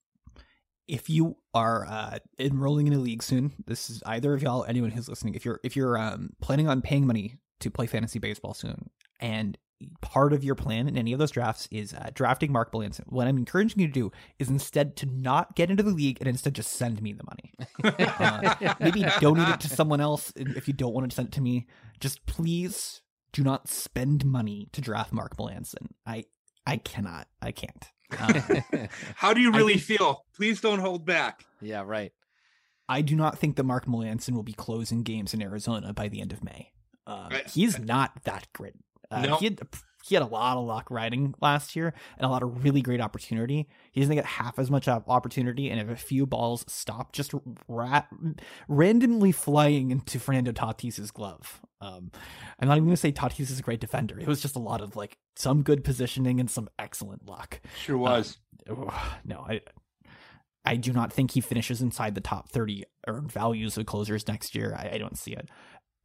If 0.91 1.09
you 1.09 1.37
are 1.53 1.87
uh, 1.87 2.19
enrolling 2.37 2.87
in 2.87 2.93
a 2.93 2.97
league 2.97 3.23
soon, 3.23 3.53
this 3.65 3.89
is 3.89 4.03
either 4.05 4.33
of 4.33 4.43
y'all, 4.43 4.65
anyone 4.67 4.91
who's 4.91 5.07
listening. 5.07 5.35
If 5.35 5.45
you're 5.45 5.59
if 5.63 5.75
you're 5.75 5.97
um, 5.97 6.31
planning 6.41 6.67
on 6.67 6.81
paying 6.81 7.07
money 7.07 7.37
to 7.61 7.71
play 7.71 7.87
fantasy 7.87 8.19
baseball 8.19 8.53
soon, 8.53 8.89
and 9.21 9.57
part 10.01 10.33
of 10.33 10.43
your 10.43 10.55
plan 10.55 10.87
in 10.87 10.97
any 10.97 11.13
of 11.13 11.19
those 11.19 11.31
drafts 11.31 11.67
is 11.71 11.93
uh, 11.93 12.09
drafting 12.13 12.51
Mark 12.51 12.73
Melancon, 12.73 13.05
what 13.07 13.27
I'm 13.27 13.37
encouraging 13.37 13.81
you 13.81 13.87
to 13.87 13.93
do 13.93 14.11
is 14.37 14.49
instead 14.49 14.95
to 14.97 15.05
not 15.05 15.55
get 15.55 15.71
into 15.71 15.81
the 15.81 15.91
league 15.91 16.17
and 16.19 16.27
instead 16.27 16.55
just 16.55 16.73
send 16.73 17.01
me 17.01 17.13
the 17.13 17.23
money. 17.23 17.53
Uh, 18.21 18.75
maybe 18.79 19.03
donate 19.19 19.47
it 19.47 19.59
to 19.61 19.67
someone 19.67 19.99
else 20.01 20.31
if 20.35 20.67
you 20.67 20.73
don't 20.73 20.93
want 20.93 21.09
to 21.09 21.15
send 21.15 21.29
it 21.29 21.31
to 21.31 21.41
me. 21.41 21.67
Just 21.99 22.25
please 22.25 23.01
do 23.31 23.43
not 23.43 23.67
spend 23.67 24.25
money 24.25 24.67
to 24.73 24.81
draft 24.81 25.11
Mark 25.11 25.37
Melancon. 25.37 25.87
I 26.05 26.25
I 26.65 26.77
cannot. 26.77 27.27
I 27.41 27.51
can't. 27.51 27.85
Um, 28.19 28.87
How 29.15 29.33
do 29.33 29.41
you 29.41 29.53
I 29.53 29.57
really 29.57 29.77
feel? 29.77 30.25
Please 30.35 30.61
don't 30.61 30.79
hold 30.79 31.05
back. 31.05 31.45
yeah, 31.61 31.83
right. 31.85 32.11
I 32.89 33.01
do 33.01 33.15
not 33.15 33.37
think 33.39 33.55
that 33.55 33.63
Mark 33.63 33.85
Melancon 33.85 34.33
will 34.33 34.43
be 34.43 34.51
closing 34.53 35.03
games 35.03 35.33
in 35.33 35.41
Arizona 35.41 35.93
by 35.93 36.09
the 36.09 36.19
end 36.21 36.33
of 36.33 36.43
May. 36.43 36.71
Uh, 37.07 37.29
I- 37.31 37.43
he's 37.49 37.79
not 37.79 38.11
that 38.25 38.47
great. 38.53 38.73
Uh, 39.09 39.21
No. 39.21 39.35
he, 39.37 39.45
had, 39.45 39.61
he 40.03 40.15
had 40.15 40.23
a 40.23 40.27
lot 40.27 40.57
of 40.57 40.65
luck 40.65 40.89
riding 40.89 41.33
last 41.41 41.75
year 41.75 41.93
and 42.17 42.25
a 42.25 42.29
lot 42.29 42.43
of 42.43 42.63
really 42.63 42.81
great 42.81 43.01
opportunity. 43.01 43.67
He 43.91 44.01
doesn't 44.01 44.15
get 44.15 44.25
half 44.25 44.59
as 44.59 44.71
much 44.71 44.87
opportunity, 44.87 45.69
and 45.69 45.79
if 45.79 45.89
a 45.89 45.95
few 45.95 46.25
balls 46.25 46.65
stop 46.67 47.13
just 47.13 47.33
ra- 47.67 48.03
randomly 48.67 49.31
flying 49.31 49.91
into 49.91 50.19
Fernando 50.19 50.51
Tatis's 50.51 51.11
glove. 51.11 51.61
Um, 51.81 52.11
I'm 52.59 52.67
not 52.67 52.77
even 52.77 52.85
going 52.85 52.95
to 52.95 53.01
say 53.01 53.11
Tatis 53.11 53.49
is 53.51 53.59
a 53.59 53.63
great 53.63 53.79
defender. 53.79 54.19
It 54.19 54.27
was 54.27 54.41
just 54.41 54.55
a 54.55 54.59
lot 54.59 54.81
of 54.81 54.95
like 54.95 55.17
some 55.35 55.63
good 55.63 55.83
positioning 55.83 56.39
and 56.39 56.49
some 56.49 56.69
excellent 56.77 57.27
luck. 57.27 57.59
Sure 57.77 57.97
was. 57.97 58.37
Ugh, 58.69 58.93
no, 59.25 59.45
I 59.47 59.61
I 60.63 60.75
do 60.75 60.93
not 60.93 61.11
think 61.11 61.31
he 61.31 61.41
finishes 61.41 61.81
inside 61.81 62.15
the 62.15 62.21
top 62.21 62.49
30 62.49 62.85
earned 63.07 63.31
values 63.31 63.77
of 63.77 63.85
closers 63.85 64.27
next 64.27 64.53
year. 64.53 64.75
I, 64.77 64.91
I 64.93 64.97
don't 64.97 65.17
see 65.17 65.31
it. 65.31 65.49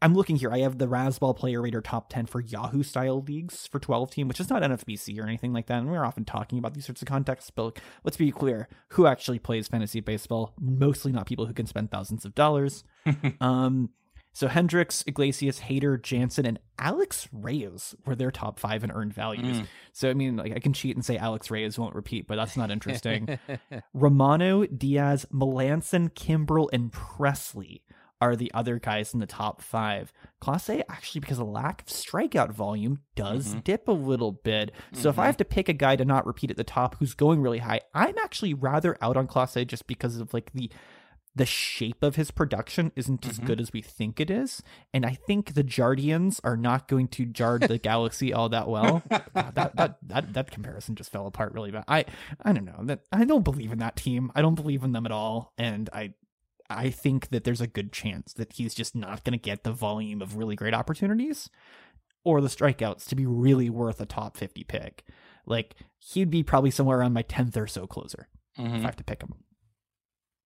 I'm 0.03 0.15
looking 0.15 0.37
here. 0.37 0.53
I 0.53 0.59
have 0.59 0.79
the 0.79 0.87
Razzball 0.87 1.37
Player 1.37 1.63
Rater 1.63 1.81
top 1.81 2.11
10 2.11 2.27
for 2.27 2.41
Yahoo 2.41 2.83
style 2.83 3.23
leagues 3.23 3.67
for 3.67 3.79
12 3.79 4.11
team, 4.11 4.29
which 4.29 4.41
is 4.41 4.51
not 4.51 4.63
NFBC 4.63 5.19
or 5.19 5.25
anything 5.25 5.53
like 5.55 5.67
that. 5.67 5.79
And 5.79 5.91
we're 5.91 6.05
often 6.05 6.25
talking 6.25 6.59
about 6.59 6.75
these 6.75 6.85
sorts 6.85 7.01
of 7.01 7.09
contexts, 7.09 7.51
but 7.51 7.65
like, 7.65 7.81
let's 8.05 8.19
be 8.19 8.31
clear 8.31 8.69
who 8.91 9.07
actually 9.07 9.39
plays 9.39 9.69
fantasy 9.69 10.01
baseball? 10.01 10.53
Mostly 10.61 11.13
not 11.13 11.27
people 11.27 11.47
who 11.47 11.55
can 11.55 11.67
spend 11.67 11.91
thousands 11.91 12.27
of 12.27 12.35
dollars. 12.35 12.85
um, 13.41 13.91
so 14.35 14.49
Hendriks, 14.49 15.03
Iglesias, 15.07 15.61
Hader, 15.61 16.01
Jansen, 16.01 16.45
and 16.45 16.59
Alex 16.79 17.27
Reyes 17.33 17.95
were 18.05 18.15
their 18.15 18.31
top 18.31 18.61
five 18.61 18.85
in 18.85 18.91
earned 18.91 19.15
values. 19.15 19.61
Mm. 19.61 19.67
So 19.95 20.11
I 20.11 20.15
mean, 20.15 20.37
like 20.37 20.53
I 20.53 20.59
can 20.59 20.75
cheat 20.75 20.95
and 20.95 21.03
say 21.03 21.17
Alex 21.17 21.51
Reyes 21.51 21.79
won't 21.79 21.95
repeat, 21.95 22.27
but 22.27 22.37
that's 22.37 22.55
not 22.55 22.71
interesting. 22.71 23.39
Romano, 23.95 24.67
Diaz, 24.67 25.25
Melancon, 25.33 26.11
Kimbrel, 26.11 26.69
and 26.71 26.93
Pressly 26.93 27.81
are 28.21 28.35
the 28.37 28.51
other 28.55 28.79
guys 28.79 29.13
in 29.13 29.21
the 29.21 29.27
top 29.27 29.61
five. 29.61 30.13
Clase, 30.41 30.83
actually, 30.89 31.21
because 31.21 31.39
of 31.39 31.49
lack 31.49 31.83
of 31.83 31.89
strikeout 31.89 32.51
volume, 32.53 33.01
does 33.15 33.49
Mm-hmm. 33.49 33.59
Mhm. 33.59 33.65
dip 33.65 33.89
a 33.89 33.93
little 33.93 34.33
bit. 34.33 34.73
So 34.93 35.09
if 35.11 35.19
I 35.19 35.25
Mhm. 35.25 35.27
have 35.27 35.37
to 35.39 35.45
pick 35.45 35.69
a 35.69 35.73
guy 35.75 35.97
to 35.97 36.05
not 36.05 36.27
repeat 36.27 36.51
at 36.51 36.57
the 36.57 36.65
top 36.65 36.97
who's 36.99 37.15
going 37.15 37.43
really 37.43 37.59
high, 37.59 37.81
I'm 37.95 38.17
actually 38.23 38.55
rather 38.55 38.97
out 39.03 39.17
on 39.17 39.27
Clase 39.27 39.67
just 39.67 39.87
because 39.87 40.17
of 40.19 40.33
like 40.33 40.53
the 40.53 40.71
the 41.35 41.45
shape 41.45 42.03
of 42.03 42.17
his 42.17 42.31
production 42.31 42.91
isn't 42.97 43.27
as 43.29 43.39
Mhm. 43.39 43.45
good 43.45 43.61
as 43.61 43.71
we 43.71 43.83
think 43.83 44.21
it 44.21 44.31
is. 44.31 44.63
And 44.95 45.05
I 45.05 45.11
think 45.27 45.53
the 45.53 45.63
Guardians 45.63 46.41
are 46.43 46.57
not 46.57 46.89
going 46.89 47.09
to 47.09 47.27
jar 47.27 47.59
the 47.59 47.77
galaxy 47.79 48.33
all 48.33 48.49
that 48.49 48.69
well. 48.69 49.03
God, 49.11 49.53
that, 49.55 49.77
that 49.77 49.99
that 50.09 50.33
that 50.33 50.51
comparison 50.51 50.95
just 50.95 51.13
fell 51.13 51.27
apart 51.27 51.53
really 51.53 51.71
bad. 51.71 51.85
I 51.89 52.07
I 52.41 52.55
don't 52.55 52.65
know 52.65 52.81
that 52.85 53.01
I 53.13 53.25
don't 53.27 53.45
believe 53.45 53.71
in 53.71 53.81
that 53.81 53.97
team. 53.97 54.33
I 54.35 54.41
don't 54.41 54.55
believe 54.55 54.83
in 54.83 54.93
them 54.93 55.05
at 55.05 55.13
all, 55.13 55.53
and 55.59 55.91
I 55.93 56.15
I 56.69 56.91
think 56.91 57.29
that 57.31 57.45
there's 57.45 57.61
a 57.61 57.67
good 57.67 57.93
chance 57.93 58.33
that 58.35 58.55
he's 58.55 58.75
just 58.75 58.95
not 58.95 59.25
going 59.25 59.39
to 59.39 59.43
get 59.43 59.63
the 59.65 59.73
volume 59.73 60.21
of 60.23 60.37
really 60.37 60.57
great 60.57 60.75
opportunities 60.75 61.49
or 62.25 62.41
the 62.41 62.49
strikeouts 62.49 63.07
to 63.09 63.15
be 63.15 63.25
really 63.27 63.71
worth 63.71 64.01
a 64.01 64.07
top 64.07 64.37
50 64.37 64.65
pick. 64.65 65.05
Like 65.47 65.77
he'd 65.99 66.31
be 66.31 66.43
probably 66.43 66.71
somewhere 66.73 66.99
around 66.99 67.13
my 67.13 67.23
10th 67.23 67.57
or 67.57 67.67
so 67.69 67.87
closer 67.87 68.29
if 68.59 68.65
Mhm. 68.65 68.79
I 68.81 68.83
have 68.83 68.97
to 68.97 69.05
pick 69.05 69.23
him. 69.23 69.35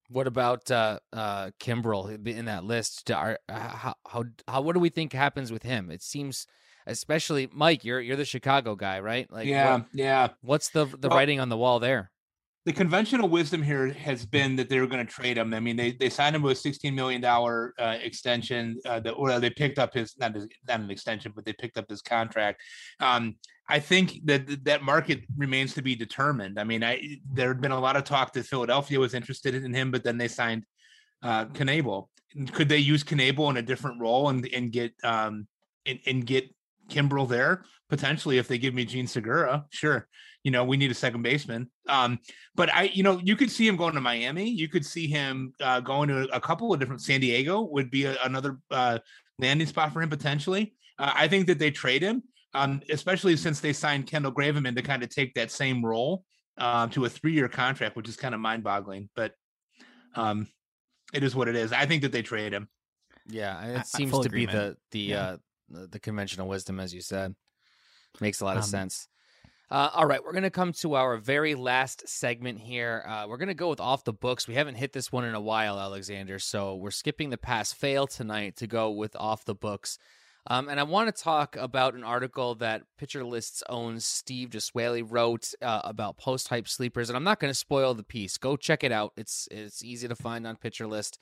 What 0.08 0.26
about 0.26 0.70
uh, 0.70 0.98
uh, 1.12 1.50
Kimbrel 1.60 2.26
in 2.26 2.44
that 2.46 2.64
list? 2.64 3.06
Do- 3.06 3.14
Are, 3.14 3.38
uh, 3.48 3.58
how, 3.58 3.94
how 4.06 4.24
how 4.48 4.60
what 4.60 4.72
do 4.74 4.80
we 4.80 4.88
think 4.88 5.12
happens 5.12 5.52
with 5.52 5.62
him? 5.62 5.88
It 5.90 6.02
seems, 6.02 6.48
especially 6.86 7.48
Mike, 7.52 7.84
you're 7.84 8.00
you're 8.00 8.16
the 8.16 8.24
Chicago 8.24 8.74
guy, 8.74 8.98
right? 9.00 9.30
Like, 9.30 9.46
yeah, 9.46 9.72
what- 9.76 9.86
yeah. 9.92 10.28
what's 10.42 10.70
the 10.70 10.84
the 10.86 11.08
Well- 11.08 11.16
writing 11.16 11.38
on 11.38 11.48
the 11.48 11.56
wall 11.56 11.78
there? 11.78 12.10
The 12.70 12.76
conventional 12.76 13.28
wisdom 13.28 13.64
here 13.64 13.92
has 13.94 14.24
been 14.24 14.54
that 14.54 14.68
they 14.68 14.78
were 14.78 14.86
going 14.86 15.04
to 15.04 15.12
trade 15.12 15.36
him. 15.36 15.52
I 15.54 15.58
mean, 15.58 15.74
they 15.74 15.90
they 15.90 16.08
signed 16.08 16.36
him 16.36 16.42
with 16.42 16.52
a 16.52 16.60
sixteen 16.60 16.94
million 16.94 17.20
dollar 17.20 17.74
uh, 17.80 17.96
extension. 18.00 18.78
Uh, 18.84 19.00
they 19.00 19.50
picked 19.50 19.80
up 19.80 19.92
his 19.92 20.14
not 20.18 20.36
his, 20.36 20.46
not 20.68 20.78
an 20.78 20.88
extension, 20.88 21.32
but 21.34 21.44
they 21.44 21.52
picked 21.52 21.76
up 21.76 21.90
his 21.90 22.00
contract. 22.00 22.62
Um, 23.00 23.34
I 23.68 23.80
think 23.80 24.20
that 24.26 24.64
that 24.66 24.84
market 24.84 25.24
remains 25.36 25.74
to 25.74 25.82
be 25.82 25.96
determined. 25.96 26.60
I 26.60 26.62
mean, 26.62 26.84
I 26.84 27.18
there 27.32 27.48
had 27.48 27.60
been 27.60 27.72
a 27.72 27.80
lot 27.80 27.96
of 27.96 28.04
talk 28.04 28.34
that 28.34 28.46
Philadelphia 28.46 29.00
was 29.00 29.14
interested 29.14 29.56
in 29.56 29.74
him, 29.74 29.90
but 29.90 30.04
then 30.04 30.16
they 30.16 30.28
signed 30.28 30.64
uh. 31.24 31.46
Could 31.46 32.68
they 32.68 32.78
use 32.78 33.02
Knebel 33.02 33.50
in 33.50 33.56
a 33.56 33.62
different 33.62 34.00
role 34.00 34.28
and 34.28 34.48
and 34.54 34.70
get 34.70 34.92
um 35.02 35.48
and, 35.86 35.98
and 36.06 36.24
get 36.24 36.48
Kimbrel 36.88 37.28
there 37.28 37.64
potentially 37.88 38.38
if 38.38 38.46
they 38.46 38.58
give 38.58 38.74
me 38.74 38.84
Jean 38.84 39.08
Segura? 39.08 39.66
Sure 39.70 40.06
you 40.43 40.51
know, 40.51 40.64
we 40.64 40.76
need 40.76 40.91
a 40.91 40.95
second 40.95 41.22
baseman. 41.22 41.70
Um, 41.88 42.18
but 42.55 42.72
I, 42.74 42.84
you 42.84 43.03
know, 43.03 43.20
you 43.22 43.36
could 43.36 43.51
see 43.51 43.66
him 43.66 43.76
going 43.76 43.95
to 43.95 44.01
Miami. 44.01 44.49
You 44.49 44.68
could 44.68 44.86
see 44.86 45.07
him 45.07 45.53
uh, 45.61 45.80
going 45.80 46.09
to 46.09 46.28
a 46.34 46.41
couple 46.41 46.72
of 46.72 46.80
different. 46.80 47.03
San 47.03 47.20
Diego 47.20 47.62
would 47.62 47.91
be 47.91 48.05
a, 48.07 48.16
another 48.24 48.59
uh, 48.70 48.99
landing 49.38 49.66
spot 49.66 49.93
for 49.93 50.01
him 50.03 50.09
potentially. 50.09 50.74
Uh, 50.99 51.12
I 51.14 51.28
think 51.28 51.47
that 51.49 51.59
they 51.59 51.70
trade 51.70 52.03
him, 52.03 52.22
um, 52.55 52.80
especially 52.91 53.36
since 53.36 53.61
they 53.61 53.72
signed 53.72 54.07
Kendall 54.07 54.32
Graveman 54.32 54.74
to 54.76 54.82
kind 54.82 55.03
of 55.03 55.11
take 55.11 55.34
that 55.34 55.51
same 55.51 55.84
role 55.84 56.24
um, 56.59 56.91
to 56.91 57.05
a 57.05 57.09
three-year 57.09 57.49
contract, 57.49 57.97
which 57.97 58.09
is 58.09 58.16
kind 58.16 58.34
of 58.34 58.41
mind-boggling. 58.41 59.09
But 59.14 59.34
um, 60.14 60.47
it 61.12 61.22
is 61.22 61.34
what 61.34 61.49
it 61.49 61.57
is. 61.57 61.72
I 61.72 61.86
think 61.86 62.03
that 62.03 62.12
they 62.12 62.22
trade 62.22 62.53
him. 62.53 62.68
Yeah, 63.28 63.57
I- 63.59 63.66
I 63.66 63.80
it 63.80 63.86
seems 63.86 64.11
full 64.11 64.22
to 64.22 64.30
be 64.30 64.47
the 64.47 64.76
the 64.91 65.01
Yeah. 65.01 65.22
uh, 65.22 65.36
the, 65.68 65.86
the 65.86 66.01
conventional 66.01 66.49
wisdom, 66.49 66.80
as 66.80 66.93
you 66.95 67.01
said. 67.03 67.34
Makes 68.20 68.41
a 68.41 68.45
lot 68.45 68.57
of 68.57 68.64
Um, 68.64 68.68
sense. 68.70 69.07
Uh, 69.70 69.88
all 69.94 70.06
right, 70.06 70.24
we're 70.24 70.32
going 70.32 70.42
to 70.42 70.50
come 70.50 70.72
to 70.72 70.94
our 70.94 71.16
very 71.16 71.54
last 71.54 72.08
segment 72.08 72.58
here. 72.58 73.04
Uh, 73.06 73.26
we're 73.28 73.36
going 73.36 73.46
to 73.46 73.54
go 73.54 73.70
with 73.70 73.78
off 73.78 74.02
the 74.02 74.12
books. 74.12 74.48
We 74.48 74.54
haven't 74.54 74.74
hit 74.74 74.92
this 74.92 75.12
one 75.12 75.24
in 75.24 75.36
a 75.36 75.40
while, 75.40 75.78
Alexander. 75.78 76.40
So 76.40 76.74
we're 76.74 76.90
skipping 76.90 77.30
the 77.30 77.38
pass 77.38 77.72
fail 77.72 78.08
tonight 78.08 78.56
to 78.56 78.66
go 78.66 78.90
with 78.90 79.14
off 79.14 79.44
the 79.44 79.54
books. 79.54 79.96
Um, 80.48 80.68
and 80.68 80.80
I 80.80 80.82
want 80.82 81.14
to 81.14 81.22
talk 81.22 81.54
about 81.54 81.94
an 81.94 82.02
article 82.02 82.56
that 82.56 82.82
Pitcher 82.98 83.24
List's 83.24 83.62
own 83.68 84.00
Steve 84.00 84.50
Diswally 84.50 85.04
wrote 85.08 85.54
uh, 85.62 85.82
about 85.84 86.16
post 86.18 86.48
hype 86.48 86.66
sleepers. 86.66 87.08
And 87.08 87.16
I'm 87.16 87.24
not 87.24 87.38
going 87.38 87.50
to 87.50 87.58
spoil 87.58 87.94
the 87.94 88.02
piece. 88.02 88.38
Go 88.38 88.56
check 88.56 88.82
it 88.82 88.90
out. 88.90 89.12
It's 89.16 89.46
it's 89.52 89.84
easy 89.84 90.08
to 90.08 90.16
find 90.16 90.48
on 90.48 90.56
Pitcher 90.56 90.88
List. 90.88 91.18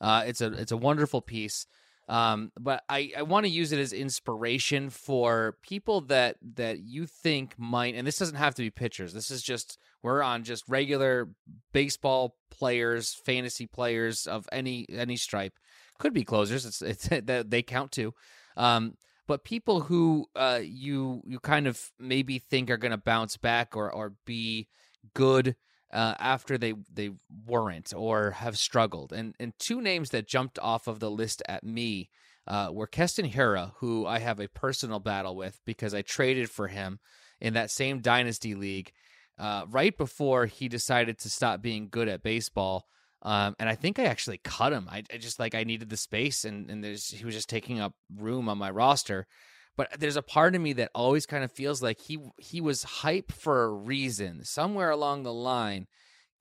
Uh, 0.00 0.24
it's 0.26 0.40
a 0.40 0.52
it's 0.54 0.72
a 0.72 0.76
wonderful 0.76 1.20
piece. 1.20 1.66
Um, 2.08 2.50
but 2.58 2.82
I, 2.88 3.12
I 3.16 3.22
want 3.22 3.46
to 3.46 3.50
use 3.50 3.72
it 3.72 3.78
as 3.78 3.92
inspiration 3.92 4.90
for 4.90 5.56
people 5.62 6.02
that 6.02 6.36
that 6.56 6.80
you 6.80 7.06
think 7.06 7.54
might, 7.58 7.94
and 7.94 8.06
this 8.06 8.18
doesn't 8.18 8.36
have 8.36 8.54
to 8.56 8.62
be 8.62 8.70
pitchers. 8.70 9.12
This 9.12 9.30
is 9.30 9.42
just 9.42 9.78
we're 10.02 10.22
on 10.22 10.42
just 10.42 10.64
regular 10.68 11.28
baseball 11.72 12.36
players, 12.50 13.14
fantasy 13.14 13.66
players 13.66 14.26
of 14.26 14.48
any 14.50 14.86
any 14.90 15.16
stripe. 15.16 15.54
Could 15.98 16.12
be 16.12 16.24
closers. 16.24 16.66
It's 16.66 16.82
it's 16.82 17.08
that 17.26 17.50
they 17.50 17.62
count 17.62 17.92
too. 17.92 18.14
Um, 18.56 18.96
but 19.28 19.44
people 19.44 19.80
who 19.80 20.26
uh 20.34 20.60
you 20.62 21.22
you 21.24 21.38
kind 21.38 21.66
of 21.66 21.92
maybe 21.98 22.38
think 22.38 22.68
are 22.68 22.76
going 22.76 22.90
to 22.90 22.98
bounce 22.98 23.36
back 23.36 23.76
or 23.76 23.90
or 23.92 24.14
be 24.26 24.68
good 25.14 25.56
uh, 25.92 26.14
after 26.18 26.56
they 26.56 26.74
they 26.92 27.10
weren't 27.46 27.92
or 27.94 28.32
have 28.32 28.56
struggled. 28.56 29.12
And 29.12 29.34
and 29.38 29.52
two 29.58 29.80
names 29.80 30.10
that 30.10 30.26
jumped 30.26 30.58
off 30.58 30.86
of 30.86 31.00
the 31.00 31.10
list 31.10 31.42
at 31.48 31.64
me 31.64 32.10
uh, 32.46 32.70
were 32.72 32.86
Keston 32.86 33.30
Hiura, 33.30 33.72
who 33.76 34.06
I 34.06 34.18
have 34.18 34.40
a 34.40 34.48
personal 34.48 35.00
battle 35.00 35.36
with 35.36 35.60
because 35.64 35.94
I 35.94 36.02
traded 36.02 36.50
for 36.50 36.68
him 36.68 36.98
in 37.40 37.54
that 37.54 37.70
same 37.70 38.00
dynasty 38.00 38.54
league 38.54 38.92
uh, 39.38 39.64
right 39.68 39.96
before 39.96 40.46
he 40.46 40.68
decided 40.68 41.18
to 41.18 41.30
stop 41.30 41.62
being 41.62 41.88
good 41.90 42.08
at 42.08 42.22
baseball. 42.22 42.86
Um, 43.22 43.54
and 43.58 43.68
I 43.68 43.76
think 43.76 43.98
I 43.98 44.04
actually 44.04 44.38
cut 44.38 44.72
him. 44.72 44.88
I, 44.90 45.04
I, 45.12 45.16
just 45.16 45.38
like 45.38 45.54
I 45.54 45.62
needed 45.62 45.90
the 45.90 45.96
space, 45.96 46.44
and 46.44 46.68
and 46.68 46.84
he 46.84 47.24
was 47.24 47.34
just 47.34 47.48
taking 47.48 47.78
up 47.78 47.94
room 48.16 48.48
on 48.48 48.58
my 48.58 48.70
roster. 48.70 49.28
But 49.76 49.88
there's 49.98 50.16
a 50.16 50.22
part 50.22 50.54
of 50.54 50.60
me 50.60 50.74
that 50.74 50.90
always 50.94 51.24
kind 51.26 51.44
of 51.44 51.52
feels 51.52 51.82
like 51.82 52.00
he 52.00 52.18
he 52.38 52.60
was 52.60 52.82
hype 52.82 53.32
for 53.32 53.64
a 53.64 53.72
reason. 53.72 54.44
Somewhere 54.44 54.90
along 54.90 55.22
the 55.22 55.32
line, 55.32 55.86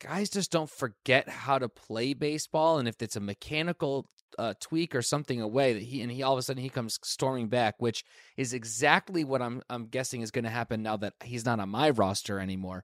guys 0.02 0.30
just 0.30 0.52
don't 0.52 0.70
forget 0.70 1.30
how 1.30 1.58
to 1.58 1.70
play 1.70 2.14
baseball, 2.14 2.78
and 2.78 2.88
if 2.88 3.02
it's 3.02 3.16
a 3.16 3.22
mechanical 3.22 4.08
uh, 4.38 4.54
tweak 4.60 4.96
or 4.96 5.02
something 5.02 5.42
away 5.42 5.74
that 5.74 5.84
he 5.84 6.02
and 6.02 6.12
he 6.12 6.24
all 6.24 6.34
of 6.34 6.40
a 6.40 6.42
sudden 6.42 6.62
he 6.62 6.70
comes 6.70 7.00
storming 7.04 7.48
back, 7.48 7.76
which 7.80 8.04
is 8.38 8.54
exactly 8.54 9.24
what 9.24 9.42
I'm 9.42 9.62
I'm 9.70 9.88
guessing 9.88 10.22
is 10.22 10.32
going 10.32 10.46
to 10.46 10.50
happen 10.50 10.84
now 10.84 10.98
that 10.98 11.14
he's 11.24 11.46
not 11.46 11.60
on 11.60 11.70
my 11.70 11.90
roster 11.90 12.40
anymore. 12.40 12.84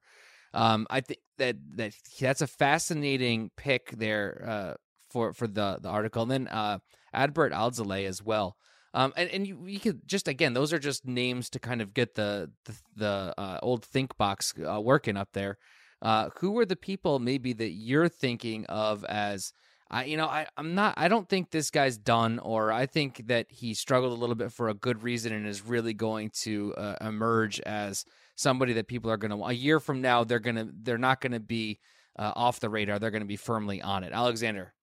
Um, 0.53 0.87
I 0.89 1.01
think 1.01 1.19
that 1.37 1.57
that 1.75 1.93
that's 2.19 2.41
a 2.41 2.47
fascinating 2.47 3.51
pick 3.57 3.91
there 3.91 4.45
uh, 4.47 4.73
for 5.09 5.33
for 5.33 5.47
the 5.47 5.79
the 5.81 5.89
article, 5.89 6.23
and 6.23 6.31
then 6.31 6.47
uh, 6.47 6.79
Adbert 7.13 7.51
Alzolay 7.51 8.05
as 8.05 8.23
well. 8.23 8.55
Um, 8.97 9.13
and 9.15 9.29
and 9.29 9.47
you, 9.47 9.59
you 9.67 9.79
could 9.79 10.07
just 10.07 10.27
again, 10.27 10.53
those 10.53 10.73
are 10.73 10.79
just 10.79 11.05
names 11.05 11.51
to 11.51 11.59
kind 11.59 11.81
of 11.83 11.93
get 11.93 12.15
the 12.15 12.49
the, 12.65 12.75
the 12.95 13.33
uh, 13.37 13.59
old 13.61 13.85
think 13.85 14.17
box 14.17 14.55
uh, 14.67 14.81
working 14.81 15.15
up 15.15 15.29
there. 15.33 15.59
Uh, 16.01 16.29
who 16.39 16.57
are 16.57 16.65
the 16.65 16.75
people 16.75 17.19
maybe 17.19 17.53
that 17.53 17.71
you're 17.71 18.09
thinking 18.09 18.65
of 18.65 19.03
as 19.05 19.53
I, 19.89 20.05
you 20.05 20.17
know, 20.17 20.25
I, 20.25 20.47
I'm 20.57 20.73
not. 20.73 20.95
I 20.97 21.09
don't 21.09 21.29
think 21.29 21.51
this 21.51 21.69
guy's 21.69 21.97
done, 21.97 22.39
or 22.39 22.71
I 22.71 22.87
think 22.87 23.27
that 23.27 23.45
he 23.49 23.75
struggled 23.75 24.11
a 24.11 24.15
little 24.15 24.35
bit 24.35 24.51
for 24.51 24.69
a 24.69 24.73
good 24.73 25.03
reason 25.03 25.31
and 25.31 25.45
is 25.45 25.61
really 25.61 25.93
going 25.93 26.31
to 26.41 26.73
uh, 26.75 26.95
emerge 27.01 27.59
as 27.61 28.03
somebody 28.35 28.73
that 28.73 28.87
people 28.87 29.11
are 29.11 29.17
going 29.17 29.31
to. 29.31 29.45
A 29.45 29.53
year 29.53 29.79
from 29.79 30.01
now, 30.01 30.23
they're 30.23 30.39
gonna. 30.39 30.67
They're 30.73 30.97
not 30.97 31.21
going 31.21 31.33
to 31.33 31.39
be 31.39 31.79
uh, 32.17 32.33
off 32.35 32.59
the 32.59 32.69
radar. 32.69 32.97
They're 32.97 33.11
going 33.11 33.21
to 33.21 33.27
be 33.27 33.37
firmly 33.37 33.81
on 33.81 34.03
it. 34.03 34.11
Alexander. 34.11 34.73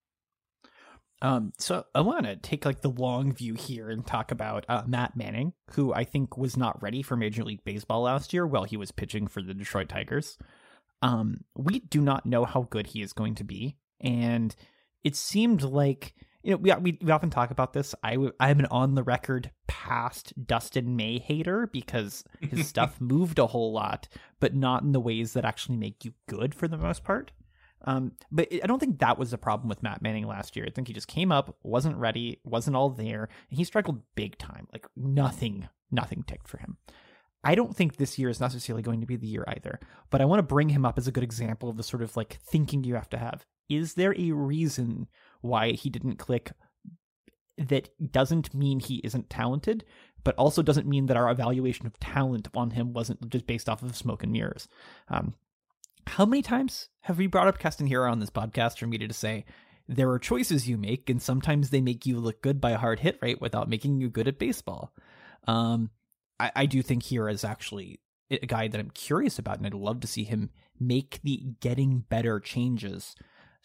Um, 1.24 1.54
so 1.56 1.86
I 1.94 2.02
want 2.02 2.26
to 2.26 2.36
take 2.36 2.66
like 2.66 2.82
the 2.82 2.90
long 2.90 3.32
view 3.32 3.54
here 3.54 3.88
and 3.88 4.06
talk 4.06 4.30
about 4.30 4.66
uh, 4.68 4.82
Matt 4.86 5.16
Manning, 5.16 5.54
who 5.70 5.90
I 5.90 6.04
think 6.04 6.36
was 6.36 6.54
not 6.54 6.82
ready 6.82 7.00
for 7.00 7.16
Major 7.16 7.42
League 7.42 7.64
Baseball 7.64 8.02
last 8.02 8.34
year 8.34 8.46
while 8.46 8.64
he 8.64 8.76
was 8.76 8.92
pitching 8.92 9.26
for 9.26 9.40
the 9.40 9.54
Detroit 9.54 9.88
Tigers. 9.88 10.36
Um, 11.00 11.38
we 11.56 11.78
do 11.78 12.02
not 12.02 12.26
know 12.26 12.44
how 12.44 12.68
good 12.68 12.88
he 12.88 13.00
is 13.00 13.14
going 13.14 13.36
to 13.36 13.44
be, 13.44 13.78
and 14.02 14.54
it 15.02 15.16
seemed 15.16 15.62
like 15.62 16.14
you 16.42 16.50
know 16.50 16.56
we, 16.58 16.74
we, 16.74 16.98
we 17.00 17.10
often 17.10 17.30
talk 17.30 17.50
about 17.50 17.72
this. 17.72 17.94
I 18.04 18.18
I'm 18.38 18.58
an 18.58 18.66
on 18.66 18.94
the 18.94 19.02
record 19.02 19.50
past 19.66 20.34
Dustin 20.46 20.94
May 20.94 21.18
hater 21.18 21.70
because 21.72 22.22
his 22.38 22.68
stuff 22.68 23.00
moved 23.00 23.38
a 23.38 23.46
whole 23.46 23.72
lot, 23.72 24.08
but 24.40 24.54
not 24.54 24.82
in 24.82 24.92
the 24.92 25.00
ways 25.00 25.32
that 25.32 25.46
actually 25.46 25.78
make 25.78 26.04
you 26.04 26.12
good 26.28 26.54
for 26.54 26.68
the 26.68 26.76
most 26.76 27.02
part. 27.02 27.32
Um, 27.84 28.12
but 28.30 28.48
I 28.50 28.66
don't 28.66 28.78
think 28.78 28.98
that 28.98 29.18
was 29.18 29.30
the 29.30 29.38
problem 29.38 29.68
with 29.68 29.82
Matt 29.82 30.02
Manning 30.02 30.26
last 30.26 30.56
year. 30.56 30.64
I 30.66 30.70
think 30.70 30.88
he 30.88 30.94
just 30.94 31.08
came 31.08 31.30
up, 31.30 31.56
wasn't 31.62 31.96
ready, 31.96 32.40
wasn't 32.44 32.76
all 32.76 32.90
there, 32.90 33.28
and 33.50 33.58
he 33.58 33.64
struggled 33.64 34.02
big 34.14 34.38
time. 34.38 34.66
Like 34.72 34.86
nothing, 34.96 35.68
nothing 35.90 36.24
ticked 36.26 36.48
for 36.48 36.58
him. 36.58 36.78
I 37.44 37.54
don't 37.54 37.76
think 37.76 37.96
this 37.96 38.18
year 38.18 38.30
is 38.30 38.40
necessarily 38.40 38.82
going 38.82 39.02
to 39.02 39.06
be 39.06 39.16
the 39.16 39.26
year 39.26 39.44
either, 39.46 39.78
but 40.10 40.22
I 40.22 40.24
want 40.24 40.38
to 40.38 40.44
bring 40.44 40.70
him 40.70 40.86
up 40.86 40.96
as 40.96 41.06
a 41.06 41.12
good 41.12 41.22
example 41.22 41.68
of 41.68 41.76
the 41.76 41.82
sort 41.82 42.02
of 42.02 42.16
like 42.16 42.38
thinking 42.42 42.84
you 42.84 42.94
have 42.94 43.10
to 43.10 43.18
have. 43.18 43.44
Is 43.68 43.94
there 43.94 44.14
a 44.16 44.32
reason 44.32 45.08
why 45.42 45.72
he 45.72 45.90
didn't 45.90 46.16
click 46.16 46.52
that 47.58 47.90
doesn't 48.10 48.54
mean 48.54 48.80
he 48.80 48.96
isn't 49.04 49.28
talented, 49.28 49.84
but 50.24 50.34
also 50.36 50.62
doesn't 50.62 50.88
mean 50.88 51.06
that 51.06 51.18
our 51.18 51.30
evaluation 51.30 51.86
of 51.86 52.00
talent 52.00 52.48
on 52.54 52.70
him 52.70 52.94
wasn't 52.94 53.28
just 53.28 53.46
based 53.46 53.68
off 53.68 53.82
of 53.82 53.94
smoke 53.94 54.22
and 54.22 54.32
mirrors? 54.32 54.66
Um, 55.08 55.34
how 56.06 56.24
many 56.24 56.42
times 56.42 56.88
have 57.02 57.18
we 57.18 57.26
brought 57.26 57.48
up 57.48 57.58
Castanheira 57.58 58.10
on 58.10 58.20
this 58.20 58.30
podcast 58.30 58.78
for 58.78 58.86
me 58.86 58.98
to 58.98 59.12
say, 59.12 59.44
there 59.88 60.10
are 60.10 60.18
choices 60.18 60.68
you 60.68 60.78
make, 60.78 61.10
and 61.10 61.20
sometimes 61.20 61.70
they 61.70 61.80
make 61.80 62.06
you 62.06 62.18
look 62.18 62.40
good 62.40 62.60
by 62.60 62.70
a 62.70 62.78
hard 62.78 63.00
hit 63.00 63.18
rate 63.20 63.40
without 63.40 63.68
making 63.68 63.98
you 64.00 64.08
good 64.08 64.28
at 64.28 64.38
baseball? 64.38 64.94
Um, 65.46 65.90
I, 66.40 66.52
I 66.56 66.66
do 66.66 66.82
think 66.82 67.02
Hiura 67.02 67.32
is 67.32 67.44
actually 67.44 68.00
a 68.30 68.46
guy 68.46 68.68
that 68.68 68.80
I'm 68.80 68.90
curious 68.90 69.38
about, 69.38 69.58
and 69.58 69.66
I'd 69.66 69.74
love 69.74 70.00
to 70.00 70.06
see 70.06 70.24
him 70.24 70.50
make 70.80 71.20
the 71.22 71.42
getting 71.60 72.00
better 72.08 72.40
changes 72.40 73.14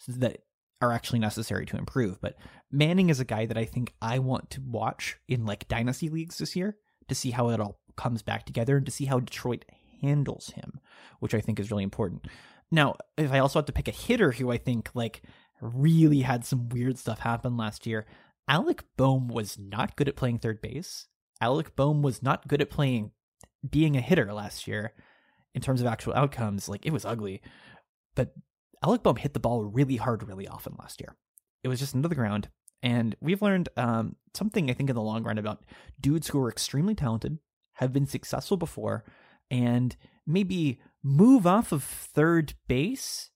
that 0.06 0.42
are 0.82 0.92
actually 0.92 1.18
necessary 1.18 1.66
to 1.66 1.76
improve. 1.76 2.20
But 2.20 2.36
Manning 2.70 3.10
is 3.10 3.20
a 3.20 3.24
guy 3.24 3.46
that 3.46 3.58
I 3.58 3.64
think 3.64 3.94
I 4.00 4.18
want 4.18 4.50
to 4.50 4.60
watch 4.60 5.18
in 5.28 5.46
like 5.46 5.68
dynasty 5.68 6.08
leagues 6.08 6.38
this 6.38 6.56
year 6.56 6.76
to 7.08 7.14
see 7.14 7.30
how 7.30 7.50
it 7.50 7.60
all 7.60 7.80
comes 7.96 8.22
back 8.22 8.46
together 8.46 8.76
and 8.76 8.86
to 8.86 8.92
see 8.92 9.06
how 9.06 9.20
Detroit 9.20 9.64
handles 10.00 10.50
him, 10.50 10.80
which 11.20 11.34
I 11.34 11.40
think 11.40 11.58
is 11.60 11.70
really 11.70 11.84
important. 11.84 12.26
Now, 12.70 12.96
if 13.16 13.32
I 13.32 13.38
also 13.38 13.58
have 13.58 13.66
to 13.66 13.72
pick 13.72 13.88
a 13.88 13.92
hitter 13.92 14.32
who 14.32 14.50
I 14.50 14.58
think 14.58 14.90
like 14.94 15.22
really 15.60 16.20
had 16.20 16.44
some 16.44 16.68
weird 16.68 16.98
stuff 16.98 17.18
happen 17.20 17.56
last 17.56 17.86
year, 17.86 18.06
Alec 18.48 18.84
Bohm 18.96 19.28
was 19.28 19.58
not 19.58 19.96
good 19.96 20.08
at 20.08 20.16
playing 20.16 20.38
third 20.38 20.60
base. 20.60 21.06
Alec 21.40 21.74
Bohm 21.76 22.02
was 22.02 22.22
not 22.22 22.48
good 22.48 22.60
at 22.60 22.70
playing 22.70 23.12
being 23.68 23.96
a 23.96 24.00
hitter 24.00 24.32
last 24.32 24.66
year 24.66 24.92
in 25.54 25.60
terms 25.60 25.80
of 25.80 25.86
actual 25.86 26.14
outcomes. 26.14 26.68
Like 26.68 26.86
it 26.86 26.92
was 26.92 27.04
ugly. 27.04 27.42
But 28.14 28.34
Alec 28.84 29.02
Bohm 29.02 29.16
hit 29.16 29.34
the 29.34 29.40
ball 29.40 29.64
really 29.64 29.96
hard, 29.96 30.26
really 30.26 30.48
often 30.48 30.74
last 30.78 31.00
year. 31.00 31.16
It 31.62 31.68
was 31.68 31.78
just 31.78 31.94
into 31.94 32.08
the 32.08 32.14
ground. 32.14 32.48
And 32.82 33.14
we've 33.20 33.42
learned 33.42 33.68
um, 33.76 34.16
something, 34.34 34.70
I 34.70 34.74
think, 34.74 34.88
in 34.88 34.96
the 34.96 35.02
long 35.02 35.22
run 35.22 35.38
about 35.38 35.62
dudes 36.00 36.28
who 36.28 36.40
are 36.42 36.48
extremely 36.48 36.94
talented, 36.94 37.38
have 37.74 37.92
been 37.92 38.06
successful 38.06 38.56
before, 38.56 39.04
and 39.50 39.96
maybe 40.26 40.80
move 41.02 41.46
off 41.46 41.72
of 41.72 41.82
third 41.82 42.54
base, 42.68 43.30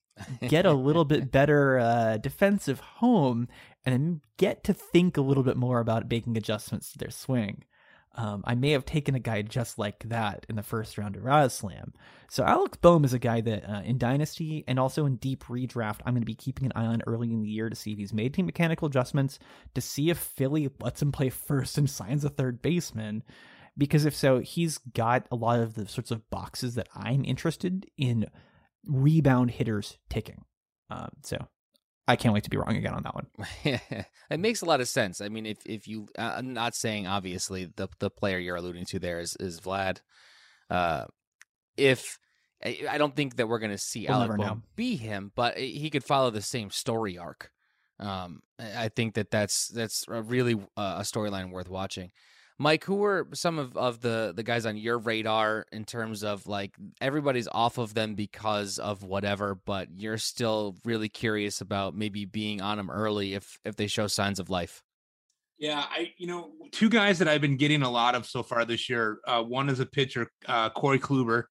get 0.49 0.67
a 0.67 0.73
little 0.73 1.05
bit 1.05 1.31
better 1.33 1.79
uh, 1.79 2.17
defensive 2.19 2.81
home, 2.81 3.49
and 3.85 4.21
get 4.37 4.65
to 4.65 4.73
think 4.73 5.17
a 5.17 5.23
little 5.23 5.43
bit 5.43 5.57
more 5.57 5.81
about 5.81 6.11
making 6.11 6.37
adjustments 6.37 6.93
to 6.93 6.99
their 6.99 7.11
swing. 7.11 7.65
Um, 8.17 8.45
I 8.47 8.55
may 8.55 8.71
have 8.71 8.85
taken 8.85 9.17
a 9.17 9.21
guy 9.21 9.43
just 9.43 9.77
like 9.77 10.09
that 10.09 10.47
in 10.49 10.55
the 10.55 10.63
first 10.63 10.97
round 10.99 11.17
of 11.17 11.23
RazzSlam. 11.23 11.93
So 12.31 12.45
Alex 12.45 12.79
Bohm 12.79 13.05
is 13.05 13.13
a 13.13 13.19
guy 13.19 13.41
that 13.41 13.69
uh, 13.69 13.83
in 13.85 13.99
Dynasty 13.99 14.65
and 14.69 14.79
also 14.79 15.05
in 15.05 15.17
Deep 15.17 15.45
Redraft, 15.45 16.01
I'm 16.05 16.15
going 16.15 16.23
to 16.23 16.27
be 16.27 16.35
keeping 16.35 16.67
an 16.67 16.73
eye 16.77 16.87
on 16.87 17.03
early 17.09 17.33
in 17.33 17.43
the 17.43 17.49
year 17.49 17.69
to 17.69 17.75
see 17.75 17.93
if 17.93 17.99
he's 17.99 18.13
made 18.13 18.39
any 18.39 18.47
mechanical 18.47 18.87
adjustments, 18.87 19.41
to 19.75 19.81
see 19.81 20.11
if 20.11 20.19
Philly 20.19 20.71
lets 20.81 21.03
him 21.03 21.11
play 21.11 21.29
first 21.29 21.77
and 21.77 21.91
signs 21.91 22.25
a 22.25 22.29
third 22.29 22.63
baseman. 22.63 23.25
Because 23.77 24.05
if 24.05 24.15
so, 24.15 24.39
he's 24.39 24.79
got 24.79 25.27
a 25.33 25.37
lot 25.37 25.59
of 25.59 25.75
the 25.75 25.89
sorts 25.89 26.11
of 26.11 26.29
boxes 26.31 26.77
that 26.77 26.89
I'm 26.95 27.25
interested 27.25 27.87
in 27.97 28.27
rebound 28.87 29.53
hitters 29.53 29.99
ticking. 30.09 30.45
Um, 30.91 31.11
so 31.23 31.49
I 32.07 32.17
can't 32.17 32.35
wait 32.35 32.45
to 32.45 32.51
be 32.51 32.57
wrong 32.57 32.77
again 32.77 32.95
on 32.95 33.03
that 33.03 33.15
one. 33.15 33.27
it 34.31 34.41
makes 34.41 34.63
a 34.63 34.67
lot 34.67 34.81
of 34.81 34.89
sense. 34.89 35.21
I 35.21 35.29
mean, 35.29 35.47
if 35.47 35.59
if 35.65 35.89
you, 35.89 36.07
uh, 36.19 36.35
I'm 36.37 36.53
not 36.53 36.75
saying 36.75 37.07
obviously 37.07 37.67
the 37.77 37.89
the 37.99 38.11
player 38.11 38.39
you're 38.39 38.57
alluding 38.57 38.85
to 38.91 38.99
there 38.99 39.21
is 39.21 39.37
is 39.41 39.61
Vlad. 39.61 40.01
Uh, 40.71 41.07
if 41.77 42.19
I 42.65 42.99
don't 42.99 43.15
think 43.15 43.37
that 43.37 43.49
we're 43.49 43.59
going 43.59 43.73
to 43.73 43.79
see 43.79 44.07
we'll 44.09 44.23
Alec 44.23 44.39
Bohm 44.39 44.63
be 44.77 44.97
him, 44.97 45.33
but 45.35 45.59
he 45.59 45.91
could 45.91 46.05
follow 46.05 46.31
the 46.31 46.41
same 46.41 46.71
story 46.71 47.19
arc. 47.19 47.51
Um, 48.01 48.41
I 48.59 48.89
think 48.89 49.15
that 49.15 49.31
that's 49.31 49.69
that's 49.69 50.05
a 50.09 50.23
really 50.23 50.55
uh, 50.77 50.97
a 50.99 51.03
storyline 51.03 51.51
worth 51.51 51.69
watching. 51.69 52.11
Mike, 52.59 52.85
who 52.85 52.97
were 52.97 53.29
some 53.35 53.59
of, 53.59 53.77
of 53.77 54.01
the, 54.01 54.33
the 54.35 54.45
guys 54.45 54.65
on 54.65 54.77
your 54.77 54.99
radar 54.99 55.67
in 55.73 55.85
terms 55.85 56.23
of 56.23 56.47
like 56.47 56.77
everybody's 57.01 57.49
off 57.49 57.79
of 57.79 57.95
them 57.95 58.15
because 58.15 58.79
of 58.79 59.03
whatever, 59.03 59.57
but 59.57 59.89
you're 59.97 60.19
still 60.19 60.77
really 60.85 61.09
curious 61.09 61.61
about 61.61 61.97
maybe 61.97 62.25
being 62.25 62.61
on 62.61 62.77
them 62.77 62.91
early 62.91 63.35
if 63.35 63.59
if 63.65 63.75
they 63.75 63.89
show 63.89 64.07
signs 64.07 64.39
of 64.39 64.51
life? 64.51 64.83
Yeah, 65.59 65.85
I 65.89 66.13
you 66.17 66.27
know 66.29 66.53
two 66.71 66.89
guys 66.89 67.19
that 67.19 67.29
I've 67.29 67.41
been 67.41 67.57
getting 67.57 67.83
a 67.83 67.91
lot 67.91 68.15
of 68.15 68.25
so 68.27 68.43
far 68.43 68.65
this 68.65 68.89
year. 68.89 69.19
Uh, 69.27 69.43
one 69.43 69.69
is 69.69 69.81
a 69.81 69.87
pitcher, 69.87 70.31
uh, 70.47 70.71
Corey 70.71 71.01
Kluber. 71.01 71.45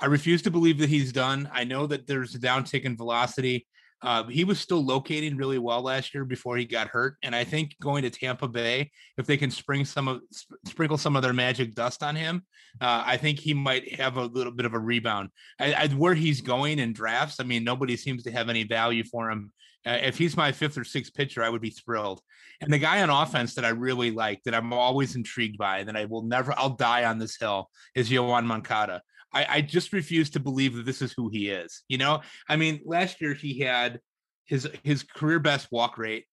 I 0.00 0.06
refuse 0.06 0.42
to 0.42 0.50
believe 0.50 0.78
that 0.78 0.88
he's 0.88 1.12
done. 1.12 1.48
I 1.52 1.64
know 1.64 1.86
that 1.86 2.06
there's 2.06 2.34
a 2.34 2.38
downtick 2.38 2.82
in 2.82 2.96
velocity. 2.96 3.66
Uh, 4.02 4.24
he 4.24 4.44
was 4.44 4.58
still 4.58 4.82
locating 4.82 5.36
really 5.36 5.58
well 5.58 5.82
last 5.82 6.14
year 6.14 6.24
before 6.24 6.56
he 6.56 6.64
got 6.64 6.88
hurt, 6.88 7.16
and 7.22 7.36
I 7.36 7.44
think 7.44 7.76
going 7.80 8.02
to 8.02 8.10
Tampa 8.10 8.48
Bay, 8.48 8.90
if 9.18 9.26
they 9.26 9.36
can 9.36 9.50
spring 9.50 9.84
some 9.84 10.08
of 10.08 10.20
sprinkle 10.66 10.96
some 10.96 11.16
of 11.16 11.22
their 11.22 11.34
magic 11.34 11.74
dust 11.74 12.02
on 12.02 12.16
him, 12.16 12.42
uh, 12.80 13.02
I 13.04 13.16
think 13.18 13.38
he 13.38 13.52
might 13.52 13.94
have 13.94 14.16
a 14.16 14.24
little 14.24 14.52
bit 14.52 14.66
of 14.66 14.74
a 14.74 14.78
rebound. 14.78 15.28
I, 15.58 15.74
I, 15.74 15.88
where 15.88 16.14
he's 16.14 16.40
going 16.40 16.78
in 16.78 16.92
drafts, 16.94 17.40
I 17.40 17.44
mean, 17.44 17.62
nobody 17.62 17.96
seems 17.96 18.22
to 18.22 18.30
have 18.30 18.48
any 18.48 18.64
value 18.64 19.04
for 19.04 19.30
him. 19.30 19.52
Uh, 19.86 19.98
if 20.02 20.18
he's 20.18 20.36
my 20.36 20.52
fifth 20.52 20.78
or 20.78 20.84
sixth 20.84 21.14
pitcher, 21.14 21.42
I 21.42 21.48
would 21.48 21.62
be 21.62 21.70
thrilled. 21.70 22.20
And 22.60 22.72
the 22.72 22.78
guy 22.78 23.02
on 23.02 23.08
offense 23.08 23.54
that 23.54 23.64
I 23.64 23.70
really 23.70 24.10
like, 24.10 24.42
that 24.44 24.54
I'm 24.54 24.72
always 24.72 25.16
intrigued 25.16 25.56
by, 25.56 25.84
that 25.84 25.96
I 25.96 26.04
will 26.04 26.22
never, 26.22 26.52
I'll 26.56 26.76
die 26.76 27.04
on 27.04 27.18
this 27.18 27.36
hill, 27.36 27.70
is 27.94 28.10
Yoán 28.10 28.44
Moncada. 28.44 29.00
I, 29.32 29.46
I 29.48 29.60
just 29.60 29.92
refuse 29.92 30.30
to 30.30 30.40
believe 30.40 30.74
that 30.74 30.86
this 30.86 31.02
is 31.02 31.12
who 31.16 31.28
he 31.28 31.48
is. 31.48 31.82
You 31.88 31.98
know, 31.98 32.20
I 32.48 32.56
mean, 32.56 32.80
last 32.84 33.20
year 33.20 33.34
he 33.34 33.60
had 33.60 34.00
his 34.44 34.68
his 34.82 35.02
career 35.02 35.38
best 35.38 35.68
walk 35.70 35.98
rate, 35.98 36.24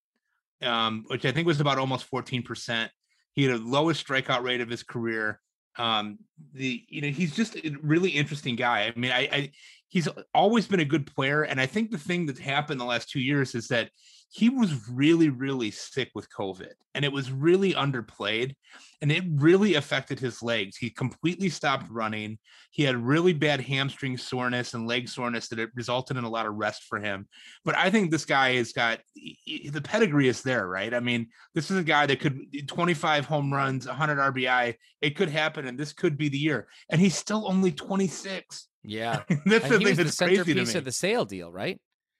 um, 0.61 1.05
which 1.07 1.25
I 1.25 1.31
think 1.31 1.47
was 1.47 1.61
about 1.61 1.77
almost 1.77 2.09
14%. 2.09 2.89
He 3.33 3.43
had 3.43 3.55
a 3.55 3.63
lowest 3.63 4.05
strikeout 4.05 4.41
rate 4.41 4.61
of 4.61 4.69
his 4.69 4.83
career. 4.83 5.39
Um, 5.77 6.17
the 6.53 6.83
you 6.89 7.01
know, 7.01 7.09
he's 7.09 7.35
just 7.35 7.55
a 7.55 7.75
really 7.83 8.09
interesting 8.09 8.55
guy. 8.55 8.91
I 8.95 8.99
mean, 8.99 9.11
I, 9.11 9.29
I 9.31 9.51
he's 9.89 10.09
always 10.33 10.67
been 10.67 10.79
a 10.79 10.85
good 10.85 11.05
player. 11.07 11.43
And 11.43 11.61
I 11.61 11.65
think 11.65 11.91
the 11.91 11.97
thing 11.97 12.25
that's 12.25 12.39
happened 12.39 12.79
the 12.79 12.85
last 12.85 13.09
two 13.09 13.19
years 13.19 13.55
is 13.55 13.67
that 13.69 13.89
he 14.29 14.49
was 14.49 14.89
really, 14.89 15.29
really 15.29 15.71
sick 15.71 16.09
with 16.13 16.27
COVID 16.29 16.73
and 16.93 17.05
it 17.05 17.11
was 17.11 17.31
really 17.31 17.73
underplayed 17.73 18.55
and 19.01 19.11
it 19.11 19.23
really 19.35 19.75
affected 19.75 20.19
his 20.19 20.43
legs. 20.43 20.75
He 20.75 20.89
completely 20.89 21.49
stopped 21.49 21.89
running. 21.89 22.37
He 22.71 22.83
had 22.83 22.97
really 22.97 23.33
bad 23.33 23.61
hamstring 23.61 24.17
soreness 24.17 24.73
and 24.73 24.87
leg 24.87 25.07
soreness 25.07 25.47
that 25.49 25.59
it 25.59 25.69
resulted 25.75 26.17
in 26.17 26.25
a 26.25 26.29
lot 26.29 26.45
of 26.45 26.55
rest 26.55 26.83
for 26.89 26.99
him. 26.99 27.27
But 27.63 27.75
I 27.77 27.89
think 27.89 28.11
this 28.11 28.25
guy 28.25 28.55
has 28.55 28.73
got 28.73 28.99
the 29.15 29.81
pedigree 29.81 30.27
is 30.27 30.41
there, 30.41 30.67
right? 30.67 30.93
I 30.93 30.99
mean, 30.99 31.27
this 31.55 31.71
is 31.71 31.77
a 31.77 31.83
guy 31.83 32.05
that 32.05 32.19
could 32.19 32.39
eh, 32.53 32.61
25 32.67 33.25
home 33.25 33.53
runs, 33.53 33.87
100 33.87 34.17
RBI. 34.33 34.75
It 35.01 35.15
could 35.15 35.29
happen 35.29 35.67
and 35.67 35.79
this 35.79 35.93
could 35.93 36.17
be 36.17 36.27
the 36.27 36.37
year. 36.37 36.67
And 36.89 36.99
he's 36.99 37.15
still 37.15 37.47
only 37.47 37.71
26. 37.71 38.67
Yeah. 38.83 39.23
that's 39.29 39.29
And 39.29 39.51
the 39.51 39.59
thing 39.59 39.83
was 39.83 39.97
the 39.97 40.03
that's 40.03 40.17
crazy 40.17 40.53
to 40.53 40.65
me. 40.65 40.73
of 40.73 40.85
the 40.85 40.91
sale 40.91 41.25
deal, 41.25 41.51
right? 41.51 41.79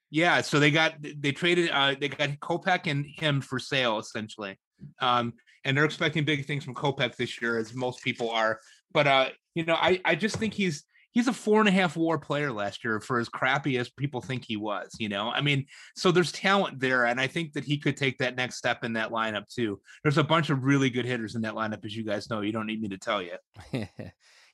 Yeah, 0.10 0.42
so 0.42 0.60
they 0.60 0.72
got 0.72 0.94
they 1.02 1.32
traded 1.32 1.70
uh 1.72 1.96
they 2.00 2.10
got 2.10 2.30
Kopech 2.40 2.90
and 2.90 3.06
him 3.06 3.42
for 3.42 3.60
sale 3.60 4.00
essentially. 4.00 4.58
Um 5.02 5.34
and 5.66 5.76
they're 5.76 5.86
expecting 5.86 6.24
big 6.24 6.46
things 6.46 6.64
from 6.64 6.76
Kopech 6.76 7.16
this 7.16 7.42
year 7.42 7.58
as 7.58 7.74
most 7.74 8.04
people 8.04 8.30
are. 8.30 8.60
But 8.94 9.08
uh 9.08 9.30
you 9.56 9.66
know, 9.66 9.76
I 9.76 10.00
I 10.06 10.16
just 10.16 10.38
think 10.38 10.54
he's 10.54 10.84
he's 11.12 11.28
a 11.28 11.34
four 11.34 11.60
and 11.60 11.68
a 11.68 11.72
half 11.72 11.98
war 11.98 12.18
player 12.18 12.52
last 12.52 12.84
year 12.84 13.00
for 13.00 13.20
as 13.20 13.28
crappy 13.28 13.78
as 13.78 13.90
people 13.90 14.22
think 14.22 14.46
he 14.46 14.56
was, 14.56 14.96
you 15.00 15.10
know. 15.10 15.30
I 15.30 15.42
mean, 15.42 15.66
so 15.96 16.12
there's 16.12 16.32
talent 16.32 16.80
there 16.80 17.06
and 17.06 17.20
I 17.20 17.28
think 17.28 17.54
that 17.54 17.66
he 17.66 17.78
could 17.78 17.98
take 17.98 18.18
that 18.20 18.36
next 18.36 18.58
step 18.58 18.84
in 18.84 18.94
that 18.94 19.12
lineup 19.12 19.54
too. 19.54 19.82
There's 20.04 20.20
a 20.20 20.24
bunch 20.24 20.50
of 20.50 20.64
really 20.64 20.90
good 20.90 21.06
hitters 21.06 21.36
in 21.36 21.42
that 21.42 21.56
lineup 21.56 21.84
as 21.84 21.96
you 21.96 22.06
guys 22.06 22.30
know. 22.30 22.42
You 22.42 22.54
don't 22.54 22.68
need 22.68 22.82
me 22.82 22.90
to 22.90 22.98
tell 22.98 23.22
you. 23.22 23.36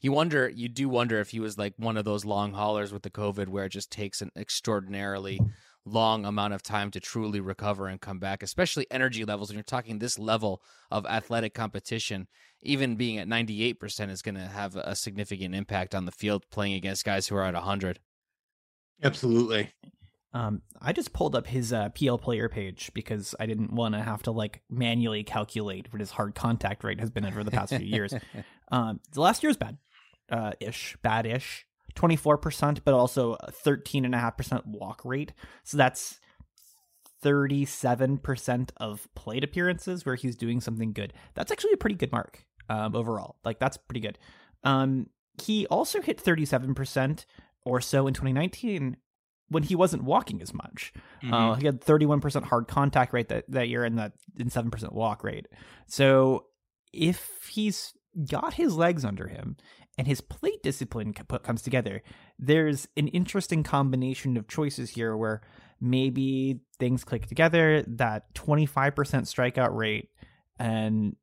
you 0.03 0.11
wonder, 0.11 0.49
you 0.49 0.67
do 0.67 0.89
wonder 0.89 1.19
if 1.21 1.29
he 1.29 1.39
was 1.39 1.57
like 1.57 1.73
one 1.77 1.95
of 1.95 2.03
those 2.03 2.25
long 2.25 2.51
haulers 2.51 2.91
with 2.91 3.03
the 3.03 3.09
COVID 3.09 3.47
where 3.47 3.65
it 3.65 3.69
just 3.69 3.89
takes 3.89 4.21
an 4.21 4.31
extraordinarily 4.37 5.39
long 5.85 6.25
amount 6.25 6.53
of 6.53 6.61
time 6.61 6.91
to 6.91 6.99
truly 6.99 7.39
recover 7.39 7.87
and 7.87 8.01
come 8.01 8.19
back, 8.19 8.43
especially 8.43 8.85
energy 8.91 9.23
levels. 9.23 9.49
When 9.49 9.55
you're 9.55 9.63
talking 9.63 9.99
this 9.99 10.19
level 10.19 10.61
of 10.91 11.05
athletic 11.05 11.53
competition, 11.53 12.27
even 12.61 12.97
being 12.97 13.17
at 13.17 13.29
98% 13.29 14.09
is 14.09 14.21
going 14.21 14.35
to 14.35 14.41
have 14.41 14.75
a 14.75 14.93
significant 14.93 15.55
impact 15.55 15.95
on 15.95 16.05
the 16.05 16.11
field 16.11 16.43
playing 16.51 16.73
against 16.73 17.05
guys 17.05 17.27
who 17.27 17.37
are 17.37 17.45
at 17.45 17.53
100. 17.53 17.99
Absolutely. 19.01 19.71
Um, 20.33 20.63
I 20.81 20.91
just 20.91 21.13
pulled 21.13 21.35
up 21.35 21.47
his 21.47 21.71
uh, 21.71 21.89
PL 21.89 22.17
player 22.17 22.49
page 22.49 22.91
because 22.93 23.35
I 23.39 23.45
didn't 23.45 23.71
want 23.71 23.93
to 23.93 24.01
have 24.01 24.23
to 24.23 24.31
like 24.31 24.63
manually 24.69 25.23
calculate 25.23 25.93
what 25.93 26.01
his 26.01 26.11
hard 26.11 26.35
contact 26.35 26.83
rate 26.83 26.99
has 26.99 27.09
been 27.09 27.25
over 27.25 27.43
the 27.43 27.51
past 27.51 27.73
few 27.73 27.85
years. 27.85 28.13
Um, 28.71 29.01
the 29.11 29.21
last 29.21 29.43
year's 29.43 29.57
bad, 29.57 29.77
uh, 30.33 30.51
ish, 30.59 30.97
bad 31.03 31.25
ish, 31.25 31.65
twenty 31.95 32.15
four 32.15 32.37
percent, 32.37 32.83
but 32.83 32.93
also 32.93 33.37
thirteen 33.51 34.05
and 34.05 34.15
a 34.15 34.17
half 34.17 34.35
percent 34.35 34.65
walk 34.65 35.01
rate. 35.05 35.33
So 35.63 35.77
that's 35.77 36.19
thirty 37.21 37.65
seven 37.65 38.17
percent 38.17 38.71
of 38.77 39.07
plate 39.15 39.43
appearances 39.43 40.05
where 40.05 40.15
he's 40.15 40.35
doing 40.35 40.59
something 40.59 40.91
good. 40.91 41.13
That's 41.35 41.51
actually 41.51 41.73
a 41.73 41.77
pretty 41.77 41.95
good 41.95 42.11
mark 42.11 42.43
um, 42.69 42.95
overall. 42.95 43.37
Like 43.45 43.59
that's 43.59 43.77
pretty 43.77 44.01
good. 44.01 44.17
Um, 44.63 45.07
he 45.41 45.67
also 45.67 46.01
hit 46.01 46.19
thirty 46.19 46.45
seven 46.45 46.73
percent 46.73 47.25
or 47.65 47.79
so 47.79 48.07
in 48.07 48.13
2019 48.13 48.97
when 49.49 49.63
he 49.63 49.75
wasn't 49.75 50.03
walking 50.03 50.41
as 50.41 50.53
much. 50.53 50.91
Mm-hmm. 51.23 51.33
Uh, 51.33 51.55
he 51.55 51.65
had 51.65 51.79
31% 51.79 52.43
hard 52.43 52.67
contact 52.67 53.13
rate 53.13 53.29
that, 53.29 53.45
that 53.49 53.69
year 53.69 53.83
and 53.83 53.97
that 53.99 54.13
and 54.37 54.49
7% 54.49 54.91
walk 54.91 55.23
rate. 55.23 55.47
So 55.85 56.47
if 56.91 57.49
he's 57.49 57.93
got 58.29 58.55
his 58.55 58.75
legs 58.75 59.05
under 59.05 59.27
him 59.27 59.57
and 59.97 60.07
his 60.07 60.21
plate 60.21 60.63
discipline 60.63 61.13
comes 61.13 61.61
together, 61.61 62.01
there's 62.39 62.87
an 62.97 63.07
interesting 63.09 63.63
combination 63.63 64.37
of 64.37 64.47
choices 64.47 64.91
here 64.91 65.15
where 65.15 65.41
maybe 65.79 66.59
things 66.79 67.03
click 67.03 67.27
together. 67.27 67.83
That 67.87 68.33
25% 68.33 68.93
strikeout 68.93 69.75
rate 69.75 70.09
and 70.57 71.15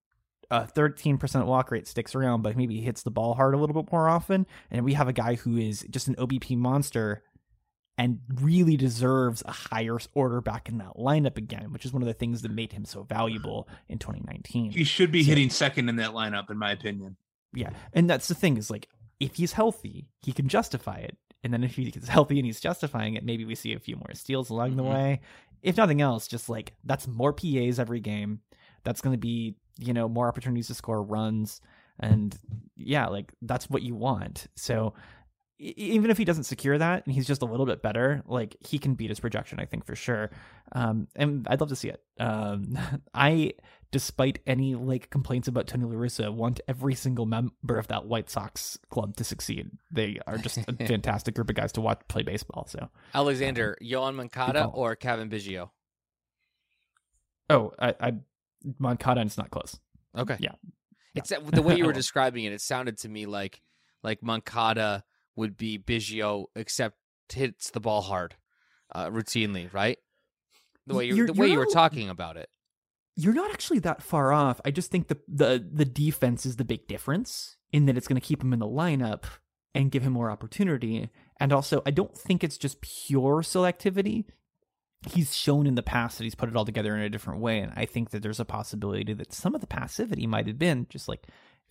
a 0.51 0.63
13% 0.63 1.47
walk 1.47 1.71
rate 1.71 1.87
sticks 1.87 2.15
around, 2.15 2.43
but 2.43 2.57
maybe 2.57 2.77
he 2.77 2.83
hits 2.83 3.03
the 3.03 3.11
ball 3.11 3.35
hard 3.35 3.55
a 3.55 3.59
little 3.59 3.81
bit 3.83 3.91
more 3.93 4.09
often. 4.09 4.47
And 4.71 4.85
we 4.85 4.95
have 4.95 5.09
a 5.09 5.13
guy 5.13 5.35
who 5.37 5.57
is 5.57 5.85
just 5.91 6.09
an 6.09 6.17
OBP 6.17 6.57
monster 6.57 7.23
and 7.99 8.21
really 8.41 8.77
deserves 8.77 9.43
a 9.47 9.53
higher 9.53 9.99
order 10.15 10.41
back 10.41 10.69
in 10.69 10.79
that 10.79 10.97
lineup 10.97 11.37
again, 11.37 11.73
which 11.73 11.85
is 11.85 11.93
one 11.93 12.03
of 12.03 12.07
the 12.09 12.15
things 12.15 12.43
that 12.43 12.51
made 12.51 12.73
him 12.73 12.85
so 12.85 13.03
valuable 13.03 13.69
in 13.89 13.99
2019. 13.99 14.71
He 14.73 14.85
should 14.85 15.13
be 15.13 15.23
So- 15.23 15.29
hitting 15.29 15.51
second 15.51 15.89
in 15.89 15.97
that 15.97 16.11
lineup, 16.11 16.51
in 16.51 16.57
my 16.59 16.73
opinion. 16.73 17.17
Yeah. 17.53 17.71
And 17.93 18.09
that's 18.09 18.29
the 18.29 18.35
thing 18.35 18.57
is 18.57 18.71
like, 18.71 18.89
if 19.19 19.35
he's 19.37 19.53
healthy, 19.53 20.09
he 20.23 20.33
can 20.33 20.49
justify 20.49 20.97
it. 20.97 21.17
And 21.43 21.53
then 21.53 21.65
if 21.65 21.75
he's 21.77 22.09
healthy 22.09 22.39
and 22.39 22.47
he's 22.47 22.61
justifying 22.61 23.15
it, 23.15 23.25
maybe 23.25 23.45
we 23.45 23.55
see 23.55 23.73
a 23.75 23.79
few 23.79 23.97
more 23.97 24.13
steals 24.15 24.51
along 24.51 24.77
the 24.77 24.83
Mhm. 24.83 24.91
way. 24.93 25.21
If 25.63 25.77
nothing 25.77 26.01
else, 26.01 26.27
just 26.27 26.49
like 26.49 26.75
that's 26.85 27.07
more 27.07 27.33
PAs 27.33 27.79
every 27.79 28.01
game. 28.01 28.41
That's 28.85 29.01
going 29.01 29.13
to 29.15 29.19
be, 29.19 29.57
you 29.79 29.93
know, 29.93 30.09
more 30.09 30.29
opportunities 30.29 30.69
to 30.69 30.75
score 30.75 31.03
runs. 31.03 31.61
And 31.99 32.37
yeah, 32.77 33.09
like 33.09 33.33
that's 33.43 33.69
what 33.69 33.83
you 33.83 33.95
want. 33.95 34.47
So 34.57 34.95
even 35.61 36.11
if 36.11 36.16
he 36.16 36.24
doesn't 36.24 36.45
secure 36.45 36.78
that 36.78 37.05
and 37.05 37.15
he's 37.15 37.27
just 37.27 37.43
a 37.43 37.45
little 37.45 37.66
bit 37.66 37.82
better, 37.82 38.23
like 38.27 38.57
he 38.61 38.78
can 38.78 38.95
beat 38.95 39.11
his 39.11 39.20
projection, 39.20 39.61
I 39.61 39.66
think 39.66 39.85
for 39.85 39.95
sure. 39.95 40.31
Um, 40.73 41.07
and 41.15 41.47
I'd 41.51 41.61
love 41.61 41.69
to 41.69 41.77
see 41.77 41.89
it. 41.89 42.03
Um, 42.19 42.78
I, 43.15 43.53
despite 43.91 44.39
any 44.47 44.74
like 44.74 45.11
complaints 45.11 45.49
about 45.49 45.66
Tony 45.66 45.85
La 45.85 45.93
Russa, 45.93 46.32
want 46.32 46.61
every 46.66 46.95
single 46.95 47.27
member 47.27 47.77
of 47.77 47.89
that 47.89 48.07
White 48.07 48.31
Sox 48.31 48.78
club 48.89 49.16
to 49.16 49.24
succeed. 49.24 49.70
They 49.91 50.19
are 50.27 50.39
just 50.39 50.59
a 50.59 50.73
fantastic 50.87 51.35
group 51.35 51.51
of 51.51 51.57
guys 51.57 51.73
to 51.73 51.82
watch 51.82 52.01
play 52.09 52.23
baseball. 52.23 52.66
So, 52.66 52.89
Alexander, 53.15 53.77
Yoán 53.82 54.15
Moncada 54.15 54.65
or 54.65 54.97
Cavan 54.97 55.28
Biggio? 55.28 55.70
oh, 57.51 57.73
I, 57.78 57.95
I 58.01 58.12
Moncada, 58.78 59.20
and 59.20 59.28
it's 59.28 59.37
not 59.37 59.51
close. 59.51 59.78
Okay. 60.16 60.37
Yeah. 60.41 60.53
It's 61.15 61.32
the 61.53 61.62
way 61.62 61.77
you 61.77 61.85
were 61.85 61.93
describing 62.05 62.45
it. 62.45 62.53
It 62.53 62.61
sounded 62.61 62.99
to 62.99 63.09
me 63.09 63.27
like 63.27 63.61
like 64.03 64.23
Moncada 64.23 65.05
would 65.41 65.57
be 65.57 65.79
Biggio, 65.79 66.47
except 66.55 66.97
hits 67.33 67.71
the 67.71 67.81
ball 67.81 68.03
hard, 68.03 68.37
uh, 68.95 69.09
routinely, 69.09 69.73
right? 69.73 69.99
The 70.87 70.95
way 70.95 71.07
you 71.07 71.27
the 71.27 71.33
way 71.33 71.49
you 71.49 71.59
were 71.59 71.67
talking 71.67 72.09
about 72.09 72.37
it. 72.37 72.49
You're 73.17 73.35
not 73.35 73.51
actually 73.51 73.81
that 73.81 74.03
far 74.03 74.33
off. 74.33 74.61
I 74.65 74.71
just 74.71 74.91
think 74.91 75.09
the 75.09 75.19
the 75.27 75.67
the 75.73 75.85
defense 75.85 76.47
is 76.47 76.57
the 76.57 76.65
big 76.65 76.87
difference 76.87 77.57
in 77.73 77.87
that 77.87 77.97
it's 77.97 78.09
going 78.09 78.21
to 78.21 78.27
keep 78.27 78.43
him 78.43 78.53
in 78.53 78.59
the 78.59 78.67
lineup 78.67 79.25
and 79.75 79.91
give 79.91 80.03
him 80.03 80.12
more 80.12 80.31
opportunity. 80.31 81.11
And 81.39 81.53
also, 81.53 81.83
I 81.87 81.91
don't 81.91 82.17
think 82.17 82.43
it's 82.43 82.59
just 82.59 82.81
pure 82.81 83.43
selectivity. 83.43 84.25
He's 85.09 85.35
shown 85.35 85.67
in 85.67 85.77
the 85.77 85.83
past 85.83 86.19
that 86.19 86.25
he's 86.25 86.35
put 86.35 86.49
it 86.49 86.57
all 86.57 86.65
together 86.65 86.95
in 86.95 87.03
a 87.03 87.09
different 87.09 87.41
way, 87.41 87.61
and 87.61 87.73
I 87.75 87.87
think 87.87 88.11
that 88.11 88.23
there's 88.23 88.41
a 88.41 88.45
possibility 88.45 89.15
that 89.15 89.33
some 89.33 89.55
of 89.55 89.62
the 89.62 89.67
passivity 89.67 90.27
might 90.27 90.47
have 90.47 90.59
been 90.59 90.87
just 90.91 91.09
like 91.09 91.27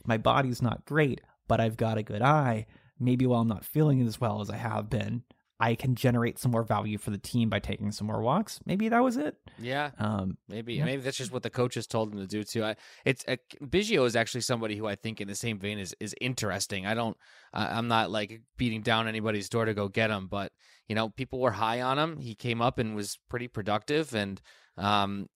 my 0.05 0.17
body's 0.17 0.61
not 0.61 0.85
great, 0.85 1.21
but 1.47 1.59
I've 1.59 1.77
got 1.77 1.97
a 1.97 2.03
good 2.03 2.21
eye. 2.21 2.65
Maybe 2.99 3.25
while 3.25 3.41
I'm 3.41 3.47
not 3.47 3.65
feeling 3.65 4.05
as 4.05 4.19
well 4.19 4.41
as 4.41 4.49
I 4.49 4.57
have 4.57 4.89
been, 4.89 5.23
I 5.61 5.75
can 5.75 5.95
generate 5.95 6.39
some 6.39 6.51
more 6.51 6.63
value 6.63 6.97
for 6.97 7.11
the 7.11 7.17
team 7.17 7.49
by 7.49 7.59
taking 7.59 7.91
some 7.91 8.07
more 8.07 8.21
walks. 8.21 8.59
Maybe 8.65 8.87
that 8.89 9.03
was 9.03 9.17
it. 9.17 9.35
Yeah, 9.61 9.91
Um, 9.97 10.37
maybe 10.47 10.75
Yeah. 10.75 10.85
maybe 10.85 11.01
that's 11.01 11.17
just 11.17 11.33
what 11.33 11.43
the 11.43 11.49
coaches 11.49 11.85
told 11.85 12.13
him 12.13 12.19
to 12.19 12.27
do 12.27 12.45
too. 12.45 12.63
I, 12.63 12.75
it's 13.03 13.25
uh, 13.27 13.35
Biggio 13.61 14.05
is 14.05 14.15
actually 14.15 14.41
somebody 14.41 14.77
who 14.77 14.87
I 14.87 14.95
think 14.95 15.19
in 15.19 15.27
the 15.27 15.35
same 15.35 15.59
vein 15.59 15.77
is 15.77 15.93
is 15.99 16.15
interesting. 16.21 16.85
I 16.85 16.93
don't, 16.93 17.17
uh, 17.53 17.67
I'm 17.71 17.89
not 17.89 18.09
like 18.09 18.41
beating 18.57 18.81
down 18.81 19.07
anybody's 19.09 19.49
door 19.49 19.65
to 19.65 19.73
go 19.73 19.89
get 19.89 20.11
him, 20.11 20.27
but 20.27 20.51
you 20.87 20.95
know, 20.95 21.09
people 21.09 21.39
were 21.39 21.51
high 21.51 21.81
on 21.81 21.99
him. 21.99 22.17
He 22.19 22.35
came 22.35 22.61
up 22.61 22.79
and 22.79 22.95
was 22.95 23.17
pretty 23.29 23.49
productive, 23.49 24.15
and 24.15 24.41
um, 24.77 25.27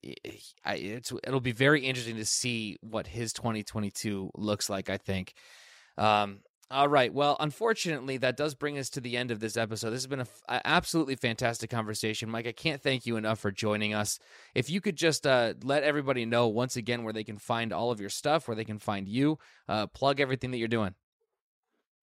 I, 0.65 0.75
it's 0.75 1.11
it'll 1.27 1.41
be 1.41 1.51
very 1.51 1.81
interesting 1.85 2.15
to 2.15 2.25
see 2.25 2.77
what 2.81 3.07
his 3.07 3.33
2022 3.33 4.31
looks 4.35 4.69
like. 4.69 4.89
I 4.89 4.97
think. 4.97 5.33
Um, 5.97 6.39
all 6.73 6.87
right. 6.87 7.13
Well, 7.13 7.37
unfortunately, 7.39 8.17
that 8.17 8.35
does 8.35 8.55
bring 8.55 8.79
us 8.79 8.89
to 8.91 8.99
the 8.99 9.15
end 9.15 9.29
of 9.29 9.39
this 9.39 9.55
episode. 9.55 9.91
This 9.91 10.01
has 10.01 10.07
been 10.07 10.21
an 10.21 10.27
absolutely 10.65 11.15
fantastic 11.15 11.69
conversation, 11.69 12.31
Mike. 12.31 12.47
I 12.47 12.51
can't 12.51 12.81
thank 12.81 13.05
you 13.05 13.15
enough 13.15 13.37
for 13.37 13.51
joining 13.51 13.93
us. 13.93 14.17
If 14.55 14.71
you 14.71 14.81
could 14.81 14.95
just 14.95 15.27
uh, 15.27 15.53
let 15.63 15.83
everybody 15.83 16.25
know 16.25 16.47
once 16.47 16.75
again 16.75 17.03
where 17.03 17.13
they 17.13 17.23
can 17.23 17.37
find 17.37 17.71
all 17.71 17.91
of 17.91 18.01
your 18.01 18.09
stuff, 18.09 18.47
where 18.47 18.55
they 18.55 18.65
can 18.65 18.79
find 18.79 19.07
you, 19.07 19.37
uh, 19.69 19.85
plug 19.87 20.19
everything 20.19 20.49
that 20.49 20.57
you're 20.57 20.67
doing. 20.67 20.95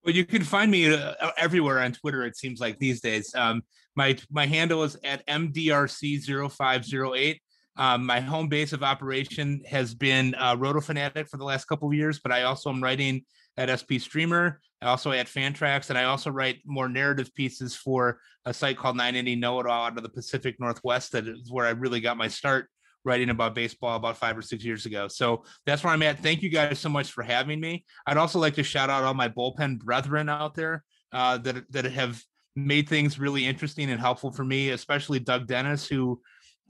Well, 0.05 0.15
you 0.15 0.25
can 0.25 0.45
find 0.45 0.71
me 0.71 0.95
uh, 0.95 1.15
everywhere 1.37 1.81
on 1.81 1.91
Twitter. 1.93 2.25
It 2.25 2.37
seems 2.37 2.61
like 2.61 2.79
these 2.79 3.01
days. 3.01 3.35
Um, 3.35 3.63
my 3.97 4.17
my 4.31 4.47
handle 4.47 4.85
is 4.85 4.97
at 5.03 5.27
mdrc0508. 5.27 7.41
Um, 7.77 8.07
my 8.07 8.21
home 8.21 8.49
base 8.49 8.73
of 8.73 8.85
operation 8.85 9.63
has 9.67 9.95
been 9.95 10.37
uh, 10.37 10.55
RotoFanatic 10.55 11.29
for 11.29 11.39
the 11.39 11.45
last 11.45 11.65
couple 11.65 11.89
of 11.89 11.95
years, 11.95 12.21
but 12.21 12.31
I 12.31 12.45
also 12.45 12.71
am 12.71 12.81
writing 12.83 13.25
at 13.61 13.69
SP 13.69 14.01
Streamer. 14.01 14.61
I 14.81 14.87
also 14.87 15.13
at 15.13 15.27
Fantrax, 15.27 15.91
and 15.91 15.99
I 15.99 16.05
also 16.05 16.31
write 16.31 16.61
more 16.65 16.89
narrative 16.89 17.35
pieces 17.35 17.77
for 17.77 18.19
a 18.47 18.55
site 18.55 18.79
called 18.79 18.97
980 18.97 19.37
Know 19.37 19.61
It 19.61 19.67
All 19.67 19.85
out 19.85 19.97
of 19.97 20.03
the 20.03 20.09
Pacific 20.09 20.57
Northwest. 20.59 21.13
That 21.13 21.29
is 21.29 21.53
where 21.53 21.67
I 21.67 21.71
really 21.71 22.01
got 22.01 22.17
my 22.17 22.29
start 22.29 22.69
writing 23.05 23.31
about 23.31 23.55
baseball 23.55 23.97
about 23.97 24.17
five 24.17 24.37
or 24.37 24.43
six 24.43 24.65
years 24.65 24.87
ago. 24.87 25.09
So 25.09 25.45
that's 25.67 25.85
where 25.85 25.93
I'm 25.93 26.03
at. 26.03 26.21
Thank 26.21 26.43
you 26.43 26.49
guys 26.49 26.79
so 26.79 26.89
much 26.89 27.13
for 27.13 27.23
having 27.23 27.61
me. 27.61 27.85
I'd 28.07 28.17
also 28.17 28.39
like 28.39 28.55
to 28.55 28.63
shout 28.63 28.91
out 28.91 29.05
all 29.05 29.15
my 29.15 29.29
bullpen 29.29 29.79
brethren 29.79 30.29
out 30.29 30.55
there 30.55 30.83
uh, 31.13 31.39
that 31.39 31.71
that 31.73 31.85
have 31.85 32.23
made 32.57 32.89
things 32.89 33.19
really 33.19 33.47
interesting 33.47 33.91
and 33.91 34.01
helpful 34.01 34.33
for 34.33 34.45
me, 34.45 34.71
especially 34.71 35.19
Doug 35.19 35.47
Dennis, 35.47 35.87
who 35.87 36.21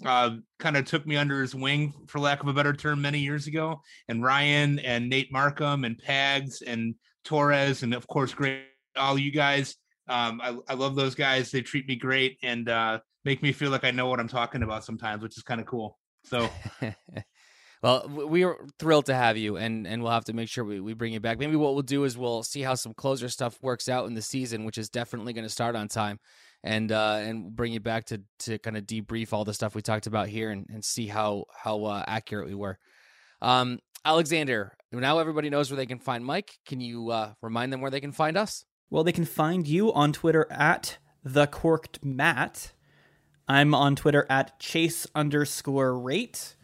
uh, 0.04 0.36
kind 0.58 0.76
of 0.76 0.84
took 0.84 1.06
me 1.06 1.16
under 1.16 1.40
his 1.40 1.54
wing, 1.54 1.92
for 2.06 2.18
lack 2.18 2.42
of 2.42 2.48
a 2.48 2.52
better 2.52 2.72
term, 2.72 3.02
many 3.02 3.18
years 3.18 3.46
ago, 3.46 3.80
and 4.08 4.22
Ryan 4.22 4.78
and 4.80 5.08
Nate 5.08 5.32
Markham 5.32 5.84
and 5.84 6.00
Pags 6.00 6.62
and 6.66 6.94
Torres, 7.24 7.82
and 7.82 7.94
of 7.94 8.06
course, 8.06 8.32
great 8.34 8.62
all 8.96 9.18
you 9.18 9.30
guys. 9.30 9.76
Um, 10.08 10.40
I, 10.42 10.56
I 10.68 10.74
love 10.74 10.96
those 10.96 11.14
guys. 11.14 11.50
They 11.50 11.62
treat 11.62 11.86
me 11.86 11.96
great 11.96 12.38
and 12.42 12.68
uh, 12.68 13.00
make 13.24 13.42
me 13.42 13.52
feel 13.52 13.70
like 13.70 13.84
I 13.84 13.90
know 13.90 14.08
what 14.08 14.18
I'm 14.18 14.28
talking 14.28 14.62
about 14.62 14.84
sometimes, 14.84 15.22
which 15.22 15.36
is 15.36 15.42
kind 15.42 15.60
of 15.60 15.66
cool. 15.66 15.98
So 16.24 16.48
Well, 17.82 18.08
we 18.08 18.44
are 18.44 18.58
thrilled 18.78 19.06
to 19.06 19.14
have 19.14 19.38
you, 19.38 19.56
and 19.56 19.86
and 19.86 20.02
we'll 20.02 20.12
have 20.12 20.26
to 20.26 20.34
make 20.34 20.50
sure 20.50 20.64
we, 20.64 20.80
we 20.80 20.92
bring 20.92 21.14
you 21.14 21.20
back. 21.20 21.38
Maybe 21.38 21.56
what 21.56 21.72
we'll 21.72 21.82
do 21.82 22.04
is 22.04 22.16
we'll 22.16 22.42
see 22.42 22.60
how 22.60 22.74
some 22.74 22.92
closer 22.92 23.30
stuff 23.30 23.58
works 23.62 23.88
out 23.88 24.06
in 24.06 24.12
the 24.14 24.20
season, 24.20 24.64
which 24.64 24.76
is 24.76 24.90
definitely 24.90 25.32
going 25.32 25.46
to 25.46 25.50
start 25.50 25.74
on 25.76 25.88
time, 25.88 26.20
and 26.62 26.92
uh, 26.92 27.18
and 27.20 27.54
bring 27.54 27.72
you 27.72 27.80
back 27.80 28.06
to 28.06 28.22
to 28.40 28.58
kind 28.58 28.76
of 28.76 28.84
debrief 28.84 29.32
all 29.32 29.44
the 29.44 29.54
stuff 29.54 29.74
we 29.74 29.82
talked 29.82 30.06
about 30.06 30.28
here 30.28 30.50
and, 30.50 30.66
and 30.68 30.84
see 30.84 31.06
how 31.06 31.44
how 31.54 31.84
uh, 31.84 32.04
accurate 32.06 32.48
we 32.48 32.54
were. 32.54 32.78
Um, 33.42 33.78
Alexander, 34.04 34.76
now 34.92 35.18
everybody 35.18 35.50
knows 35.50 35.70
where 35.70 35.76
they 35.76 35.86
can 35.86 35.98
find 35.98 36.24
Mike. 36.24 36.58
Can 36.66 36.80
you 36.80 37.10
uh, 37.10 37.32
remind 37.42 37.72
them 37.72 37.80
where 37.80 37.90
they 37.90 38.00
can 38.00 38.12
find 38.12 38.36
us? 38.36 38.64
Well, 38.90 39.04
they 39.04 39.12
can 39.12 39.24
find 39.24 39.66
you 39.66 39.92
on 39.92 40.12
Twitter 40.12 40.46
at 40.50 40.98
the 41.22 41.46
corked 41.46 42.04
Matt. 42.04 42.72
I'm 43.46 43.74
on 43.74 43.96
Twitter 43.96 44.26
at 44.28 44.58
chase 44.58 45.06
underscore 45.14 45.98
rate. 45.98 46.56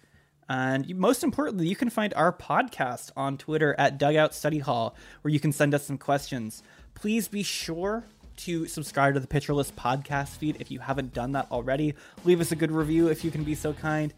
And 0.48 0.94
most 0.96 1.24
importantly, 1.24 1.66
you 1.66 1.74
can 1.74 1.90
find 1.90 2.14
our 2.14 2.32
podcast 2.32 3.10
on 3.16 3.36
Twitter 3.36 3.74
at 3.78 3.98
Dugout 3.98 4.34
Study 4.34 4.60
Hall, 4.60 4.94
where 5.22 5.32
you 5.32 5.40
can 5.40 5.52
send 5.52 5.74
us 5.74 5.84
some 5.84 5.98
questions. 5.98 6.62
Please 6.94 7.26
be 7.28 7.42
sure 7.42 8.06
to 8.38 8.66
subscribe 8.66 9.14
to 9.14 9.20
the 9.20 9.26
Pitcher 9.26 9.54
List 9.54 9.76
podcast 9.76 10.36
feed 10.36 10.56
if 10.60 10.70
you 10.70 10.78
haven't 10.78 11.12
done 11.12 11.32
that 11.32 11.50
already. 11.50 11.94
Leave 12.24 12.40
us 12.40 12.52
a 12.52 12.56
good 12.56 12.70
review 12.70 13.08
if 13.08 13.24
you 13.24 13.30
can 13.30 13.44
be 13.44 13.54
so 13.54 13.72
kind. 13.72 14.12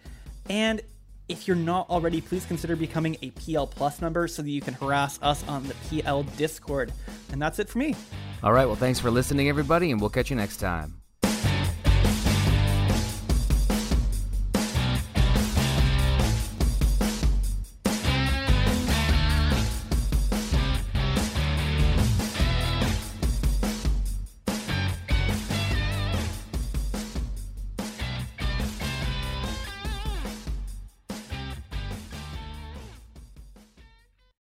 And 0.48 0.80
if 1.28 1.46
you're 1.46 1.56
not 1.56 1.88
already, 1.90 2.20
please 2.20 2.46
consider 2.46 2.74
becoming 2.74 3.16
a 3.22 3.30
PL 3.30 3.66
Plus 3.66 4.00
member 4.00 4.26
so 4.28 4.42
that 4.42 4.50
you 4.50 4.60
can 4.60 4.74
harass 4.74 5.18
us 5.22 5.46
on 5.46 5.66
the 5.68 5.74
PL 5.88 6.22
Discord. 6.36 6.92
And 7.32 7.40
that's 7.40 7.58
it 7.58 7.68
for 7.68 7.78
me. 7.78 7.94
All 8.42 8.52
right. 8.52 8.66
Well, 8.66 8.76
thanks 8.76 8.98
for 8.98 9.10
listening, 9.10 9.48
everybody, 9.48 9.90
and 9.90 10.00
we'll 10.00 10.10
catch 10.10 10.30
you 10.30 10.36
next 10.36 10.56
time. 10.58 11.00